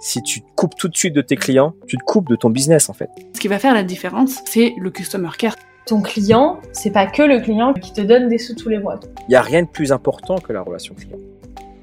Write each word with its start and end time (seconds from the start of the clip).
Si 0.00 0.22
tu 0.22 0.40
te 0.40 0.46
coupes 0.54 0.74
tout 0.74 0.88
de 0.88 0.96
suite 0.96 1.14
de 1.14 1.20
tes 1.20 1.36
clients, 1.36 1.74
tu 1.86 1.98
te 1.98 2.02
coupes 2.02 2.28
de 2.28 2.36
ton 2.36 2.50
business 2.50 2.88
en 2.88 2.94
fait. 2.94 3.10
Ce 3.34 3.40
qui 3.40 3.48
va 3.48 3.58
faire 3.58 3.74
la 3.74 3.82
différence, 3.82 4.38
c'est 4.46 4.74
le 4.78 4.90
customer 4.90 5.28
care. 5.38 5.54
Ton 5.86 6.00
client, 6.00 6.60
c'est 6.72 6.90
pas 6.90 7.06
que 7.06 7.22
le 7.22 7.40
client 7.40 7.74
qui 7.74 7.92
te 7.92 8.00
donne 8.00 8.28
des 8.28 8.38
sous 8.38 8.54
tous 8.54 8.68
les 8.68 8.78
mois. 8.78 9.00
Il 9.28 9.30
n'y 9.30 9.36
a 9.36 9.42
rien 9.42 9.62
de 9.62 9.68
plus 9.68 9.92
important 9.92 10.36
que 10.38 10.52
la 10.52 10.62
relation 10.62 10.94
client. 10.94 11.18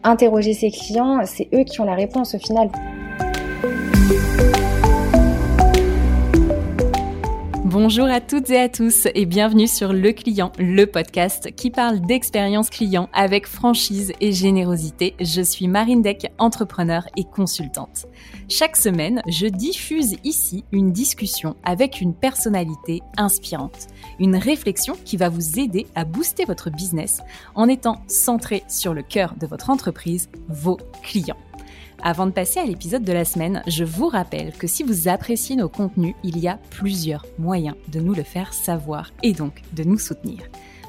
Interroger 0.04 0.54
ses 0.54 0.72
clients, 0.72 1.22
c'est 1.26 1.50
eux 1.54 1.64
qui 1.64 1.82
ont 1.82 1.86
la 1.86 1.96
réponse 1.96 2.36
au 2.36 2.40
final. 2.40 2.70
Bonjour 7.78 8.06
à 8.06 8.22
toutes 8.22 8.52
et 8.52 8.58
à 8.58 8.70
tous 8.70 9.06
et 9.16 9.26
bienvenue 9.26 9.68
sur 9.68 9.92
Le 9.92 10.14
Client, 10.14 10.54
le 10.58 10.86
podcast 10.86 11.54
qui 11.58 11.72
parle 11.72 12.00
d'expérience 12.00 12.70
client 12.70 13.10
avec 13.12 13.48
franchise 13.48 14.14
et 14.22 14.32
générosité. 14.32 15.14
Je 15.20 15.42
suis 15.42 15.68
Marine 15.68 16.02
Deck, 16.02 16.32
entrepreneur 16.38 17.06
et 17.18 17.26
consultante. 17.26 18.06
Chaque 18.48 18.78
semaine, 18.78 19.22
je 19.28 19.48
diffuse 19.48 20.16
ici 20.24 20.64
une 20.72 20.94
discussion 20.94 21.58
avec 21.66 22.00
une 22.00 22.14
personnalité 22.14 23.02
inspirante, 23.18 23.88
une 24.20 24.38
réflexion 24.38 24.96
qui 25.04 25.18
va 25.18 25.28
vous 25.28 25.60
aider 25.60 25.86
à 25.96 26.06
booster 26.06 26.46
votre 26.46 26.70
business 26.70 27.20
en 27.56 27.68
étant 27.68 28.02
centré 28.08 28.64
sur 28.70 28.94
le 28.94 29.04
cœur 29.04 29.36
de 29.38 29.48
votre 29.48 29.70
entreprise, 29.70 30.30
vos 30.48 30.78
clients. 31.04 31.36
Avant 32.08 32.28
de 32.28 32.32
passer 32.32 32.60
à 32.60 32.66
l'épisode 32.66 33.04
de 33.04 33.12
la 33.12 33.26
semaine, 33.26 33.64
je 33.66 33.84
vous 33.84 34.08
rappelle 34.08 34.54
que 34.54 34.68
si 34.68 34.84
vous 34.84 35.08
appréciez 35.08 35.56
nos 35.56 35.70
contenus, 35.70 36.14
il 36.24 36.38
y 36.38 36.48
a 36.48 36.60
plusieurs 36.70 37.26
moyens 37.40 37.76
de 37.88 38.00
nous 38.00 38.14
le 38.14 38.22
faire 38.22 38.54
savoir 38.54 39.12
et 39.24 39.34
donc 39.34 39.64
de 39.74 39.84
nous 39.84 39.98
soutenir. 39.98 40.44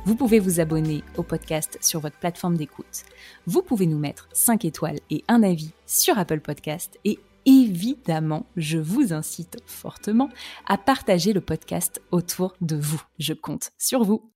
Vous 0.05 0.15
pouvez 0.15 0.41
vous 0.41 0.61
abonner 0.61 1.03
au 1.17 1.23
podcast 1.23 1.79
sur 1.81 2.01
votre 2.01 2.19
plateforme 2.19 2.59
d'écoute. 2.59 3.05
Vous 3.47 3.63
pouvez 3.63 3.87
nous 3.87 3.99
mettre 3.99 4.29
5 4.35 4.67
étoiles 4.67 5.01
et 5.09 5.25
un 5.27 5.43
avis 5.43 5.71
sur 5.87 6.19
Apple 6.19 6.41
Podcast 6.41 6.99
et 7.07 7.19
évidemment, 7.47 8.45
je 8.59 8.77
vous 8.77 9.15
incite 9.15 9.57
fortement 9.65 10.29
à 10.67 10.77
partager 10.77 11.33
le 11.33 11.41
podcast 11.41 12.03
autour 12.11 12.55
de 12.61 12.77
vous. 12.77 13.03
Je 13.19 13.33
compte 13.33 13.71
sur 13.79 14.05
vous. 14.05 14.36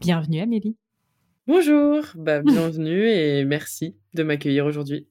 Bienvenue 0.00 0.40
Amélie. 0.40 0.78
Bonjour, 1.46 2.02
bah, 2.14 2.40
bienvenue 2.40 3.06
et 3.06 3.44
merci 3.44 3.98
de 4.14 4.22
m'accueillir 4.22 4.64
aujourd'hui. 4.64 5.06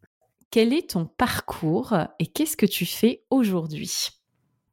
Quel 0.50 0.74
est 0.74 0.90
ton 0.90 1.06
parcours 1.06 1.94
et 2.18 2.26
qu'est-ce 2.26 2.58
que 2.58 2.66
tu 2.66 2.88
fais 2.88 3.22
aujourd'hui? 3.30 4.10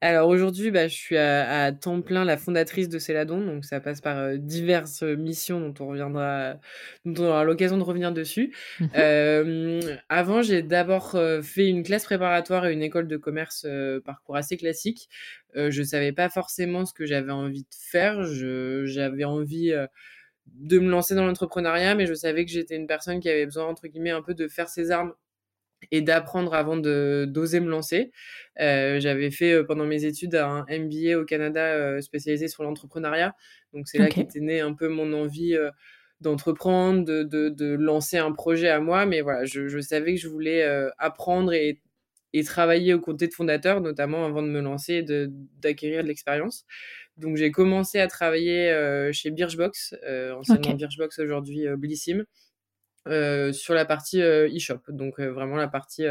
Alors 0.02 0.28
aujourd'hui, 0.28 0.70
bah, 0.70 0.88
je 0.88 0.94
suis 0.94 1.16
à, 1.16 1.72
temps 1.72 2.02
plein 2.02 2.24
la 2.24 2.36
fondatrice 2.36 2.88
de 2.90 2.98
Céladon, 2.98 3.40
donc 3.40 3.64
ça 3.64 3.80
passe 3.80 4.02
par 4.02 4.18
euh, 4.18 4.36
diverses 4.36 5.02
missions 5.02 5.58
dont 5.58 5.74
on 5.80 5.88
reviendra, 5.88 6.56
dont 7.06 7.24
on 7.24 7.28
aura 7.28 7.44
l'occasion 7.44 7.78
de 7.78 7.82
revenir 7.82 8.12
dessus. 8.12 8.54
Mhm. 8.78 8.88
Euh, 8.96 9.96
avant, 10.10 10.42
j'ai 10.42 10.62
d'abord 10.62 11.14
euh, 11.14 11.40
fait 11.40 11.66
une 11.66 11.82
classe 11.82 12.04
préparatoire 12.04 12.66
et 12.66 12.74
une 12.74 12.82
école 12.82 13.08
de 13.08 13.16
commerce, 13.16 13.66
parcours 14.04 14.36
assez 14.36 14.56
classique. 14.56 15.08
je 15.54 15.82
savais 15.82 16.12
pas 16.12 16.28
forcément 16.28 16.84
ce 16.84 16.92
que 16.92 17.06
j'avais 17.06 17.32
envie 17.32 17.62
de 17.62 17.74
faire. 17.76 18.22
J'avais 18.22 19.24
envie 19.24 19.72
de 20.54 20.78
me 20.78 20.90
lancer 20.90 21.14
dans 21.14 21.26
l'entrepreneuriat, 21.26 21.94
mais 21.94 22.06
je 22.06 22.14
savais 22.14 22.44
que 22.44 22.50
j'étais 22.50 22.76
une 22.76 22.86
personne 22.86 23.20
qui 23.20 23.28
avait 23.28 23.44
besoin 23.44 23.64
entre 23.66 23.86
guillemets 23.88 24.10
un 24.10 24.22
peu 24.22 24.34
de 24.34 24.48
faire 24.48 24.68
ses 24.68 24.90
armes 24.90 25.12
et 25.90 26.00
d'apprendre 26.00 26.54
avant 26.54 26.76
de 26.76 27.26
d'oser 27.28 27.60
me 27.60 27.68
lancer. 27.68 28.12
Euh, 28.60 28.98
j'avais 29.00 29.30
fait 29.30 29.52
euh, 29.52 29.64
pendant 29.64 29.84
mes 29.84 30.04
études 30.04 30.34
un 30.34 30.64
MBA 30.68 31.18
au 31.18 31.24
Canada 31.24 31.60
euh, 31.60 32.00
spécialisé 32.00 32.48
sur 32.48 32.62
l'entrepreneuriat. 32.62 33.34
Donc 33.72 33.88
c'est 33.88 33.98
là 33.98 34.08
qu'était 34.08 34.40
née 34.40 34.60
un 34.60 34.74
peu 34.74 34.88
mon 34.88 35.12
envie 35.12 35.56
d'entreprendre, 36.20 37.04
de, 37.04 37.22
de, 37.22 37.50
de, 37.50 37.74
lancer 37.74 38.16
un 38.16 38.32
projet 38.32 38.68
à 38.70 38.80
moi. 38.80 39.06
Mais 39.06 39.20
voilà, 39.20 39.44
je, 39.44 39.68
je 39.68 39.78
savais 39.80 40.14
que 40.14 40.20
je 40.20 40.28
voulais 40.28 40.64
apprendre 40.98 41.52
et, 41.52 41.82
et 42.32 42.44
travailler 42.44 42.94
aux 42.94 43.00
côtés 43.00 43.28
de 43.28 43.34
fondateurs, 43.34 43.80
notamment 43.80 44.24
avant 44.24 44.42
de 44.42 44.48
me 44.48 44.60
lancer 44.60 44.94
et 44.94 45.28
d'acquérir 45.60 46.02
de, 46.02 46.08
l'expérience. 46.08 46.64
Donc 47.16 47.36
j'ai 47.36 47.50
commencé 47.50 47.98
à 47.98 48.08
travailler 48.08 49.10
chez 49.12 49.30
Birchbox, 49.30 49.94
anciennement 50.34 50.74
Birchbox 50.74 51.18
aujourd'hui 51.18 51.66
Blissim. 51.76 52.24
Euh, 53.08 53.52
sur 53.52 53.74
la 53.74 53.84
partie 53.84 54.20
euh, 54.20 54.48
e-shop, 54.52 54.80
donc 54.88 55.20
euh, 55.20 55.30
vraiment 55.30 55.54
la 55.54 55.68
partie 55.68 56.04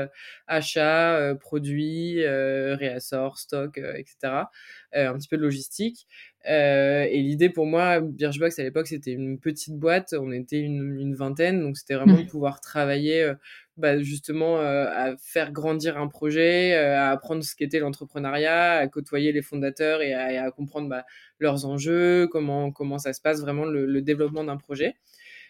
achat, 0.48 1.36
produits, 1.40 2.26
réassort, 2.26 3.38
stock, 3.38 3.78
etc. 3.78 4.46
un 4.94 5.14
petit 5.18 5.28
peu 5.28 5.38
de 5.38 5.42
logistique. 5.42 6.08
et 6.46 7.22
l'idée 7.22 7.50
pour 7.50 7.66
moi, 7.66 8.00
Birchbox 8.00 8.60
à 8.60 8.64
l'époque, 8.64 8.88
c'était 8.88 9.12
une 9.12 9.40
petite 9.40 9.78
boîte, 9.78 10.16
on 10.18 10.32
était 10.32 10.60
une, 10.60 11.16
vingtaine, 11.16 11.62
donc 11.62 11.78
c'était 11.78 11.96
vraiment 11.96 12.18
de 12.18 12.24
mmh. 12.24 12.28
pouvoir 12.28 12.62
travailler 12.62 13.34
bah, 13.78 14.02
justement 14.02 14.58
à 14.58 15.16
faire 15.18 15.52
grandir 15.52 15.98
un 15.98 16.08
projet, 16.08 16.76
à 16.76 17.12
apprendre 17.12 17.44
ce 17.44 17.56
qu'était 17.56 17.80
l'entrepreneuriat, 17.80 18.74
à 18.74 18.88
côtoyer 18.88 19.32
les 19.32 19.42
fondateurs 19.42 20.02
et 20.02 20.14
à, 20.14 20.52
comprendre 20.52 20.90
bah, 20.90 21.06
leurs 21.40 21.66
enjeux, 21.66 22.28
comment, 22.28 22.72
comment 22.72 22.98
ça 22.98 23.14
se 23.14 23.22
passe 23.22 23.42
vraiment 23.42 23.66
le 23.66 24.02
développement 24.02 24.44
d'un 24.44 24.58
projet. 24.58 24.96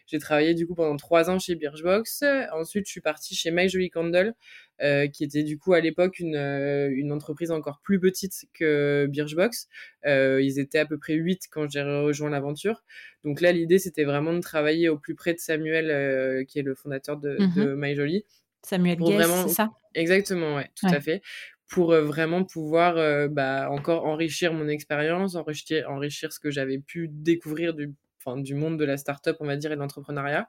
J'ai 0.08 0.20
travaillé 0.20 0.54
du 0.54 0.68
coup 0.68 0.76
pendant 0.76 0.96
trois 0.98 1.30
ans 1.30 1.40
chez 1.40 1.56
Birchbox. 1.56 2.24
Ensuite, 2.54 2.86
je 2.86 2.92
suis 2.92 3.02
partie 3.02 3.36
chez 3.36 3.52
My 3.52 3.68
Jolie 3.68 3.90
Candle, 3.90 4.34
euh, 4.82 5.08
qui 5.08 5.24
était 5.24 5.44
du 5.44 5.58
coup 5.58 5.74
à 5.74 5.80
l'époque 5.80 6.20
une, 6.20 6.36
euh, 6.36 6.90
une, 6.94 7.12
entreprise 7.12 7.52
encore 7.52 7.80
plus 7.82 8.00
petite 8.00 8.46
que 8.54 9.08
Birchbox. 9.10 9.68
Euh, 10.06 10.42
ils 10.42 10.60
étaient 10.60 10.80
à 10.80 10.86
peu 10.86 10.98
près 10.98 11.14
huit 11.14 11.48
quand 11.50 11.70
j'ai 11.70 11.82
rejoint 11.82 12.30
l'aventure. 12.30 12.84
Donc 13.24 13.42
là, 13.42 13.52
l'idée, 13.52 13.80
c'était 13.80 14.04
vraiment 14.04 14.34
de 14.34 14.42
travailler 14.42 14.90
au 14.90 14.98
plus 14.98 15.16
près 15.16 15.34
de 15.34 15.40
Samuel, 15.40 15.90
euh, 15.90 16.44
qui 16.44 16.60
est 16.60 16.64
le 16.64 16.76
fondateur 16.76 17.18
de, 17.18 17.38
de 17.56 17.74
My 17.76 17.96
Jolie. 17.96 18.26
Samuel 18.62 18.98
Guest, 18.98 19.30
c'est 19.48 19.54
ça? 19.54 19.72
Exactement, 19.94 20.56
ouais, 20.56 20.70
tout 20.76 20.88
à 20.88 21.00
fait 21.00 21.22
pour 21.68 21.96
vraiment 21.96 22.44
pouvoir 22.44 22.98
euh, 22.98 23.28
bah, 23.28 23.70
encore 23.72 24.06
enrichir 24.06 24.54
mon 24.54 24.68
expérience, 24.68 25.36
enrichir, 25.36 25.90
enrichir 25.90 26.32
ce 26.32 26.40
que 26.40 26.52
j'avais 26.52 26.78
pu 26.78 27.08
découvrir 27.10 27.74
du 27.74 27.94
du 28.36 28.56
monde 28.56 28.80
de 28.80 28.86
la 28.86 28.98
startup, 28.98 29.38
on 29.40 29.46
va 29.46 29.56
dire, 29.56 29.72
et 29.72 29.76
de 29.76 29.80
l'entrepreneuriat. 29.80 30.48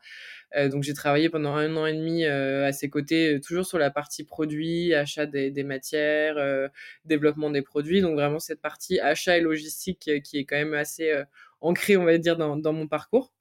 Euh, 0.57 0.69
donc 0.69 0.83
j'ai 0.83 0.95
travaillé 0.95 1.29
pendant 1.29 1.55
un 1.55 1.77
an 1.77 1.87
et 1.87 1.93
demi 1.93 2.25
euh, 2.25 2.67
à 2.67 2.73
ses 2.73 2.89
côtés, 2.89 3.35
euh, 3.35 3.41
toujours 3.41 3.67
sur 3.67 3.79
la 3.79 3.91
partie 3.91 4.25
produit, 4.25 4.95
achat 4.95 5.27
des, 5.27 5.51
matières, 5.63 6.37
développement 7.05 7.51
des 7.51 7.63
produits. 7.63 8.01
Donc 8.01 8.15
vraiment 8.15 8.39
cette 8.39 8.61
partie 8.61 8.99
achat 9.01 9.37
et 9.37 9.41
logistique 9.41 10.11
qui 10.23 10.39
est 10.39 10.45
quand 10.45 10.57
même 10.57 10.75
assez 10.75 11.13
ancrée, 11.61 11.97
on 11.97 12.05
va 12.05 12.19
dire, 12.19 12.37
dans, 12.37 12.73
mon 12.73 12.89
parcours. 12.89 13.33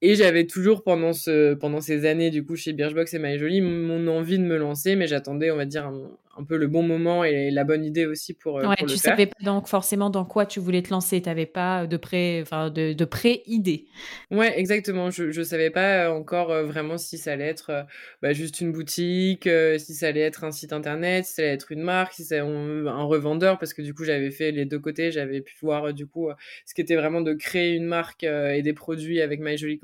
Et 0.00 0.14
j'avais 0.14 0.46
toujours 0.46 0.84
pendant 0.84 1.12
ce 1.12 1.54
pendant 1.54 1.80
ces 1.80 2.06
années 2.06 2.30
du 2.30 2.44
coup 2.44 2.54
chez 2.54 2.72
Birchbox 2.72 3.14
et 3.14 3.18
My 3.18 3.36
Jolie 3.36 3.60
mon 3.60 4.06
envie 4.06 4.38
de 4.38 4.44
me 4.44 4.56
lancer, 4.56 4.94
mais 4.94 5.08
j'attendais 5.08 5.50
on 5.50 5.56
va 5.56 5.64
dire 5.64 5.86
un, 5.86 6.12
peu 6.44 6.56
le 6.56 6.66
bon 6.66 6.82
moment 6.82 7.24
et 7.24 7.50
la 7.50 7.64
bonne 7.64 7.84
idée 7.84 8.06
aussi 8.06 8.34
pour, 8.34 8.58
euh, 8.58 8.68
ouais, 8.68 8.76
tu 8.86 8.96
savais 8.96 9.26
pas 9.26 9.36
donc 9.42 9.68
forcément 9.68 10.10
dans 10.10 10.24
quoi 10.24 10.46
tu 10.46 10.60
voulais 10.60 10.82
te 10.82 10.90
lancer, 10.90 11.20
tu 11.20 11.28
n'avais 11.28 11.46
pas 11.46 11.86
de 11.86 11.96
pré 11.96 12.40
enfin 12.42 12.70
de, 12.70 12.92
de 12.92 13.04
pré 13.04 13.42
idée. 13.46 13.86
Ouais 14.30 14.58
exactement, 14.58 15.10
je 15.10 15.30
je 15.30 15.42
savais 15.42 15.70
pas 15.70 16.10
encore 16.12 16.50
euh, 16.50 16.64
vraiment 16.64 16.98
si 16.98 17.18
ça 17.18 17.32
allait 17.32 17.46
être 17.46 17.70
euh, 17.70 17.82
bah, 18.22 18.32
juste 18.32 18.60
une 18.60 18.72
boutique, 18.72 19.48
si 19.78 19.94
ça 19.94 20.08
allait 20.08 20.20
être 20.20 20.44
un 20.44 20.52
site 20.52 20.72
internet, 20.72 21.24
si 21.24 21.34
ça 21.34 21.42
allait 21.42 21.52
être 21.52 21.72
une 21.72 21.82
marque, 21.82 22.14
si 22.14 22.24
c'est 22.24 22.38
un 22.38 23.02
revendeur 23.02 23.58
parce 23.58 23.74
que 23.74 23.82
du 23.82 23.94
coup 23.94 24.04
j'avais 24.04 24.30
fait 24.30 24.50
les 24.50 24.64
deux 24.64 24.78
côtés, 24.78 25.10
j'avais 25.10 25.40
pu 25.40 25.54
voir 25.60 25.92
du 25.92 26.06
coup 26.06 26.28
ce 26.66 26.74
qui 26.74 26.80
était 26.80 26.96
vraiment 26.96 27.20
de 27.20 27.34
créer 27.34 27.74
une 27.74 27.86
marque 27.86 28.24
et 28.24 28.62
des 28.62 28.72
produits 28.72 29.20
avec 29.20 29.40
My 29.40 29.56
Jolie 29.56 29.80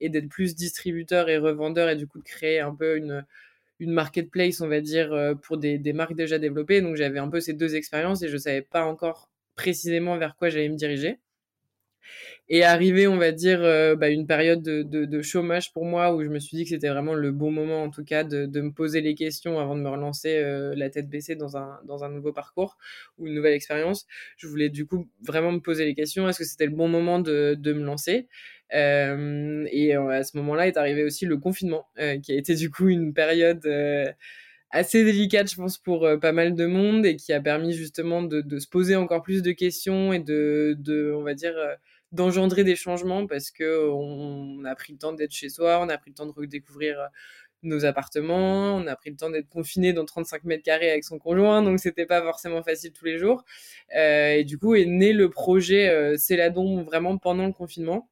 et 0.00 0.08
d'être 0.08 0.28
plus 0.28 0.54
distributeur 0.54 1.28
et 1.28 1.38
revendeur 1.38 1.88
et 1.88 1.96
du 1.96 2.06
coup 2.06 2.18
de 2.18 2.24
créer 2.24 2.60
un 2.60 2.74
peu 2.74 2.96
une, 2.96 3.24
une 3.80 3.92
marketplace, 3.92 4.60
on 4.60 4.68
va 4.68 4.80
dire, 4.80 5.12
euh, 5.12 5.34
pour 5.34 5.58
des, 5.58 5.92
marques 5.92 6.14
déjà 6.14 6.38
développées. 6.38 6.80
Donc 6.80 6.96
j'avais 6.96 7.18
un 7.18 7.28
peu 7.28 7.40
ces 7.40 7.54
deux 7.54 7.74
expériences 7.74 8.22
et 8.22 8.28
je 8.28 8.36
savais 8.36 8.62
pas 8.62 8.84
encore 8.84 9.30
précisément 9.56 10.16
vers 10.18 10.36
quoi 10.36 10.48
j'allais 10.48 10.68
me 10.68 10.76
diriger. 10.76 11.18
Et 12.48 12.64
arrivé, 12.64 13.06
on 13.06 13.16
va 13.16 13.30
dire, 13.30 13.60
bah, 13.96 14.08
une 14.08 14.26
période 14.26 14.62
de, 14.62 15.22
chômage 15.22 15.72
pour 15.72 15.84
moi 15.84 16.12
où 16.14 16.24
je 16.24 16.28
me 16.28 16.40
suis 16.40 16.56
dit 16.56 16.64
que 16.64 16.70
c'était 16.70 16.88
vraiment 16.88 17.14
le 17.14 17.30
bon 17.30 17.52
moment, 17.52 17.84
en 17.84 17.90
tout 17.90 18.02
cas, 18.02 18.24
de, 18.24 18.60
me 18.60 18.72
poser 18.72 19.00
les 19.00 19.14
questions 19.14 19.60
avant 19.60 19.76
de 19.76 19.82
me 19.82 19.88
relancer 19.88 20.42
la 20.74 20.90
tête 20.90 21.08
baissée 21.08 21.36
dans 21.36 21.56
un, 21.56 21.78
dans 21.84 22.02
un 22.02 22.08
nouveau 22.08 22.32
parcours 22.32 22.76
ou 23.18 23.28
une 23.28 23.34
nouvelle 23.34 23.52
expérience. 23.52 24.06
Je 24.36 24.48
voulais 24.48 24.68
du 24.68 24.84
coup 24.86 25.08
vraiment 25.22 25.52
me 25.52 25.60
poser 25.60 25.84
les 25.84 25.94
questions. 25.94 26.28
Est-ce 26.28 26.38
que 26.38 26.44
c'était 26.44 26.66
le 26.66 26.74
bon 26.74 26.88
moment 26.88 27.20
de, 27.20 27.56
me 27.64 27.84
lancer? 27.84 28.26
euh, 28.26 28.59
Et 28.72 29.94
à 29.94 30.24
ce 30.24 30.36
moment-là 30.38 30.66
est 30.66 30.76
arrivé 30.76 31.04
aussi 31.04 31.26
le 31.26 31.36
confinement, 31.38 31.86
qui 32.22 32.32
a 32.32 32.36
été 32.36 32.54
du 32.54 32.70
coup 32.70 32.88
une 32.88 33.12
période 33.14 33.66
assez 34.70 35.04
délicate, 35.04 35.50
je 35.50 35.56
pense, 35.56 35.78
pour 35.78 36.04
euh, 36.06 36.16
pas 36.16 36.32
mal 36.32 36.54
de 36.54 36.66
monde 36.66 37.04
et 37.06 37.16
qui 37.16 37.32
a 37.32 37.40
permis 37.40 37.72
justement 37.72 38.22
de, 38.22 38.58
se 38.58 38.68
poser 38.68 38.96
encore 38.96 39.22
plus 39.22 39.42
de 39.42 39.52
questions 39.52 40.12
et 40.12 40.20
de, 40.20 40.76
de 40.78 41.12
on 41.16 41.22
va 41.22 41.34
dire, 41.34 41.56
euh, 41.56 41.74
d'engendrer 42.12 42.64
des 42.64 42.76
changements 42.76 43.26
parce 43.26 43.50
que 43.50 43.88
on, 43.90 44.64
a 44.64 44.74
pris 44.74 44.92
le 44.92 44.98
temps 44.98 45.12
d'être 45.12 45.32
chez 45.32 45.48
soi, 45.48 45.80
on 45.80 45.88
a 45.88 45.98
pris 45.98 46.10
le 46.10 46.14
temps 46.14 46.26
de 46.26 46.32
redécouvrir 46.32 47.00
euh, 47.00 47.06
nos 47.62 47.84
appartements, 47.84 48.76
on 48.76 48.86
a 48.86 48.96
pris 48.96 49.10
le 49.10 49.16
temps 49.16 49.30
d'être 49.30 49.48
confiné 49.48 49.92
dans 49.92 50.04
35 50.04 50.44
mètres 50.44 50.62
carrés 50.62 50.90
avec 50.90 51.04
son 51.04 51.18
conjoint, 51.18 51.62
donc 51.62 51.78
c'était 51.78 52.06
pas 52.06 52.22
forcément 52.22 52.62
facile 52.62 52.92
tous 52.92 53.04
les 53.04 53.18
jours. 53.18 53.44
Euh, 53.96 54.30
et 54.34 54.44
du 54.44 54.58
coup 54.58 54.74
est 54.74 54.86
né 54.86 55.12
le 55.12 55.30
projet 55.30 55.88
euh, 55.90 56.16
Céladon 56.16 56.82
vraiment 56.84 57.18
pendant 57.18 57.46
le 57.46 57.52
confinement 57.52 58.08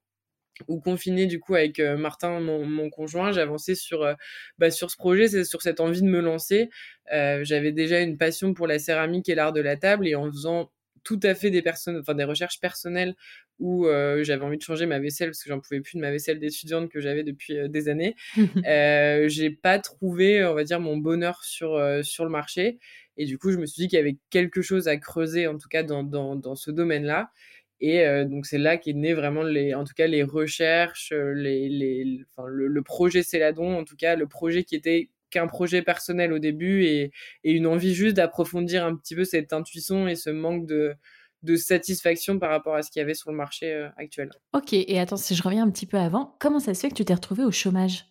ou 0.67 0.81
confiné 0.81 1.27
du 1.27 1.41
coup 1.41 1.55
avec 1.55 1.79
euh, 1.79 1.97
Martin, 1.97 2.41
mon, 2.41 2.65
mon 2.67 2.91
conjoint, 2.91 3.33
j'avançais 3.33 3.75
sur 3.75 4.03
euh, 4.03 4.15
bah, 4.59 4.71
sur 4.71 4.91
ce 4.91 4.97
projet, 4.97 5.29
c'est 5.29 5.45
sur 5.45 5.63
cette 5.63 5.81
envie 5.81 6.03
de 6.03 6.09
me 6.09 6.21
lancer. 6.21 6.71
Euh, 7.13 7.41
j'avais 7.45 7.73
déjà 7.73 8.01
une 8.01 8.19
passion 8.19 8.55
pour 8.55 8.67
la 8.67 8.79
céramique 8.79 9.29
et 9.29 9.35
l'art 9.35 9.53
de 9.53 9.61
la 9.61 9.77
table 9.77 10.09
et 10.09 10.15
en 10.15 10.31
faisant 10.31 10.73
tout 11.05 11.21
à 11.23 11.35
fait 11.35 11.51
des 11.51 11.63
personnes, 11.63 11.99
enfin 11.99 12.15
des 12.15 12.25
recherches 12.25 12.61
personnelles 12.61 13.15
où 13.61 13.87
j'avais 14.23 14.45
envie 14.45 14.59
de 14.59 14.63
changer 14.63 14.87
ma 14.87 15.01
vaisselle 15.01 15.31
parce 15.31 15.43
que 15.43 15.49
j'en 15.49 15.59
pouvais 15.59 15.81
plus 15.81 15.97
de 15.97 16.01
ma 16.01 16.13
vaisselle 16.13 16.39
d'étudiante 16.39 16.91
que 16.91 17.01
j'avais 17.01 17.25
depuis 17.25 17.57
des 17.69 17.89
années. 17.89 18.15
j'ai 19.29 19.51
pas 19.51 19.79
trouvé, 19.79 20.45
on 20.45 20.55
va 20.55 20.65
dire, 20.65 20.81
mon 20.81 20.97
bonheur 20.97 21.43
sur 21.43 21.81
sur 22.05 22.25
le 22.25 22.31
marché 22.31 22.79
et 23.17 23.25
du 23.25 23.37
coup 23.37 23.51
je 23.51 23.59
me 23.59 23.67
suis 23.67 23.83
dit 23.83 23.89
qu'il 23.89 23.97
y 23.97 24.01
avait 24.01 24.17
quelque 24.31 24.63
chose 24.63 24.87
à 24.89 24.97
creuser 24.97 25.47
en 25.47 25.59
tout 25.59 25.69
cas 25.69 25.83
dans 25.83 26.05
dans, 26.05 26.37
dans 26.37 26.55
ce 26.55 26.71
domaine-là. 26.71 27.31
Et 27.81 28.05
euh, 28.05 28.25
donc 28.25 28.47
c'est 28.47 28.59
là 28.59 28.77
qu'est 28.77 28.93
né 28.93 29.15
vraiment 29.15 29.43
les, 29.43 29.75
en 29.75 29.85
tout 29.85 29.95
cas 29.95 30.07
les 30.07 30.23
recherches, 30.23 31.13
euh, 31.13 31.33
les, 31.33 31.69
les, 31.69 32.25
enfin, 32.31 32.49
le, 32.49 32.67
le, 32.67 32.83
projet 32.83 33.23
Céladon, 33.23 33.79
en 33.79 33.85
tout 33.85 33.97
cas 33.97 34.17
le 34.17 34.27
projet 34.27 34.65
qui 34.65 34.75
était 34.75 35.11
qu'un 35.31 35.47
projet 35.47 35.83
personnel 35.83 36.33
au 36.33 36.39
début 36.39 36.85
et, 36.85 37.13
et 37.45 37.53
une 37.53 37.67
envie 37.67 37.95
juste 37.95 38.17
d'approfondir 38.17 38.85
un 38.85 38.97
petit 38.97 39.15
peu 39.15 39.25
cette 39.25 39.53
intuition 39.53 40.09
et 40.09 40.17
ce 40.17 40.31
manque 40.31 40.67
de, 40.67 40.95
de 41.43 41.57
satisfaction 41.57 42.39
par 42.39 42.51
rapport 42.51 42.75
à 42.75 42.83
ce 42.83 42.91
qu'il 42.91 43.01
y 43.01 43.03
avait 43.03 43.15
sur 43.15 43.31
le 43.31 43.37
marché 43.37 43.73
euh, 43.73 43.89
actuel. 43.97 44.31
Ok, 44.53 44.73
et 44.73 44.99
attends, 44.99 45.17
si 45.17 45.35
je 45.35 45.43
reviens 45.43 45.65
un 45.65 45.71
petit 45.71 45.87
peu 45.87 45.99
avant, 45.99 46.37
comment 46.41 46.61
ça 46.61 46.75
se 46.75 46.81
fait 46.81 46.89
que 46.89 46.95
tu 46.95 47.05
t'es 47.05 47.15
retrouvé 47.15 47.45
au 47.45 47.53
chômage? 47.53 48.07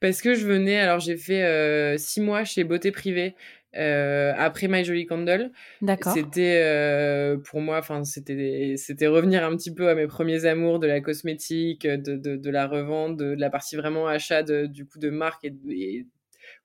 Parce 0.00 0.20
que 0.20 0.34
je 0.34 0.46
venais, 0.46 0.78
alors 0.78 1.00
j'ai 1.00 1.16
fait 1.16 1.42
euh, 1.44 1.96
six 1.96 2.20
mois 2.20 2.44
chez 2.44 2.64
Beauté 2.64 2.90
Privée 2.90 3.34
euh, 3.74 4.32
après 4.36 4.68
My 4.68 4.84
Jolly 4.84 5.06
Candle. 5.06 5.50
D'accord. 5.82 6.12
C'était 6.12 6.62
euh, 6.62 7.36
pour 7.38 7.60
moi, 7.60 7.78
enfin 7.78 8.04
c'était 8.04 8.74
c'était 8.76 9.06
revenir 9.06 9.44
un 9.44 9.56
petit 9.56 9.74
peu 9.74 9.88
à 9.88 9.94
mes 9.94 10.06
premiers 10.06 10.44
amours 10.46 10.78
de 10.78 10.86
la 10.86 11.00
cosmétique, 11.00 11.86
de, 11.86 12.16
de, 12.16 12.36
de 12.36 12.50
la 12.50 12.66
revente, 12.66 13.16
de, 13.16 13.34
de, 13.34 13.40
la 13.40 13.50
partie 13.50 13.76
vraiment 13.76 14.06
achat 14.06 14.42
de, 14.42 14.66
du 14.66 14.86
coup 14.86 14.98
de 14.98 15.10
marque 15.10 15.44
et, 15.44 15.54
et 15.70 16.06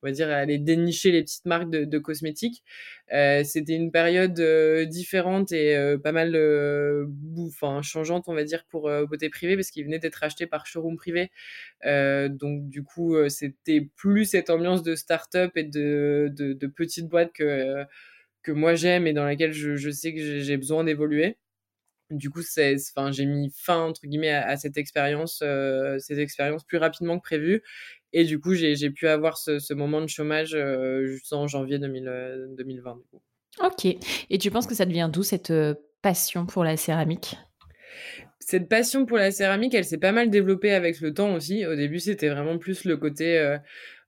on 0.01 0.07
va 0.07 0.11
dire, 0.11 0.29
aller 0.29 0.57
dénicher 0.57 1.11
les 1.11 1.23
petites 1.23 1.45
marques 1.45 1.69
de, 1.69 1.97
cosmétiques. 1.99 2.63
Euh, 3.13 3.43
c'était 3.43 3.75
une 3.75 3.91
période 3.91 4.39
euh, 4.39 4.85
différente 4.85 5.51
et 5.51 5.75
euh, 5.75 5.97
pas 5.97 6.11
mal 6.11 6.35
enfin 7.37 7.81
changeante, 7.81 8.25
on 8.27 8.33
va 8.33 8.43
dire, 8.43 8.65
pour 8.69 8.89
beauté 9.07 9.29
privée 9.29 9.55
parce 9.55 9.71
qu'il 9.71 9.85
venait 9.85 9.99
d'être 9.99 10.23
acheté 10.23 10.47
par 10.47 10.65
showroom 10.65 10.97
privé. 10.97 11.31
Donc 11.83 12.69
du 12.69 12.83
coup, 12.83 13.15
c'était 13.29 13.89
plus 13.95 14.25
cette 14.25 14.49
ambiance 14.49 14.83
de 14.83 14.95
start-up 14.95 15.51
et 15.55 15.63
de, 15.63 16.31
de, 16.35 16.53
de 16.53 16.67
petites 16.67 17.07
boîtes 17.07 17.33
que 17.33 17.85
que 18.43 18.51
moi 18.51 18.73
j'aime 18.75 19.05
et 19.07 19.13
dans 19.13 19.23
laquelle 19.23 19.53
je, 19.53 19.91
sais 19.91 20.13
que 20.15 20.39
j'ai 20.39 20.57
besoin 20.57 20.83
d'évoluer 20.83 21.37
du 22.11 22.29
coup, 22.29 22.41
enfin, 22.41 23.11
j'ai 23.11 23.25
mis 23.25 23.51
fin 23.55 23.79
entre 23.79 24.01
guillemets 24.05 24.31
à, 24.31 24.57
cette 24.57 24.77
expérience, 24.77 25.41
euh, 25.43 25.97
cette 25.99 26.17
expérience 26.17 26.63
plus 26.63 26.77
rapidement 26.77 27.17
que 27.17 27.23
prévu, 27.23 27.63
et 28.13 28.23
du 28.23 28.39
coup, 28.39 28.53
j'ai 28.53 28.89
pu 28.89 29.07
avoir 29.07 29.37
ce, 29.37 29.59
ce, 29.59 29.73
moment 29.73 30.01
de 30.01 30.07
chômage 30.07 30.53
euh, 30.53 31.05
juste 31.07 31.31
en 31.33 31.47
janvier 31.47 31.79
2000, 31.79 32.55
2020. 32.57 32.95
Du 32.95 33.03
coup. 33.09 33.21
Ok. 33.63 33.85
Et 34.29 34.37
tu 34.37 34.51
penses 34.51 34.67
que 34.67 34.75
ça 34.75 34.85
devient 34.85 35.09
d'où 35.11 35.23
cette 35.23 35.51
euh, 35.51 35.75
passion 36.01 36.45
pour 36.45 36.63
la 36.63 36.77
céramique? 36.77 37.35
Cette 38.39 38.67
passion 38.67 39.05
pour 39.05 39.17
la 39.17 39.31
céramique, 39.31 39.73
elle 39.73 39.85
s'est 39.85 39.97
pas 39.97 40.11
mal 40.11 40.29
développée 40.29 40.71
avec 40.71 40.99
le 40.99 41.13
temps 41.13 41.33
aussi. 41.33 41.65
Au 41.65 41.75
début, 41.75 41.99
c'était 41.99 42.29
vraiment 42.29 42.57
plus 42.57 42.85
le 42.85 42.97
côté 42.97 43.37
euh, 43.37 43.57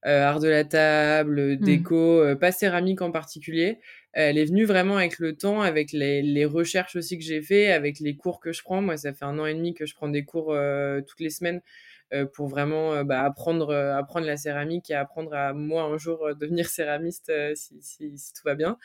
euh, 0.05 0.23
art 0.23 0.39
de 0.39 0.49
la 0.49 0.65
table, 0.65 1.57
déco, 1.57 1.95
mmh. 1.95 2.27
euh, 2.27 2.35
pas 2.35 2.51
céramique 2.51 3.01
en 3.01 3.11
particulier. 3.11 3.79
Elle 4.11 4.37
est 4.37 4.45
venue 4.45 4.65
vraiment 4.65 4.97
avec 4.97 5.17
le 5.17 5.35
temps, 5.35 5.61
avec 5.61 5.93
les, 5.93 6.21
les 6.21 6.45
recherches 6.45 6.95
aussi 6.95 7.17
que 7.17 7.23
j'ai 7.23 7.41
fait, 7.41 7.71
avec 7.71 7.99
les 7.99 8.15
cours 8.15 8.39
que 8.39 8.51
je 8.51 8.61
prends. 8.63 8.81
Moi, 8.81 8.97
ça 8.97 9.13
fait 9.13 9.25
un 9.25 9.39
an 9.39 9.45
et 9.45 9.53
demi 9.53 9.73
que 9.73 9.85
je 9.85 9.95
prends 9.95 10.09
des 10.09 10.25
cours 10.25 10.51
euh, 10.53 11.01
toutes 11.01 11.21
les 11.21 11.29
semaines 11.29 11.57
euh, 11.57 11.92
pour 12.33 12.47
vraiment 12.47 12.93
euh, 12.93 13.03
bah, 13.03 13.23
apprendre, 13.23 13.69
euh, 13.69 13.95
apprendre 13.95 14.25
la 14.25 14.37
céramique 14.37 14.89
et 14.89 14.95
apprendre 14.95 15.33
à 15.33 15.53
moi 15.53 15.83
un 15.83 15.97
jour 15.97 16.29
devenir 16.35 16.67
céramiste 16.67 17.31
si, 17.55 18.15
tout 18.35 18.43
va 18.45 18.55
bien. 18.55 18.77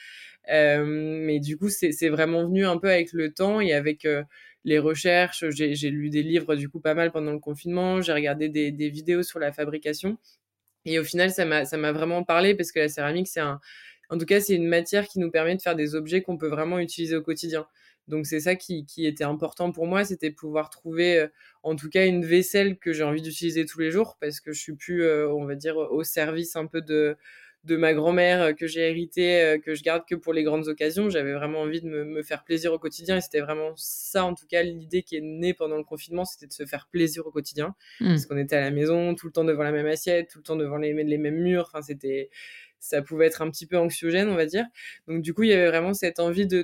mais 0.48 1.40
du 1.40 1.56
coup, 1.56 1.68
c'est 1.68 2.08
vraiment 2.08 2.44
venu 2.46 2.66
un 2.66 2.78
peu 2.78 2.90
avec 2.90 3.12
le 3.12 3.32
temps 3.32 3.60
et 3.60 3.72
avec 3.72 4.06
les 4.64 4.78
recherches. 4.78 5.44
J'ai 5.50 5.90
lu 5.90 6.10
des 6.10 6.22
livres 6.22 6.56
du 6.56 6.68
coup 6.68 6.80
pas 6.80 6.94
mal 6.94 7.12
pendant 7.12 7.32
le 7.32 7.38
confinement. 7.38 8.00
J'ai 8.02 8.12
regardé 8.12 8.48
des, 8.48 8.70
des 8.70 8.88
vidéos 8.90 9.22
sur 9.22 9.38
la 9.38 9.52
fabrication. 9.52 10.18
Et 10.84 10.98
au 10.98 11.04
final, 11.04 11.30
ça 11.30 11.44
m'a 11.44 11.92
vraiment 11.92 12.24
parlé 12.24 12.54
parce 12.54 12.72
que 12.72 12.80
la 12.80 12.88
céramique, 12.88 13.28
c'est 13.28 13.40
un, 13.40 13.60
en 14.10 14.16
tout 14.16 14.24
cas, 14.24 14.40
c'est 14.40 14.54
une 14.54 14.66
matière 14.68 15.06
qui 15.06 15.18
nous 15.18 15.30
permet 15.30 15.56
de 15.56 15.62
faire 15.62 15.76
des 15.76 15.94
objets 15.94 16.22
qu'on 16.22 16.38
peut 16.38 16.48
vraiment 16.48 16.78
utiliser 16.78 17.16
au 17.16 17.22
quotidien. 17.22 17.66
Donc 18.08 18.26
c'est 18.26 18.40
ça 18.40 18.56
qui, 18.56 18.86
qui, 18.86 19.06
était 19.06 19.24
important 19.24 19.70
pour 19.70 19.86
moi, 19.86 20.04
c'était 20.04 20.30
pouvoir 20.30 20.70
trouver 20.70 21.18
euh, 21.18 21.28
en 21.62 21.76
tout 21.76 21.90
cas 21.90 22.06
une 22.06 22.24
vaisselle 22.24 22.78
que 22.78 22.92
j'ai 22.92 23.04
envie 23.04 23.22
d'utiliser 23.22 23.66
tous 23.66 23.80
les 23.80 23.90
jours 23.90 24.16
parce 24.20 24.40
que 24.40 24.52
je 24.52 24.60
suis 24.60 24.74
plus, 24.74 25.02
euh, 25.02 25.28
on 25.30 25.44
va 25.44 25.54
dire, 25.54 25.76
au 25.76 26.02
service 26.04 26.56
un 26.56 26.66
peu 26.66 26.80
de, 26.80 27.16
de 27.64 27.76
ma 27.76 27.92
grand-mère 27.92 28.40
euh, 28.40 28.52
que 28.54 28.66
j'ai 28.66 28.88
hérité, 28.88 29.60
que 29.62 29.74
je 29.74 29.82
garde 29.82 30.04
que 30.08 30.14
pour 30.14 30.32
les 30.32 30.42
grandes 30.42 30.68
occasions. 30.68 31.10
J'avais 31.10 31.34
vraiment 31.34 31.60
envie 31.60 31.82
de 31.82 31.86
me, 31.86 32.04
me, 32.04 32.22
faire 32.22 32.44
plaisir 32.44 32.72
au 32.72 32.78
quotidien 32.78 33.18
et 33.18 33.20
c'était 33.20 33.40
vraiment 33.40 33.72
ça 33.76 34.24
en 34.24 34.34
tout 34.34 34.46
cas 34.46 34.62
l'idée 34.62 35.02
qui 35.02 35.16
est 35.16 35.20
née 35.20 35.52
pendant 35.52 35.76
le 35.76 35.84
confinement, 35.84 36.24
c'était 36.24 36.46
de 36.46 36.52
se 36.52 36.64
faire 36.64 36.88
plaisir 36.90 37.26
au 37.26 37.30
quotidien 37.30 37.74
mmh. 38.00 38.08
parce 38.08 38.24
qu'on 38.24 38.38
était 38.38 38.56
à 38.56 38.60
la 38.60 38.70
maison 38.70 39.14
tout 39.14 39.26
le 39.26 39.32
temps 39.32 39.44
devant 39.44 39.64
la 39.64 39.72
même 39.72 39.86
assiette, 39.86 40.30
tout 40.30 40.38
le 40.38 40.44
temps 40.44 40.56
devant 40.56 40.78
les, 40.78 40.94
les 40.94 41.18
mêmes 41.18 41.40
murs. 41.40 41.68
Enfin 41.68 41.82
c'était 41.82 42.30
ça 42.80 43.02
pouvait 43.02 43.26
être 43.26 43.42
un 43.42 43.50
petit 43.50 43.66
peu 43.66 43.76
anxiogène, 43.78 44.28
on 44.28 44.34
va 44.36 44.46
dire. 44.46 44.64
Donc 45.06 45.22
du 45.22 45.34
coup, 45.34 45.42
il 45.42 45.50
y 45.50 45.52
avait 45.52 45.68
vraiment 45.68 45.94
cette 45.94 46.20
envie 46.20 46.46
de 46.46 46.62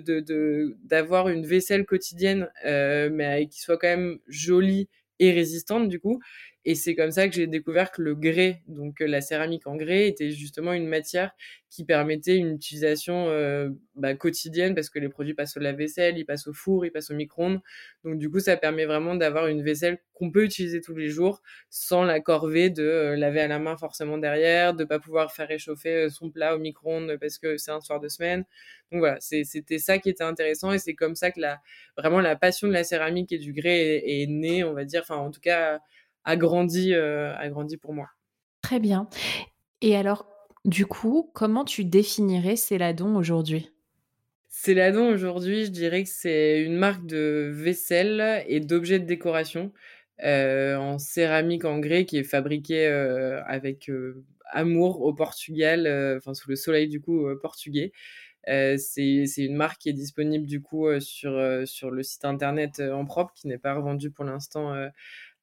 d'avoir 0.85 1.25
de, 1.27 1.31
de, 1.31 1.37
une 1.37 1.47
vaisselle 1.47 1.87
quotidienne, 1.87 2.49
euh, 2.65 3.11
mais 3.13 3.47
qui 3.49 3.61
soit 3.61 3.79
quand 3.79 3.89
même 3.89 4.19
jolie 4.29 4.89
et 5.21 5.33
résistante 5.33 5.89
du 5.89 6.01
coup. 6.01 6.21
Et 6.67 6.75
c'est 6.75 6.95
comme 6.95 7.11
ça 7.11 7.29
que 7.29 7.35
j'ai 7.35 7.47
découvert 7.47 7.93
que 7.93 8.01
le 8.01 8.15
grès, 8.15 8.63
donc 8.69 9.03
euh, 9.03 9.07
la 9.07 9.21
céramique 9.21 9.67
en 9.67 9.77
grès, 9.77 10.09
était 10.09 10.31
justement 10.31 10.73
une 10.73 10.89
matière 10.89 11.33
qui 11.69 11.85
permettait 11.85 12.37
une 12.37 12.55
utilisation 12.55 13.29
euh, 13.29 13.69
bah, 13.97 14.15
quotidienne 14.15 14.75
parce 14.75 14.89
que 14.89 14.99
les 14.99 15.11
produits 15.11 15.35
passent 15.35 15.57
au 15.59 15.61
lave-vaisselle, 15.61 16.17
ils 16.17 16.25
passent 16.25 16.47
au 16.47 16.55
four, 16.55 16.87
ils 16.87 16.91
passent 16.91 17.11
au 17.11 17.15
micro-ondes. 17.15 17.61
Donc 18.05 18.19
du 18.19 18.31
coup, 18.31 18.41
ça 18.41 18.57
permet 18.57 18.87
vraiment 18.87 19.15
d'avoir 19.15 19.49
une 19.49 19.63
vaisselle 19.63 19.99
qu'on 20.15 20.31
peut 20.31 20.45
utiliser 20.45 20.81
tous 20.81 20.95
les 20.95 21.11
jours 21.11 21.43
sans 21.69 22.03
la 22.03 22.21
corvée 22.21 22.71
de 22.71 22.83
euh, 22.83 23.17
laver 23.17 23.41
à 23.41 23.49
la 23.49 23.59
main 23.59 23.77
forcément 23.77 24.17
derrière, 24.17 24.73
de 24.73 24.85
pas 24.85 24.99
pouvoir 24.99 25.33
faire 25.33 25.49
réchauffer 25.49 26.09
son 26.09 26.31
plat 26.31 26.55
au 26.57 26.59
micro-ondes 26.59 27.19
parce 27.21 27.39
que 27.39 27.59
c'est 27.59 27.73
un 27.73 27.81
soir 27.81 28.01
de 28.01 28.09
semaine. 28.09 28.45
Donc 28.91 29.01
voilà, 29.01 29.19
c'était 29.21 29.79
ça 29.79 29.99
qui 29.99 30.09
était 30.09 30.25
intéressant 30.25 30.73
et 30.73 30.79
c'est 30.79 30.95
comme 30.95 31.15
ça 31.17 31.31
que 31.31 31.41
la 31.41 31.61
vraiment 31.99 32.21
la 32.21 32.37
passion 32.37 32.69
de 32.69 32.73
la 32.73 32.85
céramique 32.85 33.33
et 33.33 33.39
du 33.39 33.53
grès 33.53 34.03
est 34.07 34.27
née, 34.29 34.65
on 34.65 34.73
va 34.73 34.85
dire. 34.85 35.03
Enfin, 35.03 35.17
en 35.17 35.31
tout 35.31 35.41
cas 35.41 35.81
a 36.25 36.37
grandi, 36.37 36.95
euh, 36.95 37.37
a 37.37 37.49
grandi 37.49 37.77
pour 37.77 37.93
moi. 37.93 38.09
Très 38.63 38.81
bien. 38.81 39.09
Et 39.81 39.97
alors, 39.97 40.27
du 40.65 40.87
coup, 40.87 41.31
comment 41.35 41.65
tu 41.65 41.85
définirais 41.85 42.57
Céladon 42.57 43.17
aujourd'hui? 43.17 43.71
Céladon 44.49 45.13
aujourd'hui, 45.13 45.65
je 45.67 45.71
dirais 45.71 46.05
que 46.05 46.09
c'est 46.09 46.63
une 46.63 46.77
marque 46.77 47.05
de 47.07 47.51
vaisselle 47.53 48.45
et 48.47 48.61
d'objets 48.61 49.01
de 49.01 49.05
décoration 49.05 49.73
euh, 50.23 50.77
en 50.77 50.99
céramique 50.99 51.65
en 51.65 51.81
grès 51.81 52.05
qui 52.05 52.19
est 52.19 52.25
fabriquée 52.25 52.87
euh, 52.87 53.43
avec 53.47 53.91
euh, 53.91 54.25
amour 54.47 55.03
au 55.03 55.13
Portugal, 55.13 55.89
enfin 56.17 56.35
sous 56.35 56.49
le 56.49 56.57
soleil 56.57 56.89
du 56.89 57.01
coup 57.01 57.27
portugais. 57.43 57.93
c'est 58.47 59.27
une 59.39 59.57
marque 59.57 59.81
qui 59.81 59.89
est 59.89 59.93
disponible 59.93 60.47
du 60.47 60.63
coup 60.63 60.87
sur 61.01 61.67
sur 61.67 61.91
le 61.91 62.03
site 62.05 62.25
internet 62.25 62.81
en 62.81 63.05
propre 63.05 63.33
qui 63.35 63.49
n'est 63.49 63.59
pas 63.59 63.75
revendu 63.75 64.11
pour 64.13 64.25
l'instant 64.25 64.73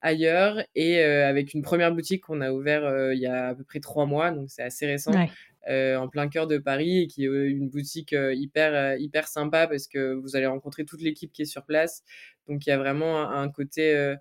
ailleurs 0.01 0.61
et 0.75 0.99
euh, 0.99 1.27
avec 1.27 1.53
une 1.53 1.61
première 1.61 1.93
boutique 1.93 2.23
qu'on 2.23 2.41
a 2.41 2.51
ouvert 2.51 2.85
euh, 2.85 3.13
il 3.13 3.19
y 3.19 3.27
a 3.27 3.47
à 3.47 3.55
peu 3.55 3.63
près 3.63 3.79
trois 3.79 4.05
mois, 4.05 4.31
donc 4.31 4.49
c'est 4.49 4.63
assez 4.63 4.85
récent, 4.85 5.11
ouais. 5.13 5.95
en 5.95 6.07
plein 6.07 6.27
cœur 6.27 6.47
de 6.47 6.57
Paris 6.57 7.03
et 7.03 7.07
qui 7.07 7.25
est 7.25 7.27
une 7.27 7.69
boutique 7.69 8.15
hyper 8.33 8.97
hyper 8.97 9.27
sympa 9.27 9.67
parce 9.67 9.87
que 9.87 10.13
vous 10.13 10.35
allez 10.35 10.47
rencontrer 10.47 10.85
toute 10.85 11.01
l'équipe 11.01 11.31
qui 11.31 11.43
est 11.43 11.45
sur 11.45 11.65
place. 11.65 12.03
Donc 12.47 12.65
il 12.65 12.69
y 12.69 12.73
a 12.73 12.77
vraiment 12.77 13.29
un, 13.29 13.49
côté 13.49 14.15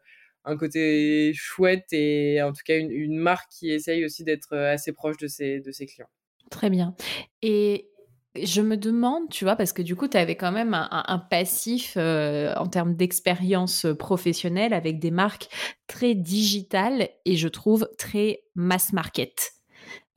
un 0.44 0.56
côté 0.56 1.32
chouette 1.34 1.92
et 1.92 2.42
en 2.42 2.52
tout 2.52 2.62
cas 2.64 2.78
une, 2.78 2.90
une 2.90 3.16
marque 3.16 3.50
qui 3.50 3.70
essaye 3.70 4.04
aussi 4.04 4.25
d'être 4.25 4.56
assez 4.56 4.92
proche 4.92 5.16
de 5.16 5.26
ses, 5.26 5.60
de 5.60 5.72
ses 5.72 5.87
clients. 5.87 6.10
Très 6.50 6.68
bien. 6.68 6.94
Et 7.42 7.88
je 8.37 8.60
me 8.60 8.76
demande, 8.76 9.28
tu 9.30 9.44
vois, 9.44 9.56
parce 9.56 9.72
que 9.72 9.82
du 9.82 9.96
coup, 9.96 10.06
tu 10.06 10.16
avais 10.16 10.37
quand 10.37 10.52
même 10.52 10.75
un, 10.75 11.18
passif 11.30 11.94
euh, 11.96 12.54
en 12.56 12.66
termes 12.66 12.94
d'expérience 12.94 13.87
professionnelle 13.99 14.72
avec 14.72 15.00
des 15.00 15.10
marques 15.10 15.49
très 15.87 16.14
digitales 16.14 17.08
et 17.25 17.37
je 17.37 17.49
trouve 17.49 17.88
très 17.99 18.42
mass 18.54 18.92
market. 18.92 19.52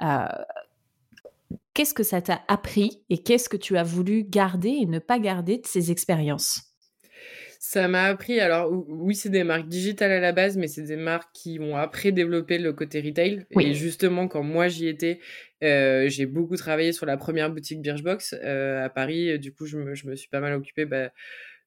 Euh, 0.01 0.27
qu'est-ce 1.73 1.93
que 1.93 2.03
ça 2.03 2.21
t'a 2.21 2.41
appris 2.47 3.03
et 3.09 3.23
qu'est-ce 3.23 3.49
que 3.49 3.57
tu 3.57 3.77
as 3.77 3.83
voulu 3.83 4.23
garder 4.23 4.69
et 4.69 4.85
ne 4.85 4.99
pas 4.99 5.19
garder 5.19 5.57
de 5.57 5.65
ces 5.65 5.91
expériences? 5.91 6.72
Ça 7.65 7.87
m'a 7.87 8.03
appris, 8.03 8.41
alors 8.41 8.69
oui, 8.89 9.15
c'est 9.15 9.29
des 9.29 9.45
marques 9.45 9.69
digitales 9.69 10.11
à 10.11 10.19
la 10.19 10.33
base, 10.33 10.57
mais 10.57 10.67
c'est 10.67 10.81
des 10.81 10.97
marques 10.97 11.29
qui 11.33 11.59
ont 11.61 11.77
après 11.77 12.11
développé 12.11 12.57
le 12.57 12.73
côté 12.73 12.99
retail. 12.99 13.45
Et 13.57 13.73
justement, 13.73 14.27
quand 14.27 14.43
moi 14.43 14.67
j'y 14.67 14.89
étais, 14.89 15.21
euh, 15.63 16.09
j'ai 16.09 16.25
beaucoup 16.25 16.57
travaillé 16.57 16.91
sur 16.91 17.05
la 17.05 17.15
première 17.15 17.49
boutique 17.49 17.81
Birchbox 17.81 18.35
euh, 18.43 18.83
à 18.83 18.89
Paris. 18.89 19.39
Du 19.39 19.53
coup, 19.53 19.65
je 19.65 19.77
me, 19.77 19.95
je 19.95 20.07
me 20.07 20.15
suis 20.17 20.27
pas 20.27 20.41
mal 20.41 20.51
occupée 20.55 20.83
bah, 20.83 21.13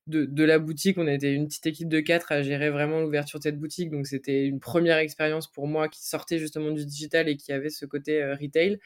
de, 0.06 0.26
de, 0.26 0.44
la 0.44 0.58
boutique. 0.58 0.98
On 0.98 1.08
était 1.08 1.32
une 1.32 1.46
petite 1.46 1.66
équipe 1.66 1.88
de 1.88 2.00
quatre 2.00 2.30
à 2.30 2.42
gérer 2.42 2.68
vraiment 2.68 3.00
l'ouverture 3.00 3.38
de 3.38 3.44
cette 3.44 3.58
boutique. 3.58 3.90
Donc, 3.90 4.06
c'était 4.06 4.44
une 4.44 4.60
première 4.60 4.98
expérience 4.98 5.50
pour 5.50 5.66
moi 5.66 5.88
qui 5.88 6.06
sortait 6.06 6.38
justement 6.38 6.72
du 6.72 6.84
digital 6.84 7.26
et 7.26 7.38
qui 7.38 7.52
avait 7.52 7.70
ce 7.70 7.86
côté 7.86 8.22
euh, 8.22 8.34
retail. 8.34 8.78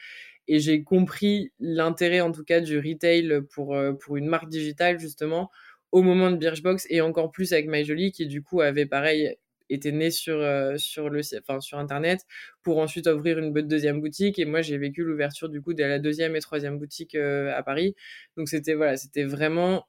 Et 0.47 0.61
j'ai 0.61 0.81
compris 0.81 1.51
l'intérêt, 1.59 2.21
en 2.21 2.31
tout 2.31 2.45
cas, 2.45 2.61
du 2.61 2.77
retail 2.77 3.41
pour, 3.51 3.77
pour 3.99 4.15
une 4.15 4.27
marque 4.27 4.47
digitale, 4.47 4.97
justement 4.97 5.51
au 5.91 6.01
moment 6.01 6.31
de 6.31 6.37
Birchbox 6.37 6.87
et 6.89 7.01
encore 7.01 7.31
plus 7.31 7.53
avec 7.53 7.67
MyJolie 7.67 8.11
qui 8.11 8.27
du 8.27 8.41
coup 8.41 8.61
avait 8.61 8.85
pareil 8.85 9.35
été 9.71 9.91
né 9.91 10.11
sur 10.11 10.35
euh, 10.37 10.77
sur 10.77 11.09
le 11.09 11.21
enfin 11.39 11.59
sur 11.59 11.79
internet 11.79 12.21
pour 12.63 12.79
ensuite 12.79 13.07
ouvrir 13.07 13.39
une 13.39 13.53
deuxième 13.53 14.01
boutique. 14.01 14.37
Et 14.39 14.45
moi 14.45 14.61
j'ai 14.61 14.77
vécu 14.77 15.03
l'ouverture 15.03 15.49
du 15.49 15.61
coup 15.61 15.73
de 15.73 15.83
la 15.83 15.99
deuxième 15.99 16.35
et 16.35 16.41
troisième 16.41 16.77
boutique 16.77 17.15
euh, 17.15 17.53
à 17.55 17.63
Paris. 17.63 17.95
Donc 18.37 18.49
c'était 18.49 18.73
voilà 18.73 18.97
c'était 18.97 19.23
vraiment 19.23 19.87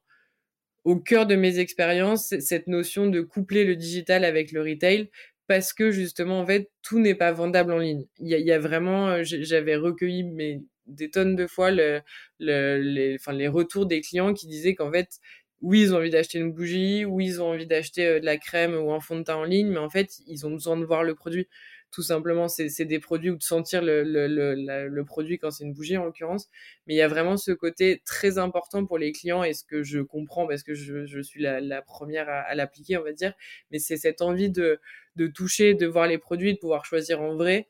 au 0.83 0.97
cœur 0.97 1.25
de 1.25 1.35
mes 1.35 1.59
expériences 1.59 2.33
cette 2.39 2.67
notion 2.67 3.07
de 3.07 3.21
coupler 3.21 3.65
le 3.65 3.75
digital 3.75 4.25
avec 4.25 4.51
le 4.51 4.61
retail 4.61 5.09
parce 5.47 5.73
que 5.73 5.91
justement 5.91 6.39
en 6.39 6.45
fait 6.45 6.71
tout 6.81 6.99
n'est 6.99 7.15
pas 7.15 7.31
vendable 7.31 7.73
en 7.73 7.79
ligne. 7.79 8.05
Il 8.19 8.29
y 8.29 8.51
a, 8.51 8.59
vraiment 8.59 9.09
euh, 9.09 9.21
j'avais 9.23 9.75
recueilli 9.75 10.23
mais 10.23 10.61
des 10.85 11.09
tonnes 11.09 11.35
de 11.35 11.47
fois 11.47 11.71
le, 11.71 12.01
le, 12.39 13.15
enfin, 13.15 13.31
les 13.33 13.47
retours 13.47 13.85
des 13.85 14.01
clients 14.01 14.33
qui 14.33 14.47
disaient 14.47 14.75
qu'en 14.75 14.91
fait 14.91 15.19
oui, 15.63 15.81
ils 15.83 15.93
ont 15.93 15.97
envie 15.97 16.11
d'acheter 16.11 16.39
une 16.39 16.53
bougie, 16.53 17.05
oui, 17.05 17.25
ils 17.27 17.41
ont 17.41 17.47
envie 17.51 17.67
d'acheter 17.67 18.05
euh, 18.05 18.19
de 18.19 18.25
la 18.25 18.37
crème 18.37 18.75
ou 18.75 18.91
un 18.93 18.99
fond 18.99 19.17
de 19.17 19.23
teint 19.23 19.35
en 19.37 19.43
ligne, 19.45 19.69
mais 19.69 19.79
en 19.79 19.89
fait, 19.89 20.19
ils 20.27 20.45
ont 20.45 20.51
besoin 20.51 20.77
de 20.77 20.85
voir 20.85 21.03
le 21.03 21.15
produit. 21.15 21.47
Tout 21.91 22.01
simplement, 22.01 22.47
c'est 22.47 22.85
des 22.85 22.99
produits 22.99 23.29
ou 23.29 23.37
de 23.37 23.43
sentir 23.43 23.83
le, 23.83 24.03
le, 24.03 24.27
le, 24.27 24.87
le 24.87 25.05
produit 25.05 25.37
quand 25.37 25.51
c'est 25.51 25.63
une 25.63 25.73
bougie 25.73 25.95
en 25.95 26.05
l'occurrence. 26.05 26.49
Mais 26.87 26.95
il 26.95 26.97
y 26.97 27.01
a 27.01 27.07
vraiment 27.07 27.37
ce 27.37 27.51
côté 27.51 28.01
très 28.05 28.39
important 28.39 28.85
pour 28.85 28.97
les 28.97 29.11
clients 29.11 29.43
et 29.43 29.53
ce 29.53 29.63
que 29.63 29.83
je 29.83 29.99
comprends 29.99 30.47
parce 30.47 30.63
que 30.63 30.73
je, 30.73 31.05
je 31.05 31.19
suis 31.19 31.41
la, 31.41 31.61
la 31.61 31.83
première 31.83 32.29
à, 32.29 32.39
à 32.41 32.55
l'appliquer, 32.55 32.97
on 32.97 33.03
va 33.03 33.13
dire. 33.13 33.33
Mais 33.71 33.77
c'est 33.79 33.97
cette 33.97 34.23
envie 34.23 34.49
de, 34.49 34.79
de 35.17 35.27
toucher, 35.27 35.75
de 35.75 35.85
voir 35.85 36.07
les 36.07 36.17
produits, 36.17 36.53
de 36.55 36.59
pouvoir 36.59 36.83
choisir 36.85 37.21
en 37.21 37.35
vrai 37.35 37.67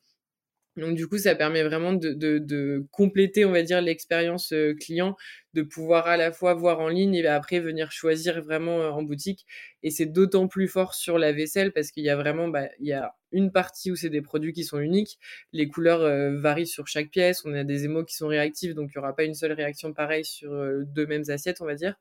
donc 0.77 0.95
du 0.95 1.07
coup, 1.07 1.17
ça 1.17 1.35
permet 1.35 1.63
vraiment 1.63 1.93
de, 1.93 2.13
de, 2.13 2.39
de 2.39 2.85
compléter, 2.91 3.45
on 3.45 3.51
va 3.51 3.61
dire, 3.63 3.81
l'expérience 3.81 4.53
euh, 4.53 4.73
client, 4.73 5.15
de 5.53 5.61
pouvoir 5.61 6.07
à 6.07 6.17
la 6.17 6.31
fois 6.31 6.53
voir 6.55 6.79
en 6.79 6.87
ligne 6.87 7.13
et 7.15 7.25
après 7.27 7.59
venir 7.59 7.91
choisir 7.91 8.41
vraiment 8.41 8.81
euh, 8.81 8.89
en 8.89 9.03
boutique. 9.03 9.45
Et 9.83 9.91
c'est 9.91 10.07
d'autant 10.07 10.47
plus 10.47 10.67
fort 10.67 10.95
sur 10.95 11.19
la 11.19 11.31
vaisselle 11.31 11.73
parce 11.73 11.91
qu'il 11.91 12.03
y 12.03 12.09
a 12.09 12.15
vraiment, 12.15 12.47
bah, 12.47 12.69
il 12.79 12.87
y 12.87 12.93
a 12.93 13.13
une 13.31 13.51
partie 13.51 13.91
où 13.91 13.95
c'est 13.95 14.09
des 14.09 14.21
produits 14.21 14.53
qui 14.53 14.63
sont 14.63 14.79
uniques. 14.79 15.19
Les 15.51 15.67
couleurs 15.67 16.01
euh, 16.01 16.39
varient 16.39 16.67
sur 16.67 16.87
chaque 16.87 17.09
pièce. 17.11 17.43
On 17.45 17.53
a 17.53 17.63
des 17.63 17.85
émaux 17.85 18.03
qui 18.03 18.15
sont 18.15 18.27
réactifs, 18.27 18.73
donc 18.73 18.91
il 18.93 18.97
n'y 18.97 19.03
aura 19.03 19.15
pas 19.15 19.25
une 19.25 19.35
seule 19.35 19.53
réaction 19.53 19.93
pareille 19.93 20.25
sur 20.25 20.51
deux 20.85 21.05
mêmes 21.05 21.23
assiettes, 21.29 21.61
on 21.61 21.65
va 21.65 21.75
dire. 21.75 21.95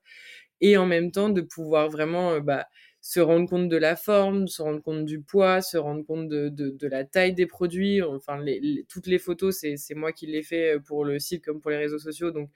Et 0.61 0.77
en 0.77 0.87
même 0.87 1.11
temps, 1.11 1.29
de 1.29 1.41
pouvoir 1.41 1.91
vraiment, 1.91 2.41
bah, 2.41 2.67
se 3.03 3.19
rendre 3.19 3.49
compte 3.49 3.69
de 3.69 3.77
la 3.77 3.97
forme, 3.97 4.47
se 4.47 4.63
rendre 4.63 4.81
compte 4.81 5.05
du 5.05 5.21
poids, 5.21 5.61
se 5.61 5.77
rendre 5.77 6.05
compte 6.07 6.29
de, 6.29 6.49
de, 6.49 6.71
de 6.71 6.87
la 6.87 7.05
taille 7.05 7.35
des 7.35 7.47
produits. 7.47 8.01
Enfin, 8.01 8.43
toutes 8.89 9.09
les 9.09 9.19
photos, 9.19 9.59
c'est 9.59 9.95
moi 9.97 10.13
qui 10.13 10.27
les 10.27 10.43
fais 10.43 10.79
pour 10.87 11.05
le 11.05 11.19
site 11.19 11.45
comme 11.45 11.61
pour 11.61 11.73
les 11.73 11.79
réseaux 11.79 11.99
sociaux. 11.99 12.31
Donc, 12.31 12.49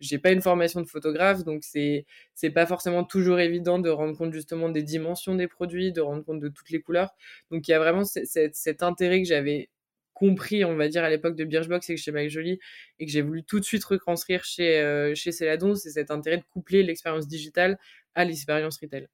j'ai 0.00 0.18
pas 0.18 0.32
une 0.32 0.40
formation 0.40 0.80
de 0.80 0.86
photographe, 0.86 1.44
donc 1.44 1.62
c'est 1.62 2.06
c'est 2.34 2.50
pas 2.50 2.64
forcément 2.66 3.04
toujours 3.04 3.38
évident 3.40 3.78
de 3.78 3.90
rendre 3.90 4.16
compte 4.16 4.32
justement 4.32 4.70
des 4.70 4.82
dimensions 4.82 5.34
des 5.34 5.48
produits, 5.48 5.92
de 5.92 6.00
rendre 6.00 6.24
compte 6.24 6.40
de 6.40 6.48
toutes 6.48 6.70
les 6.70 6.80
couleurs. 6.80 7.10
Donc, 7.50 7.68
il 7.68 7.72
y 7.72 7.74
a 7.74 7.78
vraiment 7.78 8.04
cet, 8.04 8.82
intérêt 8.82 9.22
que 9.22 9.28
j'avais 9.28 9.68
compris, 10.14 10.64
on 10.64 10.76
va 10.76 10.88
dire, 10.88 11.04
à 11.04 11.10
l'époque 11.10 11.36
de 11.36 11.44
Birchbox 11.44 11.90
et 11.90 11.94
que 11.96 12.00
chez 12.00 12.12
Mike 12.12 12.30
Jolie, 12.30 12.58
et 12.98 13.06
que 13.06 13.12
j'ai 13.12 13.22
voulu 13.22 13.44
tout 13.44 13.60
de 13.60 13.64
suite 13.64 13.84
retranscrire 13.84 14.44
chez, 14.44 14.78
euh, 14.80 15.14
chez 15.14 15.32
Celadon, 15.32 15.74
c'est 15.74 15.90
cet 15.90 16.10
intérêt 16.10 16.38
de 16.38 16.44
coupler 16.50 16.82
l'expérience 16.82 17.28
digitale 17.28 17.78
à 18.14 18.24
l'expérience 18.24 18.78
retail. 18.80 19.08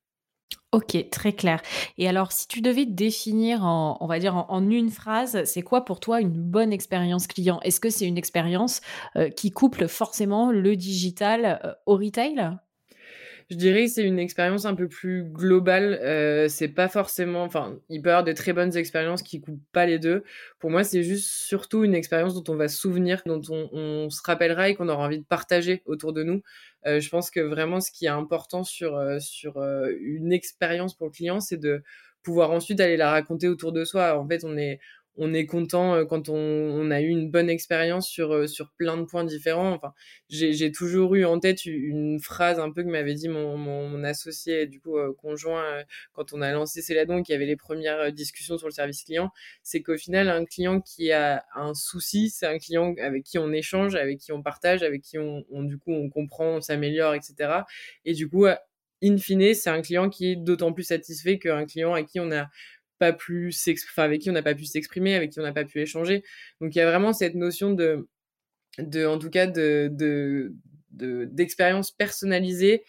Ok, 0.73 1.09
très 1.11 1.33
clair. 1.33 1.63
Et 1.97 2.07
alors, 2.07 2.33
si 2.33 2.49
tu 2.49 2.61
devais 2.61 2.85
définir, 2.85 3.65
en, 3.65 3.97
on 4.01 4.07
va 4.07 4.19
dire 4.19 4.35
en, 4.35 4.69
une 4.69 4.91
phrase, 4.91 5.45
c'est 5.45 5.63
quoi 5.63 5.85
pour 5.85 6.01
toi 6.01 6.21
une 6.21 6.33
bonne 6.33 6.73
expérience 6.73 7.27
client? 7.27 7.61
Est-ce 7.63 7.81
que 7.81 7.89
c'est 7.89 8.07
une 8.07 8.19
expérience 8.19 8.83
euh, 9.17 9.31
qui 9.31 9.53
couple 9.53 9.89
forcément 9.89 10.51
le 10.51 10.77
digital 10.77 11.61
euh, 11.65 11.73
au 11.87 11.97
retail? 11.97 12.59
Je 13.49 13.57
dirais 13.57 13.85
que 13.85 13.91
c'est 13.93 14.03
une 14.03 14.19
expérience 14.19 14.65
un 14.65 14.75
peu 14.75 14.89
plus 14.89 15.23
globale. 15.23 16.01
Euh, 16.03 16.49
c'est 16.49 16.69
pas 16.69 16.89
forcément, 16.89 17.45
enfin, 17.45 17.79
il 17.89 18.03
peut 18.03 18.09
y 18.09 18.13
avoir 18.13 18.25
de 18.25 18.33
très 18.33 18.53
bonnes 18.53 18.77
expériences 18.77 19.23
qui 19.23 19.41
coupent 19.41 19.63
pas 19.73 19.87
les 19.87 20.01
deux. 20.01 20.25
Pour 20.59 20.71
moi, 20.71 20.83
c'est 20.83 21.05
juste 21.05 21.29
surtout 21.29 21.85
une 21.85 21.95
expérience 21.95 22.35
dont 22.35 22.53
on 22.53 22.57
va 22.57 22.67
se 22.67 22.77
souvenir, 22.77 23.23
dont 23.25 23.41
on, 23.49 23.69
on 23.73 24.11
se 24.11 24.21
rappellera 24.25 24.69
et 24.69 24.75
qu'on 24.75 24.89
aura 24.89 25.07
envie 25.07 25.21
de 25.21 25.25
partager 25.25 25.83
autour 25.87 26.13
de 26.13 26.25
nous. 26.25 26.43
Euh, 26.87 27.01
je 27.01 27.09
pense 27.11 27.31
que 27.31 27.41
vraiment, 27.41 27.81
ce 27.81 27.91
qui 27.91 28.07
est 28.07 28.09
important 28.09 28.65
sur 28.65 28.97
euh, 28.97 29.19
sur 29.19 29.59
euh, 29.59 29.91
une 30.01 30.33
expérience 30.33 30.95
pour 30.95 31.07
le 31.07 31.13
client, 31.13 31.41
c'est 31.41 31.57
de 31.57 31.83
pouvoir 32.23 32.51
ensuite 32.53 32.81
aller 32.81 32.97
la 32.97 33.11
raconter 33.11 33.49
autour 33.49 33.73
de 33.73 33.85
soi. 33.85 34.19
En 34.19 34.27
fait, 34.29 34.45
on 34.45 34.57
est 34.57 34.81
on 35.19 35.35
est 35.35 35.47
content 35.47 35.95
euh, 35.95 36.05
quand 36.05 36.29
on, 36.29 36.91
a 36.91 37.01
eu 37.01 37.09
une 37.09 37.31
bonne 37.31 37.51
expérience 37.51 38.09
sur 38.09 38.33
euh, 38.33 38.47
sur 38.47 38.71
plein 38.73 38.97
de 38.97 39.05
points 39.05 39.25
différents. 39.25 39.73
Enfin, 39.73 39.93
j'ai 40.29 40.73
toujours 40.73 41.15
eu 41.15 41.25
en 41.25 41.39
tête 41.41 41.65
une 41.67 42.21
phrase 42.21 42.61
un 42.61 42.71
peu 42.71 42.83
que 42.83 42.89
m'avait 42.89 43.15
dit 43.15 43.29
mon, 43.29 44.05
associé 44.05 44.67
du 44.67 44.81
coup 44.81 44.99
euh, 44.99 45.13
conjoint 45.15 45.65
quand 46.13 46.33
on 46.33 46.43
a 46.43 46.53
lancé 46.53 46.83
Céladon, 46.83 47.23
qui 47.23 47.33
avait 47.33 47.47
les 47.47 47.57
premières 47.57 48.13
discussions 48.13 48.59
sur 48.59 48.69
le 48.69 48.73
service 48.73 49.05
client, 49.05 49.31
c'est 49.63 49.83
qu'au 49.83 49.97
final 49.97 50.29
un 50.29 50.45
client 50.45 50.81
qui 50.81 51.13
a 51.13 51.45
un 51.55 51.75
souci, 51.75 52.31
c'est 52.31 52.47
un 52.47 52.59
client 52.59 52.95
avec 53.03 53.25
qui 53.25 53.39
on 53.39 53.53
échange, 53.53 53.95
avec 53.97 54.19
qui 54.19 54.33
on 54.33 54.43
partage, 54.43 54.83
avec 54.83 55.03
qui 55.03 55.19
on, 55.19 55.45
on 55.51 55.63
du 55.63 55.79
coup 55.79 55.93
on 55.93 56.09
comprend, 56.11 56.57
on 56.57 56.61
s'améliore, 56.61 57.15
etc. 57.15 57.63
Et 58.05 58.15
du 58.15 58.29
coup 58.29 58.47
in 59.03 59.19
fine, 59.19 59.55
c'est 59.55 59.71
un 59.71 59.83
client 59.83 60.09
qui 60.09 60.33
est 60.33 60.37
d'autant 60.37 60.73
plus 60.73 60.85
satisfait 60.85 61.39
qu'un 61.39 61.67
client 61.67 61.95
à 61.95 62.03
qui 62.03 62.21
on 62.21 62.31
a 62.33 62.49
pas 62.99 63.13
pu 63.13 63.53
avec 63.97 64.21
qui 64.21 64.31
on 64.31 64.33
n'a 64.33 64.43
pas 64.43 64.55
pu 64.55 64.65
s'exprimer, 64.65 65.15
avec 65.15 65.31
qui 65.31 65.41
on 65.41 65.43
n'a 65.43 65.53
pas 65.53 65.65
pu 65.65 65.81
échanger. 65.81 66.23
Donc 66.61 66.75
il 66.75 66.79
y 66.79 66.81
a 66.81 66.91
vraiment 66.91 67.13
cette 67.13 67.35
notion 67.35 67.73
de, 67.73 68.09
de 68.79 69.07
en 69.07 69.19
tout 69.19 69.31
cas, 69.31 69.47
de, 69.47 69.89
de, 69.93 70.53
d'expérience 70.91 71.91
personnalisée 71.91 72.85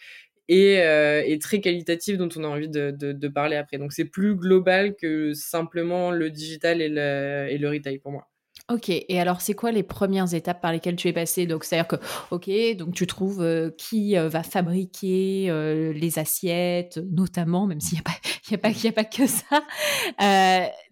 et, 0.48 0.80
euh, 0.80 1.22
et, 1.26 1.38
très 1.38 1.60
qualitative 1.60 2.16
dont 2.16 2.28
on 2.36 2.44
a 2.44 2.48
envie 2.48 2.68
de, 2.68 2.90
de, 2.90 3.12
de 3.12 3.28
parler 3.28 3.56
après. 3.56 3.78
Donc 3.78 3.92
c'est 3.92 4.06
plus 4.06 4.34
global 4.34 4.96
que 4.96 5.34
simplement 5.34 6.10
le 6.10 6.30
digital 6.30 6.80
et 6.80 6.88
le, 6.88 7.48
et 7.50 7.58
le 7.58 7.68
retail 7.68 7.98
pour 7.98 8.12
moi. 8.12 8.28
Ok, 8.70 8.90
et 8.90 9.18
alors 9.18 9.40
c'est 9.40 9.54
quoi 9.54 9.72
les 9.72 9.82
premières 9.82 10.34
étapes 10.34 10.60
par 10.60 10.72
lesquelles 10.72 10.96
tu 10.96 11.08
es 11.08 11.12
passé 11.14 11.46
Donc 11.46 11.64
c'est-à-dire 11.64 11.88
que, 11.88 11.96
ok, 12.30 12.50
donc 12.76 12.94
tu 12.94 13.06
trouves 13.06 13.40
euh, 13.40 13.70
qui 13.70 14.18
euh, 14.18 14.28
va 14.28 14.42
fabriquer 14.42 15.46
euh, 15.48 15.94
les 15.94 16.18
assiettes, 16.18 17.00
notamment, 17.10 17.66
même 17.66 17.80
s'il 17.80 17.94
n'y 17.94 18.00
a, 18.00 18.58
pas, 18.58 18.68
a, 18.68 18.88
a 18.88 18.92
pas 18.92 19.04
que 19.04 19.26
ça. 19.26 19.62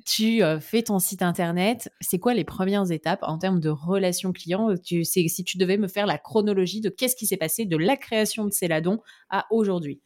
tu 0.06 0.40
fais 0.60 0.82
ton 0.82 0.98
site 0.98 1.20
internet. 1.20 1.90
C'est 2.00 2.18
quoi 2.18 2.32
les 2.32 2.44
premières 2.44 2.90
étapes 2.90 3.20
en 3.22 3.36
termes 3.36 3.60
de 3.60 3.68
relation 3.68 4.32
client 4.32 4.74
tu, 4.82 5.04
Si 5.04 5.44
tu 5.44 5.58
devais 5.58 5.76
me 5.76 5.88
faire 5.88 6.06
la 6.06 6.16
chronologie 6.16 6.80
de 6.80 6.88
qu'est-ce 6.88 7.16
qui 7.16 7.26
s'est 7.26 7.36
passé 7.36 7.66
de 7.66 7.76
la 7.76 7.96
création 7.96 8.46
de 8.46 8.52
Céladon 8.52 9.00
à 9.28 9.46
aujourd'hui 9.50 10.00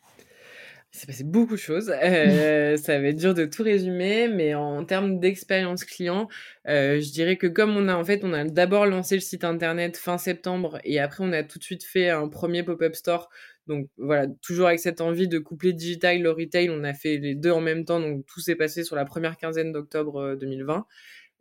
il 0.92 0.98
s'est 0.98 1.06
passé 1.06 1.24
beaucoup 1.24 1.54
de 1.54 1.60
choses. 1.60 1.92
Euh, 2.02 2.76
ça 2.76 2.98
va 2.98 3.08
être 3.08 3.16
dur 3.16 3.32
de 3.34 3.44
tout 3.44 3.62
résumer, 3.62 4.28
mais 4.28 4.54
en 4.54 4.84
termes 4.84 5.20
d'expérience 5.20 5.84
client, 5.84 6.28
euh, 6.68 7.00
je 7.00 7.12
dirais 7.12 7.36
que 7.36 7.46
comme 7.46 7.76
on 7.76 7.86
a 7.88 7.94
en 7.94 8.04
fait, 8.04 8.24
on 8.24 8.32
a 8.32 8.44
d'abord 8.44 8.86
lancé 8.86 9.14
le 9.14 9.20
site 9.20 9.44
internet 9.44 9.96
fin 9.96 10.18
septembre 10.18 10.80
et 10.84 10.98
après 10.98 11.24
on 11.24 11.32
a 11.32 11.44
tout 11.44 11.58
de 11.58 11.64
suite 11.64 11.84
fait 11.84 12.10
un 12.10 12.28
premier 12.28 12.64
pop-up 12.64 12.96
store. 12.96 13.30
Donc 13.68 13.88
voilà, 13.98 14.26
toujours 14.42 14.66
avec 14.66 14.80
cette 14.80 15.00
envie 15.00 15.28
de 15.28 15.38
coupler 15.38 15.72
digital 15.72 16.20
le 16.20 16.30
retail, 16.32 16.70
on 16.70 16.82
a 16.82 16.92
fait 16.92 17.18
les 17.18 17.36
deux 17.36 17.52
en 17.52 17.60
même 17.60 17.84
temps. 17.84 18.00
Donc 18.00 18.26
tout 18.26 18.40
s'est 18.40 18.56
passé 18.56 18.82
sur 18.82 18.96
la 18.96 19.04
première 19.04 19.36
quinzaine 19.36 19.70
d'octobre 19.72 20.34
2020. 20.40 20.86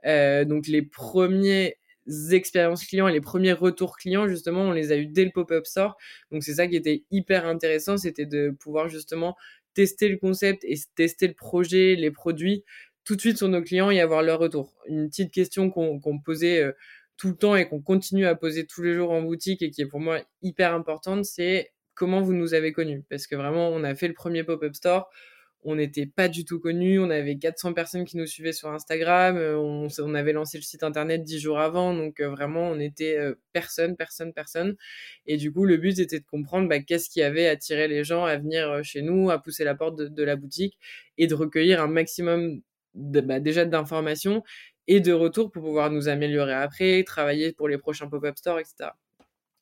Euh, 0.06 0.10
euh, 0.10 0.46
donc 0.46 0.68
les 0.68 0.84
premiers 0.84 1.78
expériences 2.32 2.86
clients 2.86 3.08
et 3.08 3.14
les 3.14 3.22
premiers 3.22 3.54
retours 3.54 3.98
clients, 3.98 4.28
justement, 4.28 4.62
on 4.62 4.72
les 4.72 4.92
a 4.92 4.98
eu 4.98 5.06
dès 5.06 5.26
le 5.26 5.32
pop-up 5.32 5.66
store. 5.66 5.98
Donc 6.32 6.44
c'est 6.44 6.56
ça 6.56 6.68
qui 6.68 6.76
était 6.76 7.04
hyper 7.12 7.46
intéressant, 7.46 7.98
c'était 7.98 8.26
de 8.26 8.50
pouvoir 8.60 8.90
justement 8.90 9.36
tester 9.74 10.10
le 10.10 10.18
concept 10.18 10.64
et 10.64 10.76
tester 10.96 11.28
le 11.28 11.34
projet, 11.34 11.96
les 11.96 12.12
produits 12.12 12.64
tout 13.06 13.16
de 13.16 13.22
suite 13.22 13.38
sur 13.38 13.48
nos 13.48 13.62
clients 13.62 13.90
et 13.90 14.00
avoir 14.02 14.22
leur 14.22 14.40
retour. 14.40 14.76
Une 14.88 15.10
petite 15.10 15.32
question 15.32 15.72
qu'on 15.72 16.20
posait 16.20 16.62
euh, 16.62 16.74
tout 17.18 17.30
le 17.30 17.36
temps 17.36 17.56
et 17.56 17.68
qu'on 17.68 17.82
continue 17.82 18.26
à 18.26 18.36
poser 18.36 18.68
tous 18.68 18.84
les 18.84 18.94
jours 18.94 19.12
en 19.12 19.22
boutique 19.22 19.62
et 19.62 19.72
qui 19.72 19.82
est 19.82 19.88
pour 19.88 20.00
moi 20.00 20.22
hyper 20.42 20.74
importante, 20.74 21.26
c'est 21.26 21.72
comment 21.96 22.22
vous 22.22 22.34
nous 22.34 22.54
avez 22.54 22.72
connus? 22.72 23.04
Parce 23.10 23.26
que 23.26 23.36
vraiment, 23.36 23.70
on 23.70 23.84
a 23.84 23.96
fait 23.96 24.08
le 24.08 24.14
premier 24.14 24.44
pop-up 24.44 24.76
store, 24.76 25.10
on 25.64 25.76
n'était 25.76 26.06
pas 26.06 26.30
du 26.30 26.46
tout 26.46 26.60
connus, 26.60 27.00
on 27.00 27.10
avait 27.10 27.38
400 27.38 27.74
personnes 27.74 28.06
qui 28.06 28.18
nous 28.18 28.26
suivaient 28.26 28.54
sur 28.54 28.70
Instagram, 28.70 29.38
euh, 29.38 29.58
on, 29.58 30.16
avait 30.16 30.34
lancé 30.34 30.58
le 30.58 30.64
site 30.64 30.84
internet 30.84 31.24
dix 31.24 31.40
jours 31.40 31.60
avant, 31.60 31.94
donc 31.94 32.20
euh, 32.20 32.30
vraiment 32.30 32.70
on 32.70 32.80
était 32.80 33.18
personne, 33.54 33.96
personne, 33.98 34.34
personne. 34.34 34.76
Et 35.26 35.38
du 35.38 35.52
coup, 35.52 35.66
le 35.66 35.78
but 35.78 36.00
était 36.00 36.20
de 36.20 36.26
comprendre 36.26 36.70
bah, 36.70 36.80
qu'est-ce 36.80 37.10
qui 37.10 37.22
avait 37.22 37.48
attiré 37.48 37.88
les 37.88 38.04
gens 38.04 38.26
à 38.26 38.38
venir 38.38 38.84
chez 38.84 39.02
nous, 39.02 39.30
à 39.30 39.42
pousser 39.42 39.64
la 39.64 39.76
porte 39.76 39.98
de, 39.98 40.24
la 40.24 40.36
boutique 40.36 40.78
et 41.18 41.28
de 41.28 41.36
recueillir 41.36 41.82
un 41.82 41.88
maximum 41.88 42.62
bah, 42.94 43.40
déjà 43.40 43.66
d'informations 43.66 44.44
et 44.88 45.00
de 45.02 45.14
retours 45.14 45.52
pour 45.52 45.64
pouvoir 45.64 45.92
nous 45.92 46.10
améliorer 46.10 46.54
après, 46.54 47.04
travailler 47.04 47.54
pour 47.54 47.68
les 47.68 47.78
prochains 47.78 48.08
pop-up 48.08 48.38
stores, 48.38 48.60
etc. 48.60 48.90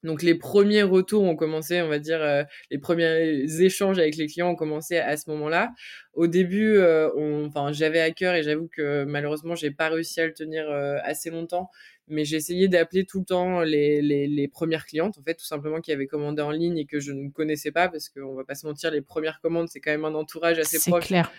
Donc 0.04 0.22
les 0.22 0.36
premiers 0.36 0.84
retours 0.84 1.24
ont 1.24 1.36
commencé, 1.36 1.82
on 1.82 1.88
va 1.88 2.00
dire, 2.00 2.22
euh, 2.22 2.44
les 2.70 2.78
premiers 2.78 3.44
échanges 3.62 3.98
avec 3.98 4.16
les 4.16 4.28
clients 4.28 4.50
ont 4.50 4.56
commencé 4.56 4.98
à 4.98 5.18
ce 5.18 5.30
moment-là. 5.32 5.72
Au 6.14 6.28
début, 6.28 6.78
euh, 6.78 7.10
enfin, 7.46 7.72
j'avais 7.72 8.00
à 8.00 8.12
cœur 8.12 8.36
et 8.36 8.44
j'avoue 8.44 8.68
que 8.68 9.04
malheureusement, 9.06 9.56
j'ai 9.56 9.72
pas 9.72 9.90
réussi 9.90 10.22
à 10.22 10.28
le 10.28 10.34
tenir 10.34 10.70
euh, 10.70 10.98
assez 11.04 11.30
longtemps 11.30 11.70
mais 12.10 12.24
j'ai 12.24 12.38
essayé 12.38 12.68
d'appeler 12.68 13.06
tout 13.06 13.20
le 13.20 13.26
temps 13.26 13.62
les, 13.62 14.02
les, 14.02 14.28
les, 14.28 14.48
premières 14.48 14.86
clientes, 14.86 15.18
en 15.18 15.24
fait, 15.24 15.36
tout 15.36 15.46
simplement 15.46 15.82
qui 15.82 15.92
avaient 15.92 16.08
commandé 16.08 16.42
en 16.42 16.52
ligne 16.52 16.78
et 16.78 16.86
que 16.86 17.00
je 17.00 17.12
ne 17.12 17.30
connaissais 17.30 17.72
pas, 17.72 17.90
parce 17.90 18.08
qu'on 18.08 18.34
va 18.34 18.46
pas 18.46 18.56
se 18.56 18.66
mentir, 18.66 18.92
les 18.92 19.02
premières 19.02 19.42
commandes, 19.42 19.68
c'est 19.68 19.82
quand 19.82 19.92
même 19.92 20.06
un 20.06 20.14
entourage 20.16 20.58
assez 20.58 20.78
proche. 20.90 21.04
C'est 21.04 21.08
clair. 21.10 21.32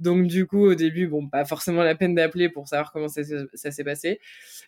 Donc, 0.00 0.26
du 0.26 0.46
coup, 0.46 0.66
au 0.66 0.74
début, 0.74 1.06
bon, 1.06 1.28
pas 1.28 1.44
forcément 1.44 1.84
la 1.84 1.94
peine 1.94 2.16
d'appeler 2.16 2.48
pour 2.48 2.66
savoir 2.66 2.90
comment 2.90 3.06
ça, 3.06 3.22
ça 3.54 3.70
s'est 3.70 3.84
passé. 3.84 4.18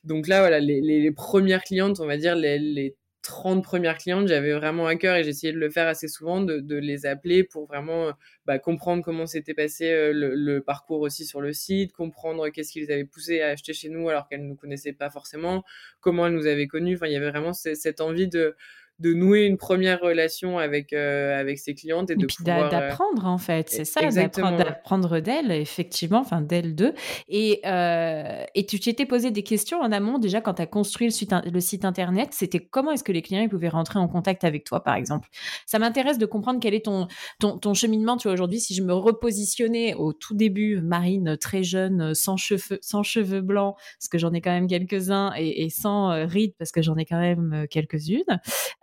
Donc 0.04 0.28
là, 0.28 0.38
voilà, 0.38 0.60
les, 0.60 0.80
les, 0.80 1.10
premières 1.10 1.64
clientes, 1.64 1.98
on 1.98 2.06
va 2.06 2.16
dire, 2.16 2.36
les 2.36 2.94
30 3.24 3.64
premières 3.64 3.96
clientes, 3.96 4.28
j'avais 4.28 4.52
vraiment 4.52 4.86
à 4.86 4.96
cœur 4.96 5.16
et 5.16 5.24
j'essayais 5.24 5.52
de 5.52 5.58
le 5.58 5.70
faire 5.70 5.88
assez 5.88 6.08
souvent, 6.08 6.42
de, 6.42 6.76
les 6.76 7.06
appeler 7.06 7.42
pour 7.42 7.66
vraiment 7.66 8.12
bah, 8.44 8.58
comprendre 8.58 9.02
comment 9.02 9.26
s'était 9.26 9.54
passé 9.54 9.90
euh, 9.90 10.12
le, 10.12 10.34
le, 10.34 10.60
parcours 10.60 11.00
aussi 11.00 11.24
sur 11.24 11.40
le 11.40 11.54
site, 11.54 11.92
comprendre 11.92 12.48
qu'est-ce 12.50 12.72
qui 12.72 12.80
les 12.80 12.90
avait 12.90 13.06
poussées 13.06 13.40
à 13.40 13.48
acheter 13.48 13.72
chez 13.72 13.88
nous 13.88 14.08
alors 14.10 14.28
qu'elles 14.28 14.42
ne 14.42 14.48
nous 14.48 14.56
connaissaient 14.56 14.92
pas 14.92 15.08
forcément, 15.08 15.64
comment 16.00 16.26
elles 16.26 16.34
nous 16.34 16.46
avaient 16.46 16.66
connus. 16.66 16.96
Enfin, 16.96 17.06
il 17.06 17.12
y 17.12 17.16
avait 17.16 17.30
vraiment 17.30 17.54
cette 17.54 18.02
envie 18.02 18.28
de, 18.28 18.54
de 19.00 19.12
nouer 19.12 19.44
une 19.44 19.56
première 19.56 20.00
relation 20.00 20.58
avec 20.58 20.92
euh, 20.92 21.38
avec 21.38 21.58
ses 21.58 21.74
clientes 21.74 22.10
et, 22.10 22.16
de 22.16 22.26
puis 22.26 22.36
euh, 22.46 22.68
d'apprendre 22.68 23.26
en 23.26 23.38
fait. 23.38 23.68
C'est 23.68 23.84
ça 23.84 24.00
d'apprendre 24.00 25.18
d'elle 25.18 25.50
effectivement 25.50 26.20
enfin 26.20 26.40
d'elle 26.40 26.76
d'eux. 26.76 26.94
Et 27.28 27.60
euh, 27.66 28.44
et 28.54 28.66
tu 28.66 28.78
t'étais 28.78 29.04
posé 29.04 29.32
des 29.32 29.42
questions 29.42 29.80
en 29.80 29.90
amont 29.90 30.18
déjà 30.18 30.40
quand 30.40 30.54
tu 30.54 30.62
as 30.62 30.66
construit 30.66 31.08
le 31.08 31.10
site 31.10 31.34
le 31.44 31.60
site 31.60 31.84
internet 31.84 32.28
c'était 32.32 32.60
comment 32.60 32.92
est-ce 32.92 33.02
que 33.02 33.10
les 33.10 33.22
clients 33.22 33.42
ils 33.42 33.48
pouvaient 33.48 33.68
rentrer 33.68 33.98
en 33.98 34.06
contact 34.06 34.44
avec 34.44 34.62
toi 34.62 34.84
par 34.84 34.94
exemple? 34.94 35.28
Ça 35.66 35.80
m'intéresse 35.80 36.18
de 36.18 36.26
comprendre 36.26 36.60
quel 36.62 36.74
est 36.74 36.84
ton 36.84 37.08
ton, 37.40 37.58
ton 37.58 37.74
cheminement 37.74 38.16
tu 38.16 38.28
vois 38.28 38.34
aujourd'hui 38.34 38.60
si 38.60 38.74
je 38.74 38.82
me 38.82 38.94
repositionnais 38.94 39.94
au 39.94 40.12
tout 40.12 40.34
début 40.34 40.80
Marine 40.80 41.36
très 41.36 41.64
jeune 41.64 42.14
sans 42.14 42.36
cheveux 42.36 42.78
sans 42.80 43.02
cheveux 43.02 43.40
blancs 43.40 43.74
parce 43.98 44.08
que 44.08 44.18
j'en 44.18 44.32
ai 44.32 44.40
quand 44.40 44.52
même 44.52 44.68
quelques-uns 44.68 45.32
et, 45.36 45.64
et 45.64 45.70
sans 45.70 46.26
rides 46.26 46.54
parce 46.58 46.70
que 46.70 46.80
j'en 46.80 46.96
ai 46.96 47.04
quand 47.04 47.18
même 47.18 47.66
quelques-unes 47.68 48.22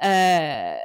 euh, 0.04 0.76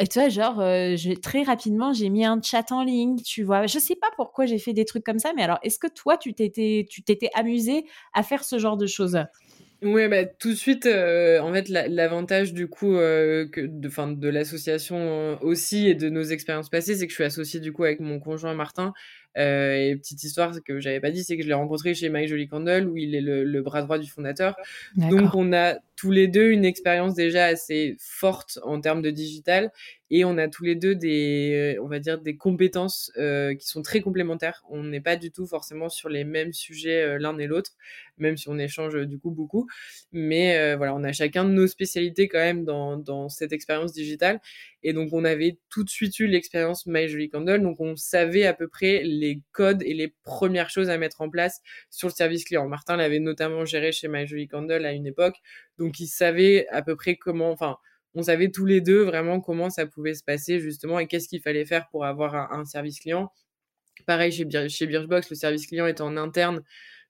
et 0.00 0.06
tu 0.06 0.18
vois, 0.18 0.28
genre, 0.28 0.60
euh, 0.60 0.96
très 1.22 1.42
rapidement, 1.42 1.92
j'ai 1.92 2.08
mis 2.08 2.24
un 2.24 2.40
chat 2.42 2.70
en 2.70 2.84
ligne, 2.84 3.16
tu 3.22 3.42
vois. 3.42 3.66
Je 3.66 3.78
sais 3.78 3.96
pas 3.96 4.08
pourquoi 4.16 4.46
j'ai 4.46 4.58
fait 4.58 4.72
des 4.72 4.84
trucs 4.84 5.04
comme 5.04 5.18
ça, 5.18 5.32
mais 5.34 5.42
alors, 5.42 5.58
est-ce 5.62 5.78
que 5.78 5.88
toi, 5.88 6.16
tu 6.16 6.34
t'étais, 6.34 6.86
tu 6.88 7.02
t'étais 7.02 7.30
amusé 7.34 7.84
à 8.14 8.22
faire 8.22 8.44
ce 8.44 8.58
genre 8.58 8.76
de 8.76 8.86
choses? 8.86 9.18
Ouais, 9.82 10.08
bah, 10.08 10.24
tout 10.24 10.50
de 10.50 10.54
suite, 10.54 10.86
euh, 10.86 11.40
en 11.40 11.52
fait, 11.52 11.68
l'avantage 11.68 12.52
du 12.52 12.68
coup 12.68 12.94
que 12.94 13.66
de, 13.66 13.88
fin, 13.88 14.08
de 14.08 14.28
l'association 14.28 15.38
aussi 15.40 15.88
et 15.88 15.94
de 15.94 16.08
nos 16.08 16.22
expériences 16.24 16.68
passées, 16.68 16.96
c'est 16.96 17.06
que 17.06 17.10
je 17.10 17.16
suis 17.16 17.24
associée 17.24 17.60
du 17.60 17.72
coup 17.72 17.84
avec 17.84 18.00
mon 18.00 18.18
conjoint 18.18 18.54
Martin. 18.54 18.92
Et 19.38 19.96
petite 19.96 20.22
histoire 20.24 20.52
que 20.64 20.80
j'avais 20.80 21.00
pas 21.00 21.10
dit, 21.10 21.24
c'est 21.24 21.36
que 21.36 21.42
je 21.42 21.48
l'ai 21.48 21.54
rencontré 21.54 21.94
chez 21.94 22.08
Mike 22.08 22.28
Jolie 22.28 22.48
Candle, 22.48 22.88
où 22.88 22.96
il 22.96 23.14
est 23.14 23.20
le, 23.20 23.44
le 23.44 23.62
bras 23.62 23.82
droit 23.82 23.98
du 23.98 24.10
fondateur. 24.10 24.56
Donc, 24.96 25.34
on 25.34 25.52
a 25.52 25.76
tous 25.98 26.12
les 26.12 26.28
deux 26.28 26.50
une 26.50 26.64
expérience 26.64 27.14
déjà 27.14 27.46
assez 27.46 27.96
forte 27.98 28.60
en 28.62 28.80
termes 28.80 29.02
de 29.02 29.10
digital 29.10 29.72
et 30.10 30.24
on 30.24 30.38
a 30.38 30.46
tous 30.46 30.62
les 30.62 30.76
deux 30.76 30.94
des 30.94 31.76
on 31.82 31.88
va 31.88 31.98
dire 31.98 32.20
des 32.20 32.36
compétences 32.36 33.10
euh, 33.18 33.54
qui 33.56 33.66
sont 33.66 33.82
très 33.82 34.00
complémentaires. 34.00 34.62
On 34.70 34.84
n'est 34.84 35.00
pas 35.00 35.16
du 35.16 35.32
tout 35.32 35.44
forcément 35.44 35.88
sur 35.88 36.08
les 36.08 36.22
mêmes 36.22 36.52
sujets 36.52 37.02
euh, 37.02 37.18
l'un 37.18 37.36
et 37.38 37.48
l'autre 37.48 37.72
même 38.16 38.36
si 38.36 38.48
on 38.48 38.58
échange 38.58 38.94
euh, 38.94 39.06
du 39.06 39.18
coup 39.18 39.32
beaucoup. 39.32 39.66
Mais 40.12 40.56
euh, 40.56 40.76
voilà 40.76 40.94
on 40.94 41.02
a 41.02 41.12
chacun 41.12 41.44
de 41.44 41.50
nos 41.50 41.66
spécialités 41.66 42.28
quand 42.28 42.38
même 42.38 42.64
dans, 42.64 42.96
dans 42.96 43.28
cette 43.28 43.52
expérience 43.52 43.92
digitale 43.92 44.40
et 44.82 44.92
donc 44.92 45.12
on 45.12 45.24
avait 45.24 45.58
tout 45.70 45.84
de 45.84 45.88
suite 45.90 46.18
eu 46.18 46.26
l'expérience 46.26 46.86
My 46.86 47.06
donc 47.28 47.80
on 47.80 47.96
savait 47.96 48.46
à 48.46 48.54
peu 48.54 48.68
près 48.68 49.02
les 49.04 49.42
codes 49.52 49.82
et 49.82 49.94
les 49.94 50.14
premières 50.22 50.70
choses 50.70 50.88
à 50.88 50.98
mettre 50.98 51.20
en 51.20 51.30
place 51.30 51.60
sur 51.90 52.08
le 52.08 52.14
service 52.14 52.44
client 52.44 52.68
Martin 52.68 52.96
l'avait 52.96 53.18
notamment 53.18 53.64
géré 53.64 53.92
chez 53.92 54.08
My 54.08 54.18
à 54.18 54.92
une 54.92 55.06
époque 55.06 55.36
donc 55.78 56.00
ils 56.00 56.08
savaient 56.08 56.66
à 56.68 56.82
peu 56.82 56.96
près 56.96 57.16
comment, 57.16 57.50
enfin, 57.50 57.76
on 58.14 58.22
savait 58.22 58.50
tous 58.50 58.66
les 58.66 58.80
deux 58.80 59.02
vraiment 59.02 59.40
comment 59.40 59.70
ça 59.70 59.86
pouvait 59.86 60.14
se 60.14 60.24
passer 60.24 60.60
justement 60.60 60.98
et 60.98 61.06
qu'est-ce 61.06 61.28
qu'il 61.28 61.40
fallait 61.40 61.64
faire 61.64 61.88
pour 61.88 62.04
avoir 62.04 62.52
un, 62.52 62.64
service 62.64 63.00
client. 63.00 63.32
Pareil 64.06 64.32
chez, 64.32 64.46
chez 64.68 64.86
Birchbox, 64.86 65.30
le 65.30 65.36
service 65.36 65.66
client 65.66 65.86
est 65.86 66.00
en 66.00 66.16
interne. 66.16 66.62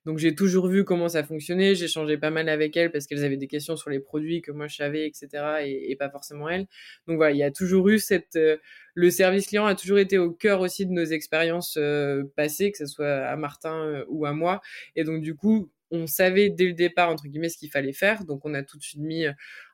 Donc 0.08 0.16
j'ai 0.16 0.34
toujours 0.34 0.68
vu 0.68 0.84
comment 0.84 1.10
ça 1.10 1.22
fonctionnait, 1.22 1.74
j'ai 1.74 1.86
changé 1.86 2.16
pas 2.16 2.30
mal 2.30 2.48
avec 2.48 2.74
elles 2.78 2.90
parce 2.90 3.06
qu'elles 3.06 3.24
avaient 3.24 3.36
des 3.36 3.46
questions 3.46 3.76
sur 3.76 3.90
les 3.90 4.00
produits 4.00 4.40
que 4.40 4.50
moi 4.50 4.66
je 4.66 4.76
savais, 4.76 5.06
etc. 5.06 5.28
et, 5.66 5.94
pas 5.96 6.08
forcément 6.08 6.48
elles. 6.48 6.66
Donc 7.06 7.18
voilà, 7.18 7.32
il 7.32 7.36
y 7.36 7.42
a 7.42 7.50
toujours 7.50 7.90
eu 7.90 7.98
cette... 7.98 8.36
Euh, 8.36 8.56
le 8.94 9.10
service 9.10 9.48
client 9.48 9.66
a 9.66 9.74
toujours 9.74 9.98
été 9.98 10.16
au 10.16 10.32
cœur 10.32 10.62
aussi 10.62 10.86
de 10.86 10.92
nos 10.92 11.04
expériences 11.04 11.76
euh, 11.76 12.24
passées, 12.36 12.72
que 12.72 12.78
ce 12.78 12.86
soit 12.86 13.16
à 13.16 13.36
Martin 13.36 13.84
euh, 13.84 14.04
ou 14.08 14.24
à 14.24 14.32
moi. 14.32 14.62
Et 14.96 15.04
donc 15.04 15.20
du 15.20 15.34
coup, 15.34 15.70
on 15.90 16.06
savait 16.06 16.48
dès 16.48 16.64
le 16.64 16.72
départ, 16.72 17.10
entre 17.10 17.24
guillemets, 17.24 17.50
ce 17.50 17.58
qu'il 17.58 17.70
fallait 17.70 17.92
faire. 17.92 18.24
Donc, 18.24 18.46
on 18.46 18.54
a 18.54 18.62
tout 18.62 18.78
de 18.78 18.82
suite 18.82 19.00
mis 19.00 19.26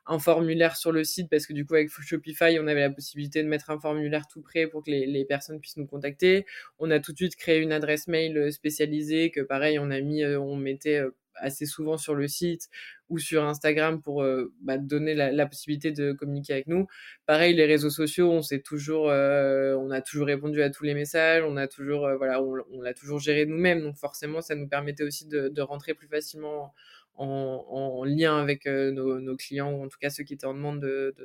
un 0.07 0.19
formulaire 0.19 0.75
sur 0.75 0.91
le 0.91 1.03
site 1.03 1.29
parce 1.29 1.47
que 1.47 1.53
du 1.53 1.65
coup, 1.65 1.75
avec 1.75 1.89
Shopify, 1.89 2.57
on 2.59 2.67
avait 2.67 2.81
la 2.81 2.89
possibilité 2.89 3.43
de 3.43 3.47
mettre 3.47 3.69
un 3.69 3.79
formulaire 3.79 4.27
tout 4.27 4.41
prêt 4.41 4.67
pour 4.67 4.83
que 4.83 4.91
les, 4.91 5.25
personnes 5.25 5.59
puissent 5.59 5.77
nous 5.77 5.87
contacter. 5.87 6.45
On 6.79 6.91
a 6.91 6.99
tout 6.99 7.11
de 7.11 7.17
suite 7.17 7.35
créé 7.35 7.59
une 7.59 7.71
adresse 7.71 8.07
mail 8.07 8.37
euh, 8.37 8.51
spécialisée 8.51 9.31
que, 9.31 9.41
pareil, 9.41 9.79
on 9.79 9.89
a 9.89 9.99
mis, 10.01 10.23
euh, 10.23 10.39
on 10.39 10.55
mettait 10.55 11.01
assez 11.35 11.65
souvent 11.65 11.97
sur 11.97 12.15
le 12.15 12.27
site 12.27 12.69
ou 13.09 13.19
sur 13.19 13.43
Instagram 13.43 14.01
pour 14.01 14.23
euh, 14.23 14.51
bah, 14.61 14.77
donner 14.77 15.13
la, 15.13 15.45
possibilité 15.45 15.91
de 15.91 16.11
communiquer 16.11 16.53
avec 16.53 16.67
nous. 16.67 16.87
Pareil, 17.25 17.53
les 17.53 17.65
réseaux 17.65 17.89
sociaux, 17.89 18.31
on 18.31 18.41
s'est 18.41 18.61
toujours, 18.61 19.09
euh, 19.09 19.75
on 19.75 19.91
a 19.91 20.01
toujours 20.01 20.27
répondu 20.27 20.61
à 20.61 20.69
tous 20.69 20.83
les 20.83 20.93
messages, 20.93 21.43
on 21.45 21.55
a 21.57 21.67
toujours, 21.67 22.05
euh, 22.05 22.17
voilà, 22.17 22.41
on, 22.41 22.81
l'a 22.81 22.93
toujours 22.93 23.19
géré 23.19 23.45
nous-mêmes, 23.45 23.81
donc 23.81 23.95
forcément, 23.95 24.41
ça 24.41 24.55
nous 24.55 24.67
permettait 24.67 25.03
aussi 25.03 25.27
de 25.27 25.61
rentrer 25.61 25.93
plus 25.93 26.07
facilement 26.07 26.73
en, 27.17 28.03
lien 28.05 28.37
avec 28.37 28.67
euh, 28.67 28.91
nos, 28.91 29.35
clients, 29.35 29.71
ou 29.71 29.83
en 29.83 29.87
tout 29.87 29.97
cas 29.99 30.09
ceux 30.09 30.23
qui 30.23 30.33
étaient 30.33 30.45
en 30.45 30.53
demande 30.53 30.79
de, 30.79 31.15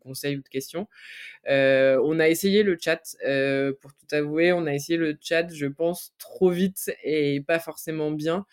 conseils 0.00 0.36
ou 0.36 0.42
de 0.42 0.48
questions. 0.48 0.88
Euh, 1.48 2.00
on 2.04 2.18
a 2.20 2.28
essayé 2.28 2.62
le 2.62 2.76
chat, 2.80 3.16
euh, 3.26 3.72
pour 3.80 3.92
tout 3.94 4.14
avouer, 4.14 4.52
on 4.52 4.66
a 4.66 4.74
essayé 4.74 4.98
le 4.98 5.16
chat, 5.20 5.48
je 5.52 5.66
pense, 5.66 6.14
trop 6.18 6.50
vite 6.50 6.90
et 7.04 7.40
pas 7.40 7.58
forcément 7.58 8.10
bien, 8.10 8.46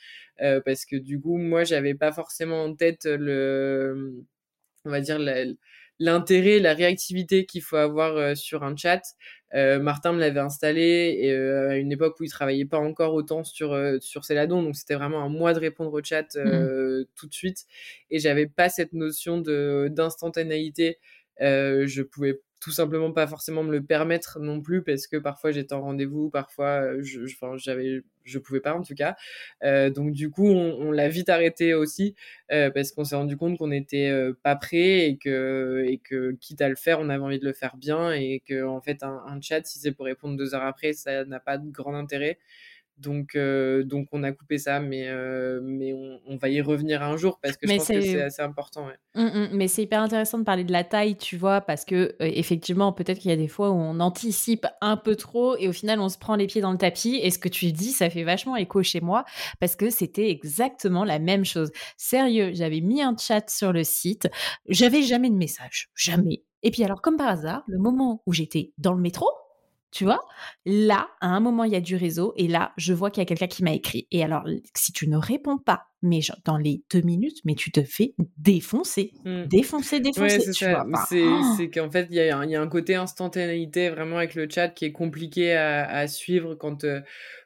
parce 0.65 0.86
que 0.86 0.95
du 0.95 1.19
coup, 1.19 1.38
moi, 1.38 1.63
j'avais 1.63 1.95
pas 1.95 2.12
forcément 2.12 2.63
en 2.63 2.75
tête 2.75 3.05
le, 3.05 4.23
on 4.86 4.89
va 4.89 5.01
dire, 5.01 5.19
l'intérêt, 5.99 6.60
la 6.60 6.73
réactivité 6.73 7.45
qu'il 7.45 7.62
faut 7.62 7.77
avoir 7.77 8.36
sur 8.36 8.63
un 8.63 8.75
chat. 8.75 9.01
Euh, 9.56 9.79
Martin 9.79 10.13
me 10.13 10.19
l'avait 10.19 10.39
installé 10.39 11.15
et, 11.19 11.32
euh, 11.32 11.69
à 11.69 11.75
une 11.77 11.91
époque 11.91 12.19
où 12.19 12.23
il 12.23 12.29
travaillait 12.29 12.65
pas 12.65 12.79
encore 12.79 13.13
autant 13.13 13.43
sur 13.43 13.73
euh, 13.73 13.99
sur 13.99 14.25
Céladon, 14.25 14.63
donc 14.63 14.75
c'était 14.75 14.95
vraiment 14.95 15.21
un 15.21 15.29
mois 15.29 15.53
de 15.53 15.60
répondre 15.60 15.93
au 15.93 16.03
chat 16.03 16.36
mmh. 16.36 17.06
tout 17.15 17.27
de 17.27 17.34
suite. 17.34 17.65
Et 18.10 18.19
j'avais 18.19 18.47
pas 18.47 18.69
cette 18.69 18.93
notion 18.93 19.38
de 19.39 19.89
d'instantanéité. 19.91 20.97
je 21.39 22.01
pouvais 22.01 22.41
tout 22.63 22.71
simplement 22.71 23.12
pas 23.12 23.28
forcément 23.28 23.62
me 23.62 23.71
le 23.73 23.84
permettre 23.84 24.39
non 24.39 24.62
plus 24.62 24.84
parce 24.84 25.06
que 25.06 25.17
parfois 25.17 25.52
j'étais 25.52 25.73
en 25.73 25.82
rendez-vous, 25.82 26.30
parfois 26.30 27.02
je, 27.02 27.26
j'avais, 27.58 28.04
je 28.23 28.39
pouvais 28.39 28.62
pas 28.62 28.73
en 28.73 28.82
tout 28.82 28.95
cas. 28.95 29.17
Donc 29.62 30.12
du 30.12 30.30
coup, 30.30 30.47
on, 30.47 30.91
l'a 30.91 31.10
vite 31.10 31.28
arrêté 31.28 31.73
aussi 31.73 32.15
parce 32.47 32.91
qu'on 32.93 33.04
s'est 33.04 33.17
rendu 33.17 33.36
compte 33.36 33.58
qu'on 33.58 33.67
n'était 33.67 34.12
pas 34.43 34.56
prêt 34.56 35.10
et 35.10 35.17
que 35.17 35.84
et 35.86 35.97
que 35.97 36.32
quitte 36.39 36.62
à 36.62 36.69
le 36.69 36.76
faire, 36.76 36.99
on 37.02 37.10
avait 37.10 37.23
envie 37.23 37.39
de 37.39 37.45
le 37.45 37.54
faire 37.54 37.76
bien 37.76 38.13
et 38.13 38.41
que 38.47 38.63
en 38.63 38.80
fait 38.80 39.04
un, 39.04 39.23
un 39.28 39.41
chat, 39.41 39.65
si 39.65 39.80
c'est 39.80 39.91
pour 39.91 40.06
répondre 40.06 40.38
deux 40.38 40.56
heures 40.56 40.63
après, 40.63 40.93
ça 40.93 41.26
n'a 41.26 41.41
pas 41.41 41.58
de 41.58 41.69
grand 41.69 41.95
intérêt. 41.95 42.39
Donc, 42.97 43.36
euh, 43.36 43.84
donc 43.84 44.08
on 44.12 44.23
a 44.23 44.32
coupé 44.32 44.58
ça, 44.58 44.79
mais, 44.79 45.08
euh, 45.08 45.60
mais 45.63 45.93
on, 45.93 46.19
on, 46.27 46.38
va 46.38 46.49
y 46.49 46.62
revenir 46.62 47.01
un 47.01 47.17
jour 47.17 47.39
parce 47.41 47.58
que 47.58 47.67
je 47.67 47.75
pense 47.75 47.88
que 47.88 48.01
c'est 48.01 48.21
assez 48.21 48.41
important. 48.41 48.86
Ouais. 48.86 48.97
Mmh, 49.15 49.25
mmh, 49.25 49.49
mais 49.53 49.67
c'est 49.67 49.84
hyper 49.84 50.01
intéressant 50.01 50.38
de 50.38 50.43
parler 50.43 50.63
de 50.63 50.71
la 50.71 50.84
taille, 50.84 51.17
tu 51.17 51.36
vois, 51.36 51.62
parce 51.62 51.86
que 51.86 51.95
euh, 51.95 52.13
effectivement, 52.19 52.93
peut-être 52.93 53.19
qu'il 53.19 53.32
y 53.32 53.34
a 53.34 53.38
des 53.38 53.47
fois 53.47 53.71
où 53.71 53.75
on 53.75 53.99
anticipe 53.99 54.67
un 54.82 54.95
peu 54.95 55.15
trop 55.15 55.58
et 55.58 55.67
au 55.67 55.73
final, 55.73 55.99
on 55.99 56.10
se 56.10 56.17
prend 56.17 56.36
les 56.36 56.47
pieds 56.47 56.62
dans 56.62 56.71
le 56.71 56.77
tapis. 56.77 57.19
Et 57.21 57.32
ce 57.32 57.39
que 57.39 57.49
tu 57.49 57.71
dis, 57.71 57.91
ça 57.91 58.10
fait 58.10 58.23
vachement 58.23 58.56
écho 58.56 58.84
chez 58.84 59.01
moi 59.01 59.25
parce 59.60 59.75
que 59.75 59.89
c'était 59.89 60.29
exactement 60.29 61.03
la 61.03 61.19
même 61.19 61.45
chose. 61.45 61.71
Sérieux, 61.97 62.51
j'avais 62.53 62.82
mis 62.82 63.01
un 63.01 63.15
chat 63.17 63.49
sur 63.49 63.73
le 63.73 63.84
site, 63.84 64.29
j'avais 64.69 65.01
jamais 65.01 65.29
de 65.29 65.36
message, 65.36 65.89
jamais. 65.95 66.43
Et 66.62 66.71
puis 66.71 66.84
alors, 66.84 67.01
comme 67.01 67.17
par 67.17 67.27
hasard, 67.27 67.63
le 67.67 67.77
moment 67.77 68.23
où 68.25 68.34
j'étais 68.34 68.71
dans 68.77 68.93
le 68.93 69.01
métro, 69.01 69.27
tu 69.93 70.06
vois? 70.06 70.25
Là, 70.65 71.08
à 71.21 71.27
un 71.27 71.39
moment, 71.39 71.63
il 71.63 71.71
y 71.71 71.75
a 71.75 71.82
du 71.82 71.95
réseau 71.95 72.34
et 72.36 72.47
là, 72.47 72.73
je 72.77 72.93
vois 72.93 73.12
qu'il 73.12 73.21
y 73.21 73.25
a 73.25 73.25
quelqu'un 73.25 73.47
qui 73.47 73.63
m'a 73.63 73.73
écrit. 73.73 74.08
Et 74.10 74.23
alors, 74.23 74.43
si 74.75 74.91
tu 74.91 75.08
ne 75.08 75.17
réponds 75.17 75.60
pas, 75.60 75.84
mais 76.01 76.19
dans 76.45 76.58
les 76.58 76.84
deux 76.91 77.01
minutes, 77.01 77.38
mais 77.45 77.53
tu 77.53 77.71
te 77.71 77.84
fais 77.84 78.15
défoncer. 78.38 79.12
Mmh. 79.23 79.43
Défoncer, 79.45 79.99
défoncer. 79.99 80.39
c'est 80.51 81.23
oh! 81.23 81.41
c'est 81.58 81.69
qu'en 81.69 81.91
fait, 81.91 82.08
il 82.10 82.17
y, 82.17 82.19
y, 82.19 82.56
a 82.56 82.62
un 82.62 82.67
côté 82.67 82.95
instantanéité 82.95 83.89
vraiment 83.89 84.17
avec 84.17 84.34
le 84.34 84.47
chat 84.49 84.69
qui 84.69 84.86
est 84.86 84.91
compliqué 84.91 85.53
à, 85.53 85.88
à 85.88 86.08
suivre 86.08 86.56
quand, 86.56 86.84
euh, 86.84 86.99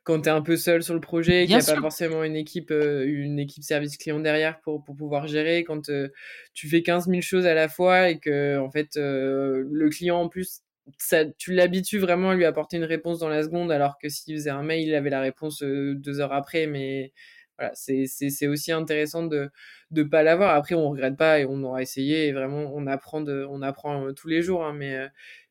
quand 0.05 0.21
tu 0.21 0.29
es 0.29 0.31
un 0.31 0.41
peu 0.41 0.55
seul 0.55 0.81
sur 0.81 0.93
le 0.93 1.01
projet, 1.01 1.45
qu'il 1.45 1.55
n'y 1.55 1.61
a 1.61 1.65
pas 1.65 1.81
forcément 1.81 2.23
une 2.23 2.37
équipe, 2.37 2.71
euh, 2.71 3.05
une 3.05 3.39
équipe 3.39 3.63
service 3.63 3.97
client 3.97 4.21
derrière 4.21 4.59
pour, 4.61 4.83
pour 4.85 4.95
pouvoir 4.95 5.27
gérer. 5.27 5.65
Quand 5.65 5.89
euh, 5.89 6.07
tu 6.53 6.69
fais 6.69 6.81
15 6.81 7.07
000 7.07 7.19
choses 7.21 7.45
à 7.45 7.53
la 7.53 7.67
fois 7.67 8.09
et 8.09 8.19
que, 8.19 8.57
en 8.57 8.71
fait, 8.71 8.95
le 8.95 9.89
client 9.89 10.21
en 10.21 10.29
plus 10.29 10.61
tu 11.37 11.53
l'habitues 11.53 11.99
vraiment 11.99 12.31
à 12.31 12.35
lui 12.35 12.45
apporter 12.45 12.77
une 12.77 12.83
réponse 12.83 13.19
dans 13.19 13.29
la 13.29 13.43
seconde, 13.43 13.71
alors 13.71 13.97
que 13.97 14.09
s'il 14.09 14.35
faisait 14.35 14.49
un 14.49 14.63
mail, 14.63 14.87
il 14.87 14.95
avait 14.95 15.09
la 15.09 15.21
réponse 15.21 15.63
euh, 15.63 15.95
deux 15.95 16.19
heures 16.19 16.33
après. 16.33 16.67
Mais 16.67 17.13
voilà, 17.57 17.73
c'est 17.75 18.47
aussi 18.47 18.71
intéressant 18.71 19.23
de 19.23 19.49
ne 19.91 20.03
pas 20.03 20.23
l'avoir. 20.23 20.55
Après, 20.55 20.75
on 20.75 20.89
regrette 20.89 21.17
pas 21.17 21.39
et 21.39 21.45
on 21.45 21.63
aura 21.63 21.81
essayé. 21.81 22.27
Et 22.27 22.31
vraiment, 22.33 22.71
on 22.73 22.87
apprend, 22.87 23.21
de, 23.21 23.45
on 23.49 23.61
apprend 23.61 24.07
euh, 24.07 24.13
tous 24.13 24.27
les 24.27 24.41
jours. 24.41 24.65
Hein, 24.65 24.73
mais, 24.73 24.95
euh, 24.95 25.07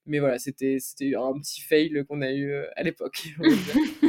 mais 0.07 0.18
voilà, 0.20 0.38
c'était 0.38 0.79
un 1.16 1.33
petit 1.40 1.61
fail 1.62 2.05
qu'on 2.09 2.22
a 2.22 2.33
eu 2.33 2.55
à 2.77 2.83
l'époque. 2.83 3.29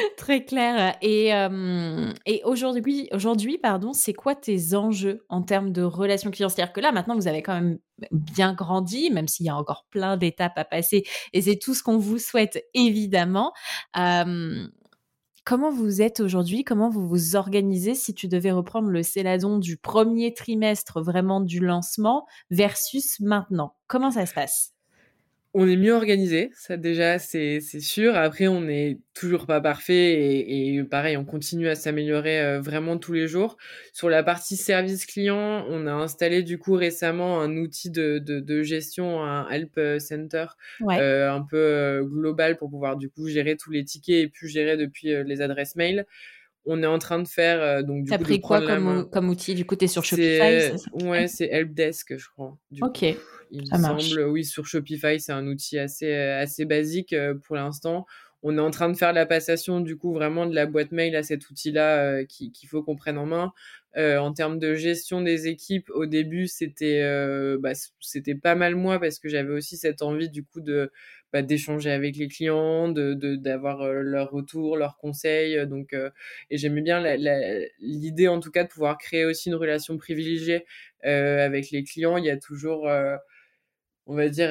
Très 0.16 0.44
clair. 0.44 0.96
Et, 1.02 1.34
euh, 1.34 2.12
et 2.26 2.42
aujourd'hui, 2.44 3.08
aujourd'hui, 3.12 3.58
pardon, 3.58 3.92
c'est 3.92 4.12
quoi 4.12 4.34
tes 4.34 4.74
enjeux 4.74 5.24
en 5.28 5.42
termes 5.42 5.72
de 5.72 5.82
relations 5.82 6.30
clients? 6.30 6.48
C'est-à-dire 6.48 6.72
que 6.72 6.80
là, 6.80 6.92
maintenant, 6.92 7.14
vous 7.14 7.28
avez 7.28 7.42
quand 7.42 7.54
même 7.54 7.78
bien 8.12 8.54
grandi, 8.54 9.10
même 9.10 9.28
s'il 9.28 9.46
y 9.46 9.48
a 9.48 9.56
encore 9.56 9.86
plein 9.90 10.16
d'étapes 10.16 10.56
à 10.56 10.64
passer, 10.64 11.04
et 11.32 11.42
c'est 11.42 11.56
tout 11.56 11.74
ce 11.74 11.82
qu'on 11.82 11.98
vous 11.98 12.18
souhaite, 12.18 12.64
évidemment. 12.74 13.52
Euh, 13.98 14.66
comment 15.44 15.70
vous 15.70 16.02
êtes 16.02 16.20
aujourd'hui? 16.20 16.64
Comment 16.64 16.90
vous 16.90 17.06
vous 17.06 17.36
organisez 17.36 17.94
si 17.94 18.14
tu 18.14 18.28
devais 18.28 18.52
reprendre 18.52 18.88
le 18.88 19.02
Céladon 19.02 19.58
du 19.58 19.76
premier 19.76 20.32
trimestre, 20.34 21.00
vraiment 21.02 21.40
du 21.40 21.60
lancement, 21.60 22.26
versus 22.50 23.20
maintenant? 23.20 23.74
Comment 23.86 24.10
ça 24.10 24.26
se 24.26 24.34
passe? 24.34 24.74
On 25.52 25.66
est 25.66 25.76
mieux 25.76 25.94
organisé, 25.94 26.50
ça 26.54 26.76
déjà 26.76 27.18
c'est 27.18 27.60
sûr. 27.60 28.14
Après, 28.14 28.46
on 28.46 28.60
n'est 28.60 29.00
toujours 29.14 29.46
pas 29.46 29.60
parfait 29.60 30.12
et, 30.48 30.82
pareil, 30.84 31.16
on 31.16 31.24
continue 31.24 31.66
à 31.68 31.74
s'améliorer 31.74 32.40
euh, 32.40 32.60
vraiment 32.60 32.98
tous 32.98 33.12
les 33.12 33.26
jours. 33.26 33.56
Sur 33.92 34.08
la 34.08 34.22
partie 34.22 34.56
service 34.56 35.06
client, 35.06 35.64
on 35.68 35.88
a 35.88 35.92
installé 35.92 36.44
du 36.44 36.58
coup 36.58 36.74
récemment 36.74 37.40
un 37.40 37.56
outil 37.56 37.90
de, 37.90 38.18
de, 38.18 38.62
gestion, 38.62 39.24
un 39.24 39.48
help 39.48 39.80
center 39.98 40.46
euh, 40.82 41.32
un 41.32 41.42
peu 41.42 41.56
euh, 41.56 42.04
global 42.04 42.56
pour 42.56 42.70
pouvoir 42.70 42.96
du 42.96 43.10
coup 43.10 43.26
gérer 43.26 43.56
tous 43.56 43.72
les 43.72 43.84
tickets 43.84 44.22
et 44.22 44.28
puis 44.28 44.48
gérer 44.48 44.76
depuis 44.76 45.08
les 45.24 45.40
adresses 45.42 45.74
mail. 45.74 46.06
On 46.64 46.82
est 46.82 46.86
en 46.86 46.98
train 46.98 47.18
de 47.18 47.26
faire 47.26 47.82
donc 47.82 48.04
du 48.04 48.10
T'as 48.10 48.18
pris 48.18 48.40
quoi 48.40 48.60
comme, 48.60 49.08
comme, 49.10 49.30
outil? 49.30 49.54
Du 49.54 49.64
coup 49.64 49.74
t'es 49.74 49.88
sur 49.88 50.04
Shopify 50.04 50.70
ouais 51.02 51.26
c'est 51.26 51.46
Helpdesk 51.46 52.18
je 52.18 52.28
crois 52.28 52.56
ok 52.82 53.16
il 53.50 53.62
me 53.62 53.76
semble, 53.76 54.26
oui, 54.28 54.44
sur 54.44 54.66
Shopify, 54.66 55.18
c'est 55.18 55.32
un 55.32 55.46
outil 55.46 55.78
assez, 55.78 56.12
assez 56.12 56.64
basique 56.64 57.12
euh, 57.12 57.34
pour 57.34 57.56
l'instant. 57.56 58.06
On 58.42 58.56
est 58.56 58.60
en 58.60 58.70
train 58.70 58.88
de 58.88 58.96
faire 58.96 59.12
la 59.12 59.26
passation, 59.26 59.80
du 59.80 59.96
coup, 59.96 60.14
vraiment 60.14 60.46
de 60.46 60.54
la 60.54 60.64
boîte 60.66 60.92
mail 60.92 61.14
à 61.14 61.22
cet 61.22 61.50
outil-là 61.50 62.20
euh, 62.20 62.24
qu'il 62.24 62.68
faut 62.68 62.82
qu'on 62.82 62.96
prenne 62.96 63.18
en 63.18 63.26
main. 63.26 63.52
Euh, 63.96 64.18
en 64.18 64.32
termes 64.32 64.58
de 64.58 64.74
gestion 64.74 65.20
des 65.20 65.48
équipes, 65.48 65.90
au 65.90 66.06
début, 66.06 66.46
c'était 66.46 67.02
bah, 67.58 67.72
c'était 68.00 68.36
pas 68.36 68.54
mal 68.54 68.76
moi 68.76 69.00
parce 69.00 69.18
que 69.18 69.28
j'avais 69.28 69.52
aussi 69.52 69.76
cette 69.76 70.00
envie, 70.00 70.30
du 70.30 70.44
coup, 70.44 70.60
de 70.60 70.90
bah, 71.32 71.42
d'échanger 71.42 71.90
avec 71.90 72.16
les 72.16 72.28
clients, 72.28 72.88
de 72.88 73.14
d'avoir 73.34 73.84
leur 73.92 74.30
retour, 74.30 74.76
leurs 74.76 74.96
conseils. 74.96 75.66
Donc, 75.66 75.92
et 76.50 76.56
j'aimais 76.56 76.82
bien 76.82 77.02
l'idée, 77.80 78.28
en 78.28 78.40
tout 78.40 78.50
cas, 78.52 78.64
de 78.64 78.68
pouvoir 78.68 78.96
créer 78.96 79.24
aussi 79.26 79.48
une 79.48 79.56
relation 79.56 79.98
privilégiée 79.98 80.64
avec 81.02 81.70
les 81.72 81.82
clients. 81.82 82.16
Il 82.16 82.24
y 82.24 82.30
a 82.30 82.38
toujours 82.38 82.88
on 84.10 84.16
va 84.16 84.28
dire, 84.28 84.50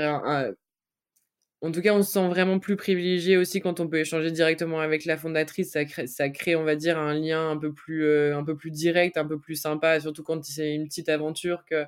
en 1.62 1.72
tout 1.74 1.82
cas, 1.82 1.93
on 1.93 2.04
se 2.04 2.12
sent 2.13 2.28
vraiment 2.30 2.58
plus 2.60 2.78
privilégié 2.78 3.36
aussi 3.36 3.60
quand 3.60 3.82
on 3.82 3.89
peut 3.89 4.00
échanger 4.00 4.32
directement 4.32 4.80
avec 4.80 5.04
la 5.06 5.17
fondatrice. 5.17 5.72
Ça 5.72 5.84
crée, 5.86 6.08
ça 6.08 6.30
crée 6.30 6.56
on 6.56 6.63
va 6.63 6.76
dire, 6.76 6.98
un 6.98 7.13
lien 7.13 7.50
un 7.52 7.58
peu 7.58 7.74
plus, 7.74 8.06
euh, 8.06 8.38
un 8.38 8.43
peu 8.45 8.56
plus 8.56 8.72
direct, 8.72 9.17
un 9.17 9.26
peu 9.28 9.39
plus 9.39 9.56
sympa, 9.56 10.00
surtout 10.00 10.24
quand 10.24 10.43
c'est 10.45 10.74
une 10.74 10.88
petite 10.88 11.10
aventure 11.10 11.65
que 11.65 11.86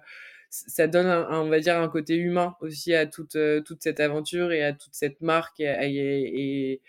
ça 0.49 0.87
donne, 0.87 1.07
un, 1.07 1.41
on 1.41 1.49
va 1.49 1.59
dire, 1.61 1.79
un 1.79 1.87
côté 1.87 2.17
humain 2.17 2.55
aussi 2.61 2.93
à 2.93 3.05
toute, 3.07 3.37
euh, 3.37 3.61
toute 3.61 3.81
cette 3.83 4.01
aventure 4.01 4.51
et 4.51 4.63
à 4.63 4.73
toute 4.73 4.93
cette 4.93 5.21
marque 5.21 5.61
et, 5.61 6.81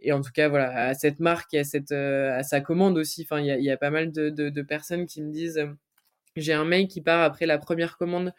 et, 0.00 0.12
en 0.12 0.20
tout 0.22 0.32
cas, 0.32 0.48
voilà, 0.48 0.88
à 0.88 0.94
cette 0.94 1.20
marque 1.20 1.54
et 1.54 1.60
à, 1.60 1.64
cette, 1.64 1.92
euh, 1.92 2.36
à 2.38 2.42
sa 2.42 2.60
commande 2.60 2.98
aussi. 2.98 3.22
Enfin, 3.22 3.40
il 3.40 3.64
y 3.64 3.70
a, 3.70 3.76
pas 3.76 3.90
mal 3.90 4.12
de, 4.12 4.30
de 4.30 4.62
personnes 4.62 5.06
qui 5.06 5.22
me 5.22 5.32
disent 5.32 5.66
j'ai 6.36 6.52
un 6.52 6.64
mail 6.64 6.88
qui 6.88 7.00
part 7.00 7.22
après 7.22 7.46
la 7.46 7.58
première 7.58 7.96
commande, 7.96 8.32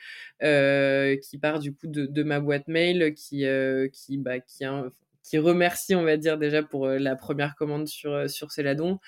euh, 0.43 1.17
qui 1.17 1.37
part 1.37 1.59
du 1.59 1.73
coup 1.73 1.87
de, 1.87 2.23
ma 2.23 2.39
boîte 2.39 2.67
mail, 2.67 3.13
qui 3.13 3.45
euh, 3.45 3.87
bah, 4.19 4.39
qui, 4.39 5.37
remercie, 5.37 5.95
on 5.95 6.03
va 6.03 6.17
dire 6.17 6.37
déjà 6.37 6.63
pour 6.63 6.85
euh, 6.87 6.97
la 6.99 7.15
première 7.15 7.55
commande 7.55 7.87
sur 7.87 8.29
sur 8.29 8.51
Céladon, 8.51 8.99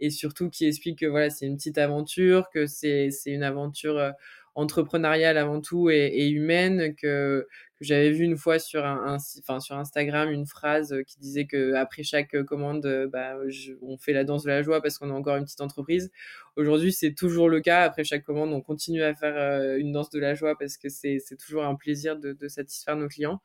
et 0.00 0.10
surtout 0.10 0.50
qui 0.50 0.66
explique 0.66 1.00
que 1.00 1.06
voilà 1.06 1.30
c'est 1.30 1.46
une 1.46 1.56
petite 1.56 1.78
aventure, 1.78 2.48
que 2.50 2.66
c'est 2.66 3.10
une 3.26 3.42
aventure 3.42 4.12
entrepreneuriale 4.56 5.38
avant 5.38 5.60
tout 5.60 5.90
et, 5.90 6.28
humaine, 6.28 6.94
que 6.96 7.46
que 7.78 7.84
j'avais 7.84 8.10
vu 8.10 8.24
une 8.24 8.36
fois 8.36 8.58
sur 8.58 8.84
un, 8.84 9.18
sur 9.18 9.76
Instagram 9.76 10.30
une 10.30 10.46
phrase 10.46 10.92
euh, 10.92 11.02
qui 11.02 11.18
disait 11.18 11.44
que 11.44 11.74
après 11.74 12.02
chaque 12.02 12.34
euh, 12.34 12.42
commande 12.42 12.86
euh, 12.86 13.06
bah, 13.06 13.36
on 13.82 13.98
fait 13.98 14.14
la 14.14 14.24
danse 14.24 14.44
de 14.44 14.48
la 14.48 14.62
joie 14.62 14.80
parce 14.80 14.98
qu'on 14.98 15.10
a 15.10 15.12
encore 15.12 15.36
une 15.36 15.44
petite 15.44 15.60
entreprise. 15.60 16.10
Aujourd'hui 16.56 16.90
c'est 16.90 17.12
toujours 17.12 17.50
le 17.50 17.60
cas. 17.60 17.82
Après 17.82 18.02
chaque 18.02 18.24
commande 18.24 18.50
on 18.52 18.62
continue 18.62 19.02
à 19.02 19.14
faire 19.14 19.76
une 19.76 19.92
danse 19.92 20.08
de 20.08 20.18
la 20.18 20.34
joie 20.34 20.56
parce 20.58 20.78
que 20.78 20.88
c'est 20.88 21.20
toujours 21.38 21.64
un 21.64 21.74
plaisir 21.74 22.18
de, 22.18 22.34
satisfaire 22.48 22.96
nos 22.96 23.08
clients 23.08 23.42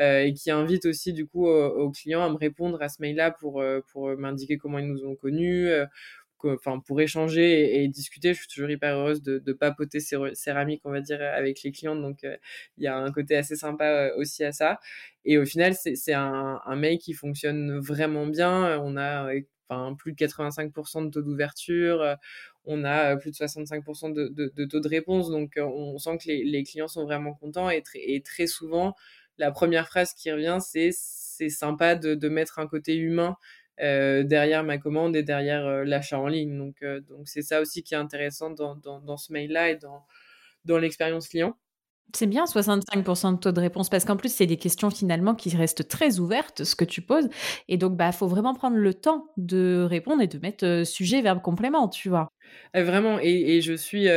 euh, 0.00 0.22
et 0.22 0.32
qui 0.32 0.50
invite 0.50 0.86
aussi 0.86 1.12
du 1.12 1.26
coup 1.26 1.46
aux, 1.46 1.90
clients 1.92 2.24
à 2.24 2.30
me 2.30 2.36
répondre 2.36 2.82
à 2.82 2.88
ce 2.88 3.00
mail 3.00 3.16
là 3.16 3.30
pour 3.30 3.62
pour 3.92 4.08
m'indiquer 4.16 4.58
comment 4.58 4.80
ils 4.80 4.88
nous 4.88 5.04
ont 5.04 5.14
connus 5.14 5.68
enfin 6.46 6.78
pour 6.80 7.00
échanger 7.00 7.82
et, 7.82 7.88
discuter 7.88 8.34
je 8.34 8.40
suis 8.40 8.48
toujours 8.48 8.70
hyper 8.70 8.96
heureuse 8.96 9.22
de, 9.22 9.38
de 9.38 9.52
papoter 9.52 9.98
céramique 10.00 10.82
on 10.84 10.90
va 10.90 11.00
dire 11.00 11.20
avec 11.20 11.62
les 11.62 11.72
clients 11.72 11.96
donc 11.96 12.24
euh, 12.24 12.36
il 12.76 12.84
y 12.84 12.86
a 12.86 12.96
un 12.96 13.10
côté 13.12 13.36
assez 13.36 13.56
sympa 13.56 13.84
euh, 13.84 14.16
aussi 14.16 14.44
à 14.44 14.52
ça. 14.52 14.78
Et 15.24 15.38
au 15.38 15.44
final 15.44 15.74
c'est 15.74 16.12
un, 16.12 16.60
un 16.64 16.76
mail 16.76 16.98
qui 16.98 17.12
fonctionne 17.12 17.78
vraiment 17.78 18.26
bien. 18.26 18.80
On 18.80 18.96
a 18.96 19.30
enfin 19.68 19.94
plus 19.94 20.12
de 20.12 20.16
85% 20.16 21.06
de 21.06 21.10
taux 21.10 21.22
d'ouverture. 21.22 22.16
On 22.64 22.84
a 22.84 23.16
plus 23.16 23.30
de 23.32 23.36
65% 23.36 24.12
de, 24.12 24.64
taux 24.66 24.80
de 24.80 24.88
réponse. 24.88 25.30
Donc 25.30 25.58
on 25.58 25.98
sent 25.98 26.18
que 26.18 26.28
les, 26.28 26.62
clients 26.62 26.88
sont 26.88 27.04
vraiment 27.04 27.34
contents. 27.34 27.68
Et, 27.70 27.82
très 28.24 28.46
souvent 28.46 28.94
la 29.38 29.52
première 29.52 29.86
phrase 29.86 30.14
qui 30.14 30.32
revient 30.32 30.58
c'est 30.60 30.90
c'est 30.92 31.48
sympa 31.50 31.94
de 31.94 32.28
mettre 32.28 32.58
un 32.58 32.66
côté 32.66 32.96
humain 32.96 33.36
euh, 33.80 34.22
derrière 34.24 34.64
ma 34.64 34.78
commande 34.78 35.14
et 35.16 35.22
derrière 35.22 35.66
euh, 35.66 35.84
l'achat 35.84 36.18
en 36.18 36.28
ligne. 36.28 36.56
Donc, 36.58 36.82
euh, 36.82 37.00
donc 37.00 37.28
c'est 37.28 37.42
ça 37.42 37.60
aussi 37.60 37.82
qui 37.82 37.94
est 37.94 37.98
intéressant 37.98 38.50
dans, 38.50 39.16
ce 39.16 39.32
mail-là 39.32 39.70
et 39.70 39.78
dans 40.64 40.78
l'expérience 40.78 41.28
client. 41.28 41.56
C'est 42.14 42.26
bien 42.26 42.44
65% 42.46 43.34
de 43.34 43.38
taux 43.38 43.52
de 43.52 43.60
réponse 43.60 43.90
parce 43.90 44.04
qu'en 44.06 44.16
plus, 44.16 44.32
c'est 44.32 44.46
des 44.46 44.56
questions 44.56 44.90
finalement 44.90 45.34
qui 45.34 45.54
restent 45.54 45.86
très 45.88 46.18
ouvertes, 46.18 46.64
ce 46.64 46.74
que 46.74 46.84
tu 46.84 47.02
poses. 47.02 47.28
Et 47.68 47.76
donc, 47.76 47.96
bah, 47.96 48.12
faut 48.12 48.28
vraiment 48.28 48.54
prendre 48.54 48.76
le 48.76 48.94
temps 48.94 49.30
de 49.36 49.86
répondre 49.88 50.22
et 50.22 50.26
de 50.26 50.38
mettre 50.38 50.86
sujet, 50.86 51.20
verbe, 51.20 51.42
complément, 51.42 51.88
tu 51.88 52.08
vois. 52.08 52.32
vraiment, 52.74 53.18
et, 53.20 53.56
et, 53.56 53.60
je 53.60 53.74
suis 53.74 54.08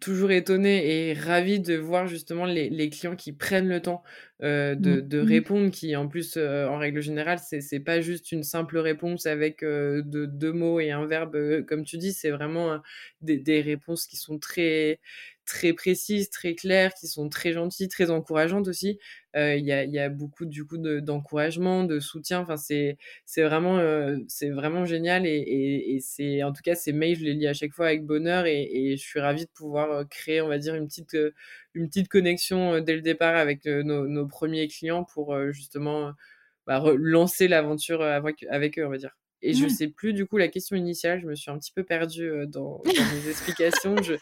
toujours 0.00 0.30
étonnée 0.30 1.08
et 1.08 1.12
ravie 1.14 1.60
de 1.60 1.74
voir 1.74 2.06
justement 2.06 2.44
les, 2.44 2.68
les 2.68 2.90
clients 2.90 3.16
qui 3.16 3.32
prennent 3.32 3.68
le 3.68 3.80
temps 3.80 4.02
de, 4.40 4.74
mmh. 4.74 5.08
de, 5.08 5.22
mmh. 5.22 5.26
répondre, 5.26 5.70
qui 5.70 5.96
en 5.96 6.08
plus, 6.08 6.36
en 6.36 6.76
règle 6.76 7.00
générale, 7.00 7.38
c'est 7.38 7.80
pas 7.80 8.02
juste 8.02 8.30
une 8.32 8.42
simple 8.42 8.76
réponse 8.76 9.24
avec 9.24 9.62
de, 9.62 10.02
deux 10.26 10.52
mots 10.52 10.80
et 10.80 10.90
un 10.90 11.06
verbe, 11.06 11.64
comme 11.66 11.84
tu 11.84 11.96
dis, 11.96 12.12
c'est 12.12 12.30
vraiment 12.30 12.78
des, 13.22 13.38
des 13.38 13.62
réponses 13.62 14.06
qui 14.06 14.16
sont 14.16 14.38
très 14.38 15.00
très 15.44 15.72
précises, 15.72 16.30
très 16.30 16.54
claires, 16.54 16.94
qui 16.94 17.06
sont 17.06 17.28
très 17.28 17.52
gentilles, 17.52 17.88
très 17.88 18.10
encourageantes 18.10 18.68
aussi. 18.68 18.98
Il 19.34 19.64
y, 19.64 19.72
a, 19.72 19.84
y, 19.84 19.98
a, 19.98 20.08
beaucoup 20.10 20.44
du 20.44 20.66
coup 20.66 20.76
d'encouragement, 20.78 21.84
de, 21.84 22.00
soutien. 22.00 22.40
Enfin, 22.40 22.56
c'est 22.56 22.98
c'est 23.24 23.42
vraiment 23.42 23.78
c'est 24.28 24.50
vraiment 24.50 24.84
génial 24.84 25.26
et, 25.26 25.30
et, 25.30 25.94
et 25.94 26.00
c'est 26.00 26.42
en 26.42 26.52
tout 26.52 26.62
cas 26.62 26.74
ces 26.74 26.92
mails 26.92 27.16
je 27.16 27.24
les 27.24 27.34
lis 27.34 27.46
à 27.46 27.54
chaque 27.54 27.72
fois 27.72 27.86
avec 27.86 28.04
bonheur 28.04 28.46
et, 28.46 28.62
et, 28.62 28.96
je 28.96 29.02
suis 29.02 29.20
ravie 29.20 29.46
de 29.46 29.50
pouvoir 29.50 30.06
créer 30.08 30.42
on 30.42 30.48
va 30.48 30.58
dire 30.58 30.74
une 30.74 30.86
petite 30.86 31.16
une 31.74 31.88
petite 31.88 32.08
connexion 32.08 32.80
dès 32.80 32.94
le 32.94 33.00
départ 33.00 33.36
avec 33.36 33.64
nos, 33.64 34.06
nos, 34.06 34.26
premiers 34.26 34.68
clients 34.68 35.04
pour 35.04 35.34
justement 35.52 36.12
bah, 36.66 36.82
lancer 36.96 37.48
l'aventure 37.48 38.02
avec, 38.02 38.44
avec 38.50 38.78
eux 38.78 38.86
on 38.86 38.90
va 38.90 38.98
dire. 38.98 39.16
Et 39.44 39.54
je 39.54 39.66
sais 39.66 39.88
plus 39.88 40.12
du 40.12 40.26
coup 40.26 40.36
la 40.36 40.48
question 40.48 40.76
initiale, 40.76 41.20
je 41.20 41.26
me 41.26 41.34
suis 41.34 41.50
un 41.50 41.58
petit 41.58 41.72
peu 41.72 41.82
perdue 41.82 42.30
dans, 42.46 42.80
dans 42.84 43.14
mes 43.14 43.28
explications. 43.28 43.96
Je... 44.02 44.14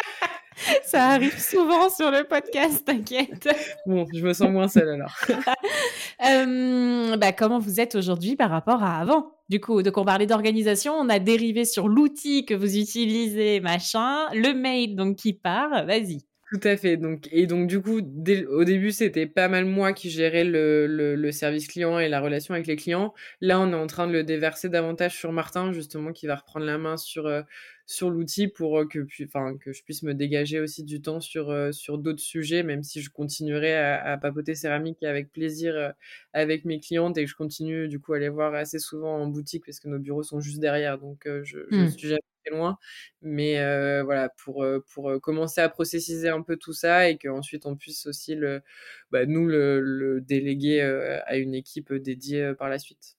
Ça 0.85 1.11
arrive 1.11 1.39
souvent 1.39 1.89
sur 1.89 2.11
le 2.11 2.25
podcast, 2.25 2.85
t'inquiète. 2.85 3.49
Bon, 3.87 4.07
je 4.13 4.25
me 4.25 4.33
sens 4.33 4.51
moins 4.51 4.69
seule 4.69 4.89
alors. 4.89 5.15
euh, 6.29 7.17
bah, 7.17 7.33
comment 7.33 7.59
vous 7.59 7.81
êtes 7.81 7.95
aujourd'hui 7.95 8.37
par 8.37 8.51
rapport 8.51 8.83
à 8.83 8.99
avant? 8.99 9.33
Du 9.49 9.61
coup, 9.61 9.83
donc 9.83 9.97
on 9.97 10.05
parlait 10.05 10.27
d'organisation, 10.27 10.95
on 10.95 11.09
a 11.09 11.19
dérivé 11.19 11.65
sur 11.65 11.89
l'outil 11.89 12.45
que 12.45 12.55
vous 12.55 12.77
utilisez, 12.77 13.61
machin, 13.61 14.29
le 14.33 14.53
mail 14.53 14.97
donc 14.97 15.17
qui 15.17 15.33
part, 15.33 15.87
vas-y. 15.87 16.19
Tout 16.51 16.61
à 16.65 16.77
fait. 16.77 16.97
Donc, 16.97 17.29
et 17.31 17.47
donc, 17.47 17.69
du 17.69 17.81
coup, 17.81 18.01
dès, 18.03 18.45
au 18.45 18.65
début, 18.65 18.91
c'était 18.91 19.27
pas 19.27 19.47
mal 19.47 19.67
moi 19.67 19.93
qui 19.93 20.11
gérais 20.11 20.43
le, 20.43 20.89
le, 20.89 21.15
le, 21.15 21.33
service 21.33 21.69
client 21.69 22.01
et 22.01 22.09
la 22.09 22.21
relation 22.21 22.55
avec 22.55 22.67
les 22.67 22.75
clients. 22.75 23.15
Là, 23.41 23.61
on 23.61 23.71
est 23.71 23.77
en 23.77 23.87
train 23.87 24.09
de 24.09 24.13
le 24.13 24.25
déverser 24.25 24.69
davantage 24.69 25.17
sur 25.17 25.31
Martin, 25.31 25.73
justement, 25.73 26.11
qui 26.11 26.27
va 26.27 26.35
reprendre 26.35 26.67
la 26.67 26.77
main 26.77 26.97
sur, 26.97 27.27
euh, 27.27 27.43
sur 27.91 28.11
l'outil 28.11 28.47
pour 28.49 28.87
que, 28.89 29.07
enfin, 29.25 29.57
que 29.59 29.73
je 29.73 29.83
puisse 29.83 30.03
me 30.03 30.15
dégager 30.15 30.61
aussi 30.61 30.85
du 30.85 31.03
temps 31.03 31.21
sur, 31.21 31.75
sur 31.75 31.99
d'autres 31.99 32.21
sujets, 32.23 32.63
même 32.63 32.83
si 32.85 33.03
je 33.03 33.11
continuerai 33.11 33.75
à, 33.77 34.03
à 34.13 34.19
papoter 34.19 34.55
céramique 34.55 35.03
avec 35.03 35.33
plaisir 35.33 35.95
avec 36.33 36.65
mes 36.65 36.81
clientes 36.81 37.19
et 37.19 37.25
que 37.25 37.31
je 37.31 37.35
continue, 37.37 37.89
du 37.89 38.01
coup, 38.01 38.13
à 38.13 38.19
les 38.19 38.29
voir 38.29 38.55
assez 38.55 38.79
souvent 38.79 39.17
en 39.17 39.27
boutique 39.27 39.65
parce 39.67 39.81
que 39.81 39.89
nos 39.89 39.99
bureaux 39.99 40.23
sont 40.23 40.41
juste 40.41 40.61
derrière. 40.61 40.99
Donc, 40.99 41.23
je, 41.27 41.43
je 41.73 41.85
Mmh. 41.85 41.87
suis 41.87 42.09
jamais 42.09 42.21
très 42.45 42.55
loin. 42.57 42.79
Mais 43.23 43.59
euh, 43.61 44.03
voilà, 44.05 44.29
pour, 44.45 44.65
pour 44.93 45.21
commencer 45.21 45.61
à 45.61 45.69
processiser 45.69 46.29
un 46.29 46.43
peu 46.43 46.57
tout 46.57 46.73
ça 46.73 47.09
et 47.11 47.19
qu'ensuite 47.19 47.67
on 47.67 47.77
puisse 47.77 48.07
aussi 48.07 48.35
le, 48.35 48.63
bah, 49.11 49.27
nous 49.27 49.47
le, 49.47 49.81
le 49.81 50.21
déléguer 50.21 50.81
à 50.83 51.37
une 51.37 51.55
équipe 51.55 51.93
dédiée 51.93 52.55
par 52.59 52.69
la 52.69 52.79
suite. 52.79 53.17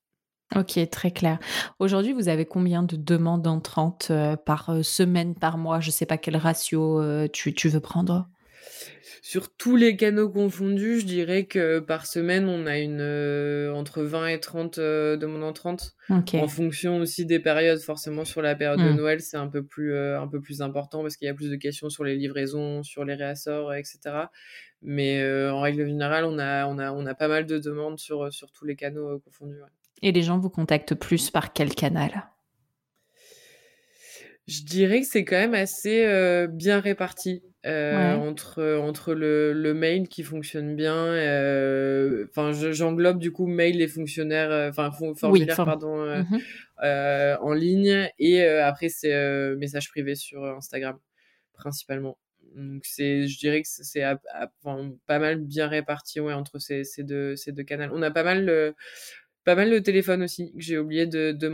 Ok, 0.55 0.77
très 0.89 1.11
clair. 1.11 1.39
Aujourd'hui, 1.79 2.13
vous 2.13 2.27
avez 2.27 2.45
combien 2.45 2.83
de 2.83 2.95
demandes 2.95 3.47
entrantes 3.47 4.07
euh, 4.11 4.35
par 4.35 4.83
semaine, 4.83 5.33
par 5.35 5.57
mois? 5.57 5.79
Je 5.79 5.87
ne 5.87 5.91
sais 5.91 6.05
pas 6.05 6.17
quel 6.17 6.35
ratio 6.35 7.01
euh, 7.01 7.27
tu, 7.31 7.53
tu 7.53 7.69
veux 7.69 7.79
prendre 7.79 8.27
sur 9.23 9.55
tous 9.55 9.75
les 9.75 9.95
canaux 9.95 10.29
confondus, 10.29 11.01
je 11.01 11.05
dirais 11.05 11.45
que 11.45 11.79
par 11.79 12.07
semaine, 12.07 12.49
on 12.49 12.65
a 12.65 12.79
une 12.79 13.01
euh, 13.01 13.71
entre 13.71 14.01
20 14.01 14.27
et 14.27 14.39
30 14.39 14.79
euh, 14.79 15.15
demandes 15.15 15.43
entrantes. 15.43 15.95
Okay. 16.09 16.39
En 16.39 16.47
fonction 16.47 16.97
aussi 16.97 17.25
des 17.27 17.39
périodes, 17.39 17.79
forcément 17.79 18.25
sur 18.25 18.41
la 18.41 18.55
période 18.55 18.79
de 18.79 18.91
Noël, 18.91 19.21
c'est 19.21 19.37
un 19.37 19.47
peu 19.47 19.63
plus 19.63 19.93
euh, 19.93 20.19
un 20.19 20.27
peu 20.27 20.41
plus 20.41 20.61
important 20.61 21.03
parce 21.03 21.17
qu'il 21.17 21.27
y 21.27 21.29
a 21.29 21.35
plus 21.35 21.51
de 21.51 21.55
questions 21.55 21.89
sur 21.89 22.03
les 22.03 22.15
livraisons, 22.15 22.81
sur 22.81 23.05
les 23.05 23.13
réassorts, 23.13 23.73
etc. 23.75 23.99
Mais 24.81 25.21
euh, 25.21 25.53
en 25.53 25.61
règle 25.61 25.85
générale, 25.85 26.25
on 26.25 26.39
a 26.39 26.65
on 26.65 26.79
a 26.79 26.91
on 26.91 27.05
a 27.05 27.13
pas 27.13 27.27
mal 27.27 27.45
de 27.45 27.59
demandes 27.59 27.99
sur 27.99 28.33
sur 28.33 28.51
tous 28.51 28.65
les 28.65 28.75
canaux 28.75 29.07
euh, 29.07 29.19
confondus. 29.23 29.61
Ouais. 29.61 29.69
Et 30.03 30.11
les 30.11 30.21
gens 30.21 30.37
vous 30.37 30.51
contactent 30.51 30.93
plus 30.93 31.31
par 31.31 31.53
quel 31.53 31.73
canal? 31.73 32.29
Je 34.47 34.63
dirais 34.63 35.01
que 35.01 35.07
c'est 35.07 35.23
quand 35.23 35.37
même 35.37 35.53
assez 35.53 36.03
euh, 36.05 36.47
bien 36.47 36.79
réparti 36.79 37.43
euh, 37.65 38.15
Ouais. 38.15 38.15
entre 38.15 38.77
entre 38.81 39.13
le, 39.13 39.53
le 39.53 39.73
mail 39.73 40.07
qui 40.07 40.23
fonctionne 40.23 40.75
bien. 40.75 40.95
euh, 40.95 42.25
Enfin, 42.29 42.51
je- 42.51 42.71
j'englobe 42.71 43.19
du 43.19 43.31
coup 43.31 43.45
mail 43.45 43.79
et 43.81 43.87
fonctionnaires, 43.87 44.49
euh, 44.51 44.69
enfin 44.69 44.89
fon- 44.91 45.13
formulaires 45.15 45.57
form- 45.57 45.65
pardon 45.65 46.01
euh, 46.01 46.23
Mhm. 46.23 46.39
euh, 46.83 47.37
en 47.39 47.53
ligne 47.53 48.09
et 48.17 48.41
euh, 48.43 48.65
après 48.65 48.89
c'est 48.89 49.13
euh, 49.13 49.55
message 49.57 49.89
privé 49.89 50.15
sur 50.15 50.43
euh, 50.43 50.55
Instagram 50.55 50.97
principalement. 51.53 52.17
Donc 52.55 52.83
c'est, 52.85 53.27
je 53.27 53.39
dirais 53.39 53.61
que 53.61 53.67
c'est 53.69 54.03
pas 55.07 55.19
mal 55.19 55.37
bien 55.39 55.67
réparti 55.67 56.19
ouais 56.19 56.33
entre 56.33 56.59
ces, 56.59 56.83
ces 56.83 57.03
deux 57.03 57.35
ces 57.35 57.51
deux 57.51 57.63
canaux. 57.63 57.91
On 57.93 58.01
a 58.01 58.11
pas 58.11 58.23
mal 58.23 58.49
euh, 58.49 58.71
pas 59.43 59.55
mal 59.55 59.71
de 59.71 59.79
téléphones 59.79 60.21
aussi 60.23 60.51
que 60.53 60.59
j'ai 60.59 60.77
oublié 60.77 61.07
de, 61.07 61.35
euh, 61.41 61.49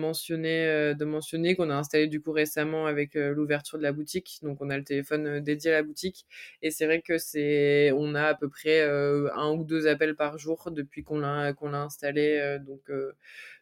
mentionner 1.05 1.55
qu'on 1.55 1.69
a 1.69 1.75
installé 1.75 2.07
du 2.07 2.21
coup 2.21 2.31
récemment 2.31 2.85
avec 2.85 3.15
euh, 3.15 3.33
l'ouverture 3.33 3.77
de 3.77 3.83
la 3.83 3.93
boutique. 3.93 4.39
Donc 4.41 4.61
on 4.61 4.69
a 4.69 4.77
le 4.77 4.83
téléphone 4.83 5.27
euh, 5.27 5.39
dédié 5.39 5.71
à 5.71 5.75
la 5.75 5.83
boutique 5.83 6.25
et 6.61 6.71
c'est 6.71 6.85
vrai 6.85 7.01
que 7.01 7.17
c'est 7.17 7.91
on 7.93 8.13
a 8.15 8.23
à 8.23 8.35
peu 8.35 8.49
près 8.49 8.81
un 8.83 9.51
ou 9.51 9.63
deux 9.63 9.87
appels 9.87 10.15
par 10.15 10.37
jour 10.37 10.69
depuis 10.71 11.03
qu'on 11.03 11.19
l'a 11.19 11.53
qu'on 11.53 11.69
l'a 11.69 11.81
installé. 11.83 12.57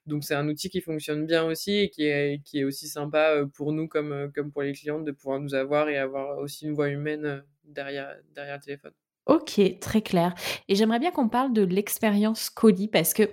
donc 0.07 0.23
c'est 0.23 0.35
un 0.35 0.47
outil 0.47 0.69
qui 0.69 0.81
fonctionne 0.81 1.25
bien 1.25 1.45
aussi 1.45 1.77
et 1.77 1.89
qui 1.89 2.05
est 2.05 2.41
qui 2.43 2.59
est 2.59 2.63
aussi 2.63 2.87
sympa 2.87 3.45
pour 3.53 3.73
nous 3.73 3.87
comme 3.87 4.31
pour 4.53 4.61
les 4.63 4.73
clientes 4.73 5.05
de 5.05 5.11
pouvoir 5.11 5.39
nous 5.39 5.55
avoir 5.55 5.89
et 5.89 5.97
avoir 5.97 6.37
aussi 6.39 6.65
une 6.65 6.73
voix 6.73 6.89
humaine 6.89 7.43
derrière 7.65 8.15
derrière 8.33 8.55
le 8.57 8.61
téléphone. 8.63 9.04
Ok, 9.25 9.59
très 9.81 10.03
clair. 10.03 10.35
Et 10.67 10.75
j'aimerais 10.75 10.99
bien 10.99 11.09
qu'on 11.09 11.29
parle 11.29 11.51
de 11.51 11.63
l'expérience 11.63 12.51
colis 12.51 12.87
parce 12.87 13.11
que, 13.15 13.23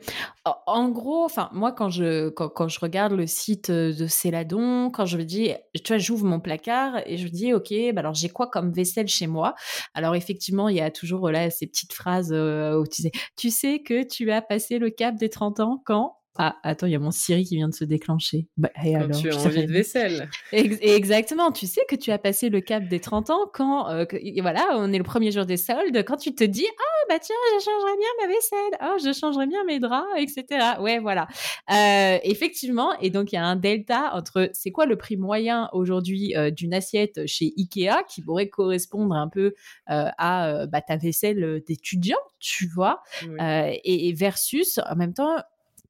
en- 0.47 0.89
gros, 0.89 1.23
enfin, 1.23 1.51
moi, 1.53 1.71
quand 1.73 1.91
je, 1.91 2.31
quand, 2.31 2.49
quand 2.49 2.67
je 2.69 2.81
regarde 2.81 3.13
le 3.13 3.27
site 3.27 3.69
euh, 3.69 3.93
de 3.93 4.07
Céladon, 4.07 4.91
quand 4.91 5.05
je 5.05 5.19
me 5.19 5.25
dis, 5.25 5.51
tu 5.75 5.89
vois, 5.93 5.99
j'ouvre 5.99 6.25
mon 6.25 6.41
placard 6.41 7.03
et 7.05 7.19
je 7.19 7.25
me 7.25 7.29
dis, 7.31 7.53
ok, 7.53 7.75
bah 7.93 8.01
alors 8.01 8.15
j'ai 8.15 8.31
quoi 8.31 8.47
comme 8.47 8.73
vaisselle 8.73 9.07
chez 9.09 9.27
moi? 9.27 9.55
Alors, 9.93 10.15
effectivement, 10.15 10.71
il 10.71 10.77
y 10.77 10.81
a 10.81 10.91
toujours 10.91 11.29
là 11.31 11.51
ces 11.51 11.67
petites 11.67 11.93
phrases 11.93 12.33
euh, 12.33 12.79
où 12.81 12.87
tu 12.87 13.03
sais, 13.03 13.11
tu 13.37 13.51
sais 13.51 13.83
que 13.83 14.03
tu 14.03 14.31
as 14.33 14.41
passé 14.41 14.79
le 14.79 14.89
cap 14.89 15.15
des 15.17 15.29
30 15.29 15.61
ans 15.61 15.83
quand? 15.85 16.17
Ah, 16.39 16.57
attends, 16.63 16.87
il 16.87 16.93
y 16.93 16.97
a 16.97 16.99
mon 16.99 17.11
Siri 17.11 17.45
qui 17.45 17.57
vient 17.57 17.69
de 17.69 17.75
se 17.75 17.85
déclencher. 17.85 18.49
Bah, 18.57 18.71
et 18.83 18.93
Quand 18.95 19.01
alors, 19.03 19.21
tu 19.21 19.31
as 19.31 19.37
envie 19.37 19.67
de 19.67 19.73
vaisselle. 19.73 20.31
Ex- 20.53 20.79
Exactement, 20.81 21.53
tu 21.53 21.67
sais 21.67 21.83
que 21.89 21.95
tu 21.97 22.11
as 22.11 22.19
passé 22.19 22.49
le 22.49 22.61
cap 22.61 22.89
des 22.89 23.01
30 23.01 23.29
ans 23.31 23.47
quand, 23.53 23.89
euh, 23.91 24.05
que- 24.07 24.17
voilà, 24.41 24.67
on 24.77 24.93
est 24.93 24.99
le 24.99 25.05
premier 25.05 25.31
jour 25.31 25.45
des 25.45 25.59
soldes, 25.59 26.03
quand 26.07 26.17
tu 26.17 26.35
te 26.35 26.45
dis, 26.45 26.67
ah 26.67 27.07
bah 27.11 27.19
tiens, 27.19 27.37
je 27.59 27.65
changerais 27.65 27.97
bien 27.99 28.09
ma 28.21 28.27
vaisselle, 28.33 28.79
oh, 28.83 28.97
je 29.05 29.19
changerais 29.19 29.47
bien 29.47 29.63
mes 29.65 29.79
draps, 29.79 30.07
etc. 30.17 30.77
Ouais, 30.81 30.99
voilà. 31.01 31.29
Euh, 31.71 32.19
effectivement, 32.23 32.99
et 33.01 33.11
donc 33.11 33.33
il 33.33 33.35
y 33.35 33.39
a 33.39 33.45
un 33.45 33.57
delta 33.57 34.11
entre, 34.15 34.49
c'est 34.55 34.71
quoi 34.71 34.87
le 34.87 34.97
prix 34.97 35.17
moyen 35.17 35.69
aujourd'hui 35.73 36.35
euh, 36.37 36.51
d'une 36.51 36.73
assiette 36.73 37.27
chez 37.27 37.53
Ikea 37.59 38.05
qui 38.09 38.23
pourrait 38.23 38.49
correspondre 38.49 39.15
un 39.15 39.29
peu 39.29 39.55
à 39.87 40.67
bah, 40.67 40.81
ta 40.81 40.97
vaisselle 40.97 41.63
d'étudiant, 41.67 42.17
tu 42.39 42.67
vois, 42.67 43.03
Oui. 43.29 43.37
et, 43.85 44.09
et 44.09 44.13
versus 44.15 44.79
en 44.89 44.97
même 44.97 45.13
temps 45.13 45.37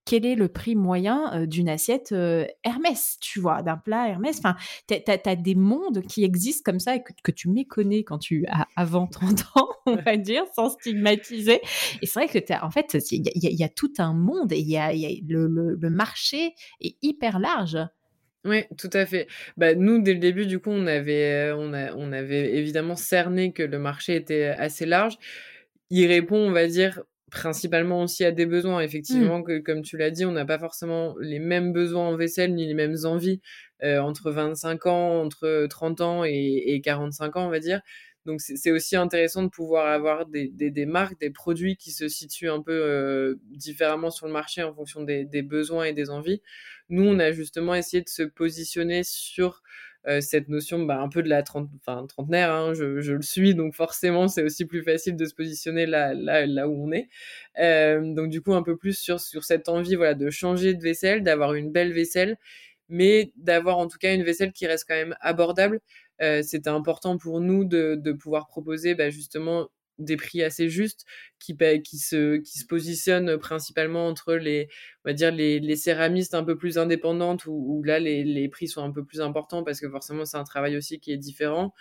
quel 0.05 0.27
est 0.27 0.35
le 0.35 0.49
prix 0.49 0.75
moyen 0.75 1.33
euh, 1.35 1.47
d'une 1.47 1.69
assiette 1.69 2.13
euh, 2.13 2.45
Hermès, 2.65 3.19
tu 3.21 3.41
vois, 3.41 3.63
d'un 3.63 3.77
plat 3.77 4.09
Hermès? 4.09 4.39
Enfin, 4.39 4.57
t'as 4.87 5.17
as, 5.25 5.37
des 5.37 5.55
mondes 5.55 6.03
qui 6.03 6.25
existent 6.25 6.63
comme 6.71 6.81
ça 6.81 6.97
et 6.97 7.03
que, 7.03 7.31
tu 7.31 7.49
méconnais 7.49 8.03
quand 8.03 8.19
tu 8.19 8.45
as 8.49 8.67
avant 8.77 9.07
30 9.07 9.45
ans, 9.57 9.69
on 9.87 9.97
va 9.97 10.17
dire, 10.17 10.45
sans 10.55 10.71
stigmatiser. 10.71 11.61
Et 12.03 12.07
c'est 12.07 12.21
vrai 12.21 12.29
que 12.29 12.65
en 12.65 12.71
fait, 12.71 12.97
il 13.11 13.23
y, 13.37 13.65
a- 13.65 13.69
tout 13.69 13.93
un 13.99 14.13
monde 14.13 14.53
et 14.53 14.61
y 14.61 14.77
a, 14.77 14.93
le, 14.93 15.89
marché 15.89 16.55
est 16.81 16.97
hyper 17.03 17.39
large. 17.39 17.79
Oui, 18.45 18.65
tout 18.77 18.91
à 18.93 19.07
fait. 19.07 19.29
Bah, 19.57 19.75
nous, 19.75 20.03
dès 20.03 20.15
le 20.15 20.19
début, 20.19 20.47
du 20.47 20.59
coup, 20.59 20.71
on 20.71 20.87
avait, 20.89 21.53
on 21.53 22.13
avait 22.13 22.57
évidemment 22.57 22.97
cerné 22.97 23.53
que 23.53 23.63
le 23.63 23.79
marché 23.79 24.17
était 24.17 24.47
assez 24.47 24.85
large. 24.85 25.17
Il 25.91 26.07
répond, 26.07 26.39
on 26.39 26.51
va 26.51 26.67
dire, 26.67 27.03
principalement 27.33 28.03
aussi 28.03 28.25
à 28.25 28.31
des 28.31 28.47
besoins. 28.47 28.81
Effectivement, 28.81 29.43
que, 29.43 29.59
comme 29.59 29.83
tu 29.83 29.97
l'as 29.97 30.11
dit, 30.11 30.25
on 30.27 30.33
n'a 30.33 30.45
pas 30.45 30.59
forcément 30.59 31.17
les 31.19 31.39
mêmes 31.39 31.73
besoins 31.73 32.09
en 32.09 32.17
vaisselle 32.17 32.55
ni 32.55 32.67
les 32.67 32.75
mêmes 32.75 32.97
envies 33.05 33.41
euh, 33.83 33.99
entre 33.99 34.31
25 34.31 34.87
ans, 34.87 35.23
entre 35.23 35.67
30 35.67 36.01
ans 36.03 36.25
et, 36.25 36.63
et 36.67 36.81
45 36.83 37.37
ans, 37.37 37.47
on 37.47 37.51
va 37.51 37.59
dire. 37.59 37.81
Donc, 38.27 38.41
c'est 38.41 38.71
aussi 38.71 38.95
intéressant 38.95 39.43
de 39.43 39.49
pouvoir 39.49 39.89
avoir 39.89 40.27
des, 40.27 40.49
des, 40.49 40.71
des 40.71 40.87
marques, 40.87 41.19
des 41.19 41.31
produits 41.31 41.77
qui 41.77 41.91
se 41.91 42.07
situent 42.07 42.51
un 42.51 42.63
peu 42.63 42.71
euh, 42.73 43.35
différemment 43.51 44.11
sur 44.11 44.27
le 44.27 44.33
marché 44.33 44.63
en 44.63 44.73
fonction 44.73 45.03
des, 45.03 45.25
des 45.25 45.43
besoins 45.43 45.85
et 45.87 45.93
des 45.93 46.09
envies. 46.09 46.41
Nous, 46.89 47.03
on 47.05 47.19
a 47.19 47.33
justement 47.33 47.75
essayé 47.75 48.01
de 48.03 48.09
se 48.09 48.23
positionner 48.23 49.03
sur 49.05 49.63
cette 50.21 50.49
notion 50.49 50.81
bah, 50.85 51.01
un 51.01 51.09
peu 51.09 51.23
de 51.23 51.29
la 51.29 51.43
trente, 51.43 51.69
trentenaire, 52.09 52.53
hein, 52.53 52.75
je, 52.75 53.13
le 53.13 53.23
suis, 53.23 53.55
donc 53.55 53.75
forcément 53.75 54.29
c'est 54.29 54.43
aussi 54.43 54.65
plus 54.65 54.83
facile 54.83 55.17
de 55.17 55.25
se 55.25 55.35
positionner 55.35 55.87
là, 55.87 56.69
où 56.69 56.85
on 56.89 56.93
est. 56.93 57.09
Euh, 57.59 58.01
donc 58.15 58.29
du 58.31 58.41
coup 58.43 58.55
un 58.55 58.63
peu 58.63 58.77
plus 58.77 58.99
sur, 58.99 59.21
cette 59.21 59.69
envie 59.69 59.95
voilà, 59.95 60.15
de 60.15 60.31
changer 60.31 60.75
de 60.75 60.83
vaisselle, 60.83 61.23
d'avoir 61.23 61.55
une 61.55 61.71
belle 61.71 61.93
vaisselle, 61.93 62.37
mais 62.89 63.33
d'avoir 63.37 63.79
en 63.79 63.89
tout 63.89 63.99
cas 63.99 64.15
une 64.15 64.25
vaisselle 64.25 64.53
qui 64.53 64.67
reste 64.67 64.87
quand 64.89 64.95
même 64.95 65.17
abordable. 65.21 65.81
Euh, 66.21 66.43
C'était 66.43 66.71
important 66.71 67.19
pour 67.19 67.41
nous 67.41 67.65
de, 67.65 67.97
de 67.97 68.13
pouvoir 68.13 68.47
proposer 68.47 68.95
bah, 68.95 69.11
justement 69.11 69.69
des 69.99 70.17
prix 70.17 70.43
assez 70.43 70.69
justes 70.69 71.05
qui, 71.39 71.57
qui, 71.85 71.99
se, 71.99 72.37
qui 72.37 72.59
se 72.59 72.67
positionnent 72.67 73.39
principalement 73.39 74.09
entre 74.09 74.35
les, 74.35 74.69
on 75.05 75.11
va 75.11 75.15
dire 75.15 75.31
les, 75.33 75.61
les 75.61 75.77
céramistes 75.77 76.35
un 76.35 76.45
peu 76.45 76.57
plus 76.57 76.79
indépendantes 76.79 77.47
où, 77.47 77.53
où 77.53 77.83
là 77.83 77.99
les, 77.99 78.25
les 78.25 78.49
prix 78.49 78.69
sont 78.69 78.83
un 78.83 78.93
peu 78.93 79.05
plus 79.05 79.21
importants 79.21 79.65
parce 79.65 79.81
que 79.81 79.89
forcément 79.91 80.25
c'est 80.25 80.39
un 80.39 80.45
travail 80.45 80.77
aussi 80.77 80.99
qui 81.01 81.13
est 81.13 81.19
différent 81.19 81.73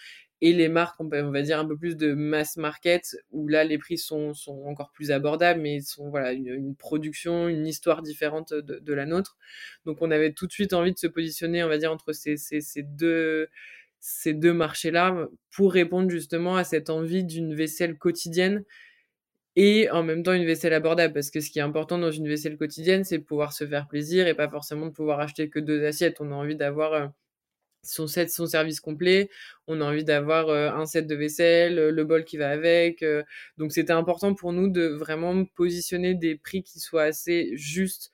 et 0.44 0.54
les 0.54 0.70
marques, 0.70 1.00
on, 1.00 1.08
va 1.08 1.42
dire 1.44 1.60
un 1.60 1.68
peu 1.68 1.78
plus 1.78 1.96
de 1.96 2.14
mass 2.14 2.58
market, 2.58 3.16
où 3.30 3.48
là 3.48 3.64
les 3.64 3.78
prix 3.78 4.00
sont, 4.00 4.34
sont 4.34 4.64
encore 4.64 4.92
plus 4.92 5.12
abordables, 5.12 5.62
mais 5.62 5.82
sont 5.82 6.10
voilà 6.10 6.32
une, 6.32 6.76
production, 6.76 7.48
une 7.48 7.68
histoire 7.68 8.02
différente 8.02 8.52
de, 8.52 8.80
de, 8.80 8.94
la 8.94 9.06
nôtre. 9.06 9.38
Donc 9.86 10.02
on 10.02 10.10
avait 10.10 10.34
tout 10.34 10.48
de 10.48 10.52
suite 10.52 10.74
envie 10.74 10.94
de 10.94 10.98
se 10.98 11.06
positionner, 11.06 11.64
on 11.64 11.68
va 11.68 11.78
dire 11.78 11.92
entre 11.92 12.12
ces, 12.12 12.38
ces, 12.38 12.60
ces 12.60 12.82
deux 12.82 13.50
ces 14.02 14.34
deux 14.34 14.54
marchés-là 14.54 15.28
pour 15.56 15.74
répondre 15.74 16.10
justement 16.10 16.58
à 16.58 16.64
cette 16.64 16.90
envie 16.90 17.24
d'une 17.24 17.56
vaisselle 17.56 17.98
quotidienne 17.98 18.66
et 19.56 19.90
en 19.92 20.04
même 20.04 20.24
temps 20.24 20.34
une 20.34 20.46
vaisselle 20.46 20.74
abordable 20.74 21.14
parce 21.14 21.30
que 21.32 21.40
ce 21.42 21.50
qui 21.52 21.60
est 21.60 21.62
important 21.62 21.98
dans 21.98 22.12
une 22.12 22.28
vaisselle 22.28 22.58
quotidienne 22.58 23.04
c'est 23.04 23.20
de 23.20 23.24
pouvoir 23.24 23.54
se 23.54 23.66
faire 23.68 23.88
plaisir 23.88 24.28
et 24.28 24.34
pas 24.34 24.50
forcément 24.50 24.88
de 24.88 24.92
pouvoir 24.92 25.20
acheter 25.20 25.50
que 25.50 25.60
deux 25.60 25.86
assiettes 25.86 26.22
on 26.22 26.32
a 26.32 26.36
envie 26.36 26.56
d'avoir 26.56 27.12
son 27.84 28.08
set, 28.08 28.30
son 28.30 28.46
service 28.46 28.80
complet. 28.80 29.30
On 29.68 29.82
a 29.82 29.86
envie 29.86 30.04
d'avoir 30.04 30.50
un 30.50 30.86
set 30.86 31.08
de 31.08 31.16
vaisselle, 31.16 31.90
le 31.90 32.04
bol 32.04 32.24
qui 32.26 32.38
va 32.38 32.50
avec. 32.50 33.04
Donc 33.58 33.72
c'était 33.72 33.94
important 33.94 34.34
pour 34.36 34.54
nous 34.54 34.70
de 34.70 34.88
vraiment 34.88 35.46
positionner 35.46 36.16
des 36.16 36.36
prix 36.36 36.64
qui 36.64 36.80
soient 36.80 37.04
assez 37.04 37.52
justes 37.56 38.12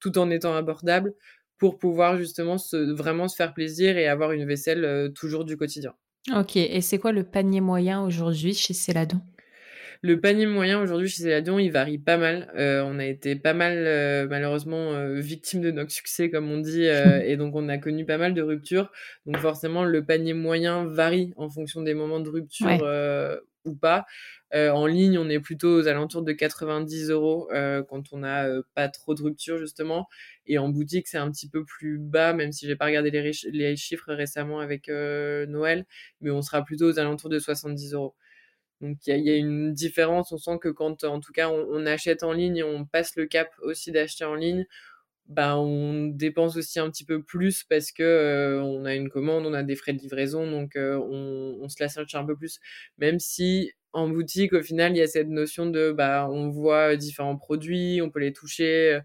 tout 0.00 0.18
en 0.18 0.30
étant 0.30 0.54
abordables 0.54 1.14
pour 1.58 1.78
pouvoir 1.78 2.16
justement 2.16 2.58
se, 2.58 2.76
vraiment 2.92 3.28
se 3.28 3.36
faire 3.36 3.52
plaisir 3.52 3.98
et 3.98 4.08
avoir 4.08 4.32
une 4.32 4.46
vaisselle 4.46 5.12
toujours 5.14 5.44
du 5.44 5.56
quotidien. 5.56 5.94
Ok, 6.34 6.56
et 6.56 6.80
c'est 6.80 6.98
quoi 6.98 7.12
le 7.12 7.24
panier 7.24 7.60
moyen 7.60 8.02
aujourd'hui 8.02 8.54
chez 8.54 8.74
Céladon? 8.74 9.20
Le 10.02 10.20
panier 10.20 10.46
moyen 10.46 10.80
aujourd'hui 10.80 11.08
chez 11.08 11.24
Céladion, 11.24 11.58
il 11.58 11.70
varie 11.72 11.98
pas 11.98 12.16
mal. 12.18 12.52
Euh, 12.56 12.82
on 12.86 13.00
a 13.00 13.04
été 13.04 13.34
pas 13.34 13.52
mal, 13.52 13.74
euh, 13.76 14.28
malheureusement, 14.28 14.92
euh, 14.92 15.18
victime 15.18 15.60
de 15.60 15.72
notre 15.72 15.90
succès, 15.90 16.30
comme 16.30 16.50
on 16.50 16.58
dit, 16.58 16.84
et 17.24 17.36
donc 17.36 17.56
on 17.56 17.68
a 17.68 17.78
connu 17.78 18.04
pas 18.04 18.18
mal 18.18 18.32
de 18.34 18.42
ruptures. 18.42 18.92
Donc 19.26 19.38
forcément, 19.38 19.84
le 19.84 20.04
panier 20.04 20.34
moyen 20.34 20.84
varie 20.84 21.32
en 21.36 21.50
fonction 21.50 21.82
des 21.82 21.94
moments 21.94 22.20
de 22.20 22.28
rupture 22.28 22.68
ou 23.64 23.74
pas. 23.74 24.06
en 24.54 24.86
ligne, 24.86 25.18
on 25.18 25.28
est 25.28 25.40
plutôt 25.40 25.80
aux 25.80 25.88
alentours 25.88 26.22
de 26.22 26.32
90 26.32 27.10
euros 27.10 27.48
quand 27.88 28.04
on 28.12 28.18
n'a 28.18 28.46
pas 28.74 28.88
trop 28.88 29.14
de 29.14 29.22
rupture 29.22 29.58
justement. 29.58 30.06
Et 30.48 30.58
en 30.58 30.68
boutique, 30.70 31.08
c'est 31.08 31.18
un 31.18 31.30
petit 31.30 31.48
peu 31.48 31.64
plus 31.64 31.98
bas, 31.98 32.32
même 32.32 32.52
si 32.52 32.66
j'ai 32.66 32.76
pas 32.76 32.86
regardé 32.86 33.10
les, 33.10 33.76
chiffres 33.76 34.12
récemment 34.12 34.60
avec 34.60 34.88
Noël, 34.88 35.86
mais 36.20 36.30
on 36.30 36.42
sera 36.42 36.64
plutôt 36.64 36.86
aux 36.86 36.98
alentours 36.98 37.30
de 37.30 37.38
70 37.38 37.94
euros. 37.94 38.14
Donc 38.80 38.98
il 39.06 39.18
y, 39.26 39.30
a 39.30 39.36
une 39.36 39.72
différence. 39.74 40.32
On 40.32 40.38
sent 40.38 40.58
que 40.60 40.68
quand, 40.68 41.04
en 41.04 41.20
tout 41.20 41.32
cas, 41.32 41.50
on, 41.50 41.86
achète 41.86 42.22
en 42.22 42.32
ligne 42.32 42.58
et 42.58 42.62
on 42.62 42.84
passe 42.86 43.16
le 43.16 43.26
cap 43.26 43.50
aussi 43.62 43.90
d'acheter 43.92 44.24
en 44.24 44.34
ligne, 44.34 44.66
bah 45.26 45.58
on 45.58 46.06
dépense 46.06 46.56
aussi 46.56 46.80
un 46.80 46.90
petit 46.90 47.04
peu 47.04 47.22
plus 47.22 47.64
parce 47.64 47.92
que 47.92 48.02
euh, 48.02 48.62
on 48.62 48.84
a 48.86 48.94
une 48.94 49.10
commande, 49.10 49.46
on 49.46 49.52
a 49.52 49.62
des 49.62 49.76
frais 49.76 49.92
de 49.92 49.98
livraison, 49.98 50.50
donc 50.50 50.76
euh, 50.76 50.96
on, 50.96 51.58
on, 51.60 51.68
se 51.68 51.76
la 51.80 51.88
cherche 51.88 52.14
un 52.14 52.24
peu 52.24 52.36
plus. 52.36 52.60
Même 52.98 53.18
si 53.18 53.72
en 53.92 54.08
boutique, 54.08 54.52
au 54.54 54.62
final, 54.62 54.92
il 54.92 54.98
y 54.98 55.02
a 55.02 55.06
cette 55.06 55.28
notion 55.28 55.66
de 55.66 55.92
bah 55.92 56.28
on 56.30 56.48
voit 56.50 56.96
différents 56.96 57.36
produits, 57.36 58.00
on 58.02 58.10
peut 58.10 58.20
les 58.20 58.32
toucher 58.32 59.00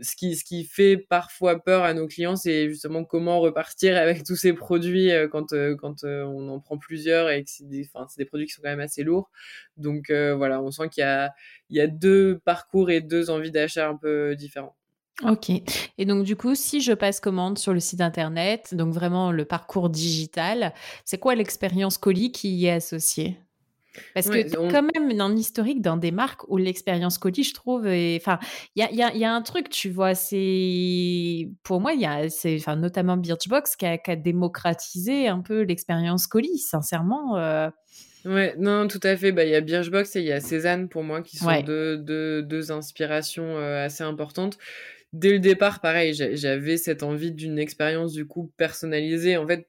ce 0.00 0.16
qui, 0.16 0.36
ce 0.36 0.44
qui 0.44 0.64
fait 0.64 0.96
parfois 0.96 1.62
peur 1.62 1.84
à 1.84 1.94
nos 1.94 2.06
clients, 2.06 2.36
c'est 2.36 2.68
justement 2.68 3.04
comment 3.04 3.40
repartir 3.40 3.96
avec 3.96 4.24
tous 4.24 4.36
ces 4.36 4.52
produits 4.52 5.10
euh, 5.10 5.28
quand, 5.28 5.52
euh, 5.52 5.76
quand 5.76 6.04
euh, 6.04 6.24
on 6.24 6.48
en 6.48 6.60
prend 6.60 6.78
plusieurs 6.78 7.30
et 7.30 7.44
que 7.44 7.50
c'est 7.50 7.68
des, 7.68 7.88
des 8.16 8.24
produits 8.24 8.46
qui 8.46 8.52
sont 8.52 8.62
quand 8.62 8.70
même 8.70 8.80
assez 8.80 9.02
lourds. 9.02 9.30
Donc 9.76 10.10
voilà, 10.10 10.60
on 10.62 10.70
sent 10.70 10.88
qu'il 10.90 11.02
y 11.02 11.04
a, 11.04 11.32
il 11.70 11.76
y 11.76 11.80
a 11.80 11.86
deux 11.86 12.40
parcours 12.44 12.90
et 12.90 13.00
deux 13.00 13.30
envies 13.30 13.50
d'achat 13.50 13.88
un 13.88 13.96
peu 13.96 14.34
différents. 14.36 14.76
Ok. 15.24 15.50
Et 15.98 16.04
donc, 16.04 16.24
du 16.24 16.36
coup, 16.36 16.54
si 16.54 16.80
je 16.80 16.92
passe 16.92 17.18
commande 17.18 17.58
sur 17.58 17.72
le 17.72 17.80
site 17.80 18.00
internet, 18.00 18.74
donc 18.74 18.94
vraiment 18.94 19.32
le 19.32 19.44
parcours 19.44 19.90
digital, 19.90 20.72
c'est 21.04 21.18
quoi 21.18 21.34
l'expérience 21.34 21.98
colis 21.98 22.30
qui 22.30 22.50
y 22.50 22.66
est 22.66 22.72
associée? 22.72 23.38
Parce 24.14 24.28
que 24.28 24.70
quand 24.70 24.82
même 24.82 25.20
un 25.20 25.36
historique 25.36 25.82
dans 25.82 25.96
des 25.96 26.10
marques 26.10 26.48
où 26.48 26.56
l'expérience 26.56 27.18
colis, 27.18 27.44
je 27.44 27.54
trouve, 27.54 27.82
enfin, 27.82 28.38
il 28.76 28.82
y 28.82 29.02
a, 29.02 29.12
y, 29.12 29.18
y 29.18 29.24
a, 29.24 29.32
un 29.32 29.42
truc, 29.42 29.68
tu 29.68 29.90
vois, 29.90 30.14
c'est 30.14 31.48
pour 31.62 31.80
moi, 31.80 31.92
il 31.92 32.00
y 32.00 32.06
a, 32.06 32.28
c'est, 32.28 32.58
notamment 32.76 33.16
Birchbox 33.16 33.76
qui 33.76 33.86
a, 33.86 33.98
qui 33.98 34.10
a, 34.10 34.16
démocratisé 34.16 35.28
un 35.28 35.40
peu 35.40 35.62
l'expérience 35.62 36.26
colis, 36.26 36.58
sincèrement. 36.58 37.36
Euh... 37.36 37.70
Ouais, 38.24 38.54
non, 38.58 38.88
tout 38.88 39.00
à 39.02 39.16
fait. 39.16 39.32
Bah, 39.32 39.44
il 39.44 39.50
y 39.50 39.54
a 39.54 39.60
Birchbox 39.60 40.16
et 40.16 40.20
il 40.20 40.26
y 40.26 40.32
a 40.32 40.40
Cézanne 40.40 40.88
pour 40.88 41.02
moi 41.02 41.22
qui 41.22 41.36
sont 41.36 41.62
deux, 41.62 41.96
deux, 41.96 42.42
deux, 42.42 42.72
inspirations 42.72 43.56
euh, 43.56 43.84
assez 43.84 44.04
importantes. 44.04 44.58
Dès 45.12 45.32
le 45.32 45.38
départ, 45.38 45.80
pareil, 45.80 46.12
j'avais 46.12 46.76
cette 46.76 47.02
envie 47.02 47.32
d'une 47.32 47.58
expérience 47.58 48.12
du 48.12 48.26
coup 48.26 48.52
personnalisée. 48.56 49.38
En 49.38 49.46
fait, 49.46 49.66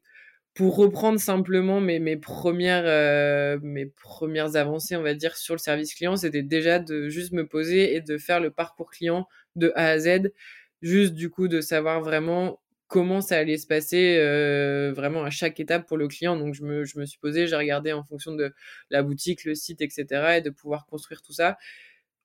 pour 0.59 0.75
reprendre 0.75 1.21
simplement 1.21 1.79
mes, 1.79 1.99
mes 1.99 2.17
premières 2.17 2.83
euh, 2.85 3.57
mes 3.63 3.85
premières 3.85 4.57
avancées 4.57 4.97
on 4.97 5.01
va 5.01 5.13
dire 5.13 5.37
sur 5.37 5.53
le 5.53 5.57
service 5.57 5.93
client 5.93 6.17
c'était 6.17 6.43
déjà 6.43 6.79
de 6.79 7.07
juste 7.07 7.31
me 7.31 7.47
poser 7.47 7.95
et 7.95 8.01
de 8.01 8.17
faire 8.17 8.41
le 8.41 8.51
parcours 8.51 8.91
client 8.91 9.25
de 9.55 9.71
A 9.75 9.85
à 9.91 9.99
Z. 9.99 10.33
Juste 10.81 11.13
du 11.13 11.29
coup 11.29 11.47
de 11.47 11.61
savoir 11.61 12.01
vraiment 12.01 12.59
comment 12.87 13.21
ça 13.21 13.37
allait 13.37 13.57
se 13.57 13.67
passer 13.67 14.17
euh, 14.19 14.91
vraiment 14.93 15.23
à 15.23 15.29
chaque 15.29 15.61
étape 15.61 15.87
pour 15.87 15.95
le 15.95 16.09
client. 16.09 16.35
Donc 16.35 16.53
je 16.53 16.63
me, 16.65 16.83
je 16.83 17.05
suis 17.05 17.19
posé 17.19 17.47
j'ai 17.47 17.55
regardé 17.55 17.93
en 17.93 18.03
fonction 18.03 18.35
de 18.35 18.53
la 18.89 19.01
boutique 19.01 19.45
le 19.45 19.55
site 19.55 19.79
etc 19.79 20.39
et 20.39 20.41
de 20.41 20.49
pouvoir 20.49 20.87
construire 20.87 21.21
tout 21.21 21.31
ça 21.31 21.57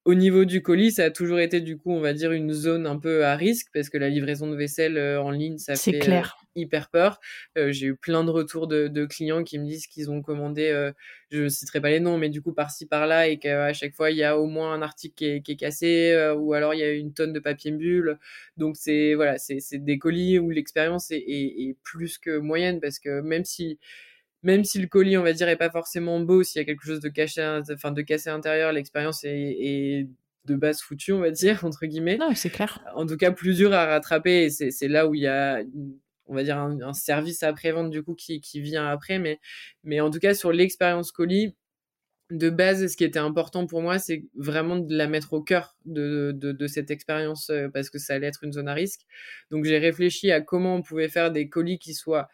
au 0.04 0.14
niveau 0.14 0.44
du 0.44 0.60
colis, 0.60 0.92
ça 0.92 1.04
a 1.04 1.10
toujours 1.10 1.38
été 1.38 1.60
du 1.60 1.78
coup, 1.78 1.90
on 1.90 2.00
va 2.00 2.12
dire, 2.12 2.32
une 2.32 2.52
zone 2.52 2.86
un 2.86 2.98
peu 2.98 3.24
à 3.24 3.36
risque 3.36 3.68
parce 3.72 3.88
que 3.88 3.96
la 3.96 4.10
livraison 4.10 4.50
de 4.50 4.54
vaisselle 4.54 4.98
euh, 4.98 5.20
en 5.20 5.30
ligne, 5.30 5.56
ça 5.56 5.76
fait 5.76 5.98
clair. 5.98 6.36
Euh, 6.38 6.60
hyper 6.60 6.90
peur. 6.90 7.20
Euh, 7.56 7.72
j'ai 7.72 7.86
eu 7.86 7.96
plein 7.96 8.22
de 8.22 8.30
retours 8.30 8.66
de, 8.66 8.88
de 8.88 9.06
clients 9.06 9.44
qui 9.44 9.58
me 9.58 9.64
disent 9.64 9.86
qu'ils 9.86 10.10
ont 10.10 10.20
commandé, 10.20 10.92
je 11.30 11.48
citerai 11.48 11.80
pas 11.80 11.90
les 11.90 12.00
noms, 12.00 12.18
mais 12.18 12.28
du 12.28 12.42
coup 12.42 12.52
par-ci 12.52 12.86
par-là 12.86 13.28
et 13.28 13.38
qu'à 13.38 13.72
chaque 13.72 13.94
fois 13.94 14.10
il 14.10 14.18
y 14.18 14.24
a 14.24 14.38
au 14.38 14.46
moins 14.46 14.72
un 14.72 14.82
article 14.82 15.14
qui 15.14 15.24
est, 15.26 15.40
qui 15.40 15.52
est 15.52 15.56
cassé 15.56 16.32
ou 16.36 16.52
alors 16.52 16.74
il 16.74 16.80
y 16.80 16.84
a 16.84 16.92
une 16.92 17.12
tonne 17.12 17.32
de 17.32 17.40
papier 17.40 17.72
bulle. 17.72 18.18
Donc 18.56 18.76
c'est 18.76 19.14
voilà, 19.14 19.38
c'est 19.38 19.84
des 19.84 19.98
colis 19.98 20.38
où 20.38 20.50
l'expérience 20.50 21.10
est, 21.10 21.16
est, 21.16 21.68
est 21.70 21.76
plus 21.82 22.18
que 22.18 22.38
moyenne 22.38 22.78
parce 22.80 23.00
que 23.00 23.20
même 23.20 23.44
si 23.44 23.78
même 24.44 24.62
si 24.62 24.80
le 24.80 24.86
colis, 24.86 25.16
on 25.16 25.22
va 25.22 25.32
dire, 25.32 25.48
est 25.48 25.56
pas 25.56 25.70
forcément 25.70 26.20
beau, 26.20 26.42
s'il 26.42 26.60
y 26.60 26.62
a 26.62 26.66
quelque 26.66 26.84
chose 26.84 27.00
de 27.00 27.08
caché, 27.08 27.60
enfin 27.72 27.90
de 27.90 28.02
cassé 28.02 28.28
à 28.30 28.34
l'intérieur, 28.34 28.72
l'expérience 28.72 29.24
est, 29.24 30.06
de 30.44 30.54
base 30.54 30.82
foutue, 30.82 31.12
on 31.12 31.20
va 31.20 31.30
dire 31.30 31.64
entre 31.64 31.86
guillemets. 31.86 32.18
Non, 32.18 32.34
c'est 32.34 32.50
clair. 32.50 32.84
En 32.94 33.06
tout 33.06 33.16
cas, 33.16 33.32
plus 33.32 33.56
dur 33.56 33.72
à 33.72 33.86
rattraper. 33.86 34.44
Et 34.44 34.50
c'est 34.50 34.88
là 34.88 35.08
où 35.08 35.14
il 35.14 35.22
y 35.22 35.26
a, 35.26 35.62
on 36.26 36.34
va 36.34 36.44
dire, 36.44 36.58
un, 36.58 36.92
service 36.92 37.42
après 37.42 37.72
vente 37.72 37.90
du 37.90 38.02
coup 38.02 38.14
qui, 38.14 38.40
qui 38.40 38.60
vient 38.60 38.86
après. 38.86 39.18
Mais, 39.18 39.40
mais 39.82 40.00
en 40.00 40.10
tout 40.10 40.18
cas, 40.18 40.34
sur 40.34 40.52
l'expérience 40.52 41.10
colis, 41.10 41.54
de 42.30 42.50
base, 42.50 42.86
ce 42.86 42.96
qui 42.96 43.04
était 43.04 43.18
important 43.18 43.66
pour 43.66 43.82
moi, 43.82 43.98
c'est 43.98 44.24
vraiment 44.34 44.76
de 44.76 44.94
la 44.96 45.06
mettre 45.06 45.34
au 45.34 45.42
cœur 45.42 45.76
de, 45.84 46.32
de, 46.34 46.52
de 46.52 46.66
cette 46.66 46.90
expérience 46.90 47.50
euh, 47.50 47.68
parce 47.68 47.90
que 47.90 47.98
ça 47.98 48.14
allait 48.14 48.26
être 48.26 48.44
une 48.44 48.52
zone 48.52 48.68
à 48.68 48.74
risque. 48.74 49.02
Donc 49.50 49.64
j'ai 49.64 49.78
réfléchi 49.78 50.32
à 50.32 50.40
comment 50.40 50.76
on 50.76 50.82
pouvait 50.82 51.08
faire 51.08 51.30
des 51.30 51.48
colis 51.48 51.78
qui 51.78 51.92
soient 51.94 52.28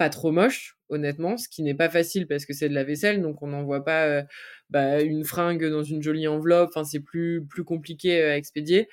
pas 0.00 0.08
trop 0.08 0.32
moche, 0.32 0.78
honnêtement, 0.88 1.36
ce 1.36 1.46
qui 1.46 1.62
n'est 1.62 1.74
pas 1.74 1.90
facile 1.90 2.26
parce 2.26 2.46
que 2.46 2.54
c'est 2.54 2.70
de 2.70 2.74
la 2.74 2.84
vaisselle, 2.84 3.20
donc 3.20 3.42
on 3.42 3.48
n'envoie 3.48 3.84
pas 3.84 4.06
euh, 4.06 4.22
bah, 4.70 5.02
une 5.02 5.24
fringue 5.26 5.68
dans 5.68 5.82
une 5.82 6.02
jolie 6.02 6.26
enveloppe, 6.26 6.70
enfin 6.70 6.84
c'est 6.84 7.00
plus, 7.00 7.44
plus 7.46 7.64
compliqué 7.64 8.22
euh, 8.22 8.32
à 8.32 8.36
expédier, 8.38 8.88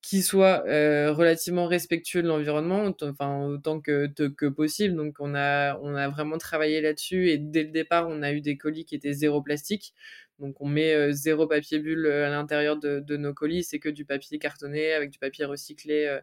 qui 0.00 0.22
soit 0.22 0.64
euh, 0.66 1.12
relativement 1.12 1.66
respectueux 1.66 2.22
de 2.22 2.28
l'environnement, 2.28 2.90
enfin 3.02 3.44
autant 3.44 3.78
que, 3.82 4.48
possible. 4.48 4.96
Donc 4.96 5.16
on 5.18 5.34
a, 5.34 5.78
on 5.82 5.94
a 5.94 6.08
vraiment 6.08 6.38
travaillé 6.38 6.80
là-dessus 6.80 7.28
et 7.28 7.36
dès 7.36 7.64
le 7.64 7.70
départ 7.70 8.08
on 8.08 8.22
a 8.22 8.32
eu 8.32 8.40
des 8.40 8.56
colis 8.56 8.86
qui 8.86 8.94
étaient 8.94 9.12
zéro 9.12 9.42
plastique. 9.42 9.92
Donc 10.38 10.62
on 10.62 10.66
met 10.68 11.12
zéro 11.12 11.46
papier 11.46 11.78
bulle 11.78 12.06
à 12.06 12.30
l'intérieur 12.30 12.78
de, 12.78 13.16
nos 13.18 13.34
colis, 13.34 13.64
c'est 13.64 13.80
que 13.80 13.90
du 13.90 14.06
papier 14.06 14.38
cartonné 14.38 14.94
avec 14.94 15.10
du 15.10 15.18
papier 15.18 15.44
recyclé 15.44 16.20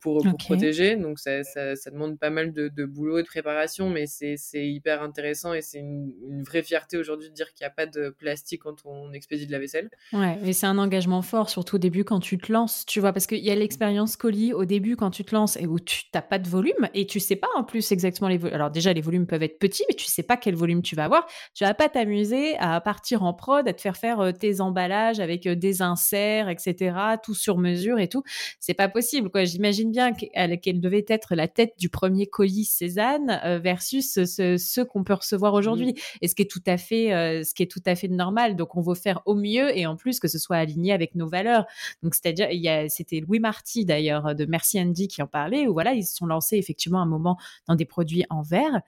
pour, 0.00 0.22
pour 0.22 0.36
protéger. 0.36 0.96
Donc 0.96 1.18
ça, 1.18 1.42
ça, 1.42 1.76
ça, 1.76 1.90
demande 1.90 2.18
pas 2.18 2.30
mal 2.30 2.52
de, 2.52 2.68
de, 2.68 2.84
boulot 2.84 3.18
et 3.18 3.22
de 3.22 3.26
préparation, 3.26 3.90
mais 3.90 4.06
c'est 4.06 4.36
hyper 4.54 5.02
intéressant 5.02 5.52
et 5.52 5.62
c'est 5.62 5.78
une, 5.78 6.12
une, 6.28 6.42
vraie 6.42 6.62
fierté 6.62 6.96
aujourd'hui 6.96 7.28
de 7.28 7.34
dire 7.34 7.52
qu'il 7.52 7.64
n'y 7.64 7.68
a 7.68 7.74
pas 7.74 7.86
de 7.86 8.10
plastique 8.10 8.62
quand 8.62 8.76
on 8.84 9.12
expédie 9.12 9.46
de 9.46 9.52
la 9.52 9.58
vaisselle. 9.58 9.90
Ouais, 10.12 10.38
et 10.44 10.52
c'est 10.52 10.66
un 10.66 10.78
engagement 10.78 11.22
fort, 11.22 11.50
surtout 11.50 11.76
au 11.76 11.78
début 11.78 12.04
quand 12.04 12.20
tu 12.20 12.38
te 12.38 12.52
lances, 12.52 12.86
tu 12.86 13.00
vois, 13.00 13.12
parce 13.12 13.26
qu'il 13.26 13.44
y 13.44 13.50
a 13.50 13.54
l'expérience 13.54 14.16
colis 14.16 14.52
au 14.52 14.64
début 14.64 14.96
quand 14.96 15.10
tu 15.10 15.24
te 15.24 15.34
lances 15.34 15.56
et 15.56 15.66
où 15.66 15.78
tu 15.78 16.04
n'as 16.14 16.22
pas 16.22 16.38
de 16.38 16.48
volume 16.48 16.88
et 16.94 17.06
tu 17.06 17.20
sais 17.20 17.36
pas 17.36 17.48
en 17.56 17.64
plus 17.64 17.92
exactement 17.92 18.28
les 18.28 18.38
volumes. 18.38 18.54
Alors 18.54 18.70
déjà, 18.70 18.92
les 18.92 19.00
volumes 19.00 19.26
peuvent 19.26 19.42
être 19.42 19.58
petits, 19.58 19.84
mais 19.88 19.94
tu 19.94 20.06
sais 20.06 20.22
pas 20.22 20.36
quel 20.36 20.54
volume 20.54 20.82
tu 20.82 20.96
vas 20.96 21.04
avoir. 21.04 21.26
Tu 21.54 21.64
vas 21.64 21.74
pas 21.74 21.88
t'amuser 21.88 22.56
à 22.58 22.80
partir 22.80 23.22
en 23.22 23.34
pro 23.34 23.40
prod 23.40 23.66
à 23.66 23.72
te 23.72 23.80
faire 23.80 23.96
faire 23.96 24.32
tes 24.38 24.60
emballages 24.60 25.18
avec 25.18 25.48
des 25.48 25.82
inserts, 25.82 26.48
etc., 26.50 26.94
tout 27.22 27.34
sur 27.34 27.56
mesure 27.56 27.98
et 27.98 28.08
tout. 28.08 28.22
C'est 28.58 28.74
pas 28.74 28.88
possible, 28.88 29.30
quoi. 29.30 29.44
J'imagine 29.44 29.89
bien 29.90 30.12
qu'elle 30.12 30.80
devait 30.80 31.04
être 31.08 31.34
la 31.34 31.48
tête 31.48 31.74
du 31.78 31.88
premier 31.88 32.26
colis 32.26 32.64
Cézanne 32.64 33.40
versus 33.62 34.12
ce, 34.24 34.80
qu'on 34.82 35.04
peut 35.04 35.14
recevoir 35.14 35.54
aujourd'hui. 35.54 35.92
Mmh. 35.92 36.18
Et 36.22 36.28
ce 36.28 36.34
qui 36.34 36.42
est 36.42 36.50
tout 36.50 36.62
à 36.66 36.76
fait, 36.76 37.42
ce 37.44 37.54
qui 37.54 37.62
est 37.62 37.70
tout 37.70 37.82
à 37.86 37.94
fait 37.94 38.08
normal. 38.08 38.56
Donc, 38.56 38.76
on 38.76 38.80
veut 38.80 38.94
faire 38.94 39.20
au 39.26 39.34
mieux 39.34 39.76
et 39.76 39.86
en 39.86 39.96
plus 39.96 40.20
que 40.20 40.28
ce 40.28 40.38
soit 40.38 40.56
aligné 40.56 40.92
avec 40.92 41.14
nos 41.14 41.28
valeurs. 41.28 41.66
Donc, 42.02 42.14
c'est-à-dire, 42.14 42.50
il 42.50 42.60
y 42.60 42.68
a, 42.68 42.88
c'était 42.88 43.20
Louis 43.20 43.40
Marty 43.40 43.84
d'ailleurs 43.84 44.34
de 44.34 44.44
Merci 44.46 44.80
Andy 44.80 45.08
qui 45.08 45.22
en 45.22 45.26
parlait 45.26 45.66
où 45.66 45.72
voilà, 45.72 45.92
ils 45.92 46.04
se 46.04 46.16
sont 46.16 46.26
lancés 46.26 46.56
effectivement 46.56 47.00
un 47.00 47.06
moment 47.06 47.36
dans 47.66 47.74
des 47.74 47.84
produits 47.84 48.24
en 48.30 48.42
verre, 48.42 48.80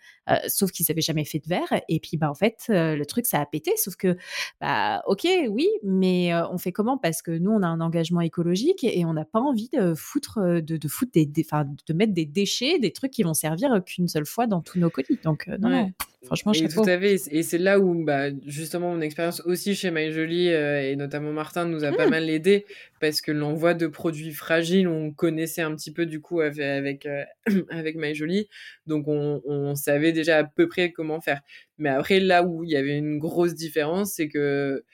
sauf 0.48 0.70
qu'ils 0.70 0.86
n'avaient 0.88 1.00
jamais 1.00 1.24
fait 1.24 1.38
de 1.38 1.48
verre. 1.48 1.80
Et 1.88 2.00
puis, 2.00 2.16
bah, 2.16 2.30
en 2.30 2.34
fait, 2.34 2.64
le 2.68 3.04
truc, 3.04 3.26
ça 3.26 3.40
a 3.40 3.46
pété. 3.46 3.72
Sauf 3.76 3.96
que, 3.96 4.16
bah, 4.60 5.02
ok, 5.06 5.26
oui, 5.50 5.68
mais 5.82 6.34
on 6.50 6.58
fait 6.58 6.72
comment? 6.72 6.98
Parce 6.98 7.22
que 7.22 7.30
nous, 7.30 7.50
on 7.50 7.62
a 7.62 7.66
un 7.66 7.80
engagement 7.80 8.20
écologique 8.20 8.84
et 8.84 9.04
on 9.04 9.12
n'a 9.12 9.24
pas 9.24 9.40
envie 9.40 9.68
de 9.72 9.94
foutre, 9.94 10.38
de, 10.40 10.76
de 10.76 10.88
foutre 10.92 11.12
des, 11.12 11.26
de 11.26 11.92
mettre 11.94 12.12
des 12.12 12.26
déchets, 12.26 12.78
des 12.78 12.92
trucs 12.92 13.10
qui 13.10 13.22
vont 13.22 13.34
servir 13.34 13.82
qu'une 13.84 14.08
seule 14.08 14.26
fois 14.26 14.46
dans 14.46 14.60
tous 14.60 14.78
nos 14.78 14.90
colis. 14.90 15.18
Donc, 15.24 15.46
non, 15.46 15.68
non. 15.68 15.90
Franchement, 16.24 16.52
et 16.52 16.68
tout 16.68 16.82
à 16.82 16.98
fait. 17.00 17.16
Et 17.32 17.42
c'est 17.42 17.58
là 17.58 17.80
où, 17.80 18.04
bah, 18.04 18.28
justement, 18.46 18.94
mon 18.94 19.00
expérience 19.00 19.40
aussi 19.44 19.74
chez 19.74 19.90
My 19.90 20.12
Jolie 20.12 20.46
et 20.48 20.94
notamment 20.94 21.32
Martin 21.32 21.66
nous 21.66 21.82
a 21.82 21.90
pas 21.90 22.06
mmh. 22.06 22.10
mal 22.10 22.30
aidé 22.30 22.64
parce 23.00 23.20
que 23.20 23.32
l'envoi 23.32 23.74
de 23.74 23.88
produits 23.88 24.30
fragiles, 24.32 24.86
on 24.86 25.10
connaissait 25.10 25.62
un 25.62 25.74
petit 25.74 25.92
peu 25.92 26.06
du 26.06 26.20
coup 26.20 26.40
avec 26.40 26.60
avec, 26.60 27.08
avec 27.70 27.96
My 27.96 28.14
Jolie, 28.14 28.48
donc 28.86 29.08
on, 29.08 29.42
on, 29.44 29.74
savait 29.74 30.12
déjà 30.12 30.38
à 30.38 30.44
peu 30.44 30.68
près 30.68 30.92
comment 30.92 31.20
faire. 31.20 31.40
Mais 31.78 31.88
après, 31.88 32.20
là 32.20 32.44
où 32.44 32.62
il 32.62 32.70
y 32.70 32.76
avait 32.76 32.96
une 32.96 33.18
grosse 33.18 33.54
différence, 33.54 34.12
c'est 34.14 34.28
que 34.28 34.84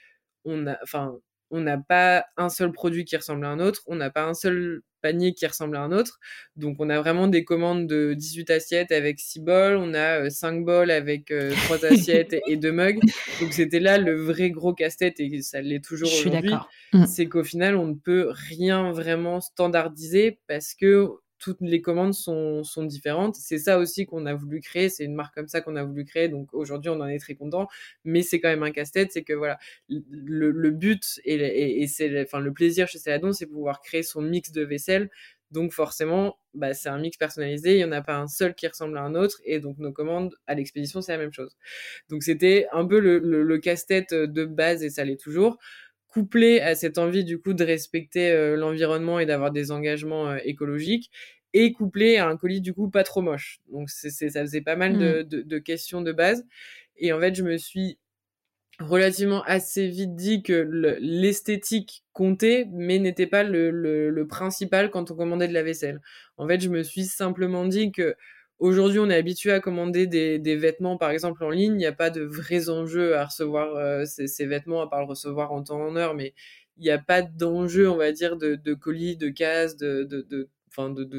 on 0.45 0.67
a, 0.67 0.77
enfin, 0.83 1.19
on 1.51 1.61
n'a 1.61 1.77
pas 1.77 2.25
un 2.37 2.49
seul 2.49 2.71
produit 2.71 3.05
qui 3.05 3.15
ressemble 3.17 3.45
à 3.45 3.49
un 3.49 3.59
autre, 3.59 3.81
on 3.87 3.95
n'a 3.95 4.09
pas 4.09 4.23
un 4.23 4.33
seul 4.33 4.81
panier 5.01 5.33
qui 5.33 5.47
ressemble 5.47 5.77
à 5.77 5.81
un 5.81 5.91
autre. 5.91 6.19
Donc 6.55 6.77
on 6.79 6.89
a 6.89 6.99
vraiment 6.99 7.27
des 7.27 7.43
commandes 7.43 7.87
de 7.87 8.13
18 8.13 8.49
assiettes 8.49 8.91
avec 8.91 9.19
6 9.19 9.39
bols, 9.39 9.77
on 9.77 9.93
a 9.93 10.29
5 10.29 10.59
euh, 10.59 10.63
bols 10.63 10.91
avec 10.91 11.25
3 11.25 11.35
euh, 11.37 11.53
assiettes 11.91 12.35
et 12.47 12.57
2 12.57 12.71
mugs. 12.71 12.99
Donc 13.41 13.53
c'était 13.53 13.79
là 13.79 13.97
le 13.97 14.15
vrai 14.15 14.49
gros 14.51 14.73
casse-tête 14.73 15.19
et 15.19 15.41
ça 15.41 15.61
l'est 15.61 15.83
toujours 15.83 16.11
aujourd'hui. 16.11 16.53
Mm. 16.93 17.05
C'est 17.05 17.27
qu'au 17.27 17.43
final 17.43 17.75
on 17.75 17.87
ne 17.87 17.95
peut 17.95 18.31
rien 18.49 18.91
vraiment 18.91 19.41
standardiser 19.41 20.39
parce 20.47 20.73
que 20.73 21.09
toutes 21.39 21.61
les 21.61 21.81
commandes 21.81 22.13
sont, 22.13 22.63
sont 22.63 22.83
différentes. 22.83 23.35
C'est 23.35 23.57
ça 23.57 23.79
aussi 23.79 24.05
qu'on 24.05 24.25
a 24.25 24.33
voulu 24.33 24.59
créer. 24.59 24.89
C'est 24.89 25.05
une 25.05 25.15
marque 25.15 25.33
comme 25.33 25.47
ça 25.47 25.61
qu'on 25.61 25.75
a 25.75 25.83
voulu 25.83 26.05
créer. 26.05 26.27
Donc 26.27 26.53
aujourd'hui, 26.53 26.89
on 26.89 26.99
en 26.99 27.07
est 27.07 27.19
très 27.19 27.35
content. 27.35 27.67
Mais 28.03 28.21
c'est 28.21 28.39
quand 28.39 28.49
même 28.49 28.63
un 28.63 28.71
casse-tête. 28.71 29.11
C'est 29.11 29.23
que 29.23 29.33
voilà, 29.33 29.57
le, 29.87 30.69
but 30.71 31.19
et, 31.23 31.87
c'est 31.87 32.21
enfin, 32.21 32.39
le 32.39 32.53
plaisir 32.53 32.87
chez 32.87 32.99
Celadon, 32.99 33.31
c'est 33.31 33.47
pouvoir 33.47 33.81
créer 33.81 34.03
son 34.03 34.21
mix 34.21 34.51
de 34.51 34.63
vaisselle. 34.63 35.09
Donc 35.51 35.71
forcément, 35.71 36.37
bah, 36.53 36.73
c'est 36.73 36.89
un 36.89 36.99
mix 36.99 37.17
personnalisé. 37.17 37.73
Il 37.73 37.77
n'y 37.77 37.85
en 37.85 37.91
a 37.91 38.01
pas 38.01 38.17
un 38.17 38.27
seul 38.27 38.53
qui 38.53 38.67
ressemble 38.67 38.97
à 38.97 39.01
un 39.01 39.15
autre. 39.15 39.39
Et 39.45 39.59
donc 39.59 39.77
nos 39.79 39.93
commandes 39.93 40.35
à 40.45 40.55
l'expédition, 40.55 41.01
c'est 41.01 41.13
la 41.13 41.17
même 41.17 41.33
chose. 41.33 41.55
Donc 42.09 42.21
c'était 42.21 42.67
un 42.73 42.85
peu 42.85 42.99
le 42.99 43.57
casse-tête 43.59 44.13
de 44.13 44.45
base 44.45 44.83
et 44.83 44.89
ça 44.89 45.05
l'est 45.05 45.19
toujours 45.19 45.57
couplé 46.09 46.59
à 46.59 46.75
cette 46.75 46.97
envie 46.97 47.23
du 47.23 47.39
coup 47.39 47.53
de 47.53 47.63
respecter 47.63 48.31
euh, 48.31 48.55
l'environnement 48.55 49.19
et 49.19 49.25
d'avoir 49.25 49.51
des 49.51 49.71
engagements 49.71 50.29
euh, 50.29 50.37
écologiques 50.43 51.11
et 51.53 51.71
couplé 51.71 52.17
à 52.17 52.27
un 52.27 52.37
colis 52.37 52.61
du 52.61 52.73
coup 52.73 52.89
pas 52.89 53.03
trop 53.03 53.21
moche. 53.21 53.59
Donc 53.71 53.89
c'est, 53.89 54.09
ça 54.11 54.41
faisait 54.41 54.61
pas 54.61 54.75
mal 54.75 54.97
de, 54.97 55.23
mmh. 55.23 55.43
de, 55.43 55.57
questions 55.59 56.01
de 56.01 56.11
base. 56.11 56.45
Et 56.97 57.13
en 57.13 57.19
fait, 57.19 57.33
je 57.35 57.43
me 57.43 57.57
suis 57.57 57.97
relativement 58.79 59.43
assez 59.43 59.87
vite 59.87 60.15
dit 60.15 60.41
que 60.41 60.67
l'esthétique 61.01 62.03
comptait, 62.13 62.67
mais 62.71 62.99
n'était 62.99 63.27
pas 63.27 63.43
le, 63.43 63.71
le, 63.71 64.09
le, 64.09 64.27
principal 64.27 64.89
quand 64.89 65.11
on 65.11 65.15
commandait 65.15 65.47
de 65.47 65.53
la 65.53 65.63
vaisselle. 65.63 66.01
En 66.37 66.47
fait, 66.47 66.61
je 66.61 66.69
me 66.69 66.83
suis 66.83 67.03
simplement 67.05 67.65
dit 67.65 67.91
que 67.91 68.15
Aujourd'hui, 68.59 68.99
on 68.99 69.09
est 69.09 69.15
habitué 69.15 69.53
à 69.53 69.61
commander 69.61 70.05
des, 70.05 70.55
vêtements, 70.57 70.97
par 70.97 71.11
exemple, 71.11 71.43
en 71.45 71.49
ligne. 71.49 71.73
Il 71.73 71.77
n'y 71.77 71.85
a 71.85 71.93
pas 71.93 72.09
de 72.09 72.21
vrais 72.21 72.69
enjeux 72.69 73.15
à 73.15 73.25
recevoir 73.25 73.75
euh, 73.75 74.03
ces, 74.05 74.45
vêtements, 74.45 74.81
à 74.81 74.87
part 74.87 74.99
le 74.99 75.05
recevoir 75.05 75.53
en 75.53 75.63
temps 75.63 75.81
en 75.81 75.95
heure, 75.95 76.13
mais 76.13 76.33
il 76.77 76.83
n'y 76.83 76.89
a 76.89 76.97
pas 76.97 77.21
d'enjeu, 77.21 77.89
on 77.89 77.95
va 77.95 78.11
dire, 78.11 78.35
de, 78.35 78.73
colis, 78.73 79.15
de 79.15 79.29
cases, 79.29 79.77
de, 79.77 80.49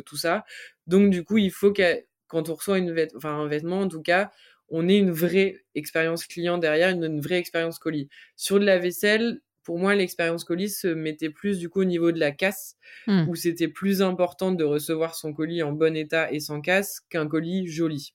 tout 0.04 0.16
ça. 0.18 0.44
Donc, 0.86 1.10
du 1.10 1.24
coup, 1.24 1.38
il 1.38 1.50
faut 1.50 1.72
que 1.72 2.04
quand 2.28 2.50
on 2.50 2.54
reçoit 2.54 2.78
une 2.78 2.94
un 3.24 3.46
vêtement, 3.46 3.80
en 3.80 3.88
tout 3.88 4.02
cas, 4.02 4.30
on 4.68 4.86
ait 4.88 4.98
une 4.98 5.10
vraie 5.10 5.56
expérience 5.74 6.26
client 6.26 6.58
derrière, 6.58 6.90
une 6.90 7.20
vraie 7.20 7.38
expérience 7.38 7.78
colis. 7.78 8.08
Sur 8.36 8.60
de 8.60 8.66
la 8.66 8.78
vaisselle, 8.78 9.40
pour 9.62 9.78
moi, 9.78 9.94
l'expérience 9.94 10.44
colis 10.44 10.70
se 10.70 10.88
mettait 10.88 11.30
plus 11.30 11.58
du 11.58 11.68
coup 11.68 11.80
au 11.82 11.84
niveau 11.84 12.12
de 12.12 12.18
la 12.18 12.32
casse, 12.32 12.76
mmh. 13.06 13.28
où 13.28 13.34
c'était 13.34 13.68
plus 13.68 14.02
important 14.02 14.52
de 14.52 14.64
recevoir 14.64 15.14
son 15.14 15.32
colis 15.32 15.62
en 15.62 15.72
bon 15.72 15.96
état 15.96 16.32
et 16.32 16.40
sans 16.40 16.60
casse 16.60 17.00
qu'un 17.10 17.28
colis 17.28 17.66
joli. 17.66 18.14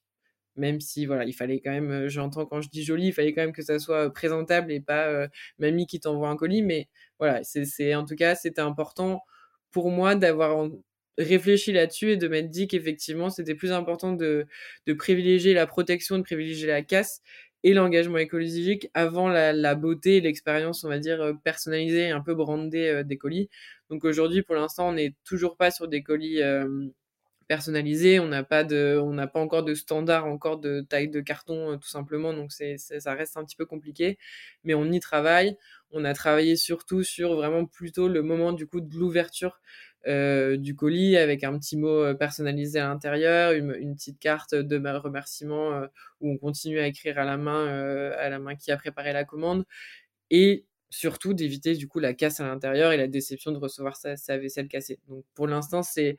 Même 0.58 0.80
si, 0.80 1.06
voilà, 1.06 1.26
il 1.26 1.34
fallait 1.34 1.60
quand 1.60 1.72
même, 1.72 1.92
euh, 1.92 2.10
j'entends 2.10 2.46
quand 2.46 2.62
je 2.62 2.70
dis 2.70 2.84
joli, 2.84 3.08
il 3.08 3.14
fallait 3.14 3.34
quand 3.34 3.42
même 3.42 3.52
que 3.52 3.62
ça 3.62 3.78
soit 3.78 4.06
euh, 4.06 4.10
présentable 4.10 4.72
et 4.72 4.80
pas 4.80 5.08
euh, 5.08 5.28
mamie 5.60 5.86
qui 5.86 6.00
t'envoie 6.00 6.30
un 6.30 6.38
colis. 6.38 6.62
Mais 6.62 6.88
voilà, 7.20 7.42
c'est, 7.44 7.94
en 7.94 8.06
tout 8.06 8.16
cas, 8.16 8.36
c'était 8.36 8.62
important 8.62 9.22
pour 9.72 9.92
moi 9.92 10.16
d'avoir 10.16 10.70
réfléchi 11.18 11.72
là-dessus 11.74 12.12
et 12.12 12.18
de 12.18 12.28
m'être 12.28 12.50
dit 12.50 12.68
qu'effectivement, 12.68 13.30
c'était 13.30 13.56
plus 13.56 13.72
important 13.72 14.14
de, 14.14 14.48
de 14.86 14.94
privilégier 14.94 15.54
la 15.54 15.68
protection, 15.68 16.18
de 16.18 16.24
privilégier 16.24 16.68
la 16.68 16.82
casse 16.82 17.22
et 17.64 17.74
l'engagement 17.74 18.18
écologique 18.18 18.90
avant 18.94 19.28
la, 19.28 19.76
beauté 19.76 20.18
et 20.18 20.22
l'expérience, 20.22 20.84
on 20.84 20.90
va 20.90 21.00
dire, 21.00 21.22
euh, 21.22 21.34
personnalisée 21.34 22.08
et 22.08 22.12
un 22.12 22.22
peu 22.22 22.36
brandée 22.36 22.88
euh, 22.88 23.04
des 23.04 23.18
colis. 23.18 23.50
Donc 23.90 24.06
aujourd'hui, 24.06 24.44
pour 24.44 24.56
l'instant, 24.56 24.90
on 24.90 24.94
n'est 24.94 25.16
toujours 25.24 25.58
pas 25.58 25.72
sur 25.72 25.88
des 25.88 26.04
colis 26.04 26.42
euh, 26.42 26.88
personnalisés. 27.48 28.20
On 28.20 28.28
n'a 28.28 28.44
pas 28.44 28.64
pas 28.66 29.40
encore 29.40 29.64
de 29.64 29.74
standard, 29.74 30.26
encore 30.28 30.60
de 30.60 30.82
taille 30.82 31.10
de 31.10 31.22
carton, 31.22 31.78
tout 31.80 31.88
simplement. 31.88 32.34
Donc 32.34 32.52
c'est, 32.52 32.78
ça 32.78 33.14
reste 33.14 33.38
un 33.38 33.44
petit 33.44 33.56
peu 33.56 33.66
compliqué, 33.66 34.18
mais 34.64 34.74
on 34.74 34.92
y 34.92 35.00
travaille. 35.00 35.58
On 35.92 36.06
a 36.06 36.14
travaillé 36.14 36.56
surtout 36.56 37.04
sur 37.04 37.36
vraiment 37.36 37.66
plutôt 37.66 38.08
le 38.08 38.22
moment 38.22 38.54
du 38.54 38.68
coup 38.68 38.82
de 38.82 38.96
l'ouverture 38.96 39.60
euh, 40.08 40.56
du 40.58 40.76
colis 40.76 41.18
avec 41.18 41.44
un 41.44 41.58
petit 41.58 41.78
mot 41.78 42.04
euh, 42.04 42.14
personnalisé 42.14 42.80
à 42.80 42.88
l'intérieur, 42.88 43.54
une, 43.54 43.96
petite 43.96 44.20
carte 44.20 44.54
de 44.54 44.78
remerciement 44.98 45.74
euh, 45.74 45.88
où 46.22 46.32
on 46.32 46.38
continue 46.38 46.80
à 46.80 46.86
écrire 46.86 47.18
à 47.18 47.26
la 47.26 47.38
main, 47.38 47.68
à 48.12 48.30
la 48.30 48.38
main 48.38 48.56
qui 48.56 48.72
a 48.72 48.78
préparé 48.78 49.14
la 49.14 49.24
commande, 49.24 49.66
et 50.30 50.66
surtout 50.90 51.34
d'éviter 51.34 51.74
du 51.76 51.88
coup 51.88 52.00
la 52.00 52.14
casse 52.14 52.40
à 52.40 52.48
l'intérieur 52.48 52.92
et 52.92 52.98
la 52.98 53.08
déception 53.08 53.52
de 53.52 53.58
recevoir 53.58 53.96
sa, 53.96 54.38
vaisselle 54.38 54.68
cassée. 54.68 55.00
Donc 55.10 55.26
pour 55.34 55.48
l'instant 55.48 55.82
c'est 55.84 56.18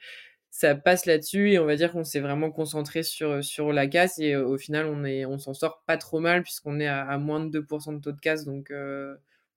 ça 0.50 0.74
passe 0.74 1.06
là-dessus 1.06 1.52
et 1.52 1.58
on 1.58 1.66
va 1.66 1.76
dire 1.76 1.92
qu'on 1.92 2.04
s'est 2.04 2.20
vraiment 2.20 2.50
concentré 2.50 3.02
sur, 3.02 3.44
sur 3.44 3.72
la 3.72 3.86
casse 3.86 4.18
et 4.18 4.36
au 4.36 4.58
final 4.58 4.86
on 4.86 5.04
est 5.04 5.26
on 5.26 5.38
s'en 5.38 5.54
sort 5.54 5.82
pas 5.86 5.98
trop 5.98 6.18
mal 6.20 6.42
puisqu'on 6.42 6.80
est 6.80 6.86
à, 6.88 7.18
moins 7.18 7.40
de 7.40 7.60
2% 7.60 7.96
de 7.96 8.00
taux 8.00 8.12
de 8.12 8.20
casse 8.20 8.44
donc 8.44 8.72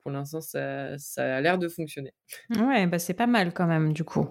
pour 0.02 0.12
l'instant, 0.12 0.42
ça, 0.42 0.96
a 1.18 1.42
l'air 1.42 1.58
de 1.58 1.68
fonctionner. 1.68 2.14
Ouais, 2.58 2.88
bah 2.88 3.00
c'est 3.00 3.14
pas 3.14 3.28
mal 3.28 3.54
quand 3.54 3.68
même, 3.68 3.94
du 3.94 4.04
coup 4.04 4.28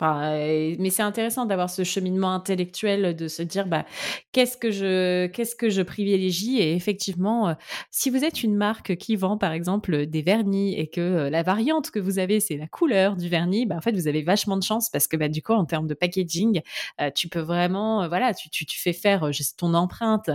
mais 0.00 0.90
c'est 0.90 1.02
intéressant 1.02 1.46
d'avoir 1.46 1.70
ce 1.70 1.84
cheminement 1.84 2.32
intellectuel 2.32 3.14
de 3.14 3.28
se 3.28 3.42
dire 3.42 3.66
bah 3.66 3.84
qu'est-ce 4.32 4.56
que 4.56 4.70
je 4.70 5.26
qu'est-ce 5.26 5.54
que 5.54 5.68
je 5.68 5.82
privilégie? 5.82 6.58
Et 6.58 6.74
effectivement 6.74 7.48
euh, 7.48 7.54
si 7.90 8.10
vous 8.10 8.24
êtes 8.24 8.42
une 8.42 8.56
marque 8.56 8.96
qui 8.96 9.16
vend 9.16 9.36
par 9.36 9.52
exemple 9.52 10.06
des 10.06 10.22
vernis 10.22 10.74
et 10.78 10.86
que 10.86 11.00
euh, 11.00 11.30
la 11.30 11.42
variante 11.42 11.90
que 11.90 11.98
vous 11.98 12.18
avez 12.18 12.40
c'est 12.40 12.56
la 12.56 12.66
couleur 12.66 13.16
du 13.16 13.28
vernis 13.28 13.66
bah 13.66 13.76
en 13.76 13.80
fait 13.80 13.92
vous 13.92 14.08
avez 14.08 14.22
vachement 14.22 14.56
de 14.56 14.62
chance 14.62 14.88
parce 14.90 15.06
que 15.06 15.16
bah 15.16 15.28
du 15.28 15.42
coup 15.42 15.52
en 15.52 15.64
termes 15.64 15.86
de 15.86 15.94
packaging 15.94 16.62
euh, 17.00 17.10
tu 17.14 17.28
peux 17.28 17.40
vraiment 17.40 18.08
voilà 18.08 18.34
tu, 18.34 18.50
tu, 18.50 18.66
tu, 18.66 18.78
fais 18.80 18.92
faire 18.92 19.28
ton 19.56 19.74
empreinte 19.74 20.30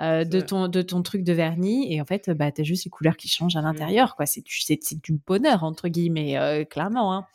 de 0.00 0.40
ton 0.40 0.68
de 0.68 0.82
ton 0.82 1.02
truc 1.02 1.24
de 1.24 1.32
vernis 1.32 1.92
et 1.92 2.00
en 2.00 2.04
fait 2.04 2.30
bah 2.30 2.50
tu 2.50 2.62
as 2.62 2.64
juste 2.64 2.84
les 2.84 2.90
couleurs 2.90 3.16
qui 3.16 3.28
changent 3.28 3.56
à 3.56 3.60
mmh. 3.60 3.64
l'intérieur 3.64 4.16
quoi 4.16 4.26
c'est 4.26 4.42
c'est 4.46 5.02
du 5.02 5.12
bonheur 5.26 5.64
entre 5.64 5.88
guillemets 5.88 6.66
clairement 6.70 7.14
hein. 7.14 7.26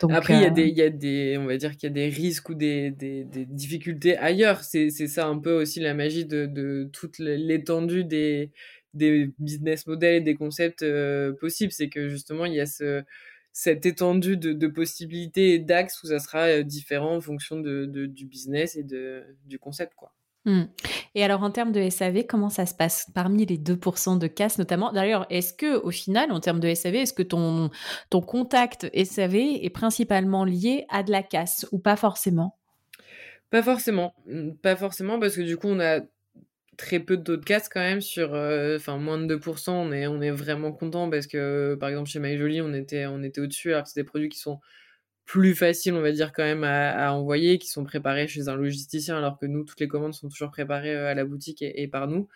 Donc, 0.00 0.12
après 0.12 0.34
il 0.34 0.42
y 0.42 0.46
a 0.46 0.50
des 0.50 0.66
il 0.66 0.76
y 0.76 0.82
a 0.82 0.90
des 0.90 1.27
on 1.36 1.46
va 1.46 1.56
dire 1.56 1.76
qu'il 1.76 1.88
y 1.88 1.92
a 1.92 1.94
des 1.94 2.08
risques 2.08 2.48
ou 2.48 2.54
des, 2.54 2.94
difficultés 3.48 4.16
ailleurs. 4.16 4.62
C'est 4.64 4.90
ça 4.90 5.26
un 5.26 5.38
peu 5.38 5.52
aussi 5.60 5.80
la 5.80 5.94
magie 5.94 6.24
de, 6.24 6.88
toute 6.92 7.18
l'étendue 7.18 8.04
des, 8.04 8.50
business 8.94 9.86
models 9.86 10.16
et 10.16 10.20
des 10.20 10.34
concepts 10.34 10.82
euh, 10.82 11.32
possibles. 11.32 11.72
C'est 11.72 11.88
que 11.88 12.08
justement, 12.08 12.46
il 12.46 12.54
y 12.54 12.60
a 12.60 12.66
ce, 12.66 13.02
cette 13.52 13.86
étendue 13.86 14.36
de, 14.36 14.66
possibilités 14.68 15.54
et 15.54 15.58
d'axes 15.58 16.02
où 16.02 16.06
ça 16.06 16.18
sera 16.18 16.46
euh, 16.46 16.62
différent 16.62 17.16
en 17.16 17.20
fonction 17.20 17.60
du 17.60 18.26
business 18.26 18.76
et 18.76 18.84
du 18.84 19.58
concept, 19.58 19.94
quoi. 19.94 20.12
Mmh. 20.48 20.62
Et 21.14 21.22
alors, 21.22 21.42
en 21.42 21.50
termes 21.50 21.72
de 21.72 21.90
SAV, 21.90 22.24
comment 22.26 22.48
ça 22.48 22.64
se 22.64 22.74
passe 22.74 23.06
parmi 23.14 23.44
les 23.44 23.58
2% 23.58 24.18
de 24.18 24.26
casse 24.26 24.58
notamment? 24.58 24.92
D'ailleurs, 24.92 25.26
est-ce 25.28 25.52
que 25.52 25.76
au 25.76 25.90
final, 25.90 26.32
en 26.32 26.40
termes 26.40 26.58
de 26.58 26.72
SAV, 26.72 26.94
est-ce 26.94 27.12
que 27.12 27.22
ton, 27.22 27.70
ton 28.08 28.22
contact 28.22 28.90
SAV 28.94 29.34
est 29.34 29.70
principalement 29.70 30.44
lié 30.44 30.86
à 30.88 31.02
de 31.02 31.12
la 31.12 31.22
casse 31.22 31.66
ou 31.70 31.78
pas 31.78 31.96
forcément? 31.96 32.56
Pas 33.50 33.62
forcément. 33.62 34.14
Mmh, 34.26 34.52
pas 34.62 34.74
forcément 34.74 35.18
parce 35.20 35.36
que 35.36 35.42
du 35.42 35.58
coup, 35.58 35.68
on 35.68 35.80
a 35.80 36.00
très 36.78 37.00
peu 37.00 37.18
de 37.18 37.22
taux 37.22 37.36
de 37.36 37.44
casse 37.44 37.68
quand 37.68 37.80
même 37.80 38.00
sur 38.00 38.28
enfin 38.30 38.96
moins 38.96 39.18
de 39.18 39.36
2%, 39.36 39.70
on 39.70 39.92
est 39.92 40.06
on 40.06 40.22
est 40.22 40.30
vraiment 40.30 40.70
content 40.72 41.10
parce 41.10 41.26
que 41.26 41.74
par 41.74 41.88
exemple 41.88 42.08
chez 42.08 42.20
My 42.20 42.38
Jolie, 42.38 42.62
on 42.62 42.72
était 42.72 43.04
on 43.06 43.22
était 43.24 43.40
au-dessus 43.40 43.72
alors 43.72 43.82
que 43.82 43.90
c'est 43.90 44.00
des 44.00 44.04
produits 44.04 44.28
qui 44.28 44.38
sont 44.38 44.60
plus 45.28 45.54
faciles, 45.54 45.92
on 45.94 46.00
va 46.00 46.10
dire 46.10 46.32
quand 46.32 46.42
même 46.42 46.64
à, 46.64 47.12
envoyer, 47.12 47.58
qui 47.58 47.68
sont 47.68 47.84
préparés 47.84 48.28
chez 48.28 48.48
un 48.48 48.56
logisticien 48.56 49.18
alors 49.18 49.38
que 49.38 49.44
nous 49.44 49.62
toutes 49.62 49.78
les 49.78 49.86
commandes 49.86 50.14
sont 50.14 50.30
toujours 50.30 50.50
préparées 50.50 50.96
à 50.96 51.14
la 51.14 51.24
boutique 51.26 51.60
et, 51.62 51.86
par 51.86 52.08
nous. 52.08 52.28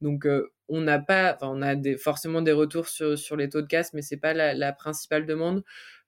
Donc 0.00 0.26
on 0.68 0.80
n'a 0.80 0.98
pas 0.98 1.34
enfin 1.34 1.48
on 1.54 1.60
a 1.60 1.74
des 1.76 1.98
forcément 1.98 2.40
des 2.40 2.52
retours 2.52 2.88
sur 2.88 3.18
sur 3.18 3.36
les 3.36 3.50
taux 3.50 3.60
de 3.60 3.66
casse 3.66 3.92
mais 3.92 4.02
c'est 4.02 4.16
pas 4.16 4.32
la, 4.32 4.54
la 4.54 4.72
principale 4.72 5.26
demande. 5.26 5.62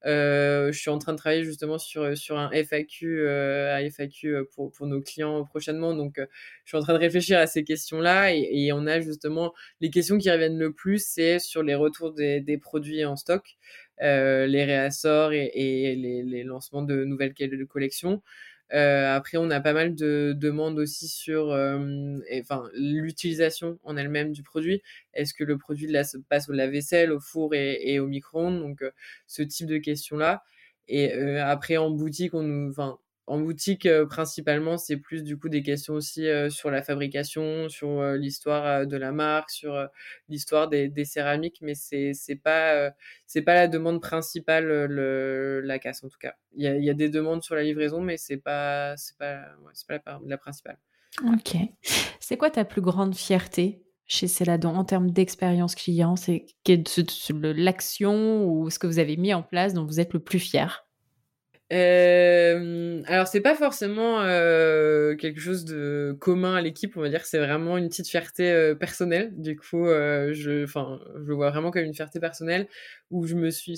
Euh, 0.06 0.72
je 0.72 0.78
suis 0.78 0.90
en 0.90 0.98
train 0.98 1.12
de 1.12 1.18
travailler 1.18 1.44
justement 1.44 1.78
sur, 1.78 2.16
sur 2.16 2.38
un 2.38 2.50
FAQ, 2.52 3.20
euh, 3.20 3.76
un 3.76 3.90
FAQ 3.90 4.28
euh, 4.28 4.44
pour, 4.54 4.86
nos 4.86 5.00
clients 5.02 5.44
prochainement. 5.44 5.94
Donc, 5.94 6.14
je 6.18 6.70
suis 6.70 6.78
en 6.78 6.80
train 6.82 6.94
de 6.94 6.98
réfléchir 6.98 7.38
à 7.38 7.46
ces 7.46 7.64
questions-là 7.64 8.32
et, 8.34 8.72
on 8.72 8.86
a 8.86 9.00
justement 9.00 9.52
les 9.80 9.90
questions 9.90 10.18
qui 10.18 10.30
reviennent 10.30 10.58
le 10.58 10.72
plus, 10.72 11.04
c'est 11.04 11.38
sur 11.38 11.62
les 11.62 11.74
retours 11.74 12.12
des, 12.12 12.58
produits 12.58 13.04
en 13.04 13.16
stock, 13.16 13.56
les 14.00 14.64
réassorts 14.64 15.32
et, 15.32 15.94
les, 15.96 16.44
lancements 16.44 16.82
de 16.82 17.04
nouvelles 17.04 17.34
collections. 17.68 18.22
Euh, 18.72 19.14
après, 19.14 19.38
on 19.38 19.50
a 19.50 19.60
pas 19.60 19.72
mal 19.72 19.94
de 19.94 20.34
demandes 20.36 20.78
aussi 20.78 21.08
sur 21.08 21.50
euh, 21.50 22.18
l'utilisation 22.74 23.78
en 23.82 23.96
elle-même 23.96 24.32
du 24.32 24.42
produit. 24.42 24.82
Est-ce 25.14 25.34
que 25.34 25.44
le 25.44 25.58
produit 25.58 25.92
passe 26.28 26.48
au 26.48 26.52
lave-vaisselle, 26.52 27.12
au 27.12 27.20
four 27.20 27.54
et, 27.54 27.98
au 27.98 28.06
micro-ondes? 28.06 28.60
Donc, 28.60 28.82
euh, 28.82 28.90
ce 29.26 29.42
type 29.42 29.66
de 29.66 29.78
questions-là. 29.78 30.42
Et 30.88 31.12
après, 31.38 31.76
en 31.76 31.90
boutique, 31.90 32.34
on 32.34 32.42
nous, 32.42 32.74
en 33.26 33.38
boutique, 33.38 33.86
euh, 33.86 34.06
principalement, 34.06 34.76
c'est 34.76 34.96
plus 34.96 35.22
du 35.22 35.38
coup 35.38 35.48
des 35.48 35.62
questions 35.62 35.94
aussi 35.94 36.26
euh, 36.26 36.50
sur 36.50 36.70
la 36.70 36.82
fabrication, 36.82 37.68
sur 37.68 38.00
euh, 38.00 38.16
l'histoire 38.16 38.86
de 38.86 38.96
la 38.96 39.12
marque, 39.12 39.50
sur 39.50 39.88
l'histoire 40.28 40.68
des, 40.68 41.04
céramiques, 41.04 41.60
mais 41.62 41.74
c'est 41.74 42.12
c'est 42.12 42.36
pas 42.36 42.90
c'est 43.26 43.42
pas 43.42 43.54
la 43.54 43.68
demande 43.68 44.00
principale 44.00 44.66
le, 44.86 45.60
la 45.60 45.78
casse 45.78 46.02
en 46.02 46.08
tout 46.08 46.18
cas. 46.18 46.34
Il 46.54 46.64
y 46.64 46.66
a, 46.66 46.76
y 46.76 46.90
a, 46.90 46.94
des 46.94 47.08
demandes 47.08 47.42
sur 47.42 47.54
la 47.54 47.62
livraison, 47.62 48.00
mais 48.00 48.16
c'est 48.16 48.36
pas 48.36 48.96
c'est 48.96 49.16
pas 49.16 49.44
c'est 49.74 49.86
pas 49.86 50.00
la, 50.04 50.20
la, 50.26 50.38
principale. 50.38 50.78
Ok. 51.26 51.56
C'est 52.18 52.36
quoi 52.36 52.50
ta 52.50 52.64
plus 52.64 52.82
grande 52.82 53.14
fierté 53.14 53.82
chez 54.06 54.26
Céladon 54.26 54.74
en 54.74 54.84
termes 54.84 55.10
d'expérience 55.10 55.76
client? 55.76 56.16
C'est 56.16 56.46
l'action 57.42 58.44
ou 58.46 58.70
ce 58.70 58.78
que 58.78 58.86
vous 58.86 58.98
avez 58.98 59.16
mis 59.16 59.34
en 59.34 59.42
place 59.42 59.72
dont 59.72 59.86
vous 59.86 60.00
êtes 60.00 60.12
le 60.12 60.20
plus 60.20 60.40
fier? 60.40 60.89
Euh, 61.72 63.00
alors 63.06 63.28
c'est 63.28 63.40
pas 63.40 63.54
forcément 63.54 64.20
euh, 64.22 65.14
quelque 65.14 65.40
chose 65.40 65.64
de 65.64 66.16
commun 66.20 66.56
à 66.56 66.60
l'équipe, 66.60 66.96
on 66.96 67.00
va 67.00 67.08
dire 67.08 67.24
c'est 67.24 67.38
vraiment 67.38 67.78
une 67.78 67.88
petite 67.88 68.08
fierté 68.08 68.50
euh, 68.50 68.74
personnelle. 68.74 69.32
Du 69.40 69.56
coup, 69.56 69.86
euh, 69.86 70.32
je, 70.32 70.64
enfin, 70.64 70.98
je 71.14 71.28
le 71.28 71.34
vois 71.34 71.50
vraiment 71.50 71.70
comme 71.70 71.84
une 71.84 71.94
fierté 71.94 72.18
personnelle 72.18 72.66
où 73.12 73.24
je 73.26 73.36
me 73.36 73.50
suis, 73.50 73.74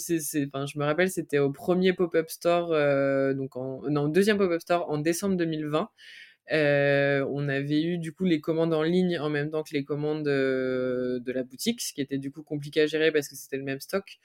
enfin, 0.46 0.64
je 0.64 0.78
me 0.78 0.84
rappelle, 0.84 1.10
c'était 1.10 1.38
au 1.38 1.50
premier 1.52 1.92
pop-up 1.92 2.30
store, 2.30 2.72
euh, 2.72 3.34
donc 3.34 3.56
en, 3.56 3.82
non, 3.90 4.08
deuxième 4.08 4.38
pop-up 4.38 4.62
store 4.62 4.90
en 4.90 4.96
décembre 4.96 5.36
2020. 5.36 5.90
on 6.50 7.48
avait 7.48 7.82
eu 7.82 7.98
du 7.98 8.12
coup 8.14 8.24
les 8.24 8.40
commandes 8.40 8.72
en 8.72 8.82
ligne 8.82 9.18
en 9.18 9.28
même 9.28 9.50
temps 9.50 9.62
que 9.62 9.74
les 9.74 9.84
commandes 9.84 10.24
de 10.24 11.32
la 11.32 11.42
boutique, 11.42 11.82
ce 11.82 11.92
qui 11.92 12.00
était 12.00 12.18
du 12.18 12.30
coup 12.30 12.42
compliqué 12.42 12.80
à 12.82 12.86
gérer 12.86 13.12
parce 13.12 13.28
que 13.28 13.36
c'était 13.36 13.58
le 13.58 13.64
même 13.64 13.80
stock. 13.80 14.18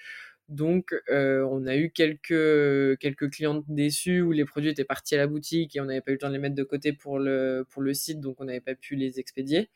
Donc, 0.50 0.94
euh, 1.10 1.46
on 1.52 1.66
a 1.68 1.76
eu 1.76 1.92
quelques, 1.92 2.98
quelques 3.00 3.30
clientes 3.32 3.66
déçues 3.68 4.22
où 4.22 4.32
les 4.32 4.46
produits 4.46 4.70
étaient 4.70 4.86
partis 4.86 5.16
à 5.16 5.18
la 5.18 5.28
boutique 5.28 5.76
et 5.76 5.82
on 5.82 5.86
n'avait 5.86 6.02
pas 6.02 6.12
eu 6.12 6.14
le 6.16 6.20
temps 6.20 6.30
de 6.30 6.34
les 6.34 6.40
mettre 6.40 6.56
de 6.56 6.64
côté 6.64 6.94
pour 6.94 7.20
le, 7.20 7.66
pour 7.70 7.82
le 7.82 7.94
site, 7.94 8.22
donc 8.22 8.40
on 8.40 8.46
n'avait 8.46 8.62
pas 8.62 8.76
pu 8.76 8.96
les 8.96 9.20
expédier. 9.20 9.70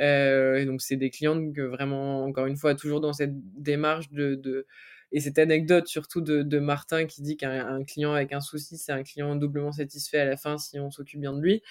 Euh, 0.00 0.56
et 0.56 0.66
donc, 0.66 0.82
c'est 0.82 0.96
des 0.96 1.10
clientes 1.10 1.54
que 1.54 1.62
vraiment, 1.62 2.24
encore 2.24 2.46
une 2.46 2.56
fois, 2.56 2.74
toujours 2.74 3.00
dans 3.00 3.12
cette 3.12 3.32
démarche 3.60 4.10
de, 4.10 4.34
de 4.36 4.66
et 5.12 5.20
cette 5.20 5.38
anecdote 5.38 5.86
surtout 5.86 6.20
de, 6.20 6.42
de 6.42 6.58
Martin 6.58 7.06
qui 7.06 7.22
dit 7.22 7.36
qu'un 7.36 7.84
client 7.84 8.12
avec 8.12 8.32
un 8.32 8.40
souci, 8.40 8.76
c'est 8.76 8.92
un 8.92 9.04
client 9.04 9.36
doublement 9.36 9.72
satisfait 9.72 10.18
à 10.18 10.24
la 10.24 10.36
fin 10.36 10.58
si 10.58 10.80
on 10.80 10.90
s'occupe 10.90 11.20
bien 11.20 11.32
de 11.32 11.40
lui. 11.40 11.62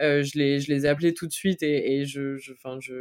Euh, 0.00 0.22
je, 0.22 0.38
les, 0.38 0.58
je 0.60 0.72
les 0.72 0.86
ai 0.86 0.88
appelés 0.88 1.14
tout 1.14 1.26
de 1.26 1.32
suite 1.32 1.62
et, 1.62 2.00
et 2.00 2.06
je, 2.06 2.36
je, 2.38 2.52
enfin, 2.52 2.78
je, 2.80 2.92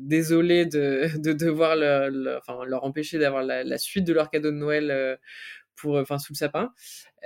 de, 0.00 1.18
de 1.18 1.32
devoir 1.32 1.76
leur, 1.76 2.38
enfin, 2.38 2.64
leur 2.66 2.84
empêcher 2.84 3.18
d'avoir 3.18 3.42
la, 3.44 3.78
suite 3.78 4.04
de 4.04 4.12
leur 4.12 4.30
cadeau 4.30 4.50
de 4.50 4.56
Noël 4.56 4.90
euh, 4.90 5.16
pour, 5.76 5.96
enfin, 5.96 6.18
sous 6.18 6.32
le 6.32 6.38
sapin. 6.38 6.72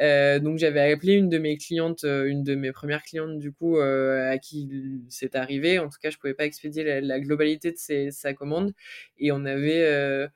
Euh, 0.01 0.39
donc 0.39 0.59
j'avais 0.59 0.93
appelé 0.93 1.15
une 1.15 1.29
de 1.29 1.39
mes 1.39 1.57
clientes, 1.57 2.05
une 2.05 2.45
de 2.45 2.55
mes 2.55 2.73
premières 2.73 3.03
clientes 3.03 3.39
du 3.39 3.53
coup, 3.53 3.79
à 3.79 4.39
qui 4.39 4.69
c'est 5.09 5.35
arrivé. 5.35 5.79
En 5.79 5.89
tout 5.89 5.99
cas, 6.01 6.11
je 6.11 6.19
pouvais 6.19 6.35
pas 6.35 6.45
expédier 6.47 6.85
la, 6.85 7.01
la 7.01 7.21
globalité 7.21 7.73
de 7.73 7.79
ses, 7.79 8.11
sa 8.11 8.35
commande 8.35 8.73
et 9.19 9.33
on 9.33 9.45
avait 9.45 10.29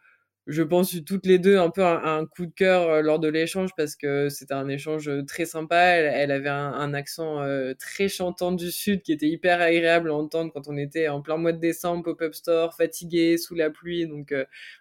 je 0.50 0.64
pense 0.64 0.96
toutes 1.06 1.26
les 1.26 1.38
deux 1.38 1.58
un 1.58 1.70
peu 1.70 1.84
un, 1.84 2.26
coup 2.26 2.44
de 2.44 2.52
cœur 2.52 2.88
euh, 2.88 3.02
lors 3.02 3.20
de 3.20 3.28
l'échange 3.28 3.70
parce 3.76 3.94
que 3.94 4.28
c'était 4.28 4.54
un 4.54 4.68
échange 4.68 5.08
euh, 5.08 5.22
très 5.24 5.44
sympa. 5.44 5.78
Elle, 5.78 6.32
avait 6.32 6.48
un, 6.48 6.92
accent 6.92 7.40
euh, 7.40 7.72
très 7.78 8.08
chantant 8.08 8.50
du 8.50 8.72
sud 8.72 9.02
qui 9.02 9.12
était 9.12 9.28
hyper 9.28 9.60
agréable 9.60 10.10
à 10.10 10.14
entendre 10.14 10.52
quand 10.52 10.66
on 10.66 10.76
était 10.76 11.08
en 11.08 11.22
plein 11.22 11.36
mois 11.36 11.52
de 11.52 11.58
décembre, 11.60 12.02
pop-up 12.02 12.34
store, 12.34 12.74
fatigué, 12.74 13.38
sous 13.38 13.54
la 13.54 13.70
pluie. 13.70 14.08
Donc 14.08 14.34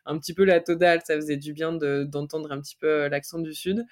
un 0.06 0.18
petit 0.18 0.34
peu 0.34 0.44
la 0.44 0.60
totale, 0.60 1.02
ça 1.06 1.16
faisait 1.16 1.38
du 1.38 1.54
bien 1.54 1.72
d'entendre 1.72 2.52
un 2.52 2.60
petit 2.60 2.76
peu 2.76 3.08
l'accent 3.08 3.38
du 3.38 3.54
sud. 3.54 3.86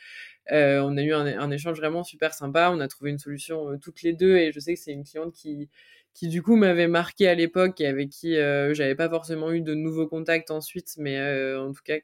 on 0.49 0.97
a 0.97 1.01
eu 1.03 1.13
un, 1.13 1.27
un, 1.27 1.51
échange 1.51 1.77
vraiment 1.77 2.03
super 2.03 2.33
sympa. 2.33 2.71
On 2.73 2.79
a 2.79 2.87
trouvé 2.87 3.11
une 3.11 3.19
solution 3.19 3.77
toutes 3.77 4.01
les 4.01 4.13
deux 4.13 4.37
et 4.37 4.51
je 4.51 4.59
sais 4.59 4.73
que 4.73 4.79
c'est 4.79 4.93
une 4.93 5.03
cliente 5.03 5.33
qui 5.33 5.69
qui 6.17 6.27
du 6.29 6.41
coup 6.41 6.55
m'avait 6.55 6.87
marqué 6.87 7.27
à 7.27 7.35
l'époque 7.35 7.79
et 7.79 7.85
avec 7.85 8.09
qui 8.09 8.37
euh, 8.37 8.73
j'avais 8.73 8.95
pas 8.95 9.07
forcément 9.07 9.51
eu 9.51 9.61
de 9.61 9.75
nouveaux 9.75 10.07
contacts 10.07 10.49
ensuite, 10.49 10.95
mais 10.97 11.19
euh, 11.19 11.61
en 11.61 11.71
tout 11.73 11.83
cas 11.85 11.97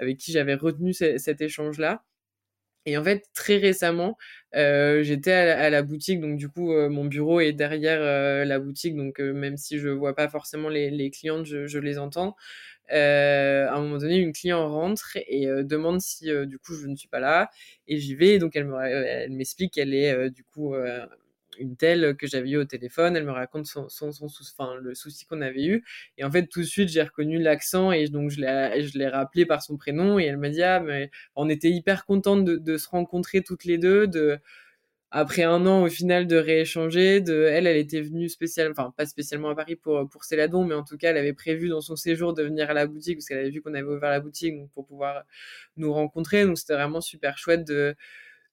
avec 0.00 0.18
qui 0.18 0.32
j'avais 0.32 0.54
retenu 0.54 0.92
cet 0.92 1.40
échange-là. 1.40 2.02
Et 2.86 2.96
en 2.98 3.04
fait, 3.04 3.26
très 3.34 3.58
récemment, 3.58 4.16
euh, 4.56 5.02
j'étais 5.04 5.32
à, 5.32 5.70
la 5.70 5.82
boutique, 5.82 6.20
donc 6.20 6.38
du 6.38 6.48
coup, 6.48 6.72
mon 6.88 7.04
bureau 7.04 7.40
est 7.40 7.52
derrière 7.52 8.00
la 8.46 8.58
boutique, 8.58 8.96
donc 8.96 9.20
même 9.20 9.56
si 9.56 9.78
je 9.78 9.88
vois 9.90 10.14
pas 10.16 10.28
forcément 10.28 10.68
les, 10.68 11.10
clientes, 11.10 11.46
je, 11.46 11.66
je, 11.66 11.78
les 11.78 11.98
entends. 11.98 12.36
à 12.88 13.74
un 13.74 13.80
moment 13.80 13.98
donné, 13.98 14.16
une 14.16 14.32
cliente 14.32 14.70
rentre 14.70 15.16
et 15.16 15.46
demande 15.64 16.00
si 16.00 16.30
du 16.46 16.58
coup 16.58 16.74
je 16.74 16.88
ne 16.88 16.96
suis 16.96 17.08
pas 17.08 17.20
là, 17.20 17.50
et 17.86 17.98
j'y 17.98 18.14
vais. 18.16 18.38
Donc 18.38 18.56
elle 18.56 19.30
m'explique 19.30 19.74
qu'elle 19.74 19.94
est 19.94 20.30
du 20.30 20.44
coup 20.44 20.74
une 21.58 21.76
telle 21.76 22.16
que 22.16 22.26
j'avais 22.26 22.50
eu 22.50 22.56
au 22.56 22.64
téléphone, 22.64 23.16
elle 23.16 23.24
me 23.24 23.32
raconte 23.32 23.66
son, 23.66 23.88
son, 23.88 24.12
son 24.12 24.26
enfin, 24.26 24.74
le 24.76 24.94
souci 24.94 25.26
qu'on 25.26 25.40
avait 25.40 25.64
eu. 25.64 25.84
Et 26.18 26.24
en 26.24 26.30
fait, 26.30 26.46
tout 26.46 26.60
de 26.60 26.66
suite, 26.66 26.88
j'ai 26.88 27.02
reconnu 27.02 27.38
l'accent 27.38 27.92
et 27.92 28.08
donc 28.08 28.30
je 28.30 28.40
l'ai, 28.40 29.08
rappelé 29.08 29.46
par 29.46 29.62
son 29.62 29.76
prénom 29.76 30.18
et 30.18 30.24
elle 30.24 30.38
m'a 30.38 30.50
dit, 30.50 30.62
ah, 30.62 30.80
mais 30.80 31.10
on 31.36 31.48
était 31.48 31.70
hyper 31.70 32.06
contente 32.06 32.44
de, 32.44 32.56
de 32.56 32.76
se 32.76 32.88
rencontrer 32.88 33.42
toutes 33.42 33.64
les 33.64 33.78
deux, 33.78 34.06
de, 34.06 34.38
après 35.10 35.42
un 35.42 35.66
an 35.66 35.82
au 35.82 35.88
final 35.88 36.26
de 36.26 36.36
rééchanger, 36.36 37.20
de 37.20 37.44
elle, 37.44 37.66
elle 37.66 37.76
était 37.76 38.00
venue 38.00 38.28
spécialement, 38.28 38.74
enfin 38.78 38.94
pas 38.96 39.06
spécialement 39.06 39.50
à 39.50 39.54
Paris 39.56 39.76
pour 39.76 40.08
pour 40.08 40.24
Céladon, 40.24 40.64
mais 40.64 40.74
en 40.74 40.84
tout 40.84 40.96
cas, 40.96 41.10
elle 41.10 41.16
avait 41.16 41.32
prévu 41.32 41.68
dans 41.68 41.80
son 41.80 41.96
séjour 41.96 42.32
de 42.34 42.42
venir 42.44 42.70
à 42.70 42.74
la 42.74 42.86
boutique 42.86 43.18
parce 43.18 43.26
qu'elle 43.26 43.38
avait 43.38 43.50
vu 43.50 43.60
qu'on 43.60 43.74
avait 43.74 43.82
ouvert 43.82 44.10
la 44.10 44.20
boutique 44.20 44.56
donc 44.56 44.70
pour 44.72 44.86
pouvoir 44.86 45.24
nous 45.76 45.92
rencontrer. 45.92 46.44
Donc 46.44 46.58
c'était 46.58 46.74
vraiment 46.74 47.00
super 47.00 47.38
chouette 47.38 47.66
de 47.66 47.96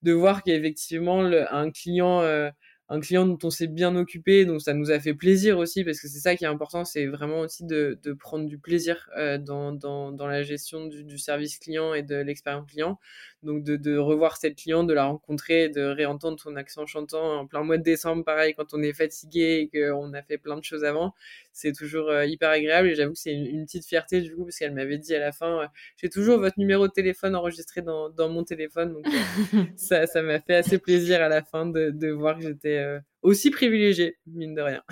de 0.03 0.11
voir 0.13 0.43
qu'effectivement 0.43 1.21
un 1.25 1.71
client 1.71 2.21
euh, 2.21 2.49
un 2.89 2.99
client 3.01 3.25
dont 3.25 3.38
on 3.43 3.49
s'est 3.49 3.67
bien 3.67 3.95
occupé, 3.95 4.45
donc 4.45 4.61
ça 4.61 4.73
nous 4.73 4.91
a 4.91 4.99
fait 4.99 5.13
plaisir 5.13 5.57
aussi, 5.57 5.83
parce 5.83 5.99
que 5.99 6.07
c'est 6.07 6.19
ça 6.19 6.35
qui 6.35 6.45
est 6.45 6.47
important, 6.47 6.85
c'est 6.85 7.05
vraiment 7.05 7.39
aussi 7.39 7.65
de, 7.65 7.99
prendre 8.19 8.45
du 8.45 8.57
plaisir 8.57 9.09
euh, 9.17 9.38
dans, 9.38 10.15
la 10.19 10.43
gestion 10.43 10.85
du, 10.85 11.17
service 11.17 11.59
client 11.59 11.93
et 11.93 12.03
de 12.03 12.15
l'expérience 12.15 12.69
client. 12.69 12.99
Donc 13.47 13.63
de, 13.63 13.77
de, 13.77 13.97
revoir 13.97 14.35
cette 14.35 14.57
cliente, 14.57 14.87
de 14.87 14.93
la 14.93 15.05
rencontrer, 15.05 15.69
de 15.69 15.81
réentendre 15.81 16.37
son 16.37 16.57
accent 16.57 16.85
chantant 16.85 17.39
en 17.39 17.47
plein 17.47 17.63
mois 17.63 17.77
de 17.77 17.83
décembre, 17.83 18.25
pareil, 18.25 18.53
quand 18.53 18.73
on 18.73 18.83
est 18.83 18.91
fatigué 18.91 19.69
et 19.73 19.79
qu'on 19.79 20.13
a 20.13 20.21
fait 20.21 20.37
plein 20.37 20.57
de 20.57 20.63
choses 20.65 20.83
avant, 20.83 21.13
c'est 21.53 21.71
toujours 21.71 22.09
euh, 22.09 22.25
hyper 22.25 22.49
agréable. 22.49 22.89
Et 22.89 22.95
j'avoue 22.95 23.13
que 23.13 23.19
c'est 23.19 23.31
une, 23.31 23.45
une, 23.45 23.65
petite 23.65 23.85
fierté 23.85 24.19
du 24.19 24.35
coup, 24.35 24.43
parce 24.43 24.57
qu'elle 24.57 24.73
m'avait 24.73 24.97
dit 24.97 25.15
à 25.15 25.19
la 25.19 25.31
fin, 25.31 25.61
euh, 25.61 25.67
j'ai 25.95 26.09
toujours 26.09 26.39
votre 26.39 26.59
numéro 26.59 26.89
de 26.89 26.91
téléphone 26.91 27.37
enregistré 27.37 27.81
dans, 27.81 28.09
dans 28.09 28.27
mon 28.27 28.43
téléphone. 28.43 28.91
Donc 28.91 29.05
ça, 29.77 30.07
ça 30.07 30.21
m'a 30.21 30.41
fait 30.41 30.55
assez 30.55 30.77
plaisir 30.77 31.21
à 31.21 31.29
la 31.29 31.41
fin 31.41 31.65
de, 31.65 31.91
de 31.91 32.09
voir 32.09 32.37
que 32.37 32.43
j'étais 32.43 32.79
euh, 32.79 32.99
aussi 33.21 33.49
privilégié, 33.49 34.17
mine 34.27 34.55
de 34.55 34.61
rien. 34.61 34.83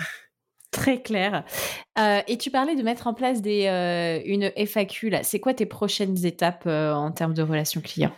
Très 0.76 1.00
clair. 1.00 1.42
Euh, 1.98 2.20
et 2.28 2.36
tu 2.36 2.50
parlais 2.50 2.76
de 2.76 2.82
mettre 2.82 3.06
en 3.06 3.14
place 3.14 3.40
des, 3.40 3.66
euh, 3.66 4.20
une 4.26 4.52
FAQ. 4.56 5.10
C'est 5.22 5.40
quoi 5.40 5.54
tes 5.54 5.64
prochaines 5.64 6.26
étapes 6.26 6.64
euh, 6.66 6.92
en 6.92 7.12
termes 7.12 7.32
de 7.32 7.40
relations 7.40 7.80
clients? 7.80 8.14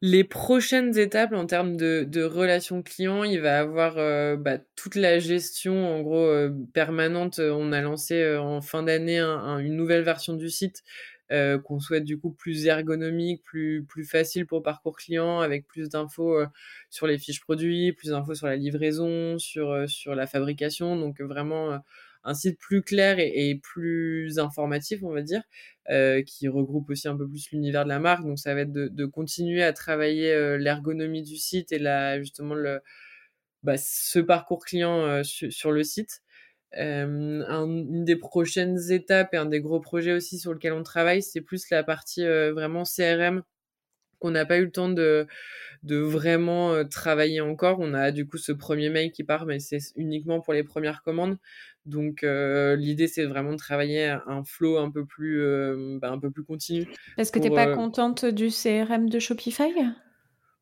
Les 0.00 0.22
prochaines 0.22 0.96
étapes 0.96 1.32
en 1.32 1.44
termes 1.44 1.76
de, 1.76 2.22
relations 2.22 2.82
clients, 2.82 3.24
il 3.24 3.40
va 3.40 3.58
avoir 3.58 3.96
bah, 4.36 4.58
toute 4.76 4.94
la 4.94 5.18
gestion 5.18 5.92
en 5.92 6.02
gros 6.02 6.32
permanente. 6.72 7.40
On 7.40 7.72
a 7.72 7.80
lancé 7.80 8.36
en 8.36 8.60
fin 8.60 8.84
d'année 8.84 9.18
un, 9.18 9.58
une 9.58 9.74
nouvelle 9.74 10.02
version 10.02 10.34
du 10.34 10.50
site 10.50 10.84
euh, 11.32 11.58
qu'on 11.58 11.80
souhaite 11.80 12.04
du 12.04 12.18
coup 12.18 12.30
plus 12.32 12.66
ergonomique, 12.66 13.42
plus 13.44 13.84
plus 13.84 14.04
facile 14.04 14.46
pour 14.46 14.62
parcours 14.62 14.96
client, 14.96 15.40
avec 15.40 15.66
plus 15.66 15.88
d'infos 15.88 16.38
euh, 16.38 16.46
sur 16.90 17.06
les 17.06 17.18
fiches 17.18 17.40
produits, 17.40 17.92
plus 17.92 18.10
d'infos 18.10 18.34
sur 18.34 18.46
la 18.46 18.56
livraison, 18.56 19.38
sur 19.38 19.70
euh, 19.70 19.86
sur 19.86 20.14
la 20.14 20.26
fabrication. 20.26 20.96
Donc 20.96 21.20
vraiment 21.20 21.80
un 22.24 22.34
site 22.34 22.58
plus 22.58 22.82
clair 22.82 23.16
et, 23.18 23.58
plus 23.62 24.38
informatif, 24.38 25.02
on 25.02 25.12
va 25.12 25.22
dire, 25.22 25.42
euh, 25.90 26.22
qui 26.22 26.48
regroupe 26.48 26.90
aussi 26.90 27.08
un 27.08 27.16
peu 27.16 27.28
plus 27.28 27.50
l'univers 27.50 27.84
de 27.84 27.88
la 27.88 27.98
marque. 27.98 28.24
Donc 28.24 28.38
ça 28.38 28.54
va 28.54 28.62
être 28.62 28.72
de, 28.72 28.88
de 28.88 29.06
continuer 29.06 29.62
à 29.62 29.72
travailler 29.72 30.32
euh, 30.32 30.58
l'ergonomie 30.58 31.22
du 31.22 31.36
site 31.36 31.72
et 31.72 31.78
la, 31.78 32.18
justement 32.20 32.54
le, 32.54 32.80
bah, 33.62 33.76
ce 33.78 34.18
parcours 34.18 34.64
client 34.64 35.00
euh, 35.00 35.22
sur 35.24 35.72
le 35.72 35.82
site. 35.84 36.22
Euh, 36.76 37.42
un, 37.48 37.66
une 37.66 38.04
des 38.04 38.16
prochaines 38.16 38.90
étapes 38.90 39.32
et 39.32 39.38
un 39.38 39.46
des 39.46 39.60
gros 39.60 39.80
projets 39.80 40.12
aussi 40.12 40.38
sur 40.38 40.52
lequel 40.52 40.74
on 40.74 40.82
travaille, 40.82 41.22
c'est 41.22 41.40
plus 41.40 41.70
la 41.70 41.82
partie 41.82 42.24
euh, 42.24 42.52
vraiment 42.52 42.82
CRM 42.84 43.42
qu'on 44.18 44.32
n'a 44.32 44.44
pas 44.44 44.58
eu 44.58 44.64
le 44.64 44.70
temps 44.70 44.88
de, 44.88 45.26
de 45.84 45.96
vraiment 45.96 46.74
euh, 46.74 46.84
travailler 46.84 47.40
encore. 47.40 47.78
On 47.80 47.94
a 47.94 48.10
du 48.10 48.26
coup 48.26 48.36
ce 48.36 48.52
premier 48.52 48.90
mail 48.90 49.12
qui 49.12 49.24
part, 49.24 49.46
mais 49.46 49.60
c'est 49.60 49.78
uniquement 49.96 50.40
pour 50.40 50.52
les 50.52 50.64
premières 50.64 51.02
commandes. 51.02 51.38
Donc 51.86 52.20
l'idée 52.22 53.06
c'est 53.06 53.24
vraiment 53.24 53.52
de 53.52 53.56
travailler 53.56 54.08
un 54.08 54.44
flow 54.44 54.76
un 54.76 54.90
peu 54.90 55.06
plus, 55.06 55.40
bah, 56.00 56.10
un 56.10 56.18
peu 56.18 56.30
plus 56.30 56.44
continu. 56.44 56.86
Est-ce 57.16 57.32
que 57.32 57.38
tu 57.38 57.48
n'es 57.48 57.54
pas 57.54 57.74
contente 57.74 58.26
du 58.26 58.48
CRM 58.50 59.08
de 59.08 59.18
Shopify? 59.18 59.72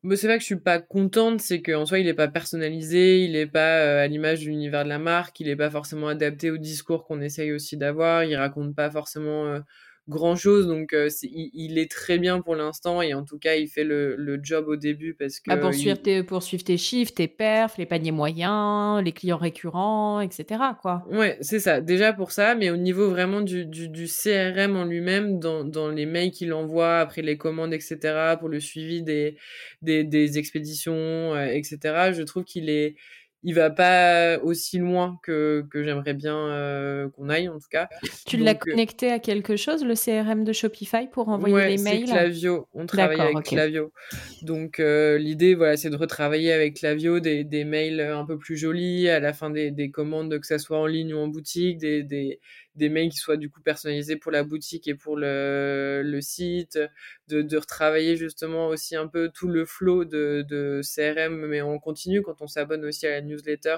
Mais 0.07 0.15
c'est 0.15 0.27
vrai 0.27 0.37
que 0.37 0.41
je 0.41 0.45
suis 0.47 0.55
pas 0.59 0.79
contente, 0.79 1.41
c'est 1.41 1.61
qu'en 1.61 1.85
soi, 1.85 1.99
il 1.99 2.07
est 2.07 2.13
pas 2.13 2.27
personnalisé, 2.27 3.23
il 3.23 3.35
est 3.35 3.47
pas 3.47 3.79
euh, 3.79 4.03
à 4.03 4.07
l'image 4.07 4.41
de 4.41 4.45
l'univers 4.45 4.83
de 4.83 4.89
la 4.89 4.99
marque, 4.99 5.39
il 5.39 5.49
est 5.49 5.55
pas 5.55 5.69
forcément 5.69 6.07
adapté 6.07 6.49
au 6.51 6.57
discours 6.57 7.05
qu'on 7.05 7.21
essaye 7.21 7.51
aussi 7.51 7.77
d'avoir, 7.77 8.23
il 8.23 8.35
raconte 8.35 8.75
pas 8.75 8.89
forcément 8.89 9.61
euh, 10.07 10.11
grand 10.11 10.35
chose, 10.35 10.67
donc 10.67 10.93
euh, 10.93 11.09
il, 11.23 11.49
il, 11.53 11.77
est 11.77 11.89
très 11.89 12.17
bien 12.17 12.41
pour 12.41 12.55
l'instant 12.55 13.01
et 13.01 13.13
en 13.13 13.23
tout 13.23 13.37
cas, 13.37 13.55
il 13.55 13.67
fait 13.67 13.83
le, 13.83 14.15
le 14.15 14.39
job 14.41 14.67
au 14.67 14.75
début 14.75 15.13
parce 15.13 15.39
que. 15.39 15.51
Ah, 15.51 15.57
pour, 15.57 15.73
suivre 15.73 15.97
il... 15.97 16.01
tes, 16.01 16.23
pour 16.23 16.43
suivre 16.43 16.63
tes 16.63 16.77
chiffres, 16.77 17.13
tes 17.13 17.27
perfs, 17.27 17.77
les 17.77 17.85
paniers 17.85 18.11
moyens, 18.11 19.03
les 19.03 19.11
clients 19.11 19.37
récurrents, 19.37 20.21
etc. 20.21 20.61
Quoi. 20.81 21.05
Ouais, 21.11 21.37
c'est 21.41 21.59
ça. 21.59 21.81
Déjà 21.81 22.13
pour 22.13 22.31
ça, 22.31 22.55
mais 22.55 22.69
au 22.69 22.77
niveau 22.77 23.09
vraiment 23.09 23.41
du, 23.41 23.65
du, 23.65 23.89
du 23.89 24.05
CRM 24.05 24.75
en 24.75 24.85
lui-même, 24.85 25.39
dans, 25.39 25.63
dans 25.63 25.89
les 25.89 26.05
mails 26.05 26.31
qu'il 26.31 26.53
envoie 26.53 26.99
après 26.99 27.21
les 27.21 27.37
commandes, 27.37 27.73
etc., 27.73 28.35
pour 28.39 28.49
le 28.49 28.59
suivi 28.59 29.03
des, 29.03 29.37
des, 29.81 30.03
des 30.03 30.37
expéditions, 30.37 30.93
euh, 30.93 31.45
etc., 31.47 32.11
je 32.13 32.23
trouve 32.23 32.43
qu'il 32.43 32.69
est 32.69 32.95
il 33.43 33.53
va 33.53 33.69
pas 33.69 34.39
aussi 34.39 34.79
loin 34.79 35.19
que, 35.23 35.65
que 35.69 35.83
j'aimerais 35.83 36.13
bien 36.13 36.35
euh, 36.35 37.09
qu'on 37.09 37.29
aille 37.29 37.47
en 37.49 37.59
tout 37.59 37.67
cas. 37.69 37.87
Tu 38.25 38.37
l'as 38.37 38.55
connecté 38.55 39.11
à 39.11 39.19
quelque 39.19 39.55
chose, 39.55 39.85
le 39.85 39.93
CRM 39.93 40.43
de 40.43 40.53
Shopify, 40.53 41.07
pour 41.11 41.29
envoyer 41.29 41.55
ouais, 41.55 41.69
les 41.75 41.83
mails? 41.83 42.05
Clavio, 42.05 42.67
on 42.73 42.85
travaille 42.85 43.19
avec 43.19 43.37
okay. 43.37 43.55
Clavio. 43.55 43.93
Donc 44.41 44.79
euh, 44.79 45.17
l'idée, 45.17 45.55
voilà, 45.55 45.77
c'est 45.77 45.89
de 45.89 45.95
retravailler 45.95 46.51
avec 46.51 46.77
Clavio 46.77 47.19
des, 47.19 47.43
des 47.43 47.63
mails 47.63 48.01
un 48.01 48.25
peu 48.25 48.37
plus 48.37 48.57
jolis 48.57 49.07
à 49.09 49.19
la 49.19 49.33
fin 49.33 49.49
des, 49.49 49.71
des 49.71 49.91
commandes, 49.91 50.37
que 50.39 50.47
ça 50.47 50.57
soit 50.57 50.79
en 50.79 50.87
ligne 50.87 51.13
ou 51.13 51.19
en 51.19 51.27
boutique, 51.27 51.77
des, 51.77 52.03
des, 52.03 52.39
des 52.77 52.89
mails 52.89 53.09
qui 53.09 53.17
soient 53.17 53.37
du 53.37 53.49
coup 53.49 53.61
personnalisés 53.61 54.15
pour 54.15 54.31
la 54.31 54.43
boutique 54.43 54.87
et 54.87 54.95
pour 54.95 55.17
le, 55.17 56.19
site, 56.21 56.79
de, 57.27 57.41
de 57.41 57.57
retravailler 57.57 58.15
justement 58.15 58.67
aussi 58.67 58.95
un 58.95 59.07
peu 59.07 59.29
tout 59.33 59.47
le 59.47 59.65
flow 59.65 60.05
de, 60.05 60.45
de 60.47 60.81
CRM, 60.83 61.45
mais 61.47 61.61
on 61.61 61.79
continue 61.79 62.21
quand 62.21 62.41
on 62.41 62.47
s'abonne 62.47 62.85
aussi 62.85 63.07
à 63.07 63.11
la 63.11 63.21
newsletter, 63.21 63.77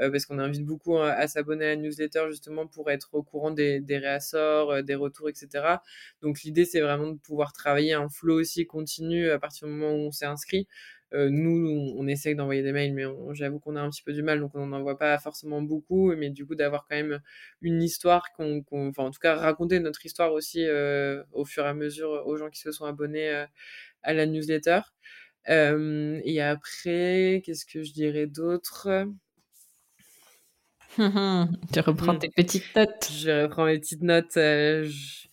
euh, 0.00 0.10
parce 0.10 0.26
qu'on 0.26 0.38
invite 0.38 0.64
beaucoup 0.64 0.98
à, 0.98 1.10
à 1.12 1.26
s'abonner 1.28 1.64
à 1.66 1.68
la 1.70 1.76
newsletter 1.76 2.26
justement 2.28 2.66
pour 2.66 2.90
être 2.90 3.08
au 3.14 3.22
courant 3.22 3.50
des, 3.50 3.80
des 3.80 3.98
réassorts, 3.98 4.70
euh, 4.70 4.82
des 4.82 4.94
retours, 4.94 5.28
etc. 5.28 5.80
Donc 6.22 6.42
l'idée 6.42 6.64
c'est 6.64 6.80
vraiment 6.80 7.08
de 7.08 7.18
pouvoir 7.18 7.52
travailler 7.52 7.94
un 7.94 8.08
flow 8.08 8.40
aussi 8.40 8.66
continu 8.66 9.30
à 9.30 9.38
partir 9.38 9.68
du 9.68 9.74
moment 9.74 9.92
où 9.94 10.08
on 10.08 10.10
s'est 10.12 10.26
inscrit. 10.26 10.66
Euh, 11.12 11.28
nous, 11.30 11.92
on 11.96 12.06
essaye 12.06 12.34
d'envoyer 12.34 12.62
des 12.62 12.72
mails, 12.72 12.94
mais 12.94 13.04
j'avoue 13.34 13.58
qu'on 13.58 13.76
a 13.76 13.80
un 13.80 13.90
petit 13.90 14.02
peu 14.02 14.12
du 14.12 14.22
mal, 14.22 14.40
donc 14.40 14.54
on 14.54 14.66
n'en 14.66 14.78
envoie 14.78 14.98
pas 14.98 15.18
forcément 15.18 15.62
beaucoup. 15.62 16.14
Mais 16.14 16.30
du 16.30 16.46
coup, 16.46 16.54
d'avoir 16.54 16.86
quand 16.88 16.96
même 16.96 17.20
une 17.62 17.82
histoire, 17.82 18.32
qu'on, 18.32 18.62
qu 18.62 18.74
enfin, 18.74 19.04
en 19.04 19.10
tout 19.10 19.20
cas, 19.20 19.34
raconter 19.36 19.80
notre 19.80 20.04
histoire 20.06 20.32
aussi 20.32 20.64
euh, 20.64 21.22
au 21.32 21.44
fur 21.44 21.64
et 21.64 21.68
à 21.68 21.74
mesure 21.74 22.26
aux 22.26 22.36
gens 22.36 22.50
qui 22.50 22.60
se 22.60 22.72
sont 22.72 22.84
abonnés 22.84 23.28
euh, 23.30 23.46
à 24.02 24.12
la 24.14 24.26
newsletter. 24.26 24.80
Euh, 25.48 26.20
et 26.24 26.40
après, 26.40 27.42
qu'est-ce 27.44 27.66
que 27.66 27.82
je 27.82 27.92
dirais 27.92 28.26
d'autre? 28.26 29.06
Tu 30.96 31.80
reprends 31.80 32.18
tes 32.18 32.30
petites 32.30 32.74
notes. 32.74 33.10
Je 33.12 33.42
reprends 33.44 33.66
mes 33.66 33.78
petites 33.78 34.02
notes. 34.02 34.34
Je... 34.34 35.28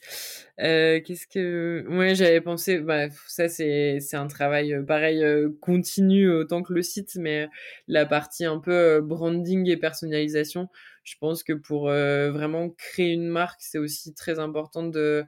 Euh, 0.60 1.00
qu'est-ce 1.02 1.28
que 1.28 1.86
ouais 1.88 2.16
j'avais 2.16 2.42
pensé 2.42 2.80
bah 2.80 3.10
ça 3.28 3.48
c'est 3.48 4.00
c'est 4.00 4.18
un 4.18 4.26
travail 4.26 4.74
euh, 4.74 4.82
pareil 4.82 5.24
euh, 5.24 5.52
continu 5.62 6.32
autant 6.32 6.64
que 6.64 6.74
le 6.74 6.82
site 6.82 7.12
mais 7.20 7.48
la 7.88 8.08
partie 8.08 8.44
un 8.44 8.58
peu 8.58 8.72
euh, 8.74 9.02
branding 9.02 9.70
et 9.70 9.78
personnalisation 9.78 10.68
je 11.04 11.14
pense 11.20 11.44
que 11.44 11.54
pour 11.54 11.90
euh, 11.90 12.32
vraiment 12.32 12.72
créer 12.72 13.12
une 13.14 13.28
marque 13.28 13.62
c'est 13.62 13.78
aussi 13.78 14.16
très 14.16 14.40
important 14.40 14.82
de 14.82 15.26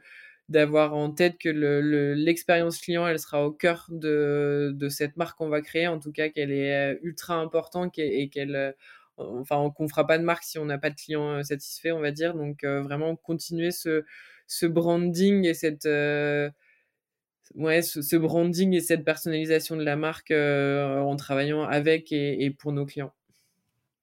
d'avoir 0.50 0.96
en 0.96 1.12
tête 1.12 1.38
que 1.38 1.50
le, 1.50 2.16
l'expérience 2.16 2.80
client 2.80 3.06
elle 3.08 3.20
sera 3.20 3.46
au 3.46 3.52
cœur 3.52 3.86
de 3.92 4.72
de 4.74 4.90
cette 4.90 5.16
marque 5.16 5.38
qu'on 5.38 5.50
va 5.50 5.62
créer 5.62 5.88
en 5.88 6.00
tout 6.00 6.12
cas 6.12 6.30
qu'elle 6.30 6.52
est 6.52 6.98
ultra 7.04 7.36
importante 7.36 7.94
et 8.00 8.30
qu'elle 8.30 8.74
enfin 9.18 9.72
qu'on 9.76 9.88
fera 9.88 10.08
pas 10.08 10.18
de 10.18 10.24
marque 10.24 10.44
si 10.44 10.58
on 10.58 10.66
n'a 10.66 10.80
pas 10.80 10.90
de 10.90 10.96
clients 10.96 11.44
satisfaits 11.44 11.92
on 11.92 12.00
va 12.00 12.10
dire. 12.12 12.34
Donc 12.34 12.64
vraiment 12.66 13.16
continuer 13.16 13.70
ce 13.72 14.04
ce 14.50 14.66
branding 14.66 15.46
et 15.46 15.54
cette 15.54 15.86
euh, 15.86 16.50
ouais 17.56 17.82
ce, 17.82 18.02
ce, 18.02 18.16
branding 18.18 18.74
et 18.74 18.82
cette 18.82 19.06
personnalisation 19.06 19.78
de 19.78 19.84
la 19.84 19.96
marque 19.96 20.32
euh, 20.32 21.00
en 21.00 21.16
travaillant 21.16 21.64
avec 21.64 22.12
et, 22.12 22.44
et, 22.44 22.50
pour 22.50 22.74
nos 22.74 22.86
clients. 22.86 23.14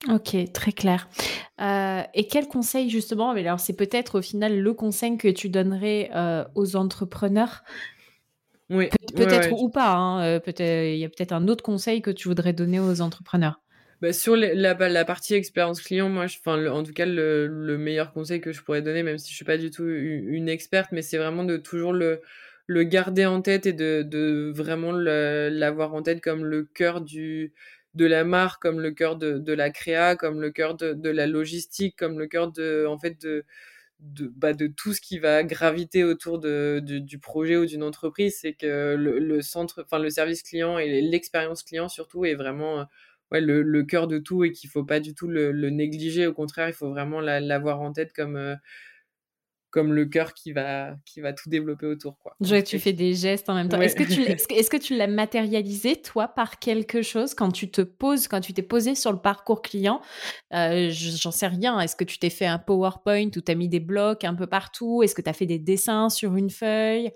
Ok, 0.09 0.37
très 0.53 0.73
clair. 0.73 1.09
Euh, 1.61 2.03
et 2.15 2.29
quel 2.29 2.47
conseil 2.47 2.91
justement 2.91 3.35
Mais 3.35 3.41
alors 3.41 3.61
c'est 3.61 3.77
peut-être 3.77 4.19
au 4.19 4.23
final 4.23 4.61
le 4.61 4.75
conseil 4.75 5.19
que 5.19 5.29
tu 5.29 5.49
donnerais 5.49 6.11
aux 6.55 6.77
entrepreneurs? 6.77 7.65
Oui. 8.69 8.89
Pe 8.89 9.15
peut-être 9.15 9.51
ouais, 9.51 9.55
ouais. 9.55 9.63
ou 9.63 9.69
pas. 9.69 9.95
Hein, 9.95 10.41
peut-être 10.41 10.61
il 10.95 10.99
y 10.99 11.05
a 11.05 11.09
peut-être 11.09 11.33
un 11.33 11.49
autre 11.49 11.65
conseil 11.65 12.03
que 12.03 12.11
tu 12.11 12.29
voudrais 12.29 12.53
donner 12.53 12.79
aux 12.79 13.01
entrepreneurs. 13.01 13.61
Bah, 14.03 14.13
sur 14.13 14.37
la, 14.37 14.75
la, 14.75 15.05
partie 15.07 15.35
expérience 15.35 15.81
client, 15.81 16.11
moi, 16.11 16.27
je, 16.27 16.37
enfin, 16.39 16.67
en 16.67 16.83
tout 16.83 16.93
cas, 16.93 17.07
le, 17.07 17.47
le, 17.47 17.79
meilleur 17.79 18.13
conseil 18.13 18.43
que 18.43 18.53
je 18.53 18.63
pourrais 18.63 18.83
donner, 18.83 19.03
même 19.03 19.17
si 19.17 19.31
je 19.31 19.37
suis 19.37 19.45
pas 19.47 19.57
du 19.57 19.71
tout 19.71 19.87
une, 19.89 20.51
experte, 20.51 20.93
mais 20.93 21.01
c'est 21.01 21.17
vraiment 21.17 21.45
de 21.45 21.57
toujours 21.57 21.95
le, 21.95 22.21
le 22.67 22.83
garder 22.85 23.25
en 23.25 23.41
tête 23.41 23.65
et 23.65 23.73
de, 23.73 24.53
vraiment 24.55 24.93
l'avoir 24.93 25.95
en 25.95 26.03
tête 26.03 26.21
comme 26.21 26.45
le 26.45 26.65
cœur 26.65 27.01
du, 27.01 27.55
de 27.95 28.05
la 28.05 28.25
marque, 28.25 28.61
comme 28.61 28.81
le 28.81 28.91
cœur 28.91 29.17
de, 29.17 29.53
la 29.53 29.71
créa, 29.71 30.15
comme 30.15 30.43
le 30.43 30.51
cœur 30.51 30.75
de, 30.77 31.09
la 31.09 31.27
logistique, 31.27 31.97
comme 31.97 32.19
le 32.19 32.27
cœur 32.27 32.53
de, 32.53 32.85
en 32.87 32.99
fait, 32.99 33.19
de, 33.23 33.45
de, 34.01 34.31
bah, 34.37 34.53
tout 34.77 34.93
ce 34.93 35.01
qui 35.01 35.19
va 35.19 35.43
graviter 35.43 36.05
autour 36.05 36.39
de, 36.39 36.81
du, 36.83 37.19
projet 37.19 37.57
ou 37.57 37.65
d'une 37.65 37.83
entreprise, 37.83 38.39
c'est 38.43 38.53
que 38.53 38.95
le, 38.95 39.19
le 39.21 39.43
centre, 39.43 39.85
enfin, 39.87 39.99
le 39.99 40.11
service 40.11 40.43
client 40.43 40.79
et 40.79 41.01
l'expérience 41.01 41.63
client 41.63 41.89
surtout 41.89 42.27
est 42.27 42.35
vraiment 42.35 42.87
ouais, 43.33 43.41
le, 43.41 43.62
le 43.62 43.85
cœur 43.85 44.07
de 44.07 44.18
tout 44.18 44.45
et 44.45 44.53
qu'il 44.53 44.70
faut 44.70 44.85
pas 44.85 45.01
du 45.01 45.14
tout 45.14 45.29
le, 45.29 45.53
le, 45.53 45.70
négliger. 45.70 46.27
Au 46.27 46.33
contraire, 46.33 46.68
il 46.68 46.74
faut 46.74 46.91
vraiment 46.91 47.20
l'avoir 47.20 47.81
en 47.81 47.93
tête 47.93 48.12
comme, 48.12 48.37
euh, 48.37 48.55
comme 49.70 49.93
le 49.93 50.07
cœur 50.07 50.33
qui 50.35 50.53
va, 50.53 50.97
qui 51.05 51.20
va 51.20 51.33
tout 51.33 51.51
développer 51.51 51.87
autour. 51.87 52.18
Quoi. 52.18 52.35
Je 52.41 52.57
tu 52.61 52.79
fais 52.79 52.93
des 52.93 53.14
gestes 53.14 53.49
en 53.51 53.55
même 53.55 53.68
temps. 53.68 53.79
Ouais. 53.79 53.87
Est-ce 53.87 53.97
que 53.97 54.05
tu 54.05 54.22
est-ce 54.55 54.70
que 54.70 54.77
tu 54.77 54.97
l'as 54.97 55.07
matérialisé, 55.07 55.97
toi, 55.97 56.29
par 56.29 56.59
quelque 56.59 57.03
chose 57.03 57.35
quand 57.35 57.51
tu 57.51 57.70
te 57.70 57.83
poses, 57.83 58.29
quand 58.29 58.41
tu 58.41 58.55
t'es 58.55 58.62
posé 58.62 58.95
sur 58.95 59.12
le 59.12 59.18
parcours 59.18 59.62
client? 59.62 60.01
Euh, 60.55 60.89
J'en 60.91 61.31
sais 61.33 61.49
rien. 61.49 61.81
Est-ce 61.81 61.97
que 61.97 62.05
tu 62.05 62.18
t'es 62.18 62.31
fait 62.31 62.47
un 62.47 62.59
PowerPoint 62.59 63.31
où 63.37 63.41
tu 63.41 63.51
as 63.51 63.55
mis 63.55 63.68
des 63.68 63.81
blocs 63.81 64.24
un 64.24 64.35
peu 64.35 64.47
partout? 64.47 65.03
Est-ce 65.03 65.14
que 65.14 65.22
tu 65.22 65.31
as 65.31 65.35
fait 65.35 65.47
des 65.47 65.59
dessins 65.59 66.09
sur 66.09 66.37
une 66.37 66.51
feuille? 66.51 67.11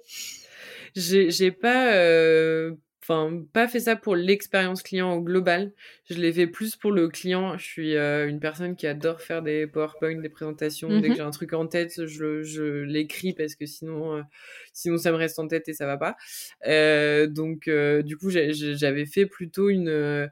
J'ai 0.95 1.53
pas. 1.53 1.95
Euh 1.95 2.75
enfin 3.11 3.43
pas 3.53 3.69
fait 3.69 3.81
ça 3.81 3.97
pour 3.97 4.15
l'expérience 4.17 4.83
client 4.83 5.13
au 5.15 5.21
global. 5.21 5.73
Je 6.09 6.15
l'ai 6.15 6.33
fait 6.33 6.47
plus 6.47 6.77
pour 6.77 6.93
le 6.93 7.09
client. 7.09 7.59
Je 7.59 7.65
suis 7.65 7.97
euh, 7.97 8.29
une 8.29 8.41
personne 8.41 8.77
qui 8.77 8.87
adore 8.87 9.21
faire 9.21 9.43
des 9.43 9.67
PowerPoint, 9.67 10.21
des 10.21 10.29
présentations. 10.29 10.89
Mm 10.89 10.93
-hmm. 10.93 11.01
Dès 11.01 11.09
que 11.09 11.15
j'ai 11.17 11.23
un 11.23 11.31
truc 11.31 11.53
en 11.53 11.67
tête, 11.67 12.07
je, 12.07 12.43
je 12.43 12.63
l'écris 12.85 13.33
parce 13.33 13.55
que 13.57 13.67
sinon, 13.67 14.17
euh, 14.17 14.23
sinon 14.73 14.97
ça 14.99 15.11
me 15.13 15.17
reste 15.17 15.39
en 15.39 15.49
tête 15.49 15.69
et 15.69 15.75
ça 15.75 15.87
va 15.87 15.97
pas. 15.97 16.17
Euh, 16.67 17.27
donc 17.27 17.69
du 18.05 18.17
coup, 18.17 18.31
j'avais 18.31 19.07
fait 19.07 19.27
plutôt 19.27 19.69
une 19.69 20.29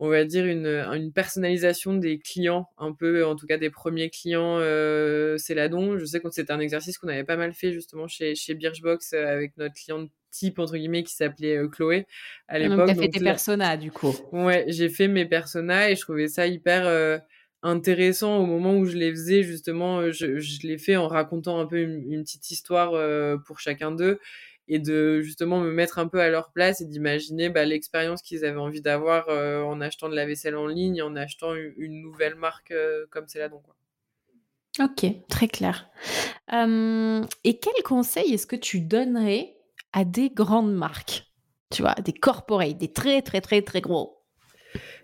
on 0.00 0.08
va 0.08 0.24
dire 0.24 0.44
une, 0.46 0.66
une 0.66 1.12
personnalisation 1.12 1.94
des 1.94 2.18
clients, 2.18 2.68
un 2.78 2.92
peu, 2.92 3.24
en 3.24 3.36
tout 3.36 3.46
cas 3.46 3.58
des 3.58 3.70
premiers 3.70 4.10
clients 4.10 4.58
euh, 4.58 5.38
Céladon. 5.38 5.98
Je 5.98 6.04
sais 6.04 6.20
que 6.20 6.28
c'était 6.30 6.52
un 6.52 6.60
exercice 6.60 6.98
qu'on 6.98 7.08
avait 7.08 7.24
pas 7.24 7.36
mal 7.36 7.52
fait 7.54 7.72
justement 7.72 8.08
chez, 8.08 8.34
chez 8.34 8.54
Birchbox 8.54 9.12
avec 9.12 9.56
notre 9.56 9.74
cliente 9.74 10.10
type 10.34 10.58
entre 10.58 10.76
guillemets 10.76 11.04
qui 11.04 11.14
s'appelait 11.14 11.56
euh, 11.56 11.68
Chloé 11.68 12.06
à 12.48 12.58
l'époque. 12.58 12.78
Donc 12.78 12.88
t'as 12.88 12.94
fait 12.94 13.08
tes 13.08 13.20
là... 13.20 13.30
personas 13.30 13.76
du 13.76 13.90
coup. 13.90 14.14
Ouais, 14.32 14.64
j'ai 14.68 14.88
fait 14.88 15.08
mes 15.08 15.26
personas 15.26 15.90
et 15.90 15.96
je 15.96 16.00
trouvais 16.00 16.28
ça 16.28 16.46
hyper 16.46 16.86
euh, 16.86 17.18
intéressant 17.62 18.38
au 18.38 18.46
moment 18.46 18.76
où 18.76 18.84
je 18.84 18.96
les 18.96 19.10
faisais 19.10 19.42
justement. 19.42 20.10
Je, 20.10 20.38
je 20.38 20.66
l'ai 20.66 20.78
fait 20.78 20.96
en 20.96 21.08
racontant 21.08 21.58
un 21.60 21.66
peu 21.66 21.78
une, 21.78 22.12
une 22.12 22.22
petite 22.22 22.50
histoire 22.50 22.92
euh, 22.94 23.36
pour 23.38 23.58
chacun 23.58 23.90
d'eux 23.90 24.18
et 24.66 24.78
de 24.78 25.20
justement 25.20 25.60
me 25.60 25.70
mettre 25.70 25.98
un 25.98 26.08
peu 26.08 26.20
à 26.20 26.28
leur 26.28 26.50
place 26.50 26.80
et 26.80 26.86
d'imaginer 26.86 27.50
bah, 27.50 27.64
l'expérience 27.64 28.22
qu'ils 28.22 28.44
avaient 28.44 28.58
envie 28.58 28.80
d'avoir 28.80 29.28
euh, 29.28 29.62
en 29.62 29.80
achetant 29.80 30.08
de 30.08 30.16
la 30.16 30.26
vaisselle 30.26 30.56
en 30.56 30.66
ligne, 30.66 31.02
en 31.02 31.16
achetant 31.16 31.54
une, 31.54 31.74
une 31.76 32.00
nouvelle 32.00 32.34
marque 32.34 32.70
euh, 32.70 33.04
comme 33.10 33.28
Céladon. 33.28 33.60
Quoi. 33.60 33.76
Ok, 34.80 35.06
très 35.28 35.48
clair. 35.48 35.88
et 36.50 37.58
quel 37.58 37.82
conseil 37.84 38.34
est-ce 38.34 38.46
que 38.46 38.56
tu 38.56 38.80
donnerais 38.80 39.54
à 39.94 40.04
des 40.04 40.28
grandes 40.28 40.74
marques 40.74 41.24
Tu 41.70 41.82
vois, 41.82 41.94
des 41.94 42.12
corporates, 42.12 42.76
des 42.76 42.92
très 42.92 43.22
très 43.22 43.40
très 43.40 43.62
très 43.62 43.80
gros. 43.80 44.20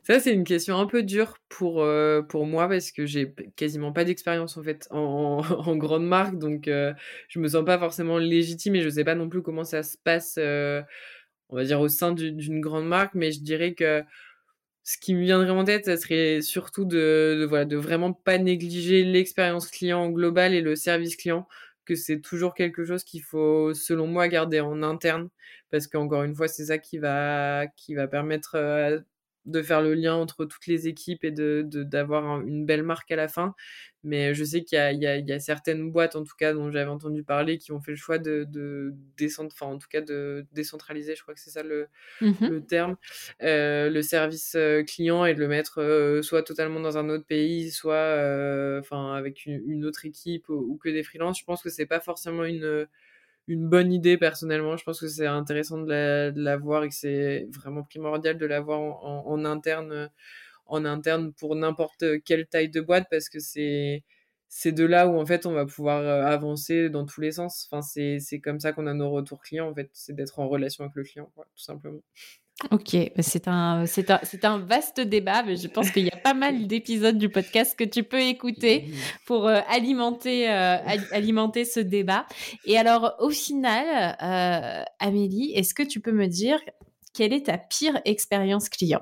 Ça, 0.03 0.18
c'est 0.18 0.32
une 0.32 0.45
question 0.45 0.78
un 0.78 0.86
peu 0.86 1.05
dure 1.05 1.36
pour, 1.49 1.82
euh, 1.82 2.22
moi 2.34 2.68
parce 2.68 2.91
que 2.91 3.07
j'ai 3.07 3.32
quasiment 3.55 3.93
pas 3.93 4.05
d'expérience 4.05 4.57
en 4.57 4.62
fait 4.64 4.88
en, 4.91 5.43
grande 5.76 6.07
marque, 6.07 6.38
donc 6.38 6.66
euh, 6.66 6.93
je 7.28 7.38
me 7.38 7.47
sens 7.49 7.64
pas 7.64 7.78
forcément 7.78 8.18
légitime 8.18 8.74
et 8.74 8.82
je 8.82 8.88
sais 8.88 9.05
pas 9.05 9.14
non 9.14 9.28
plus 9.28 9.43
comment 9.43 9.62
ça 9.62 9.84
se 9.84 9.97
passe, 10.03 10.36
euh, 10.38 10.82
on 11.51 11.57
va 11.57 11.64
dire 11.64 11.80
au 11.80 11.88
sein 11.88 12.12
d'une 12.12 12.61
grande 12.61 12.88
marque, 12.88 13.14
mais 13.14 13.30
je 13.30 13.43
dirais 13.43 13.74
que 13.74 14.03
ce 14.82 14.97
qui 14.99 15.14
me 15.14 15.22
viendrait 15.22 15.51
en 15.51 15.64
tête, 15.64 15.84
ça 15.84 15.97
serait 15.97 16.41
surtout 16.41 16.84
de, 16.84 17.36
de 17.41 17.47
voilà, 17.47 17.64
de 17.66 17.76
vraiment 17.76 18.12
pas 18.12 18.38
négliger 18.38 19.05
l'expérience 19.05 19.68
client 19.68 20.09
globale 20.09 20.55
et 20.55 20.62
le 20.62 20.74
service 20.74 21.14
client, 21.14 21.47
c'est 21.97 22.20
toujours 22.20 22.55
quelque 22.55 22.84
chose 22.84 23.05
qu'il 23.05 23.22
faut, 23.22 23.74
selon 23.74 24.07
moi, 24.07 24.28
garder 24.28 24.61
en 24.61 24.82
interne, 24.82 25.28
parce 25.70 25.86
qu'encore 25.86 26.22
une 26.24 26.34
fois, 26.34 26.49
c'est 26.49 26.66
ça 26.66 26.78
qui 26.78 26.99
va, 26.99 27.66
qui 27.76 27.95
va 27.95 28.09
permettre 28.09 29.05
de 29.47 29.62
faire 29.62 29.80
le 29.80 29.95
lien 29.95 30.14
entre 30.14 30.45
toutes 30.45 30.66
les 30.66 30.86
équipes 30.88 31.24
et 31.24 31.30
de 31.30 31.62
d'avoir 31.66 32.41
une 32.43 32.66
belle 32.66 32.82
marque 32.82 33.11
à 33.11 33.16
la 33.16 33.28
fin. 33.28 33.55
Mais 34.03 34.32
je 34.34 34.45
sais 34.45 34.62
qu'il 34.62 34.78
y, 34.78 35.05
y, 35.05 35.28
y 35.28 35.32
a, 35.32 35.41
certaines 35.41 35.91
boîtes, 35.91 36.16
en 36.16 36.24
tout 36.24 36.34
cas, 36.38 36.55
dont 36.55 36.70
j'avais 36.70 36.91
entendu 36.91 37.22
parler, 37.22 37.59
qui 37.59 37.70
ont 37.72 37.80
fait 37.80 37.91
le 37.91 37.99
choix 37.99 38.18
de, 38.18 38.47
de 38.49 38.95
descendre, 39.18 39.51
enfin, 39.53 39.66
en 39.66 39.78
tout 39.78 39.88
cas, 39.91 40.01
de 40.01 40.47
décentraliser, 40.53 41.14
je 41.14 41.22
crois 41.22 41.34
que 41.34 41.41
c'est 41.41 41.51
ça 41.51 41.62
le, 41.62 41.86
mmh 42.22 42.32
le 42.49 42.64
terme, 42.64 42.97
euh, 43.43 43.91
le 43.91 44.03
service 44.03 44.55
euh, 44.57 44.82
client 44.84 45.26
et 45.26 45.34
de 45.34 45.41
le 45.41 45.49
mettre 45.49 45.82
euh, 45.82 46.22
soit 46.22 46.43
totalement 46.43 46.80
dans 46.80 46.97
un 46.97 47.11
autre 47.11 47.26
pays, 47.26 47.70
soit 47.70 48.78
enfin 48.80 49.12
avec 49.14 49.45
une, 49.45 49.84
autre 49.84 50.07
équipe 50.07 50.49
ou, 50.49 50.55
ou, 50.55 50.76
que 50.78 50.88
des 50.88 51.03
freelances. 51.03 51.38
Je 51.38 51.45
pense 51.45 51.62
que 51.62 51.68
c'est 51.68 51.86
pas 51.86 52.01
forcément 52.01 52.45
une 52.45 52.86
une 53.51 53.68
bonne 53.68 53.92
idée 53.92 54.16
personnellement. 54.16 54.76
Je 54.76 54.84
pense 54.84 55.01
que 55.01 55.09
c'est 55.09 55.26
intéressant 55.26 55.78
de 55.78 56.32
la, 56.36 56.57
voir 56.57 56.84
et 56.84 56.88
que 56.88 56.94
c'est 56.94 57.48
vraiment 57.53 57.82
primordial 57.82 58.38
de 58.38 58.46
l'avoir 58.46 58.80
en, 58.80 59.44
interne, 59.44 60.11
en 60.66 60.84
interne 60.84 61.32
pour 61.34 61.57
n'importe 61.57 62.05
quelle 62.24 62.46
taille 62.46 62.70
de 62.70 62.80
boîte 62.80 63.07
parce 63.11 63.28
que 63.28 63.40
c'est 63.40 64.05
c'est 64.48 64.72
de 64.72 64.84
là 64.84 65.07
où 65.09 65.20
en 65.20 65.26
fait 65.26 65.46
on 65.46 65.53
va 65.53 65.64
pouvoir 65.66 66.01
euh, 66.01 66.24
avancer 66.26 66.90
dans 66.90 67.07
tous 67.07 67.20
les 67.20 67.32
sens. 67.32 67.68
Enfin, 67.70 67.82
c'est 67.82 68.40
comme 68.40 68.61
ça 68.61 68.72
qu'on 68.72 68.86
a 68.86 68.94
nos 68.94 69.11
retours 69.11 69.40
clients 69.42 69.68
en 69.70 69.74
fait, 69.74 69.90
c'est 69.94 70.14
d'être 70.14 70.38
en 70.40 70.48
relation 70.48 70.84
avec 70.84 70.96
le 70.96 71.05
client, 71.05 71.30
tout 71.36 71.62
simplement. 71.62 72.01
Ok, 72.70 72.94
bah, 73.16 73.22
c'est 73.22 73.48
un, 73.48 73.86
c'est 73.86 74.11
un, 74.11 74.20
un, 74.42 74.58
vaste 74.58 75.00
débat, 75.00 75.42
mais 75.42 75.56
je 75.56 75.68
pense 75.68 75.90
qu'il 75.90 76.04
y 76.04 76.11
a 76.11 76.16
pas 76.16 76.34
mal 76.34 76.66
d'épisodes 76.66 77.16
du 77.16 77.28
podcast 77.28 77.76
que 77.76 77.84
tu 77.84 78.04
peux 78.04 78.20
écouter 78.20 78.90
pour 79.26 79.48
euh, 79.48 79.61
alimenter, 79.68 80.50
euh, 80.50 80.76
alimenter 81.11 81.64
ce 81.64 81.80
débat. 81.80 82.26
Et 82.66 82.76
alors, 82.76 83.14
au 83.18 83.30
final, 83.30 84.16
euh, 84.22 84.84
Amélie, 84.98 85.52
est-ce 85.54 85.74
que 85.74 85.82
tu 85.82 86.00
peux 86.00 86.12
me 86.12 86.26
dire 86.26 86.61
quelle 87.14 87.32
est 87.32 87.46
ta 87.46 87.58
pire 87.58 88.00
expérience 88.04 88.68
client? 88.68 89.00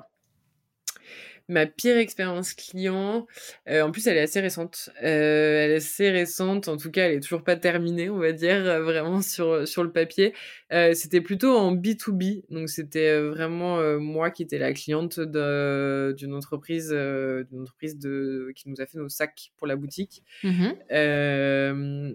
Ma 1.49 1.65
pire 1.65 1.97
expérience 1.97 2.53
client, 2.53 3.27
euh, 3.67 3.81
en 3.81 3.91
plus 3.91 4.07
elle 4.07 4.17
est 4.17 4.21
assez 4.21 4.39
récente. 4.39 4.91
Euh, 5.03 5.65
elle 5.65 5.71
est 5.71 5.75
assez 5.75 6.09
récente, 6.09 6.67
en 6.67 6.77
tout 6.77 6.91
cas 6.91 7.07
elle 7.07 7.15
est 7.15 7.19
toujours 7.19 7.43
pas 7.43 7.55
terminée, 7.55 8.09
on 8.09 8.19
va 8.19 8.31
dire, 8.31 8.65
euh, 8.65 8.83
vraiment 8.83 9.21
sur, 9.21 9.67
sur 9.67 9.83
le 9.83 9.91
papier. 9.91 10.33
c'était 10.93 11.21
plutôt 11.21 11.57
en 11.57 11.75
B2B, 11.75 12.43
donc 12.49 12.69
c'était 12.69 13.19
vraiment 13.19 13.99
moi 13.99 14.29
qui 14.29 14.43
étais 14.43 14.59
la 14.59 14.71
cliente 14.73 15.19
d'une 15.19 16.33
entreprise, 16.33 16.89
d'une 16.89 17.61
entreprise 17.61 17.97
de, 17.97 18.51
qui 18.55 18.69
nous 18.69 18.79
a 18.79 18.85
fait 18.85 18.99
nos 18.99 19.09
sacs 19.09 19.51
pour 19.57 19.67
la 19.67 19.75
boutique. 19.75 20.23
Mmh 20.43 20.69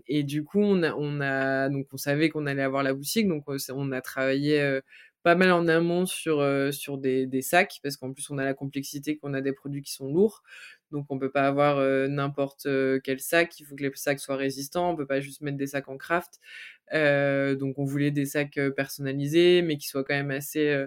et 0.06 0.22
du 0.22 0.44
coup 0.44 0.60
on 0.60 0.82
a, 0.82 0.94
on 0.94 1.20
a 1.20 1.68
donc 1.68 1.86
on 1.92 1.96
savait 1.96 2.28
qu'on 2.28 2.46
allait 2.46 2.62
avoir 2.62 2.82
la 2.82 2.94
boutique, 2.94 3.28
donc 3.28 3.44
on 3.48 3.92
a 3.92 4.00
travaillé 4.00 4.80
pas 5.24 5.34
mal 5.34 5.52
en 5.52 5.66
amont 5.68 6.04
sur, 6.04 6.40
euh, 6.40 6.70
des, 6.98 7.42
sacs, 7.42 7.80
parce 7.82 7.96
qu'en 7.96 8.12
plus 8.12 8.28
on 8.30 8.36
a 8.36 8.44
la 8.44 8.52
complexité 8.52 9.16
qu'on 9.16 9.32
a 9.32 9.40
des 9.40 9.54
produits 9.54 9.80
qui 9.82 9.92
sont 9.92 10.06
lourds, 10.06 10.42
donc 10.92 11.06
on 11.08 11.18
peut 11.18 11.30
pas 11.30 11.48
avoir 11.48 11.78
euh, 11.78 12.08
n'importe 12.08 12.66
euh, 12.66 13.00
quel 13.02 13.20
sac, 13.20 13.58
il 13.58 13.64
faut 13.64 13.74
que 13.74 13.82
les 13.82 13.90
sacs 13.94 14.20
soient 14.20 14.36
résistants, 14.36 14.90
on 14.90 14.96
peut 14.96 15.06
pas 15.06 15.20
juste 15.20 15.40
mettre 15.40 15.56
des 15.56 15.66
sacs 15.66 15.88
en 15.88 15.96
craft, 15.96 16.40
donc 16.92 17.78
on 17.78 17.84
voulait 17.84 18.10
des 18.10 18.26
sacs 18.26 18.60
personnalisés, 18.76 19.62
mais 19.62 19.78
qui 19.78 19.88
soient 19.88 20.04
quand 20.04 20.14
même 20.14 20.30
assez 20.30 20.86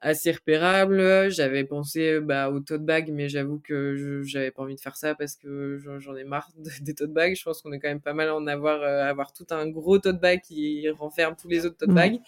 assez 0.00 0.32
repérables. 0.32 1.30
J'avais 1.30 1.64
pensé 1.64 2.20
bah, 2.20 2.50
au 2.50 2.60
tote 2.60 2.84
bag, 2.84 3.10
mais 3.12 3.28
j'avoue 3.28 3.58
que 3.58 4.22
j'avais 4.24 4.50
pas 4.50 4.62
envie 4.62 4.76
de 4.76 4.80
faire 4.80 4.96
ça 4.96 5.14
parce 5.14 5.36
que 5.36 5.78
j'en 5.78 6.16
ai 6.16 6.24
marre 6.24 6.50
des 6.80 6.94
tote 6.94 7.12
bags. 7.12 7.34
Je 7.34 7.42
pense 7.42 7.62
qu'on 7.62 7.72
est 7.72 7.80
quand 7.80 7.88
même 7.88 8.00
pas 8.00 8.14
mal 8.14 8.30
en 8.30 8.46
avoir, 8.46 8.82
avoir 8.82 9.32
tout 9.32 9.46
un 9.50 9.68
gros 9.68 9.98
tote 9.98 10.20
bag 10.20 10.40
qui 10.42 10.88
renferme 10.90 11.36
tous 11.36 11.48
les 11.48 11.66
autres 11.66 11.76
tote 11.76 11.90
bags. 11.90 12.20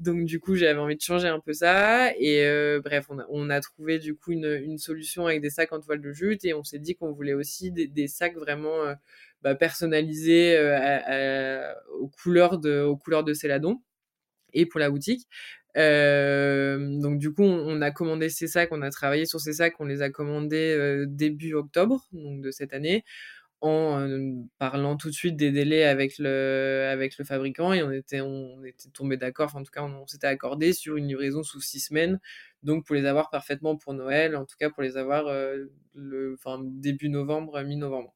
Donc 0.00 0.24
du 0.24 0.40
coup, 0.40 0.54
j'avais 0.56 0.78
envie 0.78 0.96
de 0.96 1.02
changer 1.02 1.28
un 1.28 1.40
peu 1.40 1.52
ça. 1.52 2.16
Et 2.16 2.44
euh, 2.46 2.80
bref, 2.82 3.06
on 3.10 3.18
a, 3.18 3.26
on 3.28 3.50
a, 3.50 3.60
trouvé 3.60 3.98
du 3.98 4.14
coup 4.14 4.32
une, 4.32 4.46
une, 4.46 4.78
solution 4.78 5.26
avec 5.26 5.42
des 5.42 5.50
sacs 5.50 5.72
en 5.74 5.80
toile 5.80 6.00
de 6.00 6.10
jute 6.10 6.44
et 6.46 6.54
on 6.54 6.64
s'est 6.64 6.78
dit 6.78 6.96
qu'on 6.96 7.12
voulait 7.12 7.34
aussi 7.34 7.70
des, 7.70 7.86
des 7.86 8.08
sacs 8.08 8.36
vraiment 8.36 8.82
euh, 8.82 8.94
bah, 9.42 9.54
personnalisés 9.54 10.56
euh, 10.56 11.72
aux 11.98 12.08
couleurs 12.08 12.58
de 12.58 12.80
aux 12.80 12.96
couleurs 12.96 13.24
de 13.24 13.34
Céladon 13.34 13.82
et 14.54 14.64
pour 14.64 14.80
la 14.80 14.90
boutique. 14.90 15.28
Donc 15.76 17.18
du 17.18 17.32
coup, 17.32 17.42
on, 17.44 17.80
a 17.82 17.90
commandé 17.90 18.28
ces 18.28 18.46
sacs, 18.46 18.70
on 18.72 18.82
a 18.82 18.90
travaillé 18.90 19.26
sur 19.26 19.40
ces 19.40 19.54
sacs, 19.54 19.74
on 19.80 19.84
les 19.84 20.02
a 20.02 20.10
commandés 20.10 21.04
début 21.06 21.54
octobre 21.54 22.06
donc 22.12 22.42
de 22.42 22.50
cette 22.50 22.72
année 22.72 23.04
en 23.60 24.08
parlant 24.58 24.96
tout 24.96 25.08
de 25.10 25.14
suite 25.14 25.36
des 25.36 25.52
délais 25.52 25.84
avec 25.84 26.14
le, 26.18 26.88
avec 26.90 27.18
le 27.18 27.24
fabricant 27.24 27.72
et 27.72 27.82
on 27.82 27.92
était, 27.92 28.20
on 28.20 28.64
était 28.64 28.88
tombé 28.90 29.16
d'accord, 29.18 29.54
en 29.54 29.62
tout 29.62 29.70
cas 29.70 29.82
on, 29.82 30.06
s'était 30.06 30.26
accordé 30.26 30.72
sur 30.72 30.96
une 30.96 31.08
livraison 31.08 31.42
sous 31.42 31.60
six 31.60 31.80
semaines, 31.80 32.20
donc 32.62 32.86
pour 32.86 32.94
les 32.96 33.04
avoir 33.04 33.28
parfaitement 33.28 33.76
pour 33.76 33.92
Noël, 33.92 34.34
en 34.36 34.46
tout 34.46 34.56
cas 34.58 34.70
pour 34.70 34.82
les 34.82 34.96
avoir 34.96 35.24
le, 35.94 36.34
enfin, 36.34 36.60
début 36.64 37.10
novembre, 37.10 37.60
mi-novembre. 37.62 38.14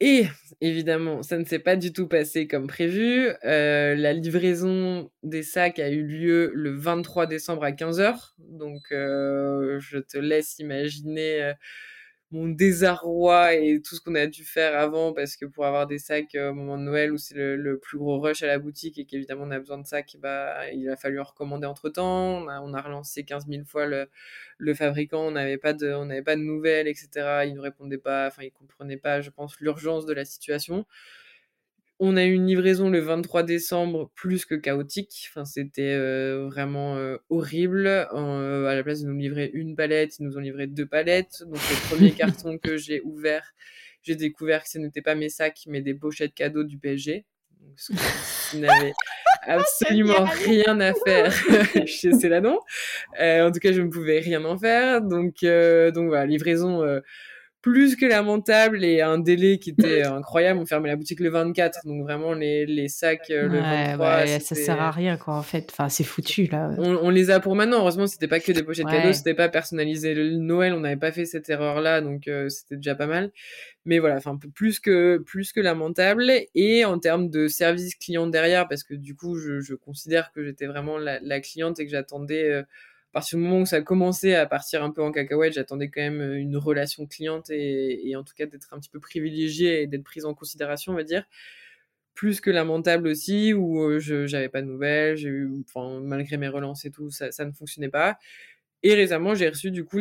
Et 0.00 0.26
évidemment, 0.60 1.22
ça 1.22 1.38
ne 1.38 1.44
s'est 1.44 1.58
pas 1.60 1.76
du 1.76 1.92
tout 1.92 2.08
passé 2.08 2.46
comme 2.46 2.66
prévu. 2.66 3.28
la 3.42 4.12
livraison 4.12 5.10
des 5.22 5.42
sacs 5.42 5.78
a 5.78 5.88
eu 5.90 6.02
lieu 6.02 6.50
le 6.54 6.76
23 6.76 7.26
décembre 7.26 7.64
à 7.64 7.72
15h. 7.72 8.34
Donc, 8.38 8.82
je 8.90 9.98
te 9.98 10.18
laisse 10.18 10.58
imaginer 10.58 11.54
mon 12.34 12.48
désarroi 12.48 13.54
et 13.54 13.80
tout 13.80 13.94
ce 13.94 14.00
qu'on 14.00 14.16
a 14.16 14.26
dû 14.26 14.44
faire 14.44 14.76
avant 14.76 15.12
parce 15.12 15.36
que 15.36 15.46
pour 15.46 15.66
avoir 15.66 15.86
des 15.86 15.98
sacs 15.98 16.34
euh, 16.34 16.50
au 16.50 16.54
moment 16.54 16.76
de 16.76 16.82
Noël 16.82 17.12
où 17.12 17.16
c'est 17.16 17.34
le, 17.36 17.78
plus 17.78 17.96
gros 17.96 18.18
rush 18.20 18.42
à 18.42 18.48
la 18.48 18.58
boutique 18.58 18.98
et 18.98 19.04
qu'évidemment 19.04 19.44
on 19.44 19.52
a 19.52 19.60
besoin 19.60 19.78
de 19.78 19.86
sacs, 19.86 20.16
bah, 20.20 20.68
il 20.72 20.88
a 20.90 20.96
fallu 20.96 21.20
en 21.20 21.22
recommander 21.22 21.66
entre 21.66 21.90
temps. 21.90 22.44
On 22.44 22.74
a, 22.74 22.82
relancé 22.82 23.24
15 23.24 23.46
000 23.48 23.64
fois 23.64 23.86
le, 23.86 24.08
le 24.58 24.74
fabricant, 24.74 25.20
on 25.20 25.30
n'avait 25.30 25.58
pas 25.58 25.72
de, 25.74 26.20
pas 26.22 26.34
de 26.34 26.40
nouvelles, 26.42 26.88
etc. 26.88 27.44
Il 27.46 27.54
ne 27.54 27.60
répondait 27.60 27.98
pas, 27.98 28.26
enfin 28.26 28.42
il 28.42 28.50
comprenait 28.50 28.96
pas, 28.96 29.20
je 29.20 29.30
pense, 29.30 29.60
l'urgence 29.60 30.04
de 30.04 30.12
la 30.12 30.24
situation. 30.24 30.86
On 32.00 32.16
a 32.16 32.24
eu 32.24 32.32
une 32.32 32.46
livraison 32.46 32.90
le 32.90 32.98
23 32.98 33.44
décembre 33.44 34.10
plus 34.16 34.44
que 34.46 34.56
chaotique. 34.56 35.28
Enfin, 35.30 35.44
c'était 35.44 35.94
euh, 35.94 36.48
vraiment 36.50 36.96
euh, 36.96 37.18
horrible. 37.28 37.86
Euh, 37.86 38.66
à 38.66 38.74
la 38.74 38.82
place 38.82 39.02
de 39.02 39.06
nous 39.06 39.16
livrer 39.16 39.50
une 39.54 39.76
palette, 39.76 40.18
ils 40.18 40.24
nous 40.24 40.36
ont 40.36 40.40
livré 40.40 40.66
deux 40.66 40.86
palettes. 40.86 41.44
Donc, 41.46 41.54
le 41.54 41.88
premier 41.88 42.10
carton 42.16 42.58
que 42.58 42.76
j'ai 42.76 43.00
ouvert, 43.02 43.54
j'ai 44.02 44.16
découvert 44.16 44.64
que 44.64 44.70
ce 44.70 44.78
n'était 44.78 45.02
pas 45.02 45.14
mes 45.14 45.28
sacs, 45.28 45.60
mais 45.68 45.82
des 45.82 45.94
pochettes 45.94 46.34
cadeaux 46.34 46.64
du 46.64 46.78
PSG. 46.78 47.26
Ce 47.76 47.92
qui 48.50 48.58
n'avait 48.58 48.92
absolument 49.42 50.24
rien 50.24 50.80
à 50.80 50.94
faire 50.94 51.32
chez 51.86 52.12
Céladon. 52.20 52.58
en 53.20 53.50
tout 53.52 53.60
cas, 53.60 53.72
je 53.72 53.82
ne 53.82 53.88
pouvais 53.88 54.18
rien 54.18 54.44
en 54.44 54.58
faire. 54.58 55.00
Donc, 55.00 55.44
donc 55.44 56.08
voilà, 56.08 56.26
livraison 56.26 56.82
plus 57.64 57.96
que 57.96 58.04
lamentable 58.04 58.84
et 58.84 59.00
un 59.00 59.16
délai 59.16 59.56
qui 59.56 59.70
était 59.70 60.02
incroyable. 60.04 60.60
On 60.60 60.66
fermait 60.66 60.90
la 60.90 60.96
boutique 60.96 61.20
le 61.20 61.30
24, 61.30 61.86
donc 61.86 62.02
vraiment 62.02 62.34
les, 62.34 62.66
les 62.66 62.88
sacs 62.88 63.30
euh, 63.30 63.48
le 63.48 63.58
23. 63.58 64.26
ça 64.26 64.54
sert 64.54 64.82
à 64.82 64.90
rien 64.90 65.16
quoi 65.16 65.36
en 65.36 65.42
fait. 65.42 65.70
Enfin, 65.72 65.88
c'est 65.88 66.04
foutu 66.04 66.44
là. 66.44 66.72
On, 66.76 66.96
on, 66.96 67.08
les 67.08 67.30
a 67.30 67.40
pour 67.40 67.56
maintenant. 67.56 67.78
Heureusement, 67.78 68.06
c'était 68.06 68.28
pas 68.28 68.38
que 68.38 68.52
des 68.52 68.62
pochettes 68.62 68.86
cadeaux, 68.86 69.14
c'était 69.14 69.32
pas 69.32 69.48
personnalisé 69.48 70.12
le 70.12 70.36
Noël. 70.36 70.74
On 70.74 70.80
n'avait 70.80 70.98
pas 70.98 71.10
fait 71.10 71.24
cette 71.24 71.48
erreur 71.48 71.80
là, 71.80 72.02
donc 72.02 72.28
euh, 72.28 72.50
c'était 72.50 72.76
déjà 72.76 72.94
pas 72.94 73.06
mal. 73.06 73.32
Mais 73.86 73.98
voilà, 73.98 74.16
enfin 74.16 74.38
plus 74.54 74.78
que 74.78 75.16
plus 75.24 75.54
que 75.54 75.60
lamentable. 75.60 76.30
Et 76.54 76.84
en 76.84 76.98
termes 76.98 77.30
de 77.30 77.48
service 77.48 77.94
client 77.94 78.26
derrière, 78.26 78.68
parce 78.68 78.84
que 78.84 78.92
du 78.92 79.16
coup, 79.16 79.38
je, 79.38 79.60
je 79.60 79.74
considère 79.74 80.32
que 80.32 80.44
j'étais 80.44 80.66
vraiment 80.66 80.98
la, 80.98 81.18
la, 81.20 81.40
cliente 81.40 81.80
et 81.80 81.86
que 81.86 81.90
j'attendais 81.90 82.44
euh, 82.50 82.62
partir 83.14 83.38
du 83.38 83.44
moment 83.44 83.60
où 83.60 83.66
ça 83.66 83.76
a 83.76 83.80
commencé 83.82 84.34
à 84.34 84.44
partir 84.44 84.82
un 84.82 84.90
peu 84.90 85.02
en 85.02 85.12
cacahuète, 85.12 85.54
j'attendais 85.54 85.88
quand 85.88 86.02
même 86.02 86.20
euh, 86.20 86.38
une 86.38 86.56
relation 86.56 87.06
cliente 87.06 87.48
et, 87.50 88.14
en 88.16 88.24
tout 88.24 88.34
cas 88.36 88.46
d'être 88.46 88.74
un 88.74 88.80
petit 88.80 88.90
peu 88.90 89.00
privilégiée 89.00 89.82
et 89.82 89.86
d'être 89.86 90.04
prise 90.04 90.26
en 90.26 90.34
considération, 90.34 90.92
on 90.92 90.96
va 90.96 91.04
dire. 91.04 91.24
Plus 92.14 92.40
que 92.40 92.50
lamentable 92.50 93.08
aussi, 93.08 93.54
où 93.54 93.80
euh, 93.82 93.98
je 94.00 94.26
j'avais 94.26 94.48
pas 94.48 94.62
de 94.62 94.66
nouvelles, 94.66 95.16
j'ai 95.16 95.28
eu, 95.28 95.50
enfin, 95.68 96.00
malgré 96.00 96.36
mes 96.36 96.48
relances 96.48 96.84
et 96.84 96.90
tout, 96.90 97.10
ça, 97.10 97.28
ne 97.44 97.52
fonctionnait 97.52 97.88
pas. 97.88 98.18
Et 98.82 98.94
récemment, 98.94 99.34
j'ai 99.34 99.48
reçu 99.48 99.70
du 99.70 99.84
coup 99.84 100.00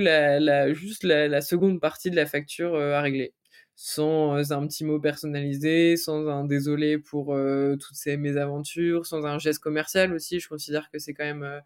juste 0.73 1.03
la, 1.03 1.27
la, 1.27 1.41
seconde 1.41 1.79
partie 1.81 2.11
de 2.11 2.15
la 2.15 2.25
facture 2.25 2.75
euh, 2.75 2.93
à 2.93 3.01
régler. 3.01 3.33
sans 3.75 4.51
un 4.53 4.67
petit 4.67 4.85
mot 4.85 4.99
personnalisé, 4.99 5.97
sans 5.97 6.27
un 6.27 6.45
désolé 6.45 6.97
pour 6.99 7.35
toutes 7.79 7.95
ces 7.95 8.17
mésaventures, 8.17 9.05
sans 9.05 9.25
un 9.25 9.39
geste 9.39 9.59
commercial 9.59 10.13
aussi. 10.13 10.39
Je 10.39 10.49
considère 10.49 10.89
que 10.91 10.99
c'est 10.99 11.13
quand 11.13 11.25
même 11.25 11.61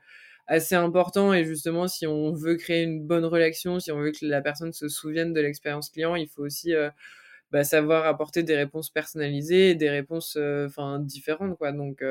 assez 0.48 0.76
important 0.76 1.34
et 1.34 1.43
justement 1.45 1.88
si 1.88 2.08
on 2.08 2.34
veut 2.34 2.56
créer 2.56 2.84
une 2.84 3.06
bonne 3.06 3.26
relation, 3.26 3.80
si 3.80 3.91
on 3.91 4.00
veut 4.00 4.12
que 4.12 4.26
la 4.26 4.41
personne 4.41 4.74
se 4.74 4.88
souvienne 4.88 5.34
de 5.34 5.41
l'expérience 5.41 5.89
client, 5.89 6.16
il 6.16 6.28
faut 6.28 6.43
aussi 6.43 6.74
bah, 7.52 7.64
savoir 7.64 8.06
apporter 8.06 8.43
des 8.43 8.56
réponses 8.56 8.89
personnalisées, 8.89 9.76
des 9.76 9.89
réponses 9.89 10.38
enfin 10.66 11.00
différentes 11.00 11.58
quoi. 11.58 11.72
Donc 11.72 12.04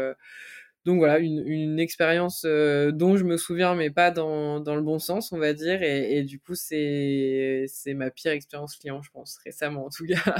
donc 0.85 0.99
voilà, 0.99 1.19
une, 1.19 1.43
une 1.47 1.81
expérience 1.81 2.45
dont 2.45 3.17
je 3.17 3.25
me 3.25 3.37
souviens, 3.37 3.75
mais 3.75 3.91
pas 3.91 4.13
dans, 4.13 4.61
dans 4.61 4.77
le 4.77 4.83
bon 4.83 5.01
sens, 5.01 5.33
on 5.33 5.39
va 5.39 5.53
dire. 5.53 5.83
Et, 5.83 6.19
et 6.19 6.23
du 6.23 6.39
coup, 6.39 6.55
c'est 6.55 7.67
ma 7.89 8.11
pire 8.11 8.31
expérience 8.33 8.77
client, 8.77 9.03
je 9.03 9.11
pense, 9.11 9.37
récemment 9.45 9.87
en 9.87 9.91
tout 9.91 10.07
cas. 10.07 10.37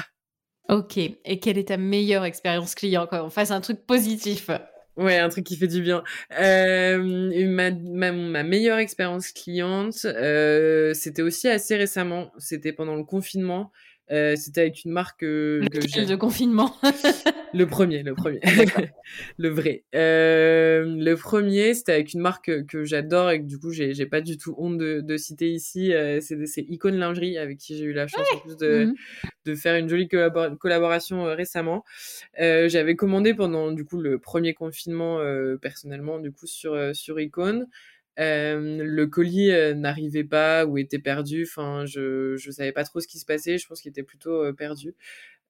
Ok. 0.69 0.97
Et 0.99 1.41
quelle 1.41 1.59
est 1.59 1.69
ta 1.69 1.77
meilleure 1.77 2.25
expérience 2.25 2.75
client 2.75 3.07
quand 3.07 3.25
on 3.25 3.31
fasse 3.31 3.51
un 3.51 3.61
truc 3.61 3.87
positif? 3.87 4.51
Ouais, 4.97 5.19
un 5.19 5.29
truc 5.29 5.45
qui 5.45 5.57
fait 5.57 5.67
du 5.69 5.83
bien. 5.83 6.03
Euh, 6.41 6.97
ma, 7.47 7.71
ma, 7.71 8.13
ma, 8.13 8.43
meilleure 8.43 8.79
expérience 8.79 9.31
cliente, 9.31 10.07
euh, 10.07 10.95
c'était 10.95 11.21
aussi 11.21 11.49
assez 11.49 11.77
récemment. 11.77 12.33
C'était 12.39 12.73
pendant 12.73 12.95
le 12.95 13.05
confinement. 13.05 13.73
Euh, 14.13 14.37
c'était 14.37 14.61
avec 14.63 14.85
une 14.85 14.93
marque 14.93 15.21
que, 15.21 15.63
que 15.73 16.07
de 16.07 16.17
confinement 16.17 16.77
Le 17.55 17.67
premier, 17.67 18.03
le 18.03 18.15
premier, 18.15 18.41
le 19.39 19.49
vrai. 19.49 19.85
Euh, 19.95 20.85
le 20.85 21.15
premier, 21.15 21.75
c'était 21.75 21.93
avec 21.93 22.13
une 22.13 22.21
marque 22.21 22.67
que, 22.67 22.85
j'adore 22.85 23.31
et 23.31 23.41
que 23.41 23.47
du 23.47 23.59
coup 23.59 23.73
j'ai 23.73 24.07
pas 24.07 24.21
du 24.21 24.37
tout 24.37 24.55
honte 24.59 24.79
de, 24.79 25.01
de 25.01 25.17
citer 25.17 25.51
ici. 25.51 25.93
Euh, 25.93 26.21
c'est 26.21 26.63
Icon 26.69 26.91
Lingerie 26.91 27.39
avec 27.39 27.59
qui 27.59 27.77
j'ai 27.77 27.85
eu 27.85 27.93
la 27.93 28.07
chance 28.07 28.27
en 28.35 28.39
plus 28.39 28.57
de, 28.57 28.93
de 29.47 29.55
faire 29.55 29.77
une 29.77 29.89
jolie 29.89 30.09
collaboration 30.09 31.27
euh, 31.27 31.35
récemment. 31.35 31.85
Euh, 32.41 32.69
j'avais 32.69 32.97
commandé 32.97 33.33
pendant 33.35 33.71
du 33.73 33.85
coup 33.85 34.01
le 34.01 34.19
premier 34.19 34.55
confinement 34.55 35.19
euh, 35.21 35.57
personnellement 35.57 36.19
du 36.19 36.33
coup 36.33 36.47
sur 36.47 36.77
sur 36.95 37.19
Icon. 37.19 37.67
Euh, 38.19 38.83
le 38.83 39.07
colis 39.07 39.51
euh, 39.51 39.75
n'arrivait 39.75 40.25
pas 40.25 40.65
ou 40.67 40.79
était 40.79 40.99
perdu. 40.99 41.45
Enfin, 41.45 41.85
je 41.87 42.37
je 42.37 42.51
savais 42.51 42.73
pas 42.73 42.85
trop 42.85 43.01
ce 43.01 43.09
qui 43.09 43.19
se 43.19 43.27
passait. 43.27 43.59
Je 43.59 43.67
pense 43.67 43.81
qu'il 43.81 43.91
était 43.91 44.03
plutôt 44.03 44.45
euh, 44.45 44.53
perdu. 44.53 44.95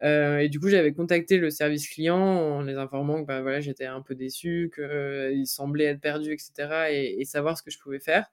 et 0.03 0.49
du 0.51 0.61
coup, 0.61 0.69
j'avais 0.69 0.93
contacté 0.93 1.39
le 1.39 1.51
service 1.51 1.89
client 1.89 2.19
en 2.19 2.63
les 2.63 2.75
informant 2.77 3.23
que 3.23 3.27
bah, 3.27 3.43
voilà, 3.43 3.61
j'étais 3.61 3.87
un 3.87 4.03
peu 4.03 4.15
déçu, 4.15 4.71
qu'il 4.75 5.47
semblait 5.47 5.87
être 5.87 6.01
perdu, 6.01 6.33
etc. 6.33 6.91
Et, 6.91 7.21
et, 7.21 7.25
savoir 7.25 7.57
ce 7.59 7.63
que 7.63 7.71
je 7.71 7.79
pouvais 7.79 8.01
faire. 8.01 8.27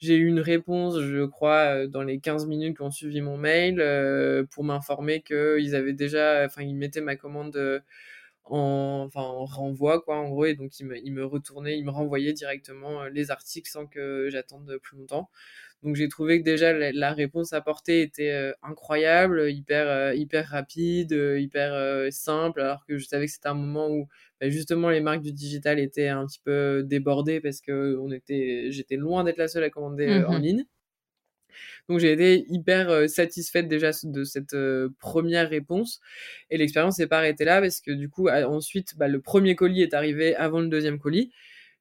J'ai 0.00 0.16
eu 0.16 0.26
une 0.26 0.40
réponse, 0.40 1.00
je 1.00 1.24
crois, 1.24 1.86
dans 1.86 2.02
les 2.02 2.20
15 2.20 2.46
minutes 2.46 2.76
qui 2.76 2.82
ont 2.82 2.90
suivi 2.90 3.20
mon 3.22 3.36
mail 3.38 3.76
pour 4.50 4.64
m'informer 4.64 5.22
qu'ils 5.22 5.74
avaient 5.74 5.92
déjà, 5.92 6.44
enfin, 6.46 6.62
ils 6.62 6.74
mettaient 6.74 7.00
ma 7.00 7.16
commande 7.16 7.82
en, 8.44 9.04
enfin, 9.06 9.22
en 9.22 9.44
renvoi, 9.44 10.00
quoi, 10.00 10.16
en 10.16 10.28
gros. 10.28 10.46
Et 10.46 10.54
donc, 10.54 10.78
il 10.80 10.86
me, 10.86 10.98
il 10.98 11.12
me 11.12 11.24
retournait, 11.24 11.78
il 11.78 11.84
me 11.84 11.90
renvoyait 11.90 12.32
directement 12.32 13.02
euh, 13.02 13.08
les 13.10 13.30
articles 13.30 13.70
sans 13.70 13.86
que 13.86 14.28
j'attende 14.30 14.78
plus 14.82 14.98
longtemps. 14.98 15.30
Donc, 15.82 15.96
j'ai 15.96 16.08
trouvé 16.08 16.38
que 16.40 16.44
déjà 16.44 16.72
la, 16.72 17.12
réponse 17.12 17.52
apportée 17.52 18.00
était 18.02 18.30
euh, 18.30 18.52
incroyable, 18.62 19.50
hyper, 19.50 19.88
euh, 19.88 20.14
hyper 20.14 20.48
rapide, 20.48 21.12
hyper 21.12 22.10
simple, 22.12 22.62
alors 22.62 22.86
que 22.86 22.96
je 22.98 23.06
savais 23.06 23.26
que 23.26 23.32
c'était 23.32 23.48
un 23.48 23.54
moment 23.54 23.88
où 23.88 24.08
bah, 24.40 24.48
justement 24.48 24.88
les 24.88 25.00
marques 25.00 25.22
du 25.22 25.32
digital 25.32 25.78
étaient 25.78 26.08
un 26.08 26.26
petit 26.26 26.40
peu 26.42 26.82
débordées 26.84 27.40
parce 27.40 27.60
que 27.60 27.98
on 28.00 28.10
était, 28.12 28.68
j'étais 28.70 28.96
loin 28.96 29.24
d'être 29.24 29.36
la 29.36 29.48
seule 29.48 29.64
à 29.64 29.70
commander 29.70 30.24
en 30.26 30.38
mmh 30.38 30.42
ligne. 30.42 30.64
Donc 31.88 31.98
j'ai 31.98 32.12
été 32.12 32.44
hyper 32.48 32.90
euh, 32.90 33.06
satisfaite 33.06 33.68
déjà 33.68 33.90
de 34.02 34.24
cette 34.24 34.54
euh, 34.54 34.88
première 34.98 35.48
réponse. 35.48 36.00
Et 36.50 36.58
l'expérience 36.58 36.96
s'est 36.96 37.06
pas 37.06 37.18
arrêtée 37.18 37.44
là 37.44 37.60
parce 37.60 37.80
que 37.80 37.90
du 37.90 38.08
coup, 38.08 38.28
ensuite, 38.28 38.96
bah, 38.96 39.08
le 39.08 39.20
premier 39.20 39.54
colis 39.54 39.82
est 39.82 39.94
arrivé 39.94 40.34
avant 40.36 40.60
le 40.60 40.68
deuxième 40.68 40.98
colis. 40.98 41.30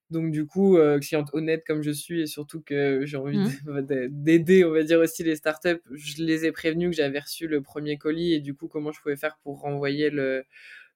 Donc 0.09 0.31
du 0.31 0.45
coup, 0.45 0.77
euh, 0.77 0.99
cliente 0.99 1.29
honnête 1.33 1.63
comme 1.65 1.81
je 1.81 1.91
suis 1.91 2.21
et 2.21 2.27
surtout 2.27 2.61
que 2.61 3.05
j'ai 3.05 3.17
envie 3.17 3.39
mmh. 3.39 4.09
d'aider, 4.11 4.63
on 4.63 4.71
va 4.71 4.83
dire 4.83 4.99
aussi 4.99 5.23
les 5.23 5.35
startups, 5.35 5.81
je 5.91 6.23
les 6.23 6.45
ai 6.45 6.51
prévenus 6.51 6.91
que 6.91 6.95
j'avais 6.95 7.19
reçu 7.19 7.47
le 7.47 7.61
premier 7.61 7.97
colis 7.97 8.33
et 8.33 8.39
du 8.39 8.53
coup 8.53 8.67
comment 8.67 8.91
je 8.91 9.01
pouvais 9.01 9.15
faire 9.15 9.37
pour 9.43 9.61
renvoyer 9.61 10.11
le 10.11 10.45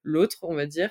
l'autre, 0.03 0.37
on 0.43 0.55
va 0.55 0.65
dire. 0.65 0.89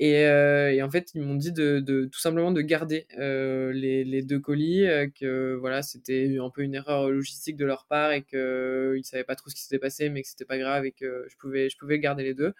Et, 0.00 0.26
euh, 0.26 0.72
et, 0.72 0.82
en 0.82 0.90
fait, 0.90 1.10
ils 1.14 1.22
m'ont 1.22 1.34
dit 1.34 1.50
de, 1.52 1.80
tout 2.12 2.20
simplement 2.20 2.52
de 2.52 2.60
garder 2.60 3.06
euh, 3.18 3.72
les, 3.72 4.22
deux 4.22 4.38
colis, 4.38 4.86
euh, 4.86 5.08
que 5.08 5.56
voilà, 5.56 5.82
c'était 5.82 6.36
un 6.40 6.50
peu 6.50 6.62
une 6.62 6.74
erreur 6.74 7.10
logistique 7.10 7.56
de 7.56 7.64
leur 7.64 7.86
part 7.86 8.12
et 8.12 8.22
qu'ils 8.22 8.38
ne 8.38 9.02
savaient 9.02 9.24
pas 9.24 9.34
trop 9.34 9.50
ce 9.50 9.56
qui 9.56 9.62
s'était 9.62 9.80
passé, 9.80 10.08
mais 10.08 10.22
que 10.22 10.28
c'était 10.28 10.44
pas 10.44 10.58
grave 10.58 10.84
et 10.84 10.92
que 10.92 11.26
je 11.28 11.36
pouvais, 11.76 11.98
garder 11.98 12.22
les 12.22 12.34
deux. 12.34 12.54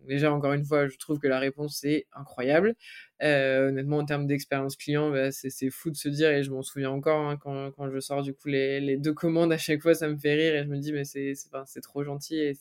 déjà, 0.00 0.32
encore 0.32 0.52
une 0.52 0.64
fois, 0.64 0.88
je 0.88 0.96
trouve 0.98 1.18
que 1.18 1.28
la 1.28 1.40
réponse 1.40 1.82
est 1.84 2.06
incroyable. 2.12 2.76
Honnêtement, 3.20 3.98
en 3.98 4.04
termes 4.04 4.26
d'expérience 4.28 4.76
client, 4.76 5.10
bah, 5.10 5.32
c'est 5.32 5.70
fou 5.70 5.90
de 5.90 5.96
se 5.96 6.08
dire, 6.08 6.30
et 6.30 6.44
je 6.44 6.50
m'en 6.52 6.62
souviens 6.62 6.90
encore 6.90 7.28
hein, 7.28 7.36
quand, 7.38 7.72
quand, 7.72 7.90
je 7.90 7.98
sors 8.00 8.22
du 8.22 8.34
coup 8.34 8.48
les, 8.48 8.80
les, 8.80 8.96
deux 8.96 9.14
commandes 9.14 9.52
à 9.52 9.58
chaque 9.58 9.82
fois, 9.82 9.94
ça 9.94 10.08
me 10.08 10.16
fait 10.16 10.34
rire 10.34 10.54
et 10.54 10.62
je 10.64 10.68
me 10.68 10.78
dis, 10.78 10.92
mais 10.92 11.04
c'est 11.04 11.34
trop 11.82 12.04
gentil 12.04 12.36
et 12.38 12.54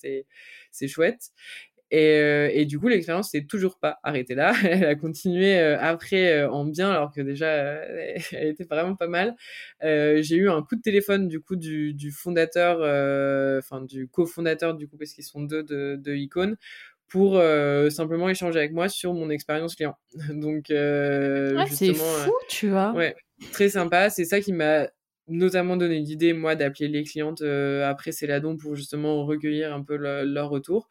c'est 0.71 0.87
chouette. 0.87 1.31
Et, 1.91 2.19
euh, 2.19 2.49
et, 2.51 2.65
du 2.65 2.79
coup, 2.79 2.87
l'expérience 2.87 3.31
s'est 3.31 3.45
toujours 3.45 3.77
pas 3.77 3.99
arrêtée 4.03 4.33
là. 4.35 4.53
Elle 4.63 4.85
a 4.85 4.95
continué 4.95 5.59
euh, 5.59 5.77
après 5.79 6.33
euh, 6.33 6.49
en 6.49 6.65
bien, 6.65 6.89
alors 6.89 7.11
que 7.11 7.21
déjà, 7.21 7.47
elle 8.31 8.47
était 8.47 8.63
vraiment 8.63 8.95
pas 8.95 9.07
mal. 9.07 9.35
J'ai 9.81 10.35
eu 10.35 10.49
un 10.49 10.63
coup 10.63 10.75
de 10.75 10.81
téléphone 10.81 11.27
du 11.27 11.39
coup 11.39 11.55
du, 11.55 11.93
du 11.93 12.11
fondateur, 12.11 12.79
enfin 13.59 13.81
du 13.81 14.07
cofondateur 14.07 14.73
du 14.73 14.87
coup, 14.87 14.97
parce 14.97 15.13
qu'ils 15.13 15.23
sont 15.23 15.41
deux 15.41 15.63
de, 15.63 15.97
de 15.99 16.15
Icon, 16.15 16.55
pour 17.07 17.41
simplement 17.91 18.29
échanger 18.29 18.59
avec 18.59 18.73
moi 18.73 18.89
sur 18.89 19.13
mon 19.13 19.29
expérience 19.29 19.75
client. 19.75 19.95
Donc, 20.29 20.65
ouais, 20.69 21.65
c'est 21.69 21.93
fou, 21.93 22.33
tu 22.49 22.69
vois. 22.69 22.93
Ouais, 22.93 23.15
très 23.51 23.69
sympa. 23.69 24.09
C'est 24.09 24.25
ça 24.25 24.41
qui 24.41 24.53
m'a 24.53 24.87
notamment 25.27 25.75
donné 25.75 25.99
l'idée, 25.99 26.33
moi, 26.33 26.55
d'appeler 26.55 26.87
les 26.87 27.03
clientes 27.03 27.41
après 27.41 28.11
Céladon 28.11 28.57
pour 28.57 28.75
justement 28.75 29.23
recueillir 29.25 29.73
un 29.73 29.83
peu 29.83 29.95
leur 29.97 30.49
retour. 30.49 30.89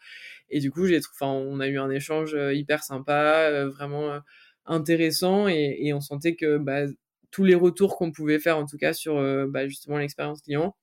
Et 0.50 0.60
du 0.60 0.70
coup, 0.70 0.86
j'ai, 0.86 0.98
enfin, 0.98 1.28
on 1.28 1.60
a 1.60 1.68
eu 1.68 1.78
un 1.78 1.90
échange 1.90 2.34
euh, 2.34 2.54
hyper 2.54 2.82
sympa, 2.82 3.48
euh, 3.50 3.68
vraiment 3.68 4.12
euh, 4.12 4.20
intéressant, 4.66 5.48
et, 5.48 5.92
on 5.94 6.00
sentait 6.00 6.36
que 6.36 6.58
bah, 6.58 6.84
tous 7.30 7.44
les 7.44 7.54
retours 7.54 7.96
qu'on 7.96 8.12
pouvait 8.12 8.38
faire, 8.38 8.58
en 8.58 8.66
tout 8.66 8.78
cas 8.78 8.92
sur 8.92 9.16
bah, 9.48 9.66
justement 9.68 9.98
l'expérience 9.98 10.40
client, 10.42 10.76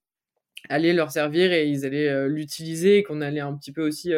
allaient 0.69 0.93
leur 0.93 1.11
servir 1.11 1.51
et 1.53 1.67
ils 1.67 1.85
allaient 1.85 2.27
l'utiliser, 2.27 2.99
et 2.99 3.03
qu'on 3.03 3.21
allait 3.21 3.39
un 3.39 3.55
petit 3.57 3.71
peu 3.71 3.81
aussi 3.87 4.11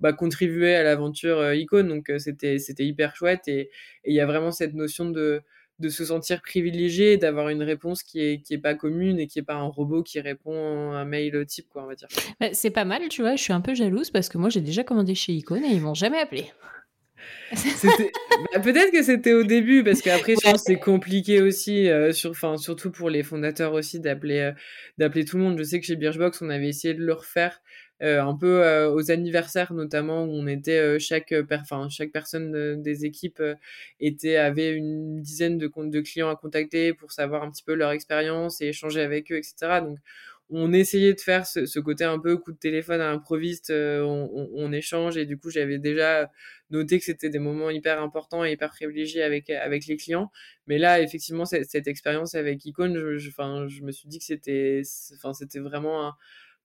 bah, 0.00 0.12
contribuer 0.12 0.74
à 0.74 0.82
l'aventure 0.82 1.52
Icon. 1.52 1.84
Donc 1.84 2.10
c'était 2.18 2.58
c'était 2.58 2.86
hyper 2.86 3.14
chouette, 3.16 3.46
et 3.48 3.70
il 4.04 4.14
y 4.14 4.20
a 4.20 4.26
vraiment 4.26 4.50
cette 4.50 4.74
notion 4.74 5.10
de 5.10 5.42
de 5.80 5.88
se 5.88 6.04
sentir 6.04 6.40
privilégié, 6.42 7.16
d'avoir 7.16 7.48
une 7.48 7.62
réponse 7.62 8.02
qui 8.02 8.20
est, 8.20 8.40
qui 8.40 8.54
est 8.54 8.58
pas 8.58 8.74
commune 8.74 9.18
et 9.18 9.26
qui 9.26 9.40
est 9.40 9.42
pas 9.42 9.54
un 9.54 9.66
robot 9.66 10.02
qui 10.02 10.20
répond 10.20 10.92
à 10.92 10.98
un 10.98 11.04
mail 11.04 11.44
type, 11.46 11.68
quoi, 11.68 11.84
on 11.84 11.86
va 11.86 11.94
dire. 11.94 12.08
Bah, 12.40 12.48
c'est 12.52 12.70
pas 12.70 12.84
mal, 12.84 13.08
tu 13.08 13.22
vois, 13.22 13.36
je 13.36 13.42
suis 13.42 13.52
un 13.52 13.60
peu 13.60 13.74
jalouse 13.74 14.10
parce 14.10 14.28
que 14.28 14.38
moi 14.38 14.48
j'ai 14.50 14.60
déjà 14.60 14.84
commandé 14.84 15.14
chez 15.14 15.32
Icon 15.32 15.62
et 15.62 15.72
ils 15.72 15.80
m'ont 15.80 15.94
jamais 15.94 16.18
appelé. 16.18 16.46
bah, 17.52 18.60
peut-être 18.60 18.90
que 18.90 19.02
c'était 19.02 19.32
au 19.32 19.44
début 19.44 19.84
parce 19.84 20.02
qu'après 20.02 20.34
ouais. 20.34 20.54
c'est 20.56 20.78
compliqué 20.78 21.40
aussi 21.40 21.88
euh, 21.88 22.12
sur 22.12 22.34
surtout 22.58 22.90
pour 22.90 23.10
les 23.10 23.22
fondateurs 23.22 23.72
aussi 23.72 24.00
d'appeler 24.00 24.40
euh, 24.40 24.52
d'appeler 24.98 25.24
tout 25.24 25.36
le 25.36 25.44
monde 25.44 25.58
je 25.58 25.62
sais 25.62 25.80
que 25.80 25.86
chez 25.86 25.96
Birchbox 25.96 26.42
on 26.42 26.50
avait 26.50 26.68
essayé 26.68 26.94
de 26.94 27.04
le 27.04 27.12
refaire 27.12 27.60
euh, 28.02 28.20
un 28.20 28.34
peu 28.36 28.64
euh, 28.64 28.90
aux 28.90 29.12
anniversaires 29.12 29.72
notamment 29.72 30.24
où 30.24 30.30
on 30.32 30.48
était 30.48 30.78
euh, 30.78 30.98
chaque 30.98 31.32
chaque 31.90 32.10
personne 32.10 32.82
des 32.82 33.04
équipes 33.04 33.40
était 34.00 34.36
avait 34.36 34.72
une 34.72 35.22
dizaine 35.22 35.58
de 35.58 35.70
de 35.76 36.00
clients 36.00 36.28
à 36.28 36.34
contacter 36.34 36.92
pour 36.92 37.12
savoir 37.12 37.44
un 37.44 37.50
petit 37.52 37.62
peu 37.62 37.74
leur 37.74 37.92
expérience 37.92 38.60
et 38.60 38.66
échanger 38.66 39.00
avec 39.00 39.30
eux 39.30 39.36
etc 39.36 39.80
donc 39.80 39.98
on 40.50 40.72
essayait 40.72 41.14
de 41.14 41.20
faire 41.20 41.46
ce, 41.46 41.78
côté 41.78 42.04
un 42.04 42.18
peu 42.18 42.36
coup 42.36 42.52
de 42.52 42.58
téléphone 42.58 43.00
à 43.00 43.10
l'improviste, 43.10 43.70
on, 43.70 44.50
on, 44.54 44.72
échange 44.72 45.16
et 45.16 45.24
du 45.24 45.38
coup 45.38 45.48
j'avais 45.48 45.78
déjà 45.78 46.30
noté 46.70 46.98
que 46.98 47.04
c'était 47.04 47.30
des 47.30 47.38
moments 47.38 47.70
hyper 47.70 48.02
importants 48.02 48.44
et 48.44 48.52
hyper 48.52 48.70
privilégiés 48.70 49.22
avec 49.22 49.48
avec 49.48 49.86
les 49.86 49.96
clients. 49.96 50.30
Mais 50.66 50.76
là 50.76 51.00
effectivement 51.00 51.46
cette, 51.46 51.86
expérience 51.86 52.34
avec 52.34 52.64
Icon, 52.66 52.92
je, 52.94 53.16
je, 53.16 53.82
me 53.82 53.90
suis 53.90 54.06
dit 54.06 54.18
que 54.18 54.24
c'était, 54.24 54.82
c'était 54.84 55.60
vraiment 55.60 56.08
un, 56.08 56.14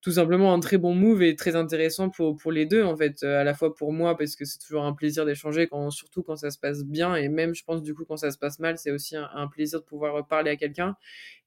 tout 0.01 0.11
simplement 0.11 0.53
un 0.53 0.59
très 0.59 0.77
bon 0.77 0.95
move 0.95 1.23
et 1.23 1.35
très 1.35 1.55
intéressant 1.55 2.09
pour, 2.09 2.37
pour 2.37 2.51
les 2.51 2.65
deux 2.65 2.83
en 2.83 2.95
fait 2.95 3.23
à 3.23 3.43
la 3.43 3.53
fois 3.53 3.75
pour 3.75 3.91
moi 3.91 4.17
parce 4.17 4.35
que 4.35 4.45
c'est 4.45 4.59
toujours 4.59 4.85
un 4.85 4.93
plaisir 4.93 5.25
d'échanger 5.25 5.67
quand 5.67 5.89
surtout 5.91 6.23
quand 6.23 6.37
ça 6.37 6.51
se 6.51 6.57
passe 6.57 6.85
bien 6.85 7.15
et 7.15 7.27
même 7.27 7.53
je 7.53 7.63
pense 7.63 7.83
du 7.83 7.93
coup 7.93 8.05
quand 8.05 8.17
ça 8.17 8.31
se 8.31 8.37
passe 8.37 8.59
mal 8.59 8.77
c'est 8.77 8.91
aussi 8.91 9.17
un, 9.17 9.29
un, 9.33 9.47
plaisir 9.47 9.81
de 9.81 9.85
pouvoir 9.85 10.25
parler 10.25 10.51
à 10.51 10.55
quelqu'un 10.55 10.95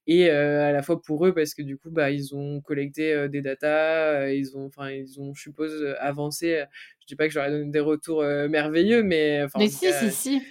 et 0.07 0.31
euh, 0.31 0.69
à 0.69 0.73
la 0.73 0.83
fois 0.83 1.01
pour 1.01 1.27
eux 1.27 1.33
parce 1.33 1.55
que 1.55 1.63
du 1.63 1.77
coup 1.77 1.91
bah 1.91 2.11
ils 2.11 2.35
ont 2.35 2.61
collecté 2.61 3.13
euh, 3.13 3.29
des 3.29 3.41
datas 3.41 4.23
euh, 4.23 4.35
ils 4.35 4.57
ont 4.57 4.67
enfin 4.67 4.91
ils 4.91 5.21
ont 5.21 5.33
je 5.33 5.43
suppose 5.43 5.95
avancé 6.01 6.65
je 7.01 7.07
dis 7.07 7.17
pas 7.17 7.29
que 7.29 7.33
j'aurais 7.33 7.51
donné 7.51 7.71
des 7.71 7.81
retours 7.81 8.23
merveilleux 8.23 9.03
mais 9.03 9.43
enfin 9.45 9.61
mais 9.61 9.69
si 9.69 9.93
si 9.93 10.11
si 10.11 10.43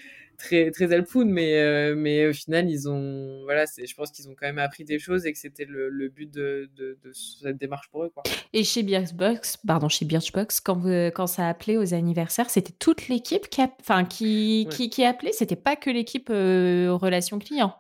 très 0.42 0.72
très 0.72 0.94
helpful, 0.94 1.26
mais 1.26 1.94
mais 1.96 2.28
au 2.28 2.34
final 2.34 2.70
ils 2.70 2.90
ont 2.90 3.42
voilà, 3.44 3.66
c'est 3.66 3.86
je 3.86 3.96
pense 3.96 4.12
qu'ils 4.12 4.28
ont 4.30 4.36
quand 4.36 4.48
même 4.48 4.60
appris 4.60 4.84
des 4.84 5.00
choses 5.00 5.26
et 5.26 5.34
que 5.34 5.40
c'était 5.40 5.66
le, 5.66 5.90
le, 5.90 6.10
but 6.10 6.32
de, 6.32 6.70
de, 6.76 6.98
de, 7.04 7.12
cette 7.14 7.58
démarche 7.58 7.90
pour 7.90 8.04
eux 8.04 8.10
quoi. 8.10 8.24
Et 8.54 8.64
chez 8.64 8.84
Birchbox, 8.84 9.58
pardon 9.66 9.90
chez 9.90 10.06
Birchbox, 10.06 10.60
quand 10.60 10.76
vous, 10.76 10.90
quand 11.14 11.28
ça 11.28 11.48
appelait 11.48 11.78
aux 11.78 11.94
anniversaires, 11.94 12.50
c'était 12.50 12.74
toute 12.78 13.08
l'équipe 13.08 13.50
qui 13.50 13.62
enfin 13.80 14.06
qui, 14.06 14.68
qui, 14.72 14.90
qui 14.90 15.04
appelait, 15.04 15.32
c'était 15.32 15.56
pas 15.56 15.76
que 15.76 15.90
l'équipe 15.90 16.30
relations 16.30 17.40
clients. 17.40 17.76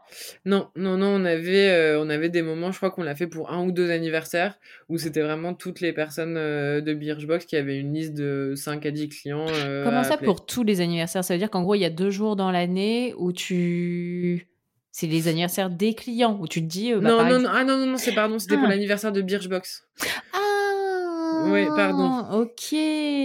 Non 0.45 0.69
non 0.75 0.97
non, 0.97 1.07
on 1.07 1.25
avait 1.25 1.95
on 1.97 2.09
avait 2.09 2.29
des 2.29 2.41
moments, 2.41 2.71
je 2.71 2.77
crois 2.77 2.91
qu'on 2.91 3.03
l'a 3.03 3.15
fait 3.15 3.27
pour 3.27 3.51
un 3.51 3.65
ou 3.65 3.71
deux 3.71 3.89
anniversaires 3.89 4.57
où 4.89 4.97
c'était 4.97 5.21
vraiment 5.21 5.53
toutes 5.53 5.81
les 5.81 5.93
personnes 5.93 6.35
de 6.35 6.93
Birchbox 6.93 7.45
qui 7.45 7.55
avaient 7.55 7.77
une 7.77 7.93
liste 7.93 8.13
de 8.13 8.53
5 8.55 8.85
à 8.85 8.91
10 8.91 9.09
clients. 9.09 9.45
Comment 9.83 10.03
ça 10.03 10.17
pour 10.17 10.45
tous 10.45 10.63
les 10.63 10.81
anniversaires? 10.81 11.23
Ça 11.23 11.33
veut 11.33 11.39
dire 11.39 11.49
qu'en 11.49 11.63
gros, 11.63 11.75
il 11.75 11.81
y 11.81 11.85
a 11.85 11.89
deux 11.89 12.09
jours 12.09 12.35
dans 12.35 12.50
l'année 12.51 13.13
où 13.17 13.31
tu. 13.31 14.47
C'est 14.91 15.07
les 15.07 15.29
anniversaires 15.29 15.69
des 15.69 15.93
clients 15.93 16.37
où 16.41 16.47
tu 16.47 16.61
te 16.61 16.67
dis. 16.67 16.91
Euh, 16.91 16.99
bah, 16.99 17.09
non, 17.09 17.23
non, 17.23 17.39
non, 17.39 17.49
ah 17.51 17.63
non, 17.63 17.77
non, 17.77 17.85
non, 17.85 17.97
c'est 17.97 18.13
pardon, 18.13 18.39
c'était 18.39 18.55
pour 18.55 18.65
ah. 18.65 18.69
l'anniversaire 18.69 19.13
de 19.13 19.21
Birchbox. 19.21 19.87
Ah 20.33 21.45
Oui, 21.45 21.65
pardon. 21.65 22.41
Ok. 22.41 22.75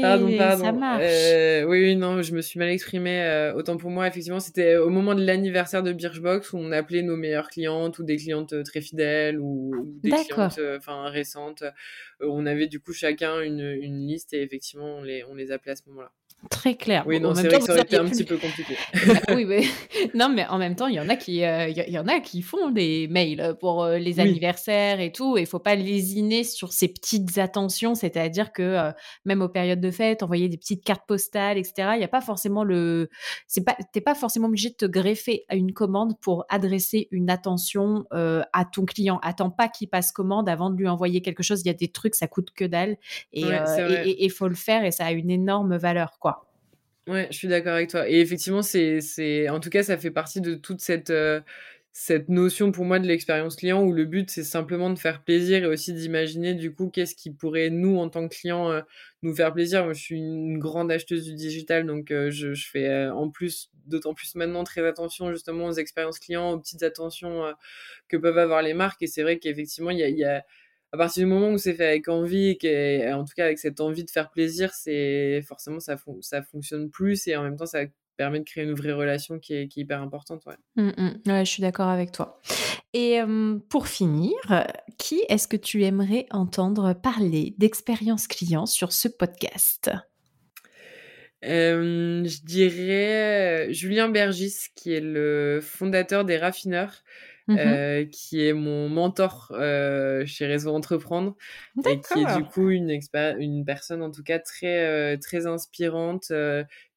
Pardon, 0.00 0.36
pardon. 0.38 0.64
Ça 0.64 0.72
marche. 0.72 1.02
Euh, 1.04 1.64
oui, 1.64 1.82
oui, 1.82 1.96
non, 1.96 2.22
je 2.22 2.34
me 2.34 2.40
suis 2.40 2.60
mal 2.60 2.68
exprimée. 2.68 3.20
Euh, 3.20 3.52
autant 3.54 3.76
pour 3.76 3.90
moi, 3.90 4.06
effectivement, 4.06 4.38
c'était 4.38 4.76
au 4.76 4.90
moment 4.90 5.16
de 5.16 5.24
l'anniversaire 5.24 5.82
de 5.82 5.92
Birchbox 5.92 6.52
où 6.52 6.58
on 6.58 6.70
appelait 6.70 7.02
nos 7.02 7.16
meilleures 7.16 7.48
clientes 7.48 7.98
ou 7.98 8.04
des 8.04 8.16
clientes 8.16 8.54
très 8.62 8.80
fidèles 8.80 9.40
ou, 9.40 9.72
des 10.04 10.10
clientes 10.10 10.60
enfin 10.76 11.08
récentes. 11.08 11.64
on 12.20 12.46
avait 12.46 12.68
du 12.68 12.78
coup 12.78 12.92
chacun 12.92 13.40
une, 13.40 13.76
une 13.80 14.06
liste 14.06 14.32
et 14.34 14.42
effectivement, 14.42 14.98
on 14.98 15.02
les, 15.02 15.24
on 15.24 15.34
les 15.34 15.50
appelait 15.50 15.72
à 15.72 15.76
ce 15.76 15.82
moment-là. 15.88 16.12
Très 16.50 16.76
clair. 16.76 17.04
Oui, 17.06 17.18
non, 17.18 17.34
c'est 17.34 17.48
vrai 17.48 17.58
que 17.58 17.64
ça 17.64 17.72
aurait 17.72 17.82
été 17.82 17.96
un 17.96 18.04
petit 18.04 18.24
peu 18.24 18.36
compliqué. 18.36 18.76
oui, 19.34 19.44
mais 19.44 19.62
non, 20.14 20.28
mais 20.28 20.46
en 20.46 20.58
même 20.58 20.76
temps, 20.76 20.86
il 20.86 20.94
y 20.94 21.00
en 21.00 21.08
a 21.08 21.16
qui, 21.16 21.44
euh, 21.44 21.68
il 21.68 21.76
y, 21.76 21.98
en 21.98 22.06
a 22.06 22.20
qui 22.20 22.42
font 22.42 22.70
des 22.70 23.08
mails 23.08 23.56
pour 23.58 23.82
euh, 23.82 23.98
les 23.98 24.20
anniversaires 24.20 25.00
et 25.00 25.10
tout. 25.10 25.36
Et 25.36 25.40
il 25.40 25.46
faut 25.46 25.58
pas 25.58 25.74
lésiner 25.74 26.44
sur 26.44 26.72
ces 26.72 26.88
petites 26.88 27.38
attentions, 27.38 27.94
c'est-à-dire 27.94 28.52
que 28.52 28.62
euh, 28.62 28.92
même 29.24 29.42
aux 29.42 29.48
périodes 29.48 29.80
de 29.80 29.90
fête, 29.90 30.22
envoyer 30.22 30.48
des 30.48 30.56
petites 30.56 30.84
cartes 30.84 31.04
postales, 31.06 31.58
etc. 31.58 31.92
Il 31.94 32.00
y 32.00 32.04
a 32.04 32.08
pas 32.08 32.20
forcément 32.20 32.64
le, 32.64 33.08
c'est 33.48 33.64
pas, 33.64 33.76
t'es 33.92 34.00
pas 34.00 34.14
forcément 34.14 34.46
obligé 34.46 34.68
de 34.70 34.76
te 34.76 34.86
greffer 34.86 35.44
à 35.48 35.56
une 35.56 35.72
commande 35.72 36.18
pour 36.20 36.44
adresser 36.48 37.08
une 37.10 37.30
attention 37.30 38.04
à 38.10 38.64
ton 38.64 38.84
client. 38.84 39.18
Attends 39.22 39.50
pas 39.50 39.68
qu'il 39.68 39.88
passe 39.88 40.12
commande 40.12 40.48
avant 40.48 40.70
de 40.70 40.76
lui 40.76 40.88
envoyer 40.88 41.22
quelque 41.22 41.42
chose. 41.42 41.62
Il 41.62 41.66
y 41.66 41.70
a 41.70 41.74
des 41.74 41.88
trucs, 41.88 42.14
ça 42.14 42.28
coûte 42.28 42.50
que 42.54 42.64
dalle 42.64 42.96
et 43.32 43.44
il 44.18 44.30
faut 44.30 44.48
le 44.48 44.54
faire 44.54 44.84
et 44.84 44.90
ça 44.90 45.06
a 45.06 45.12
une 45.12 45.30
énorme 45.30 45.76
valeur, 45.76 46.18
quoi. 46.20 46.35
Ouais, 47.08 47.28
je 47.30 47.36
suis 47.36 47.46
d'accord 47.48 47.74
avec 47.74 47.90
toi. 47.90 48.08
Et 48.08 48.18
effectivement, 48.20 48.62
c'est, 48.62 49.00
c'est, 49.00 49.48
en 49.48 49.60
tout 49.60 49.70
cas, 49.70 49.84
ça 49.84 49.96
fait 49.96 50.10
partie 50.10 50.40
de 50.40 50.54
toute 50.56 50.80
cette, 50.80 51.10
euh, 51.10 51.40
cette 51.92 52.28
notion 52.28 52.72
pour 52.72 52.84
moi 52.84 52.98
de 52.98 53.06
l'expérience 53.06 53.54
client 53.54 53.80
où 53.84 53.92
le 53.92 54.04
but 54.04 54.28
c'est 54.28 54.42
simplement 54.42 54.90
de 54.90 54.98
faire 54.98 55.22
plaisir 55.22 55.62
et 55.62 55.66
aussi 55.66 55.92
d'imaginer 55.94 56.54
du 56.54 56.74
coup 56.74 56.90
qu'est-ce 56.90 57.14
qui 57.14 57.30
pourrait 57.30 57.70
nous 57.70 57.96
en 57.98 58.10
tant 58.10 58.28
que 58.28 58.34
client 58.34 58.70
euh, 58.72 58.80
nous 59.22 59.34
faire 59.36 59.52
plaisir. 59.52 59.84
Moi, 59.84 59.92
je 59.92 60.02
suis 60.02 60.18
une 60.18 60.58
grande 60.58 60.90
acheteuse 60.90 61.24
du 61.24 61.34
digital, 61.34 61.86
donc 61.86 62.10
euh, 62.10 62.32
je, 62.32 62.52
fais 62.54 63.06
en 63.08 63.30
plus, 63.30 63.70
d'autant 63.86 64.12
plus 64.12 64.34
maintenant, 64.34 64.64
très 64.64 64.84
attention 64.84 65.30
justement 65.30 65.66
aux 65.66 65.72
expériences 65.74 66.18
clients, 66.18 66.50
aux 66.50 66.58
petites 66.58 66.82
attentions 66.82 67.54
que 68.08 68.16
peuvent 68.16 68.38
avoir 68.38 68.62
les 68.62 68.74
marques. 68.74 69.02
Et 69.02 69.06
c'est 69.06 69.22
vrai 69.22 69.38
qu'effectivement, 69.38 69.90
il 69.90 69.98
y 69.98 70.24
a 70.24 70.44
à 70.92 70.96
partir 70.96 71.24
du 71.24 71.32
moment 71.32 71.50
où 71.50 71.58
c'est 71.58 71.74
fait 71.74 71.86
avec 71.86 72.08
envie, 72.08 72.56
et 72.62 73.12
en 73.12 73.24
tout 73.24 73.34
cas 73.36 73.44
avec 73.44 73.58
cette 73.58 73.80
envie 73.80 74.04
de 74.04 74.10
faire 74.10 74.30
plaisir, 74.30 74.72
c'est 74.72 75.42
forcément 75.42 75.80
ça, 75.80 75.96
ça 76.20 76.42
fonctionne 76.42 76.90
plus 76.90 77.26
et 77.26 77.36
en 77.36 77.42
même 77.42 77.56
temps 77.56 77.66
ça 77.66 77.80
permet 78.16 78.38
de 78.38 78.44
créer 78.44 78.64
une 78.64 78.72
vraie 78.72 78.92
relation 78.92 79.38
qui 79.38 79.54
est, 79.54 79.68
qui 79.68 79.80
est 79.80 79.82
hyper 79.82 80.00
importante. 80.00 80.44
Ouais. 80.46 80.56
Mmh, 80.76 80.90
mmh. 80.96 81.30
ouais. 81.30 81.44
je 81.44 81.50
suis 81.50 81.60
d'accord 81.60 81.88
avec 81.88 82.12
toi. 82.12 82.40
Et 82.94 83.20
pour 83.68 83.88
finir, 83.88 84.32
qui 84.96 85.20
est-ce 85.28 85.46
que 85.48 85.56
tu 85.58 85.84
aimerais 85.84 86.26
entendre 86.30 86.94
parler 86.94 87.54
d'expérience 87.58 88.26
client 88.26 88.64
sur 88.64 88.92
ce 88.92 89.08
podcast? 89.08 89.90
Je 91.42 92.44
dirais 92.44 93.70
Julien 93.72 94.08
Bergis, 94.08 94.68
qui 94.74 94.94
est 94.94 95.02
le 95.02 95.60
fondateur 95.62 96.24
des 96.24 96.38
Raffineurs. 96.38 97.02
Mmh 97.48 97.58
euh, 97.60 98.04
qui 98.06 98.44
est 98.44 98.52
mon 98.52 98.88
mentor 98.88 99.52
euh, 99.52 100.26
chez 100.26 100.46
Réseau 100.46 100.74
Entreprendre 100.74 101.36
et 101.88 102.00
qui 102.00 102.20
est 102.20 102.36
du 102.36 102.44
coup 102.44 102.70
une, 102.70 102.98
une 103.38 103.64
personne 103.64 104.02
en 104.02 104.10
tout 104.10 104.24
cas 104.24 104.40
très, 104.40 104.84
euh, 104.84 105.16
très 105.16 105.46
inspirante, 105.46 106.32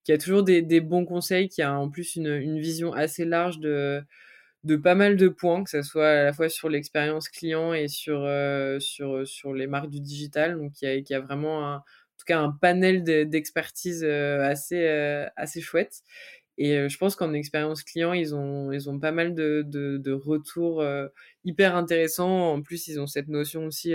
qui 0.03 0.11
a 0.11 0.17
toujours 0.17 0.41
des, 0.41 0.63
des, 0.63 0.81
bons 0.81 1.05
conseils, 1.05 1.49
qui 1.49 1.61
a 1.61 1.77
en 1.77 1.87
plus 1.87 2.15
une, 2.15 2.33
une 2.33 2.59
vision 2.59 2.93
assez 2.93 3.25
large 3.25 3.59
de, 3.59 4.01
de 4.63 4.75
pas 4.75 4.95
mal 4.95 5.17
de 5.17 5.27
points, 5.27 5.63
que 5.63 5.69
ce 5.69 5.83
soit 5.83 6.09
à 6.09 6.23
la 6.23 6.33
fois 6.33 6.49
sur 6.49 6.67
l'expérience 6.67 7.29
client 7.29 7.71
et 7.75 7.87
sur, 7.87 8.27
sur, 8.79 9.27
sur 9.27 9.53
les 9.53 9.67
marques 9.67 9.91
du 9.91 9.99
digital. 9.99 10.57
Donc, 10.57 10.71
qui 10.71 10.87
a, 10.87 10.99
qui 11.01 11.13
a 11.13 11.19
vraiment 11.19 11.67
un, 11.67 11.75
en 11.75 12.17
tout 12.17 12.25
cas 12.25 12.39
un 12.39 12.51
panel 12.51 13.03
d'expertise 13.03 14.03
assez, 14.03 14.87
assez 15.35 15.61
chouette. 15.61 16.01
Et 16.59 16.89
je 16.89 16.97
pense 16.97 17.15
qu'en 17.15 17.33
expérience 17.33 17.83
client, 17.83 18.11
ils 18.13 18.35
ont, 18.35 18.71
ils 18.73 18.89
ont 18.89 18.99
pas 18.99 19.13
mal 19.13 19.33
de, 19.33 19.63
de, 19.65 20.11
retours 20.11 20.83
hyper 21.45 21.75
intéressants. 21.75 22.53
En 22.53 22.61
plus, 22.61 22.87
ils 22.89 22.99
ont 22.99 23.07
cette 23.07 23.29
notion 23.29 23.65
aussi 23.65 23.93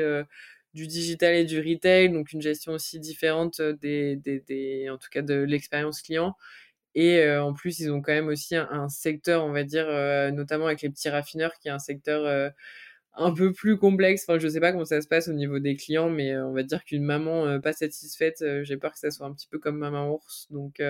du 0.72 0.86
digital 0.86 1.34
et 1.34 1.44
du 1.44 1.58
retail, 1.60 2.10
donc 2.10 2.32
une 2.32 2.40
gestion 2.40 2.72
aussi 2.72 2.98
différente 3.00 3.60
des, 3.60 4.16
des, 4.16 4.88
en 4.90 4.96
tout 4.96 5.10
cas 5.10 5.20
de 5.20 5.34
l'expérience 5.34 6.00
client. 6.00 6.34
Et 6.94 7.28
en 7.36 7.52
plus, 7.52 7.80
ils 7.80 7.90
ont 7.92 8.00
quand 8.00 8.12
même 8.12 8.28
aussi 8.28 8.56
un 8.56 8.88
secteur, 8.88 9.44
on 9.44 9.52
va 9.52 9.64
dire, 9.64 9.86
notamment 10.32 10.66
avec 10.66 10.80
les 10.80 10.88
petits 10.88 11.10
raffineurs, 11.10 11.52
qui 11.60 11.68
est 11.68 11.72
un 11.72 11.78
secteur 11.78 12.52
un 13.16 13.32
peu 13.32 13.52
plus 13.52 13.76
complexe. 13.76 14.24
Enfin, 14.26 14.38
je 14.38 14.48
sais 14.48 14.60
pas 14.60 14.72
comment 14.72 14.84
ça 14.84 15.00
se 15.00 15.08
passe 15.08 15.28
au 15.28 15.32
niveau 15.32 15.58
des 15.58 15.76
clients, 15.76 16.10
mais 16.10 16.32
euh, 16.32 16.46
on 16.46 16.52
va 16.52 16.62
dire 16.62 16.84
qu'une 16.84 17.04
maman 17.04 17.46
euh, 17.46 17.58
pas 17.58 17.72
satisfaite, 17.72 18.42
euh, 18.42 18.64
j'ai 18.64 18.76
peur 18.76 18.92
que 18.92 18.98
ça 18.98 19.10
soit 19.10 19.26
un 19.26 19.32
petit 19.32 19.48
peu 19.48 19.58
comme 19.58 19.78
maman 19.78 20.12
ours. 20.12 20.48
Donc, 20.50 20.82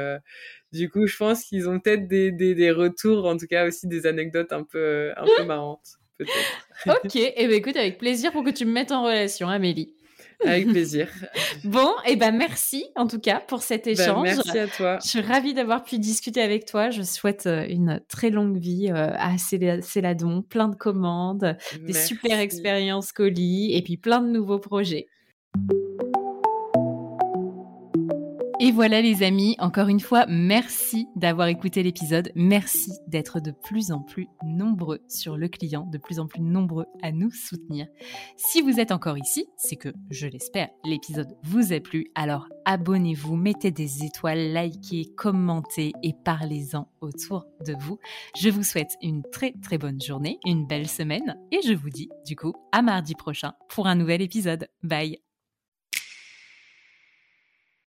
du 0.72 0.91
coup, 0.91 1.07
je 1.07 1.16
pense 1.16 1.45
qu'ils 1.45 1.68
ont 1.68 1.81
peut-être 1.81 2.07
des, 2.09 2.33
des, 2.33 2.70
retours, 2.70 3.27
en 3.27 3.37
tout 3.37 3.47
cas 3.47 3.66
aussi 3.66 3.87
des 3.87 4.07
anecdotes 4.07 4.53
un 4.53 4.64
peu, 4.64 5.12
un 5.16 5.25
peu 5.25 5.45
marrantes, 5.45 5.99
ok, 6.87 7.16
et 7.16 7.35
eh 7.37 7.49
ben 7.49 7.55
écoute, 7.55 7.77
avec 7.77 7.99
plaisir 7.99 8.31
pour 8.31 8.45
que 8.45 8.51
tu 8.51 8.64
me 8.64 8.72
mettes 8.72 8.93
en 8.93 9.03
relation, 9.03 9.49
Amélie. 9.49 9.95
Avec 10.45 10.68
plaisir. 10.68 11.09
bon, 11.64 11.91
et 12.07 12.12
eh 12.12 12.16
ben 12.16 12.37
merci 12.37 12.85
en 12.97 13.07
tout 13.07 13.18
cas 13.18 13.41
pour 13.41 13.62
cet 13.62 13.85
bah, 13.85 13.91
échange. 13.93 14.22
merci 14.22 14.59
à 14.59 14.66
toi. 14.66 14.99
Je 15.03 15.09
suis 15.09 15.20
ravie 15.20 15.55
d'avoir 15.55 15.85
pu 15.85 15.99
discuter 15.99 16.43
avec 16.43 16.66
toi. 16.66 16.91
Je 16.91 17.03
souhaite 17.03 17.47
euh, 17.47 17.66
une 17.68 18.01
très 18.09 18.30
longue 18.30 18.59
vie 18.59 18.91
euh, 18.91 19.11
à 19.14 19.37
Céladon, 19.39 20.43
plein 20.43 20.68
de 20.68 20.76
commandes, 20.76 21.57
des 21.80 21.93
super 21.93 22.39
expériences 22.39 23.12
colis 23.12 23.74
et 23.74 23.82
puis 23.82 23.97
plein 23.97 24.20
de 24.20 24.28
nouveaux 24.28 24.59
projets. 24.59 25.07
Et 28.65 28.73
voilà 28.73 29.03
les 29.03 29.23
amis, 29.23 29.57
encore 29.59 29.89
une 29.89 30.01
fois, 30.01 30.25
merci 30.27 31.07
d'avoir 31.17 31.49
écouté 31.49 31.83
l'épisode. 31.83 32.33
Merci 32.35 32.93
d'être 33.07 33.39
de 33.39 33.51
plus 33.51 33.93
en 33.93 34.01
plus 34.01 34.27
nombreux 34.43 35.03
sur 35.07 35.37
le 35.37 35.49
client, 35.49 35.87
de 35.93 35.99
plus 35.99 36.19
en 36.19 36.27
plus 36.27 36.41
nombreux 36.41 36.87
à 37.03 37.12
nous 37.12 37.31
soutenir. 37.31 37.87
Si 38.39 38.62
vous 38.62 38.81
êtes 38.81 38.91
encore 38.91 39.19
ici, 39.19 39.45
c'est 39.59 39.77
que, 39.77 39.91
je 40.09 40.27
l'espère, 40.27 40.71
l'épisode 40.83 41.37
vous 41.43 41.75
a 41.75 41.81
plu. 41.81 42.07
Alors 42.15 42.49
abonnez-vous, 42.65 43.37
mettez 43.37 43.71
des 43.71 44.03
étoiles, 44.03 44.55
likez, 44.55 45.12
commentez 45.15 45.93
et 46.03 46.15
parlez-en 46.25 46.89
autour 47.03 47.45
de 47.67 47.75
vous. 47.79 47.99
Je 48.35 48.49
vous 48.49 48.62
souhaite 48.62 48.97
une 49.03 49.25
très 49.31 49.53
très 49.61 49.77
bonne 49.77 50.01
journée, 50.01 50.39
une 50.47 50.67
belle 50.67 50.89
semaine 50.89 51.37
et 51.53 51.61
je 51.67 51.75
vous 51.75 51.91
dis 51.91 52.09
du 52.25 52.35
coup 52.35 52.55
à 52.73 52.81
mardi 52.81 53.15
prochain 53.15 53.53
pour 53.69 53.89
un 53.89 53.95
nouvel 53.95 54.23
épisode. 54.23 54.69
Bye 54.83 55.34